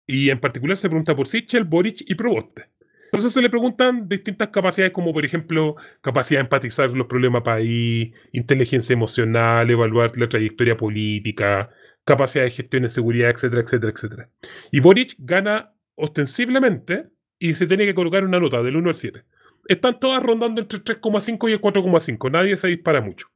Y 0.08 0.32
en 0.32 0.40
particular 0.40 0.78
se 0.78 0.90
pregunta 0.90 1.16
por 1.16 1.28
Sichel, 1.28 1.64
Boric 1.64 2.02
y 2.08 2.16
Proboste. 2.16 2.72
Entonces 3.08 3.32
se 3.32 3.42
le 3.42 3.50
preguntan 3.50 4.08
distintas 4.10 4.50
capacidades 4.50 4.92
como 4.92 5.14
por 5.14 5.24
ejemplo 5.24 5.76
capacidad 6.02 6.40
de 6.40 6.46
empatizar 6.46 6.92
los 6.92 7.08
problemas 7.08 7.42
país, 7.42 8.14
inteligencia 8.34 8.94
emocional, 8.94 9.70
evaluar 9.70 10.18
la 10.18 10.28
trayectoria 10.28 10.76
política, 10.76 11.70
capacidad 12.04 12.44
de 12.44 12.52
gestión 12.52 12.84
de 12.84 12.90
seguridad, 12.90 13.30
etcétera, 13.30 13.62
etcétera, 13.62 13.92
etcétera. 13.94 14.30
Y 14.72 14.82
Boric 14.82 15.16
gana 15.20 15.74
ostensiblemente 15.96 17.08
y 17.40 17.54
se 17.54 17.68
tiene 17.68 17.86
que 17.86 17.96
colocar 17.96 18.24
una 18.24 18.40
nota 18.40 18.62
del 18.62 18.76
1 18.76 18.90
al 18.90 18.96
7. 18.96 19.24
Están 19.68 20.00
todas 20.00 20.24
rondando 20.24 20.62
entre 20.62 20.78
el 20.78 20.84
3,5 20.84 21.50
y 21.50 21.54
el 21.54 21.62
4,5. 21.62 22.32
Nadie 22.32 22.58
se 22.58 22.68
dispara 22.68 23.02
mucho. 23.02 23.28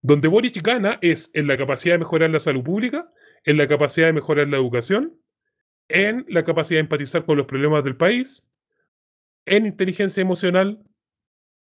Donde 0.00 0.28
Boric 0.28 0.62
gana 0.62 0.98
es 1.02 1.30
en 1.34 1.46
la 1.46 1.56
capacidad 1.56 1.94
de 1.94 1.98
mejorar 1.98 2.30
la 2.30 2.40
salud 2.40 2.62
pública, 2.62 3.10
en 3.44 3.56
la 3.56 3.66
capacidad 3.66 4.06
de 4.06 4.12
mejorar 4.12 4.48
la 4.48 4.56
educación, 4.56 5.20
en 5.88 6.24
la 6.28 6.44
capacidad 6.44 6.78
de 6.78 6.82
empatizar 6.82 7.24
con 7.24 7.36
los 7.36 7.46
problemas 7.46 7.84
del 7.84 7.96
país, 7.96 8.45
en 9.46 9.66
inteligencia 9.66 10.20
emocional, 10.20 10.82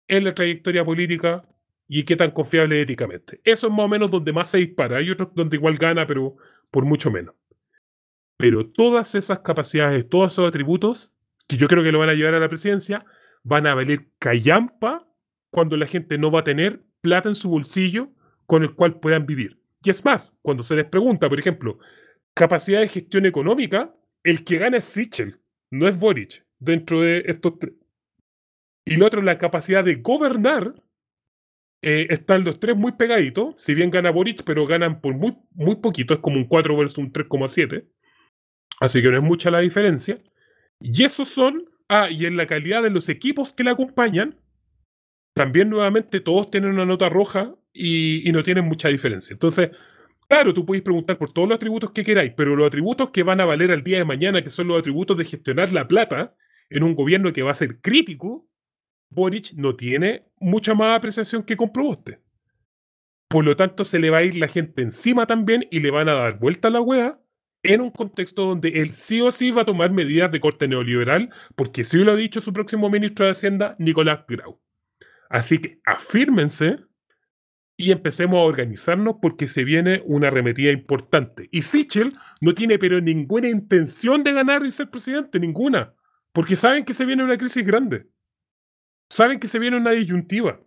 en 0.07 0.23
la 0.23 0.33
trayectoria 0.33 0.83
política 0.83 1.47
y 1.87 2.03
qué 2.03 2.15
tan 2.15 2.31
confiable 2.31 2.81
éticamente. 2.81 3.39
Eso 3.43 3.67
es 3.67 3.73
más 3.73 3.85
o 3.85 3.87
menos 3.87 4.11
donde 4.11 4.33
más 4.33 4.49
se 4.49 4.57
dispara. 4.57 4.97
Hay 4.97 5.09
otros 5.09 5.29
donde 5.33 5.55
igual 5.55 5.77
gana, 5.77 6.05
pero 6.05 6.35
por 6.71 6.83
mucho 6.83 7.09
menos. 7.11 7.35
Pero 8.37 8.69
todas 8.69 9.15
esas 9.15 9.39
capacidades, 9.39 10.07
todos 10.09 10.33
esos 10.33 10.47
atributos, 10.47 11.11
que 11.47 11.57
yo 11.57 11.67
creo 11.67 11.83
que 11.83 11.91
lo 11.91 11.99
van 11.99 12.09
a 12.09 12.13
llevar 12.13 12.35
a 12.35 12.39
la 12.39 12.49
presidencia, 12.49 13.05
van 13.43 13.67
a 13.67 13.75
valer 13.75 14.07
callampa 14.19 15.07
cuando 15.51 15.77
la 15.77 15.87
gente 15.87 16.17
no 16.17 16.31
va 16.31 16.41
a 16.41 16.43
tener 16.43 16.83
plata 17.01 17.29
en 17.29 17.35
su 17.35 17.49
bolsillo 17.49 18.11
con 18.45 18.63
el 18.63 18.73
cual 18.75 18.99
puedan 18.99 19.25
vivir. 19.25 19.61
Y 19.83 19.89
es 19.89 20.03
más, 20.03 20.35
cuando 20.41 20.63
se 20.63 20.75
les 20.75 20.85
pregunta, 20.85 21.29
por 21.29 21.39
ejemplo, 21.39 21.79
capacidad 22.33 22.81
de 22.81 22.87
gestión 22.87 23.25
económica, 23.25 23.95
el 24.23 24.43
que 24.43 24.57
gana 24.57 24.77
es 24.77 24.85
Sichel, 24.85 25.39
no 25.71 25.87
es 25.87 25.99
Boric, 25.99 26.45
dentro 26.59 27.01
de 27.01 27.23
estos 27.27 27.57
tres. 27.59 27.73
Y 28.85 28.97
lo 28.97 29.05
otro, 29.05 29.21
la 29.21 29.37
capacidad 29.37 29.83
de 29.83 29.95
gobernar, 29.95 30.73
eh, 31.81 32.07
están 32.09 32.43
los 32.43 32.59
tres 32.59 32.75
muy 32.75 32.93
pegaditos, 32.93 33.55
si 33.57 33.73
bien 33.73 33.89
gana 33.89 34.11
Boric, 34.11 34.43
pero 34.43 34.67
ganan 34.67 34.99
por 34.99 35.15
muy, 35.15 35.37
muy 35.51 35.77
poquito, 35.77 36.13
es 36.13 36.19
como 36.19 36.37
un 36.37 36.45
4 36.45 36.75
versus 36.75 36.97
un 36.97 37.11
3,7. 37.11 37.87
Así 38.81 39.01
que 39.01 39.09
no 39.09 39.17
es 39.17 39.23
mucha 39.23 39.51
la 39.51 39.59
diferencia. 39.59 40.21
Y 40.79 41.03
esos 41.03 41.27
son, 41.27 41.69
ah, 41.87 42.09
y 42.09 42.25
en 42.25 42.37
la 42.37 42.47
calidad 42.47 42.83
de 42.83 42.89
los 42.89 43.09
equipos 43.09 43.53
que 43.53 43.63
la 43.63 43.71
acompañan, 43.71 44.39
también 45.33 45.69
nuevamente 45.69 46.19
todos 46.19 46.51
tienen 46.51 46.71
una 46.71 46.85
nota 46.85 47.07
roja 47.09 47.55
y, 47.71 48.27
y 48.27 48.31
no 48.31 48.43
tienen 48.43 48.65
mucha 48.65 48.89
diferencia. 48.89 49.33
Entonces, 49.33 49.71
claro, 50.27 50.53
tú 50.53 50.65
puedes 50.65 50.83
preguntar 50.83 51.17
por 51.17 51.31
todos 51.31 51.47
los 51.47 51.55
atributos 51.55 51.91
que 51.91 52.03
queráis, 52.03 52.33
pero 52.35 52.55
los 52.55 52.67
atributos 52.67 53.11
que 53.11 53.23
van 53.23 53.39
a 53.39 53.45
valer 53.45 53.71
al 53.71 53.83
día 53.83 53.99
de 53.99 54.05
mañana, 54.05 54.41
que 54.41 54.49
son 54.49 54.67
los 54.67 54.79
atributos 54.79 55.17
de 55.17 55.25
gestionar 55.25 55.71
la 55.71 55.87
plata 55.87 56.35
en 56.69 56.83
un 56.83 56.95
gobierno 56.95 57.33
que 57.33 57.43
va 57.43 57.51
a 57.51 57.55
ser 57.55 57.81
crítico, 57.81 58.49
Boric 59.09 59.53
no 59.53 59.75
tiene 59.75 60.25
mucha 60.39 60.73
más 60.75 60.97
apreciación 60.97 61.43
que 61.43 61.57
con 61.57 61.71
Proboste. 61.71 62.21
Por 63.27 63.45
lo 63.45 63.55
tanto, 63.55 63.83
se 63.83 63.99
le 63.99 64.09
va 64.09 64.17
a 64.17 64.23
ir 64.23 64.35
la 64.35 64.47
gente 64.47 64.81
encima 64.81 65.27
también 65.27 65.67
y 65.71 65.79
le 65.79 65.91
van 65.91 66.09
a 66.09 66.13
dar 66.13 66.39
vuelta 66.39 66.67
a 66.67 66.71
la 66.71 66.81
wea 66.81 67.19
en 67.63 67.81
un 67.81 67.91
contexto 67.91 68.45
donde 68.45 68.69
él 68.81 68.91
sí 68.91 69.21
o 69.21 69.31
sí 69.31 69.51
va 69.51 69.63
a 69.63 69.65
tomar 69.65 69.91
medidas 69.91 70.31
de 70.31 70.39
corte 70.39 70.67
neoliberal, 70.67 71.29
porque 71.55 71.83
sí 71.83 71.97
lo 71.97 72.13
ha 72.13 72.15
dicho 72.15 72.41
su 72.41 72.53
próximo 72.53 72.89
ministro 72.89 73.25
de 73.25 73.31
Hacienda, 73.31 73.75
Nicolás 73.79 74.21
Grau. 74.27 74.61
Así 75.29 75.59
que 75.59 75.79
afírmense 75.85 76.77
y 77.77 77.91
empecemos 77.91 78.39
a 78.39 78.43
organizarnos 78.43 79.15
porque 79.21 79.47
se 79.47 79.63
viene 79.63 80.01
una 80.05 80.27
arremetida 80.27 80.71
importante. 80.71 81.47
Y 81.51 81.61
Sichel 81.61 82.17
no 82.41 82.53
tiene 82.53 82.79
pero 82.79 82.99
ninguna 82.99 83.47
intención 83.47 84.23
de 84.23 84.33
ganar 84.33 84.65
y 84.65 84.71
ser 84.71 84.89
presidente, 84.89 85.39
ninguna. 85.39 85.93
Porque 86.33 86.55
saben 86.55 86.85
que 86.85 86.93
se 86.93 87.05
viene 87.05 87.23
una 87.23 87.37
crisis 87.37 87.65
grande. 87.65 88.07
Saben 89.09 89.39
que 89.39 89.47
se 89.47 89.59
viene 89.59 89.77
una 89.77 89.91
disyuntiva. 89.91 90.59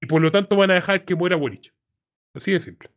Y 0.00 0.06
por 0.06 0.22
lo 0.22 0.30
tanto 0.30 0.56
van 0.56 0.70
a 0.70 0.74
dejar 0.74 1.04
que 1.04 1.14
muera 1.16 1.36
Boric. 1.36 1.74
Así 2.34 2.52
de 2.52 2.60
simple. 2.60 2.90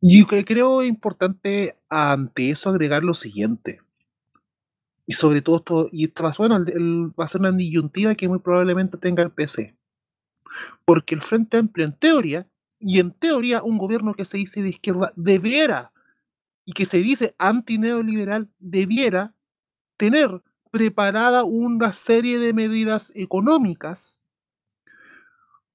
Y 0.00 0.24
creo 0.24 0.82
importante 0.82 1.78
ante 1.88 2.50
eso 2.50 2.70
agregar 2.70 3.04
lo 3.04 3.14
siguiente. 3.14 3.80
Y 5.06 5.14
sobre 5.14 5.42
todo 5.42 5.56
esto, 5.56 5.88
y 5.92 6.04
esto 6.04 6.24
va, 6.24 6.32
bueno, 6.36 6.56
el- 6.56 7.12
va 7.18 7.24
a 7.24 7.28
ser 7.28 7.40
una 7.40 7.52
disyuntiva 7.52 8.14
que 8.14 8.28
muy 8.28 8.40
probablemente 8.40 8.98
tenga 8.98 9.22
el 9.22 9.30
PC. 9.30 9.76
Porque 10.84 11.14
el 11.14 11.20
Frente 11.22 11.56
Amplio, 11.56 11.86
en 11.86 11.92
teoría, 11.94 12.48
y 12.78 12.98
en 12.98 13.12
teoría 13.12 13.62
un 13.62 13.78
gobierno 13.78 14.14
que 14.14 14.24
se 14.24 14.38
dice 14.38 14.62
de 14.62 14.70
izquierda 14.70 15.12
debiera, 15.16 15.92
y 16.64 16.72
que 16.72 16.84
se 16.84 16.98
dice 16.98 17.34
antineoliberal, 17.38 18.48
debiera 18.58 19.34
tener 20.02 20.42
preparada 20.72 21.44
una 21.44 21.92
serie 21.92 22.40
de 22.40 22.52
medidas 22.52 23.12
económicas 23.14 24.20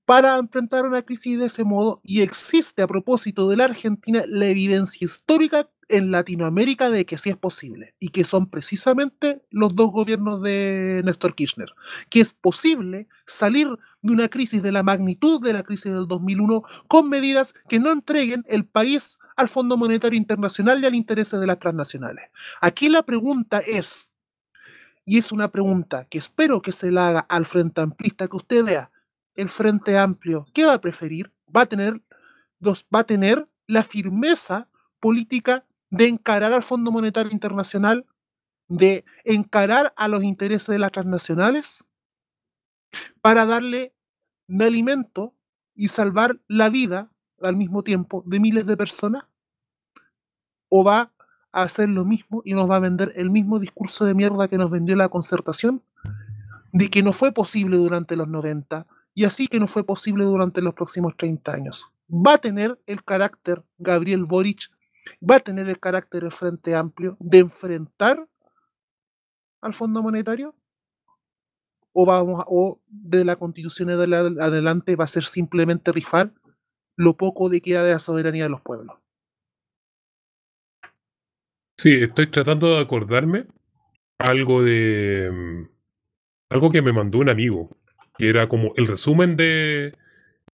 para 0.04 0.36
enfrentar 0.36 0.84
una 0.84 1.02
crisis 1.02 1.40
de 1.40 1.46
ese 1.46 1.64
modo 1.64 2.02
y 2.04 2.24
existe 2.24 2.82
a 2.82 2.88
propósito 2.88 3.48
de 3.48 3.56
la 3.56 3.64
Argentina 3.64 4.24
la 4.28 4.48
evidencia 4.48 5.06
histórica 5.06 5.70
en 5.88 6.12
Latinoamérica 6.12 6.90
de 6.90 7.06
que 7.06 7.18
sí 7.18 7.30
es 7.30 7.38
posible 7.38 7.96
y 8.02 8.10
que 8.10 8.26
son 8.26 8.50
precisamente 8.50 9.42
los 9.50 9.76
dos 9.76 9.92
gobiernos 9.92 10.42
de 10.42 11.02
Néstor 11.06 11.34
Kirchner, 11.34 11.70
que 12.10 12.20
es 12.20 12.34
posible 12.34 13.08
salir 13.26 13.70
de 14.02 14.12
una 14.12 14.28
crisis 14.28 14.62
de 14.62 14.74
la 14.74 14.84
magnitud 14.84 15.42
de 15.42 15.54
la 15.54 15.64
crisis 15.64 15.94
del 15.94 16.06
2001 16.06 16.64
con 16.90 17.08
medidas 17.08 17.54
que 17.70 17.80
no 17.80 17.94
entreguen 17.94 18.44
el 18.50 18.66
país 18.66 19.20
al 19.38 19.48
Fondo 19.48 19.78
Monetario 19.78 20.18
Internacional 20.18 20.84
y 20.84 20.86
al 20.86 20.96
interés 20.96 21.32
de 21.32 21.48
las 21.48 21.60
transnacionales. 21.60 22.30
Aquí 22.60 22.90
la 22.90 23.04
pregunta 23.04 23.60
es, 23.60 24.12
y 25.08 25.18
es 25.18 25.32
una 25.32 25.48
pregunta 25.48 26.04
que 26.04 26.18
espero 26.18 26.62
que 26.62 26.74
se 26.74 26.92
la 26.92 27.08
haga 27.08 27.20
al 27.30 27.46
Frente 27.46 27.80
Amplista, 27.80 28.28
que 28.28 28.36
usted 28.36 28.66
vea, 28.66 28.92
el 29.36 29.48
Frente 29.48 29.98
Amplio, 29.98 30.46
¿qué 30.54 30.66
va 30.66 30.74
a 30.74 30.82
preferir? 30.82 31.32
Va 31.56 31.62
a 31.62 31.66
tener, 31.66 32.04
los, 32.60 32.86
va 32.94 33.00
a 33.00 33.04
tener 33.06 33.48
la 33.68 33.84
firmeza 33.84 34.70
política 35.00 35.66
de 35.90 36.10
encarar 36.10 36.52
al 36.52 36.62
Fondo 36.62 36.92
Monetario 36.92 37.32
Internacional, 37.32 38.06
de 38.68 39.06
encarar 39.24 39.94
a 39.96 40.10
los 40.10 40.26
intereses 40.26 40.68
de 40.68 40.80
las 40.80 40.92
transnacionales 40.92 41.86
para 43.22 43.46
darle 43.46 43.96
un 44.50 44.62
alimento 44.62 45.34
y 45.74 45.88
salvar 45.88 46.42
la 46.50 46.68
vida 46.68 47.10
al 47.42 47.56
mismo 47.56 47.82
tiempo 47.82 48.24
de 48.26 48.42
miles 48.42 48.66
de 48.66 48.76
personas? 48.76 49.24
¿O 50.68 50.84
va 50.84 51.14
hacer 51.64 51.90
lo 51.90 52.06
mismo 52.06 52.42
y 52.46 52.54
nos 52.54 52.70
va 52.70 52.78
a 52.78 52.82
vender 52.82 53.14
el 53.16 53.30
mismo 53.30 53.60
discurso 53.60 54.06
de 54.06 54.14
mierda 54.14 54.48
que 54.48 54.58
nos 54.58 54.70
vendió 54.70 54.96
la 54.96 55.10
concertación? 55.10 55.84
De 56.72 56.90
que 56.90 57.04
no 57.04 57.14
fue 57.14 57.32
posible 57.32 57.78
durante 57.78 58.16
los 58.16 58.28
90 58.28 58.86
y 59.18 59.26
así 59.26 59.48
que 59.48 59.60
no 59.60 59.68
fue 59.68 59.84
posible 59.84 60.26
durante 60.26 60.62
los 60.62 60.76
próximos 60.76 61.18
30 61.18 61.52
años. 61.52 61.92
¿Va 62.08 62.36
a 62.36 62.38
tener 62.38 62.80
el 62.86 63.04
carácter 63.04 63.64
Gabriel 63.80 64.26
Boric, 64.26 64.70
va 65.28 65.38
a 65.38 65.40
tener 65.40 65.68
el 65.70 65.80
carácter 65.80 66.24
el 66.24 66.32
Frente 66.32 66.76
Amplio 66.76 67.18
de 67.20 67.40
enfrentar 67.40 68.30
al 69.60 69.74
Fondo 69.74 70.04
Monetario? 70.04 70.54
¿O, 71.94 72.06
vamos 72.06 72.44
o 72.48 72.80
de 72.88 73.26
la 73.26 73.38
constitución 73.38 73.90
adelante 73.90 74.96
va 74.96 75.06
a 75.06 75.08
ser 75.08 75.26
simplemente 75.26 75.92
rifar 75.92 76.32
lo 76.96 77.18
poco 77.18 77.50
de 77.50 77.60
queda 77.60 77.84
de 77.84 77.94
la 77.94 78.00
soberanía 78.00 78.44
de 78.44 78.50
los 78.50 78.62
pueblos? 78.62 78.98
Sí, 81.78 81.94
estoy 82.02 82.28
tratando 82.28 82.76
de 82.76 82.82
acordarme 82.82 83.46
algo 84.20 84.64
de. 84.64 85.30
mm, 85.32 85.70
Algo 86.50 86.72
que 86.72 86.82
me 86.82 86.94
mandó 86.94 87.20
un 87.20 87.30
amigo, 87.30 87.70
que 88.18 88.30
era 88.30 88.48
como 88.50 88.74
el 88.78 88.88
resumen 88.88 89.36
de, 89.38 89.94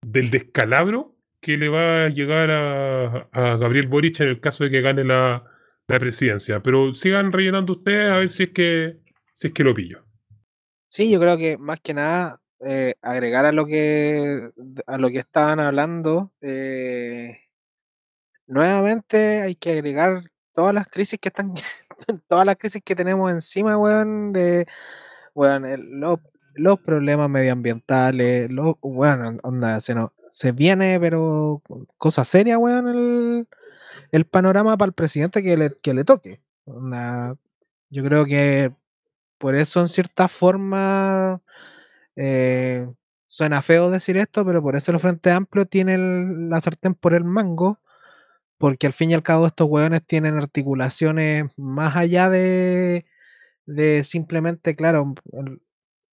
del 0.03 0.31
descalabro 0.31 1.17
que 1.41 1.57
le 1.57 1.69
va 1.69 2.05
a 2.05 2.09
llegar 2.09 2.51
a, 2.51 3.29
a 3.33 3.57
Gabriel 3.57 3.89
Boric 3.89 4.21
en 4.21 4.29
el 4.29 4.41
caso 4.41 4.65
de 4.65 4.71
que 4.71 4.81
gane 4.81 5.05
la, 5.05 5.45
la 5.89 5.99
presidencia. 5.99 6.61
Pero 6.61 6.95
sigan 6.95 7.33
rellenando 7.33 7.73
ustedes 7.75 8.11
a 8.11 8.19
ver 8.19 8.31
si 8.31 8.45
es 8.45 8.51
que, 8.51 8.99
si 9.35 9.49
es 9.49 9.53
que 9.53 9.65
lo 9.65 9.75
pillo. 9.75 10.05
Sí, 10.89 11.11
yo 11.11 11.21
creo 11.21 11.37
que 11.39 11.59
más 11.59 11.81
que 11.81 11.95
nada 11.95 12.41
eh, 12.65 12.95
agregar 13.03 13.47
a 13.47 13.53
lo 13.53 13.67
que 13.67 14.51
a 14.87 14.99
lo 14.99 15.11
que 15.11 15.19
estaban 15.19 15.61
hablando, 15.61 16.33
eh, 16.43 17.39
nuevamente 18.47 19.43
hay 19.43 19.55
que 19.57 19.73
agregar 19.73 20.32
todas 20.53 20.75
las 20.75 20.87
crisis 20.89 21.19
que 21.21 21.29
están, 21.29 21.55
todas 22.29 22.47
las 22.47 22.57
crisis 22.57 22.83
que 22.85 22.97
tenemos 22.97 23.31
encima, 23.31 23.77
weón, 23.79 24.33
de 24.33 24.67
weón, 25.35 25.65
los, 26.01 26.21
los 26.55 26.81
problemas 26.81 27.31
medioambientales, 27.31 28.51
los, 28.51 28.77
weón, 28.83 29.41
onda, 29.43 29.81
se, 29.81 29.95
nos- 29.95 30.11
se 30.31 30.53
viene, 30.53 30.99
pero 31.01 31.63
cosa 31.99 32.25
seria, 32.25 32.59
weón, 32.59 32.89
el, 32.89 33.49
el 34.13 34.27
panorama 34.27 34.77
para 34.77 34.89
el 34.89 34.95
presidente 34.95 35.43
que 35.43 35.57
le, 35.57 35.71
que 35.83 35.95
le 35.95 36.05
toque. 36.05 36.41
Onda, 36.67 37.37
yo 37.91 38.05
creo 38.05 38.25
que 38.27 38.73
por 39.39 39.57
eso 39.57 39.81
en 39.81 39.89
cierta 39.89 40.29
forma 40.29 41.41
eh, 42.17 42.89
suena 43.29 43.63
feo 43.63 43.91
decir 43.91 44.17
esto, 44.17 44.45
pero 44.45 44.63
por 44.63 44.77
eso 44.77 44.93
el 44.93 45.01
Frente 45.01 45.31
Amplio 45.31 45.67
tiene 45.67 45.97
la 45.99 46.61
sartén 46.61 46.95
por 46.95 47.15
el 47.15 47.25
mango, 47.25 47.79
porque 48.63 48.87
al 48.87 48.93
fin 48.93 49.11
y 49.11 49.15
al 49.15 49.25
cabo 49.25 49.49
estos 49.49 49.69
hueones 49.69 50.05
tienen 50.07 50.39
articulaciones 50.39 51.47
más 51.57 51.97
allá 51.97 52.31
de, 52.31 53.05
de 53.67 54.05
simplemente, 54.05 54.77
claro, 54.77 55.15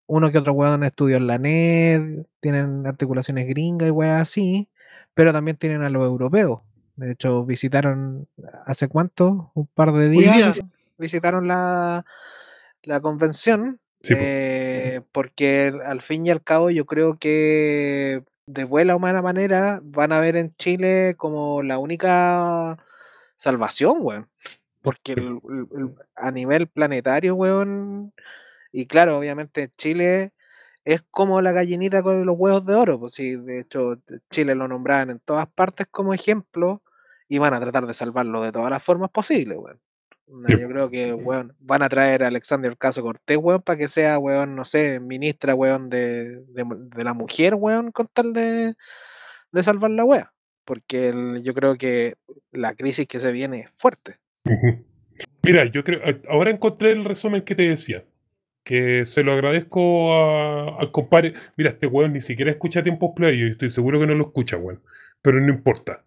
uno 0.07 0.33
que 0.33 0.39
otro 0.39 0.55
hueón 0.55 0.83
estudió 0.83 1.19
en 1.19 1.27
la 1.27 1.35
NED, 1.35 2.25
tienen 2.41 2.87
articulaciones 2.87 3.47
gringas 3.49 3.89
y 3.89 3.91
weas 3.91 4.23
así, 4.23 4.71
pero 5.13 5.35
también 5.35 5.59
tienen 5.59 5.83
a 5.83 5.91
los 5.91 6.03
europeos. 6.05 6.61
De 6.97 7.13
hecho, 7.13 7.45
visitaron 7.45 8.29
hace 8.65 8.89
cuánto, 8.89 9.53
un 9.55 9.67
par 9.67 9.93
de 9.93 10.09
días, 10.09 10.35
día. 10.35 10.49
visi- 10.49 10.71
visitaron 10.97 11.47
la, 11.49 12.07
la 12.83 13.01
convención 13.01 13.79
Sí, 14.01 14.15
eh, 14.17 15.03
porque 15.13 15.71
al 15.85 16.01
fin 16.01 16.25
y 16.25 16.31
al 16.31 16.43
cabo 16.43 16.71
yo 16.71 16.87
creo 16.87 17.19
que 17.19 18.25
de 18.49 18.65
buena 18.65 18.97
o 18.97 18.99
mala 18.99 19.23
manera 19.23 19.81
van 19.85 20.13
a 20.13 20.21
ver 20.21 20.37
en 20.37 20.55
Chile 20.57 21.15
como 21.19 21.63
la 21.63 21.79
única 21.79 22.79
salvación, 23.37 23.99
weón. 24.01 24.29
Porque 24.83 25.13
el- 25.13 25.41
a 26.17 26.31
nivel 26.31 26.69
planetario, 26.69 27.35
weón, 27.35 28.13
y 28.73 28.87
claro, 28.87 29.19
obviamente 29.19 29.69
Chile 29.71 30.33
es 30.85 31.03
como 31.11 31.43
la 31.43 31.53
gallinita 31.53 32.03
con 32.03 32.25
los 32.27 32.37
huevos 32.39 32.65
de 32.67 32.75
oro, 32.75 33.01
pues 33.01 33.15
sí, 33.15 33.37
de 33.37 33.61
hecho 33.61 33.97
Chile 34.31 34.55
lo 34.55 34.69
nombraban 34.69 35.11
en 35.11 35.21
todas 35.21 35.49
partes 35.49 35.87
como 35.91 36.15
ejemplo 36.15 36.83
y 37.29 37.39
van 37.39 37.55
a 37.55 37.61
tratar 37.61 37.87
de 37.87 37.95
salvarlo 37.95 38.43
de 38.43 38.53
todas 38.53 38.71
las 38.71 38.83
formas 38.83 39.11
posibles, 39.11 39.59
weón. 39.59 39.81
Yo 40.49 40.69
creo 40.69 40.91
que, 40.91 41.13
weón, 41.15 41.55
van 41.59 41.83
a 41.83 41.89
traer 41.89 42.23
a 42.23 42.29
Alexander 42.29 42.77
Caso 42.77 43.03
Cortés, 43.03 43.39
weón, 43.39 43.63
para 43.63 43.79
que 43.79 43.89
sea, 43.89 44.19
weón, 44.19 44.55
no 44.57 44.65
sé, 44.65 45.01
ministra, 45.01 45.55
weón, 45.55 45.89
de, 45.89 46.43
de, 46.49 47.05
la 47.05 47.15
mujer, 47.15 47.55
weón, 47.55 47.93
con 47.93 48.09
tal 48.13 48.33
de, 48.33 48.75
de 49.53 49.63
salvar 49.63 49.91
la 49.91 50.05
wea. 50.05 50.33
Porque 50.65 51.09
el- 51.09 51.43
yo 51.43 51.55
creo 51.55 51.77
que 51.77 52.17
la 52.53 52.75
crisis 52.75 53.09
que 53.09 53.21
se 53.21 53.33
viene 53.33 53.61
es 53.61 53.71
fuerte. 53.75 54.19
Mira, 55.43 55.65
yo 55.65 55.83
creo. 55.83 56.01
Ahora 56.29 56.51
encontré 56.51 56.91
el 56.93 57.05
resumen 57.05 57.43
que 57.43 57.55
te 57.55 57.69
decía. 57.69 58.05
Que 58.65 59.07
se 59.07 59.23
lo 59.23 59.33
agradezco 59.33 60.13
a- 60.13 60.79
al 60.79 60.91
compadre. 60.91 61.33
Mira, 61.57 61.71
este 61.71 61.87
weón 61.87 62.13
ni 62.13 62.21
siquiera 62.21 62.51
escucha 62.51 62.83
tiempos 62.83 63.13
play. 63.17 63.39
Yo 63.39 63.47
estoy 63.47 63.71
seguro 63.71 63.99
que 63.99 64.07
no 64.07 64.15
lo 64.15 64.27
escucha, 64.27 64.59
weón. 64.59 64.83
Pero 65.23 65.41
no 65.41 65.49
importa. 65.49 66.05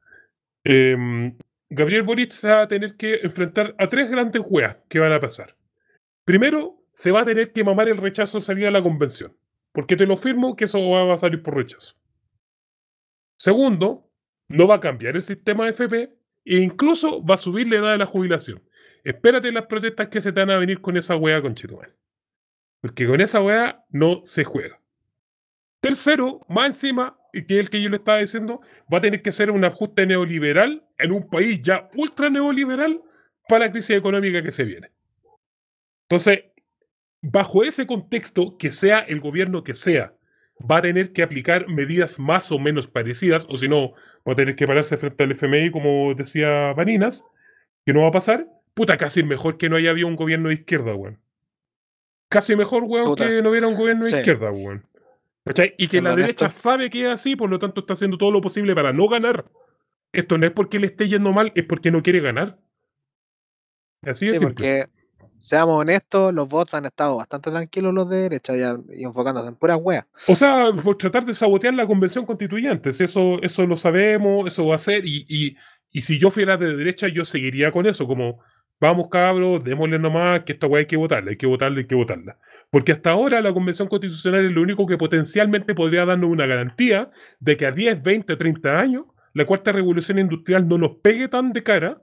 Em, 0.64 1.36
Gabriel 1.74 2.04
Boric 2.04 2.32
se 2.32 2.50
va 2.50 2.64
a 2.64 2.68
tener 2.68 2.98
que 2.98 3.22
enfrentar 3.24 3.74
a 3.78 3.88
tres 3.88 4.10
grandes 4.12 4.42
weas 4.46 4.76
que 4.90 5.00
van 5.00 5.14
a 5.14 5.22
pasar. 5.22 5.56
Primero, 6.26 6.84
se 6.94 7.12
va 7.12 7.22
a 7.22 7.26
tener 7.26 7.54
que 7.54 7.64
mamar 7.64 7.88
el 7.88 7.96
rechazo 7.96 8.40
de 8.40 8.68
a 8.68 8.72
la 8.72 8.84
convención. 8.84 9.38
Porque 9.72 9.96
te 9.96 10.06
lo 10.06 10.18
firmo 10.18 10.58
que 10.58 10.66
eso 10.66 10.90
va 10.90 11.14
a 11.14 11.18
salir 11.18 11.42
por 11.42 11.56
rechazo. 11.56 11.96
Segundo, 13.38 14.12
no 14.50 14.68
va 14.68 14.76
a 14.76 14.80
cambiar 14.82 15.16
el 15.16 15.24
sistema 15.24 15.64
de 15.64 15.72
FP 15.72 16.18
e 16.44 16.58
incluso 16.58 17.24
va 17.24 17.36
a 17.36 17.38
subir 17.38 17.70
la 17.70 17.78
edad 17.78 17.92
de 17.94 18.00
la 18.00 18.06
jubilación. 18.06 18.62
Espérate 19.06 19.50
las 19.54 19.68
protestas 19.68 20.10
que 20.10 20.20
se 20.20 20.34
te 20.34 20.42
van 20.42 20.52
a 20.52 20.58
venir 20.58 20.82
con 20.82 20.98
esa 20.98 21.16
wea 21.16 21.42
con 21.42 21.56
Chetumal. 21.56 21.96
Porque 22.82 23.08
con 23.08 23.22
esa 23.22 23.42
wea 23.42 23.86
no 23.90 24.20
se 24.26 24.44
juega. 24.44 24.82
Tercero, 25.80 26.42
más 26.50 26.68
encima, 26.68 27.18
y 27.32 27.46
que 27.46 27.56
es 27.56 27.60
el 27.62 27.70
que 27.70 27.82
yo 27.82 27.90
le 27.90 27.96
estaba 27.96 28.18
diciendo, 28.18 28.60
va 28.94 28.98
a 28.98 29.02
tener 29.02 29.22
que 29.22 29.32
ser 29.32 29.52
un 29.52 29.64
ajuste 29.64 30.06
neoliberal 30.06 30.86
en 31.02 31.12
un 31.12 31.30
país 31.30 31.62
ya 31.62 31.90
ultra 31.96 32.30
neoliberal 32.30 33.02
para 33.48 33.66
la 33.66 33.72
crisis 33.72 33.98
económica 33.98 34.42
que 34.44 34.52
se 34.52 34.64
viene. 34.64 34.92
Entonces, 36.10 36.46
bajo 37.22 37.64
ese 37.64 37.86
contexto, 37.88 38.58
que 38.58 38.72
sea 38.72 39.00
el 39.00 39.20
gobierno 39.20 39.64
que 39.64 39.74
sea, 39.74 40.14
va 40.70 40.78
a 40.78 40.82
tener 40.82 41.12
que 41.14 41.24
aplicar 41.24 41.68
medidas 41.68 42.20
más 42.20 42.52
o 42.52 42.60
menos 42.60 42.88
parecidas, 42.88 43.48
o 43.50 43.58
si 43.58 43.68
no, 43.68 43.94
va 44.28 44.34
a 44.34 44.36
tener 44.36 44.56
que 44.56 44.68
pararse 44.68 44.98
frente 44.98 45.24
al 45.24 45.32
FMI, 45.32 45.72
como 45.72 46.14
decía 46.14 46.74
Varinas, 46.74 47.24
que 47.86 47.94
no 47.94 48.02
va 48.02 48.10
a 48.10 48.12
pasar. 48.12 48.48
Puta, 48.74 48.98
casi 48.98 49.24
mejor 49.24 49.58
que 49.58 49.70
no 49.70 49.76
haya 49.76 49.90
habido 49.92 50.08
un 50.08 50.16
gobierno 50.16 50.50
de 50.50 50.56
izquierda, 50.56 50.94
weón. 50.96 51.20
Casi 52.30 52.56
mejor, 52.56 52.84
weón, 52.84 53.06
Puta. 53.08 53.28
que 53.28 53.42
no 53.42 53.50
hubiera 53.50 53.68
un 53.68 53.76
gobierno 53.76 54.06
de 54.06 54.12
Sí. 54.12 54.18
izquierda, 54.18 54.52
weón. 54.52 54.84
¿Cachai? 55.44 55.74
Y 55.78 55.88
que 55.88 56.02
la 56.02 56.16
derecha 56.16 56.50
sabe 56.52 56.90
que 56.90 57.02
es 57.02 57.08
así, 57.08 57.36
por 57.36 57.50
lo 57.50 57.58
tanto 57.58 57.82
está 57.82 57.94
haciendo 57.94 58.18
todo 58.18 58.32
lo 58.32 58.42
posible 58.42 58.76
para 58.76 58.94
no 58.94 59.08
ganar. 59.08 59.46
Esto 60.14 60.38
no 60.38 60.46
es 60.46 60.52
porque 60.52 60.80
le 60.80 60.88
esté 60.88 61.08
yendo 61.08 61.32
mal, 61.32 61.52
es 61.56 61.64
porque 61.64 61.92
no 61.92 62.04
quiere 62.04 62.20
ganar. 62.20 62.60
Así 64.04 64.30
Sí, 64.34 64.40
porque 64.40 64.86
seamos 65.38 65.82
honestos, 65.82 66.34
los 66.34 66.48
bots 66.48 66.74
han 66.74 66.86
estado 66.86 67.16
bastante 67.16 67.50
tranquilos 67.50 67.94
los 67.94 68.10
de 68.10 68.18
derecha 68.18 68.56
ya, 68.56 68.78
y 68.96 69.04
enfocándose 69.04 69.48
en 69.48 69.56
puras 69.56 69.80
weas. 69.82 70.06
O 70.28 70.36
sea, 70.36 70.72
por 70.84 70.96
tratar 70.98 71.26
de 71.26 71.34
sabotear 71.34 71.74
la 71.74 71.88
convención 71.88 72.26
constituyente, 72.26 72.92
eso, 72.92 73.42
eso 73.42 73.66
lo 73.66 73.78
sabemos, 73.78 74.48
eso 74.48 74.68
va 74.68 74.76
a 74.76 74.80
ser, 74.80 75.06
y, 75.06 75.26
y, 75.28 75.56
y 75.92 76.02
si 76.02 76.20
yo 76.20 76.30
fuera 76.30 76.58
de 76.58 76.76
derecha, 76.76 77.08
yo 77.08 77.26
seguiría 77.26 77.72
con 77.72 77.88
eso, 77.88 78.08
como, 78.08 78.40
vamos 78.80 79.08
cabros, 79.10 79.64
démosle 79.64 79.98
nomás, 80.00 80.42
que 80.44 80.54
esta 80.54 80.68
weá 80.68 80.80
hay 80.80 80.86
que 80.86 80.98
votarla, 80.98 81.32
hay 81.32 81.38
que 81.38 81.48
votarla, 81.48 81.80
hay 81.80 81.88
que 81.88 81.96
votarla. 81.96 82.38
Porque 82.70 82.92
hasta 82.94 83.12
ahora 83.12 83.42
la 83.42 83.54
convención 83.54 83.88
constitucional 83.88 84.46
es 84.46 84.52
lo 84.52 84.62
único 84.62 84.88
que 84.88 84.98
potencialmente 84.98 85.76
podría 85.76 86.06
darnos 86.06 86.30
una 86.30 86.46
garantía 86.46 87.12
de 87.40 87.58
que 87.58 87.66
a 87.66 87.72
10, 87.72 88.02
20, 88.02 88.36
30 88.36 88.80
años, 88.80 89.06
la 89.34 89.46
cuarta 89.46 89.72
revolución 89.72 90.20
industrial 90.20 90.68
no 90.68 90.78
nos 90.78 90.98
pegue 90.98 91.28
tan 91.28 91.54
de 91.54 91.64
cara 91.64 92.02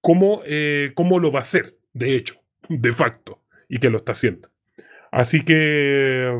como, 0.00 0.40
eh, 0.46 0.92
como 0.94 1.18
lo 1.18 1.30
va 1.30 1.40
a 1.40 1.42
hacer, 1.42 1.76
de 1.92 2.16
hecho, 2.16 2.36
de 2.68 2.92
facto, 2.92 3.42
y 3.68 3.78
que 3.78 3.90
lo 3.90 3.98
está 3.98 4.12
haciendo. 4.12 4.50
Así 5.10 5.44
que, 5.44 6.32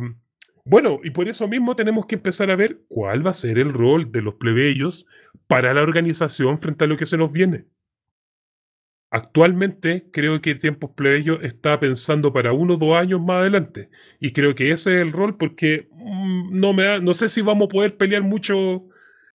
bueno, 0.65 1.01
y 1.03 1.11
por 1.11 1.29
eso 1.29 1.49
mismo 1.49 1.77
tenemos 1.77 2.07
que 2.07 2.15
empezar 2.15 2.51
a 2.51 2.57
ver 2.57 2.81
cuál 2.89 3.27
va 3.27 3.31
a 3.31 3.35
ser 3.35 3.59
el 3.59 3.73
rol 3.73 4.11
de 4.13 4.23
los 4.23 4.35
plebeyos 4.35 5.07
para 5.47 5.75
la 5.75 5.83
organización 5.83 6.59
frente 6.59 6.85
a 6.85 6.87
lo 6.87 6.97
que 6.97 7.07
se 7.07 7.17
nos 7.17 7.33
viene. 7.33 7.67
Actualmente 9.11 10.11
creo 10.13 10.43
que 10.43 10.55
Tiempos 10.55 10.91
Plebeyos 10.95 11.39
está 11.43 11.81
pensando 11.81 12.31
para 12.35 12.53
uno 12.53 12.75
o 12.75 12.77
dos 12.77 12.95
años 12.95 13.23
más 13.23 13.39
adelante. 13.39 13.89
Y 14.21 14.33
creo 14.33 14.55
que 14.55 14.71
ese 14.71 14.97
es 14.97 15.03
el 15.03 15.13
rol 15.13 15.39
porque 15.39 15.89
mm, 15.93 16.61
no, 16.61 16.75
me 16.75 17.01
no 17.01 17.15
sé 17.15 17.31
si 17.31 17.41
vamos 17.41 17.67
a 17.67 17.73
poder 17.73 17.97
pelear 17.97 18.23
mucho 18.23 18.88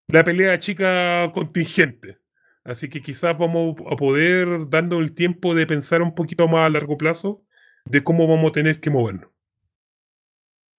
la 0.08 0.24
pelea 0.24 0.60
chica 0.60 1.32
contingente. 1.34 2.20
Así 2.64 2.90
que 2.90 3.02
quizás 3.02 3.38
vamos 3.38 3.76
a 3.90 3.96
poder 3.96 4.70
darnos 4.70 5.02
el 5.02 5.14
tiempo 5.14 5.54
de 5.54 5.68
pensar 5.68 6.02
un 6.02 6.16
poquito 6.16 6.48
más 6.48 6.66
a 6.66 6.70
largo 6.70 6.98
plazo 6.98 7.44
de 7.86 8.04
cómo 8.04 8.28
vamos 8.28 8.50
a 8.50 8.54
tener 8.54 8.80
que 8.80 8.90
movernos. 8.90 9.30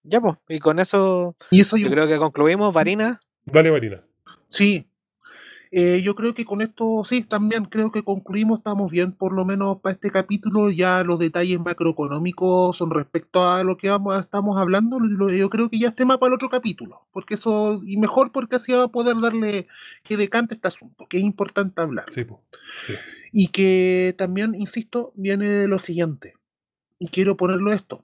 Ya, 0.03 0.21
pues, 0.21 0.35
y 0.47 0.59
con 0.59 0.79
eso 0.79 1.35
Y 1.49 1.61
eso 1.61 1.77
yo, 1.77 1.87
yo 1.87 1.91
creo 1.91 2.07
que 2.07 2.17
concluimos, 2.17 2.73
Varina. 2.73 3.19
Dale, 3.45 3.71
Marina. 3.71 4.03
sí. 4.47 4.89
Eh, 5.71 6.01
yo 6.03 6.15
creo 6.15 6.33
que 6.33 6.45
con 6.45 6.61
esto 6.61 7.01
sí, 7.03 7.21
también 7.23 7.65
creo 7.65 7.91
que 7.91 8.03
concluimos, 8.03 8.59
estamos 8.59 8.91
bien, 8.91 9.11
por 9.11 9.33
lo 9.33 9.45
menos 9.45 9.79
para 9.81 9.93
este 9.93 10.09
capítulo. 10.11 10.69
Ya 10.71 11.03
los 11.03 11.19
detalles 11.19 11.59
macroeconómicos 11.59 12.77
son 12.77 12.91
respecto 12.91 13.47
a 13.47 13.63
lo 13.63 13.77
que 13.77 13.89
vamos, 13.89 14.19
estamos 14.19 14.57
hablando. 14.57 14.97
Yo 15.29 15.49
creo 15.49 15.69
que 15.69 15.79
ya 15.79 15.89
es 15.89 15.95
tema 15.95 16.17
para 16.17 16.29
el 16.29 16.35
otro 16.35 16.49
capítulo, 16.49 17.01
porque 17.11 17.33
eso, 17.35 17.81
y 17.85 17.97
mejor 17.97 18.31
porque 18.31 18.55
así 18.57 18.71
va 18.71 18.83
a 18.83 18.87
poder 18.87 19.19
darle 19.19 19.67
que 20.03 20.17
decante 20.17 20.55
este 20.55 20.67
asunto, 20.67 21.07
que 21.09 21.17
es 21.17 21.23
importante 21.23 21.81
hablar. 21.81 22.05
Sí, 22.09 22.23
po. 22.23 22.41
Sí. 22.85 22.93
Y 23.31 23.47
que 23.49 24.15
también, 24.17 24.55
insisto, 24.55 25.11
viene 25.15 25.45
de 25.47 25.67
lo 25.67 25.79
siguiente. 25.79 26.35
Y 26.99 27.09
quiero 27.09 27.35
ponerlo 27.35 27.73
esto. 27.73 28.03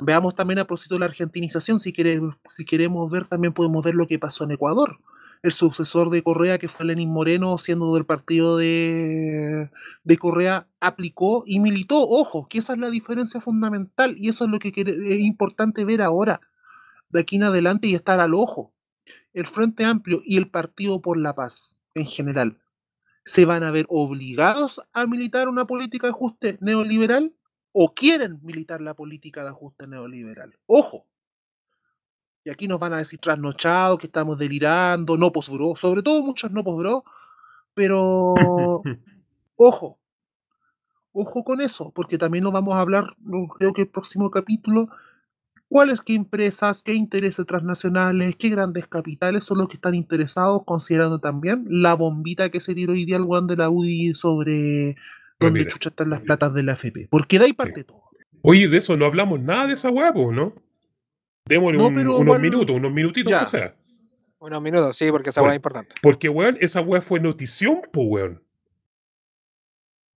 Veamos 0.00 0.34
también 0.34 0.60
a 0.60 0.64
propósito 0.64 0.94
de 0.94 1.00
la 1.00 1.06
argentinización. 1.06 1.80
Si, 1.80 1.92
quiere- 1.92 2.20
si 2.48 2.64
queremos 2.64 3.10
ver, 3.10 3.26
también 3.26 3.52
podemos 3.52 3.84
ver 3.84 3.94
lo 3.94 4.06
que 4.06 4.18
pasó 4.18 4.44
en 4.44 4.52
Ecuador. 4.52 4.98
El 5.42 5.52
sucesor 5.52 6.10
de 6.10 6.22
Correa, 6.22 6.58
que 6.58 6.68
fue 6.68 6.84
Lenín 6.84 7.10
Moreno, 7.10 7.56
siendo 7.56 7.94
del 7.94 8.04
partido 8.04 8.58
de, 8.58 9.70
de 10.04 10.18
Correa, 10.18 10.68
aplicó 10.80 11.44
y 11.46 11.60
militó. 11.60 11.96
Ojo, 12.06 12.46
que 12.48 12.58
esa 12.58 12.74
es 12.74 12.78
la 12.78 12.90
diferencia 12.90 13.40
fundamental. 13.40 14.16
Y 14.18 14.28
eso 14.28 14.44
es 14.44 14.50
lo 14.50 14.58
que 14.58 14.72
es 14.76 15.20
importante 15.20 15.84
ver 15.86 16.02
ahora, 16.02 16.40
de 17.08 17.20
aquí 17.20 17.36
en 17.36 17.44
adelante, 17.44 17.86
y 17.86 17.94
estar 17.94 18.20
al 18.20 18.34
ojo. 18.34 18.74
El 19.32 19.46
Frente 19.46 19.84
Amplio 19.84 20.20
y 20.24 20.36
el 20.36 20.50
Partido 20.50 21.00
por 21.00 21.16
la 21.16 21.34
Paz, 21.34 21.78
en 21.94 22.04
general, 22.04 22.58
se 23.24 23.44
van 23.44 23.62
a 23.62 23.70
ver 23.70 23.86
obligados 23.88 24.82
a 24.92 25.06
militar 25.06 25.48
una 25.48 25.66
política 25.66 26.06
de 26.06 26.12
ajuste 26.12 26.58
neoliberal 26.60 27.34
o 27.72 27.94
quieren 27.94 28.40
militar 28.42 28.80
la 28.80 28.94
política 28.94 29.42
de 29.42 29.50
ajuste 29.50 29.86
neoliberal. 29.86 30.58
Ojo. 30.66 31.06
Y 32.44 32.50
aquí 32.50 32.66
nos 32.66 32.78
van 32.78 32.94
a 32.94 32.98
decir 32.98 33.18
trasnochados, 33.18 33.98
que 33.98 34.06
estamos 34.06 34.38
delirando, 34.38 35.16
no 35.16 35.30
posbro, 35.30 35.74
sobre 35.76 36.02
todo 36.02 36.22
muchos 36.22 36.50
no 36.50 36.64
posbro, 36.64 37.04
pero 37.74 38.34
ojo. 39.56 39.98
Ojo 41.12 41.42
con 41.42 41.60
eso, 41.60 41.90
porque 41.90 42.18
también 42.18 42.44
nos 42.44 42.52
vamos 42.52 42.74
a 42.74 42.80
hablar, 42.80 43.16
creo 43.58 43.72
que 43.72 43.82
el 43.82 43.88
próximo 43.88 44.30
capítulo, 44.30 44.88
cuáles 45.68 46.02
qué 46.02 46.14
empresas, 46.14 46.84
qué 46.84 46.94
intereses 46.94 47.44
transnacionales, 47.46 48.36
qué 48.36 48.48
grandes 48.48 48.86
capitales 48.86 49.42
son 49.42 49.58
los 49.58 49.68
que 49.68 49.74
están 49.74 49.96
interesados, 49.96 50.62
considerando 50.64 51.18
también 51.18 51.64
la 51.68 51.94
bombita 51.94 52.50
que 52.50 52.60
se 52.60 52.74
tiró 52.74 52.92
hoy 52.92 53.06
día 53.06 53.16
el 53.16 53.24
weón 53.24 53.48
de 53.48 53.56
la 53.56 53.70
UDI 53.70 54.14
sobre 54.14 54.94
dónde 55.40 55.60
Ramírez. 55.60 55.72
chucha 55.72 55.88
están 55.88 56.10
las 56.10 56.20
platas 56.20 56.54
de 56.54 56.62
la 56.62 56.72
FP. 56.72 57.08
Porque 57.10 57.40
de 57.40 57.46
ahí 57.46 57.52
parte 57.52 57.82
todo. 57.82 58.02
Oye, 58.42 58.68
de 58.68 58.78
eso 58.78 58.96
no 58.96 59.04
hablamos 59.04 59.40
nada 59.40 59.66
de 59.66 59.74
esa 59.74 59.90
hueá, 59.90 60.12
¿no? 60.12 60.54
Démosle 61.50 61.78
No, 61.78 61.88
un- 61.88 61.98
unos 61.98 62.20
igual- 62.22 62.40
minutos, 62.40 62.76
unos 62.76 62.92
minutitos 62.92 63.30
Ya. 63.30 63.40
que 63.40 63.46
sea. 63.46 63.76
Unos 64.38 64.62
minutos, 64.62 64.96
sí, 64.96 65.10
porque 65.10 65.30
esa 65.30 65.40
Por- 65.42 65.50
es 65.50 65.56
importante. 65.56 65.94
Porque, 66.00 66.28
weón, 66.30 66.56
esa 66.60 66.80
weá 66.80 67.02
fue 67.02 67.20
notición, 67.20 67.82
po, 67.92 68.02
weón. 68.04 68.42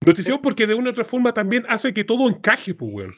Notición 0.05 0.39
porque 0.41 0.65
de 0.67 0.73
una 0.75 0.89
u 0.89 0.91
otra 0.91 1.03
forma 1.05 1.33
también 1.33 1.65
hace 1.67 1.93
que 1.93 2.03
todo 2.03 2.27
encaje, 2.29 2.73
po, 2.73 2.85
weón. 2.85 3.13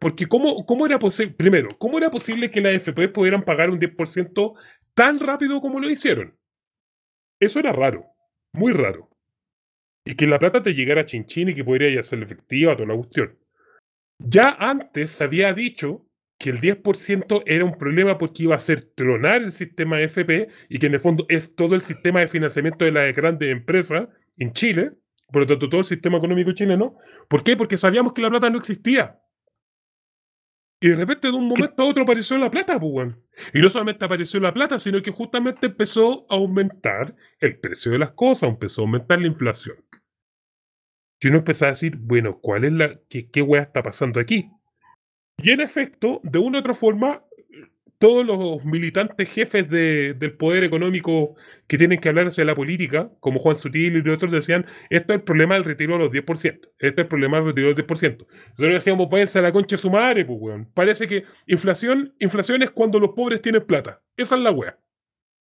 Porque 0.00 0.26
¿cómo, 0.26 0.66
cómo 0.66 0.84
era 0.86 0.98
posible, 0.98 1.32
primero, 1.34 1.68
cómo 1.78 1.96
era 1.98 2.10
posible 2.10 2.50
que 2.50 2.60
las 2.60 2.74
FP 2.74 3.08
pudieran 3.08 3.42
pagar 3.44 3.70
un 3.70 3.78
10% 3.78 4.54
tan 4.94 5.18
rápido 5.18 5.60
como 5.60 5.80
lo 5.80 5.88
hicieron? 5.88 6.36
Eso 7.40 7.58
era 7.58 7.72
raro, 7.72 8.06
muy 8.52 8.72
raro. 8.72 9.08
Y 10.04 10.16
que 10.16 10.26
la 10.26 10.38
plata 10.38 10.62
te 10.62 10.74
llegara 10.74 11.02
a 11.02 11.06
chinchín 11.06 11.48
y 11.50 11.54
que 11.54 11.64
podría 11.64 11.88
ya 11.94 12.02
ser 12.02 12.22
efectiva 12.22 12.74
toda 12.76 12.88
la 12.88 12.96
cuestión. 12.96 13.38
Ya 14.18 14.50
antes 14.58 15.10
se 15.12 15.24
había 15.24 15.54
dicho 15.54 16.06
que 16.42 16.50
el 16.50 16.60
10% 16.60 17.44
era 17.46 17.64
un 17.64 17.78
problema 17.78 18.18
porque 18.18 18.42
iba 18.42 18.54
a 18.54 18.56
hacer 18.56 18.82
tronar 18.82 19.42
el 19.42 19.52
sistema 19.52 20.00
FP 20.00 20.48
y 20.68 20.80
que 20.80 20.88
en 20.88 20.94
el 20.94 20.98
fondo 20.98 21.24
es 21.28 21.54
todo 21.54 21.76
el 21.76 21.80
sistema 21.80 22.18
de 22.18 22.26
financiamiento 22.26 22.84
de 22.84 22.90
las 22.90 23.14
grandes 23.14 23.48
empresas 23.52 24.08
en 24.38 24.52
Chile, 24.52 24.90
por 25.30 25.42
lo 25.42 25.46
tanto 25.46 25.68
todo 25.68 25.82
el 25.82 25.86
sistema 25.86 26.18
económico 26.18 26.50
chileno. 26.50 26.96
¿Por 27.28 27.44
qué? 27.44 27.56
Porque 27.56 27.78
sabíamos 27.78 28.12
que 28.12 28.22
la 28.22 28.30
plata 28.30 28.50
no 28.50 28.58
existía. 28.58 29.20
Y 30.80 30.88
de 30.88 30.96
repente 30.96 31.28
de 31.28 31.34
un 31.34 31.46
momento 31.46 31.80
a 31.80 31.86
otro 31.86 32.02
apareció 32.02 32.36
la 32.38 32.50
plata, 32.50 32.80
pues, 32.80 32.92
weón. 32.92 33.24
Y 33.54 33.60
no 33.60 33.70
solamente 33.70 34.04
apareció 34.04 34.40
la 34.40 34.52
plata, 34.52 34.80
sino 34.80 35.00
que 35.00 35.12
justamente 35.12 35.68
empezó 35.68 36.26
a 36.28 36.34
aumentar 36.34 37.14
el 37.38 37.60
precio 37.60 37.92
de 37.92 38.00
las 38.00 38.10
cosas, 38.10 38.50
empezó 38.50 38.82
a 38.82 38.86
aumentar 38.86 39.20
la 39.20 39.28
inflación. 39.28 39.76
Y 41.20 41.28
uno 41.28 41.38
empezó 41.38 41.66
a 41.66 41.68
decir, 41.68 41.98
bueno, 41.98 42.40
¿cuál 42.40 42.64
es 42.64 42.72
la. 42.72 43.00
qué, 43.08 43.30
qué 43.30 43.42
weá 43.42 43.62
está 43.62 43.80
pasando 43.80 44.18
aquí? 44.18 44.50
Y 45.42 45.50
en 45.50 45.60
efecto, 45.60 46.20
de 46.22 46.38
una 46.38 46.58
u 46.58 46.60
otra 46.60 46.74
forma, 46.74 47.24
todos 47.98 48.26
los 48.26 48.64
militantes 48.64 49.30
jefes 49.32 49.68
de- 49.70 50.14
del 50.14 50.32
poder 50.36 50.64
económico 50.64 51.36
que 51.68 51.78
tienen 51.78 52.00
que 52.00 52.08
hablar 52.08 52.26
hacia 52.26 52.44
la 52.44 52.56
política, 52.56 53.12
como 53.20 53.38
Juan 53.38 53.54
Sutil 53.54 54.02
y 54.04 54.08
otros, 54.10 54.32
decían, 54.32 54.66
esto 54.90 55.12
es 55.12 55.18
el 55.20 55.22
problema 55.24 55.54
del 55.54 55.62
retiro 55.64 55.92
de 55.94 56.00
los 56.00 56.10
10%, 56.10 56.68
esto 56.80 57.00
es 57.00 57.04
el 57.04 57.08
problema 57.08 57.36
del 57.36 57.46
retiro 57.46 57.68
de 57.68 57.74
los 57.74 57.76
10%. 57.76 58.26
Nosotros 58.50 58.74
decíamos, 58.74 59.08
váyanse 59.08 59.38
a 59.38 59.42
la 59.42 59.52
concha 59.52 59.76
de 59.76 59.82
su 59.82 59.90
madre, 59.90 60.24
pues, 60.24 60.36
weón. 60.40 60.68
Parece 60.74 61.06
que 61.06 61.24
inflación, 61.46 62.14
inflación 62.18 62.62
es 62.64 62.72
cuando 62.72 62.98
los 62.98 63.10
pobres 63.10 63.40
tienen 63.40 63.64
plata. 63.64 64.02
Esa 64.16 64.34
es 64.34 64.42
la 64.42 64.50
wea. 64.50 64.78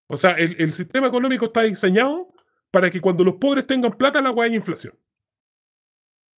O 0.08 0.18
sea, 0.18 0.32
el, 0.32 0.56
el 0.60 0.72
sistema 0.72 1.08
económico 1.08 1.46
está 1.46 1.62
diseñado 1.64 2.28
para 2.70 2.92
que 2.92 3.02
cuando 3.02 3.24
los 3.24 3.36
pobres 3.36 3.66
tengan 3.66 3.94
plata, 3.98 4.22
la 4.22 4.32
wea 4.32 4.48
hay 4.50 4.56
inflación. 4.56 4.94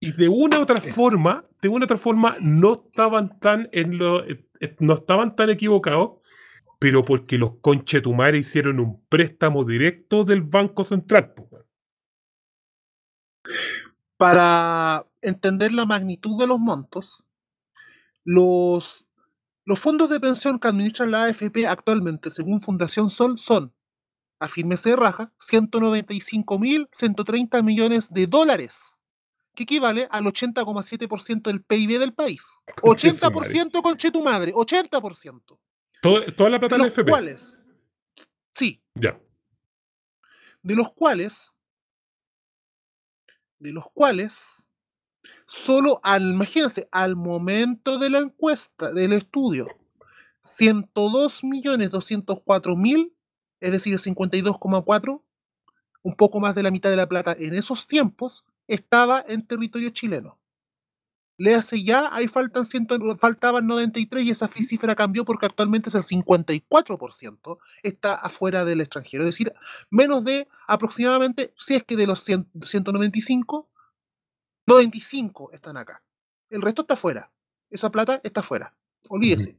Y 0.04 0.10
de 0.14 0.28
una 0.28 0.58
u 0.58 0.62
otra 0.62 0.80
forma, 0.80 1.46
de 1.60 1.68
una 1.68 1.84
u 1.84 1.86
otra 1.86 1.96
forma, 1.96 2.36
no 2.40 2.72
estaban 2.86 3.38
tan 3.38 3.68
en 3.70 3.98
lo, 3.98 4.24
eh, 4.24 4.44
eh, 4.58 4.74
no 4.80 4.94
estaban 4.94 5.36
tan 5.36 5.48
equivocados, 5.48 6.14
pero 6.80 7.04
porque 7.04 7.38
los 7.38 7.60
conchetumares 7.60 8.48
hicieron 8.48 8.80
un 8.80 9.00
préstamo 9.08 9.64
directo 9.64 10.24
del 10.24 10.42
Banco 10.42 10.82
Central. 10.82 11.32
Para 14.16 15.06
entender 15.20 15.72
la 15.72 15.86
magnitud 15.86 16.36
de 16.36 16.48
los 16.48 16.58
montos, 16.58 17.22
los 18.24 19.06
Los 19.64 19.78
fondos 19.78 20.10
de 20.10 20.18
pensión 20.20 20.58
que 20.58 20.66
administra 20.68 21.06
la 21.06 21.24
AFP 21.24 21.66
actualmente, 21.68 22.30
según 22.30 22.60
Fundación 22.62 23.10
Sol, 23.10 23.38
son, 23.38 23.72
afírmese 24.40 24.90
de 24.90 24.96
raja, 24.96 25.32
195.130 25.40 27.62
millones 27.62 28.12
de 28.12 28.26
dólares, 28.26 28.96
que 29.54 29.64
equivale 29.64 30.08
al 30.10 30.24
80,7% 30.24 31.50
del 31.50 31.62
PIB 31.62 31.98
del 31.98 32.14
país. 32.14 32.56
Conche 32.80 33.10
su 33.10 33.16
80% 33.26 33.82
conche 33.82 34.10
tu 34.10 34.22
madre, 34.22 34.52
80%. 34.54 35.58
Todo- 36.00 36.24
toda 36.34 36.50
la 36.50 36.58
plata 36.58 36.76
De 36.76 36.82
de 36.82 36.88
los 36.88 36.92
FP. 36.98 37.10
cuales, 37.10 37.62
sí, 38.54 38.82
Ya. 38.94 39.20
de 40.62 40.74
los 40.74 40.92
cuales, 40.94 41.52
de 43.58 43.72
los 43.72 43.84
cuales, 43.92 44.68
solo 45.46 46.00
al, 46.02 46.30
imagínense, 46.32 46.88
al 46.90 47.14
momento 47.14 47.98
de 47.98 48.10
la 48.10 48.18
encuesta, 48.18 48.90
del 48.92 49.12
estudio, 49.12 49.68
102.204.000, 50.42 53.12
es 53.60 53.72
decir, 53.72 53.98
52,4, 53.98 55.22
un 56.02 56.16
poco 56.16 56.40
más 56.40 56.54
de 56.54 56.62
la 56.64 56.70
mitad 56.72 56.90
de 56.90 56.96
la 56.96 57.08
plata 57.08 57.36
en 57.38 57.54
esos 57.54 57.86
tiempos, 57.86 58.44
estaba 58.66 59.24
en 59.26 59.46
territorio 59.46 59.90
chileno. 59.90 60.38
Léase 61.38 61.82
ya, 61.82 62.14
ahí 62.14 62.28
faltan 62.28 62.64
ciento- 62.64 63.16
faltaban 63.18 63.66
93 63.66 64.24
y 64.24 64.30
esa 64.30 64.48
cifra 64.48 64.94
cambió 64.94 65.24
porque 65.24 65.46
actualmente 65.46 65.88
es 65.88 65.94
el 65.94 66.02
54% 66.02 67.58
está 67.82 68.14
afuera 68.14 68.64
del 68.64 68.80
extranjero. 68.80 69.24
Es 69.24 69.30
decir, 69.30 69.52
menos 69.90 70.22
de 70.24 70.46
aproximadamente, 70.68 71.52
si 71.58 71.74
es 71.74 71.84
que 71.84 71.96
de 71.96 72.06
los 72.06 72.20
100 72.20 72.48
195, 72.64 73.68
95 74.66 75.50
están 75.52 75.76
acá. 75.76 76.02
El 76.50 76.62
resto 76.62 76.82
está 76.82 76.94
afuera. 76.94 77.32
Esa 77.70 77.90
plata 77.90 78.20
está 78.22 78.40
afuera. 78.40 78.76
Olvídese. 79.08 79.58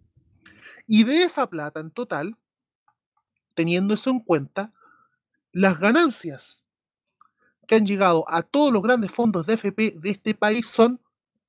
Y 0.88 1.04
de 1.04 1.24
esa 1.24 1.50
plata 1.50 1.80
en 1.80 1.92
total, 1.92 2.38
teniendo 3.56 3.94
eso 3.96 4.10
en 4.12 4.20
cuenta, 4.20 4.72
las 5.52 5.80
ganancias 5.80 6.63
que 7.68 7.76
han 7.76 7.86
llegado 7.86 8.26
a 8.28 8.42
todos 8.44 8.72
los 8.72 8.82
grandes 8.82 9.12
fondos 9.12 9.46
de 9.46 9.54
FP 9.54 9.96
de 9.98 10.10
este 10.10 10.34
país 10.34 10.68
son 10.68 11.00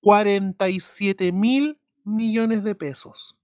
47 0.01 1.32
mil 1.32 1.78
millones 2.05 2.62
de 2.65 2.74
pesos. 2.74 3.36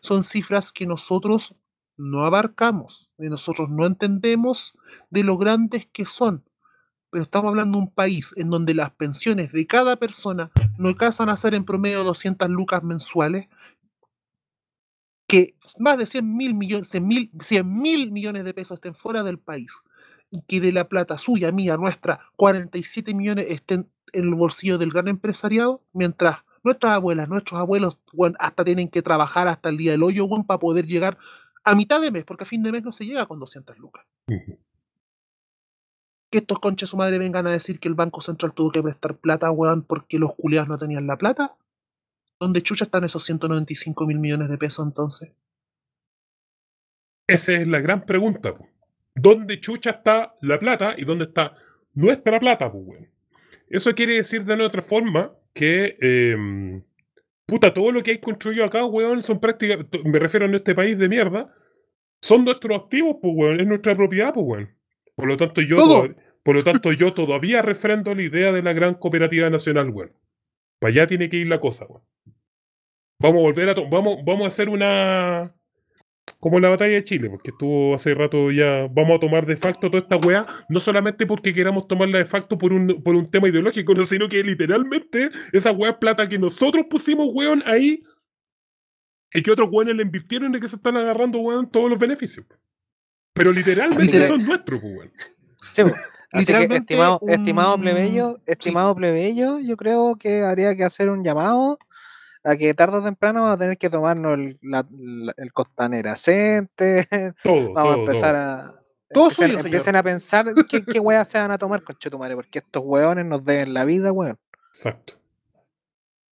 Son 0.00 0.24
cifras 0.24 0.72
que 0.72 0.86
nosotros 0.86 1.54
no 1.96 2.24
abarcamos, 2.24 3.10
y 3.18 3.28
nosotros 3.28 3.68
no 3.68 3.84
entendemos 3.86 4.76
de 5.10 5.22
lo 5.22 5.36
grandes 5.36 5.86
que 5.92 6.06
son. 6.06 6.44
Pero 7.10 7.24
estamos 7.24 7.48
hablando 7.48 7.76
de 7.76 7.84
un 7.84 7.92
país 7.92 8.32
en 8.36 8.50
donde 8.50 8.72
las 8.72 8.92
pensiones 8.92 9.52
de 9.52 9.66
cada 9.66 9.96
persona 9.96 10.50
no 10.78 10.88
alcanzan 10.88 11.28
a 11.28 11.36
ser 11.36 11.54
en 11.54 11.64
promedio 11.64 12.04
200 12.04 12.48
lucas 12.48 12.82
mensuales, 12.82 13.48
que 15.26 15.56
más 15.78 15.98
de 15.98 16.06
100 16.06 16.36
mil 16.36 16.54
millones, 16.54 16.88
100 16.88 17.06
mil, 17.06 17.30
100 17.40 17.80
mil 17.80 18.10
millones 18.10 18.44
de 18.44 18.54
pesos 18.54 18.76
estén 18.76 18.94
fuera 18.94 19.22
del 19.22 19.38
país 19.38 19.82
y 20.30 20.42
que 20.42 20.60
de 20.60 20.72
la 20.72 20.88
plata 20.88 21.18
suya, 21.18 21.52
mía, 21.52 21.76
nuestra, 21.76 22.20
47 22.36 23.14
millones 23.14 23.46
estén 23.48 23.90
en 24.12 24.24
el 24.24 24.34
bolsillo 24.34 24.78
del 24.78 24.90
gran 24.90 25.08
empresariado, 25.08 25.82
mientras 25.92 26.36
nuestras 26.62 26.92
abuelas, 26.92 27.28
nuestros 27.28 27.60
abuelos, 27.60 27.98
hasta 28.38 28.64
tienen 28.64 28.88
que 28.88 29.02
trabajar 29.02 29.48
hasta 29.48 29.68
el 29.68 29.76
día 29.76 29.92
del 29.92 30.02
hoyo, 30.02 30.24
weón, 30.26 30.46
para 30.46 30.60
poder 30.60 30.86
llegar 30.86 31.18
a 31.64 31.74
mitad 31.74 32.00
de 32.00 32.10
mes, 32.10 32.24
porque 32.24 32.44
a 32.44 32.46
fin 32.46 32.62
de 32.62 32.72
mes 32.72 32.82
no 32.82 32.92
se 32.92 33.04
llega 33.04 33.26
con 33.26 33.38
200 33.40 33.78
lucas. 33.78 34.06
Que 36.30 36.38
estos 36.38 36.60
conches 36.60 36.88
su 36.88 36.96
madre 36.96 37.18
vengan 37.18 37.46
a 37.46 37.50
decir 37.50 37.80
que 37.80 37.88
el 37.88 37.94
Banco 37.94 38.20
Central 38.20 38.52
tuvo 38.54 38.70
que 38.70 38.82
prestar 38.82 39.16
plata, 39.16 39.50
weón, 39.50 39.82
porque 39.82 40.18
los 40.18 40.34
culiados 40.34 40.68
no 40.68 40.78
tenían 40.78 41.06
la 41.06 41.16
plata. 41.16 41.56
¿Dónde 42.38 42.62
chucha 42.62 42.84
están 42.84 43.04
esos 43.04 43.24
195 43.24 44.06
mil 44.06 44.18
millones 44.18 44.48
de 44.48 44.56
pesos 44.56 44.86
entonces? 44.86 45.32
Esa 47.26 47.52
es 47.52 47.68
la 47.68 47.80
gran 47.80 48.06
pregunta. 48.06 48.56
po. 48.56 48.69
¿Dónde 49.14 49.60
chucha 49.60 49.90
está 49.90 50.36
la 50.40 50.58
plata 50.58 50.94
y 50.96 51.04
dónde 51.04 51.24
está 51.24 51.56
nuestra 51.94 52.38
plata, 52.38 52.70
pues, 52.70 52.84
weón? 52.86 53.08
Eso 53.68 53.94
quiere 53.94 54.14
decir 54.14 54.44
de 54.44 54.54
otra 54.54 54.82
forma 54.82 55.32
que, 55.52 55.96
em, 56.00 56.82
puta, 57.46 57.72
todo 57.72 57.92
lo 57.92 58.02
que 58.02 58.12
hay 58.12 58.18
construido 58.18 58.64
acá, 58.64 58.84
weón, 58.84 59.22
son 59.22 59.40
prácticas, 59.40 59.78
me 60.04 60.18
refiero 60.18 60.46
a 60.46 60.56
este 60.56 60.74
país 60.74 60.98
de 60.98 61.08
mierda, 61.08 61.54
son 62.20 62.44
nuestros 62.44 62.76
activos, 62.76 63.16
pues, 63.20 63.32
weón, 63.36 63.60
es 63.60 63.66
nuestra 63.66 63.94
propiedad, 63.94 64.32
pues, 64.34 64.46
weón. 64.46 64.76
Por 65.14 65.28
lo 65.28 65.36
tanto, 65.36 65.60
yo, 65.60 65.76
Todo. 65.76 66.14
por 66.42 66.56
lo 66.56 66.62
tanto, 66.62 66.92
yo 66.92 67.12
todavía 67.12 67.62
refrendo 67.62 68.14
la 68.14 68.22
idea 68.22 68.52
de 68.52 68.62
la 68.62 68.72
gran 68.72 68.94
cooperativa 68.94 69.50
nacional, 69.50 69.90
weón. 69.90 70.12
Para 70.78 70.92
allá 70.92 71.06
tiene 71.06 71.28
que 71.28 71.36
ir 71.36 71.46
la 71.46 71.60
cosa, 71.60 71.86
weón. 71.86 72.02
Vamos 73.20 73.40
a 73.40 73.42
volver 73.42 73.68
a... 73.68 73.74
Vamos, 73.74 74.18
vamos 74.24 74.44
a 74.44 74.48
hacer 74.48 74.68
una... 74.68 75.54
Como 76.40 76.58
la 76.58 76.70
batalla 76.70 76.94
de 76.94 77.04
Chile, 77.04 77.28
porque 77.28 77.50
estuvo 77.50 77.94
hace 77.94 78.14
rato 78.14 78.50
ya. 78.50 78.88
Vamos 78.90 79.16
a 79.16 79.20
tomar 79.20 79.44
de 79.44 79.58
facto 79.58 79.90
toda 79.90 80.02
esta 80.02 80.16
weá, 80.16 80.46
no 80.70 80.80
solamente 80.80 81.26
porque 81.26 81.52
queramos 81.52 81.86
tomarla 81.86 82.16
de 82.18 82.24
facto 82.24 82.56
por 82.56 82.72
un, 82.72 83.02
por 83.02 83.14
un 83.14 83.26
tema 83.30 83.48
ideológico, 83.48 83.94
no, 83.94 84.06
sino 84.06 84.26
que 84.28 84.42
literalmente 84.42 85.28
esa 85.52 85.70
weá 85.72 85.90
es 85.90 85.96
plata 85.98 86.26
que 86.28 86.38
nosotros 86.38 86.86
pusimos, 86.88 87.28
weón, 87.34 87.62
ahí 87.66 88.02
y 89.32 89.42
que 89.42 89.50
otros 89.50 89.68
weones 89.70 89.96
le 89.96 90.02
invirtieron 90.02 90.54
y 90.54 90.60
que 90.60 90.68
se 90.68 90.76
están 90.76 90.96
agarrando, 90.96 91.38
weón, 91.40 91.70
todos 91.70 91.90
los 91.90 91.98
beneficios. 91.98 92.46
Pero 93.34 93.52
literalmente 93.52 94.26
son 94.26 94.42
nuestros, 94.44 94.80
pues, 94.80 94.92
weón. 94.96 95.12
Sí, 95.70 95.82
po. 95.84 95.90
Así 96.32 96.52
que, 96.52 96.74
estimado, 96.76 97.18
un- 97.22 97.30
estimado 97.30 97.76
plebeyo, 97.78 98.36
sí. 98.36 98.42
estimado 98.52 98.94
plebeyo, 98.94 99.58
yo 99.58 99.76
creo 99.76 100.14
que 100.16 100.42
habría 100.42 100.76
que 100.76 100.84
hacer 100.84 101.10
un 101.10 101.24
llamado 101.24 101.78
a 102.44 102.56
que 102.56 102.72
tarde 102.74 102.98
o 102.98 103.02
temprano 103.02 103.42
vamos 103.42 103.54
a 103.56 103.58
tener 103.58 103.76
que 103.78 103.90
tomarnos 103.90 104.34
el, 104.38 104.58
la- 104.62 104.86
la- 104.90 105.34
el 105.36 105.52
costanera 105.52 106.16
Center, 106.16 107.06
Todo, 107.44 107.72
vamos 107.72 107.96
a 107.96 107.98
empezar 108.00 108.34
todo. 108.34 108.76
a... 108.76 108.80
Todo 109.12 109.24
empiecen, 109.24 109.48
suyo, 109.48 109.64
empiecen 109.66 109.96
a 109.96 110.02
pensar 110.04 110.46
qué, 110.68 110.84
qué 110.84 111.00
weas 111.00 111.28
se 111.28 111.38
van 111.38 111.50
a 111.50 111.58
tomar, 111.58 111.82
conchetumare, 111.82 112.36
porque 112.36 112.60
estos 112.60 112.82
weones 112.84 113.26
nos 113.26 113.44
deben 113.44 113.74
la 113.74 113.84
vida, 113.84 114.12
weón. 114.12 114.38
Exacto. 114.68 115.14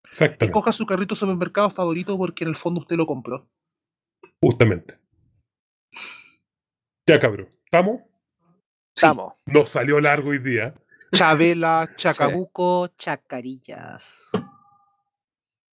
Exactamente. 0.05 0.45
Escoja 0.45 0.71
su 0.71 0.85
carrito 0.85 1.15
supermercado 1.15 1.69
favorito 1.71 2.15
porque 2.17 2.43
en 2.43 2.49
el 2.51 2.55
fondo 2.55 2.79
usted 2.81 2.95
lo 2.95 3.07
compró. 3.07 3.49
Justamente. 4.41 4.99
Ya, 7.07 7.19
cabrón. 7.19 7.49
¿Estamos? 7.65 8.01
Estamos. 8.95 9.33
Nos 9.47 9.69
salió 9.69 9.99
largo 9.99 10.29
hoy 10.29 10.39
día. 10.39 10.75
Chabela, 11.13 11.89
Chacabuco. 11.95 12.87
Chacabuco, 12.87 12.87
chacarillas. 12.97 14.29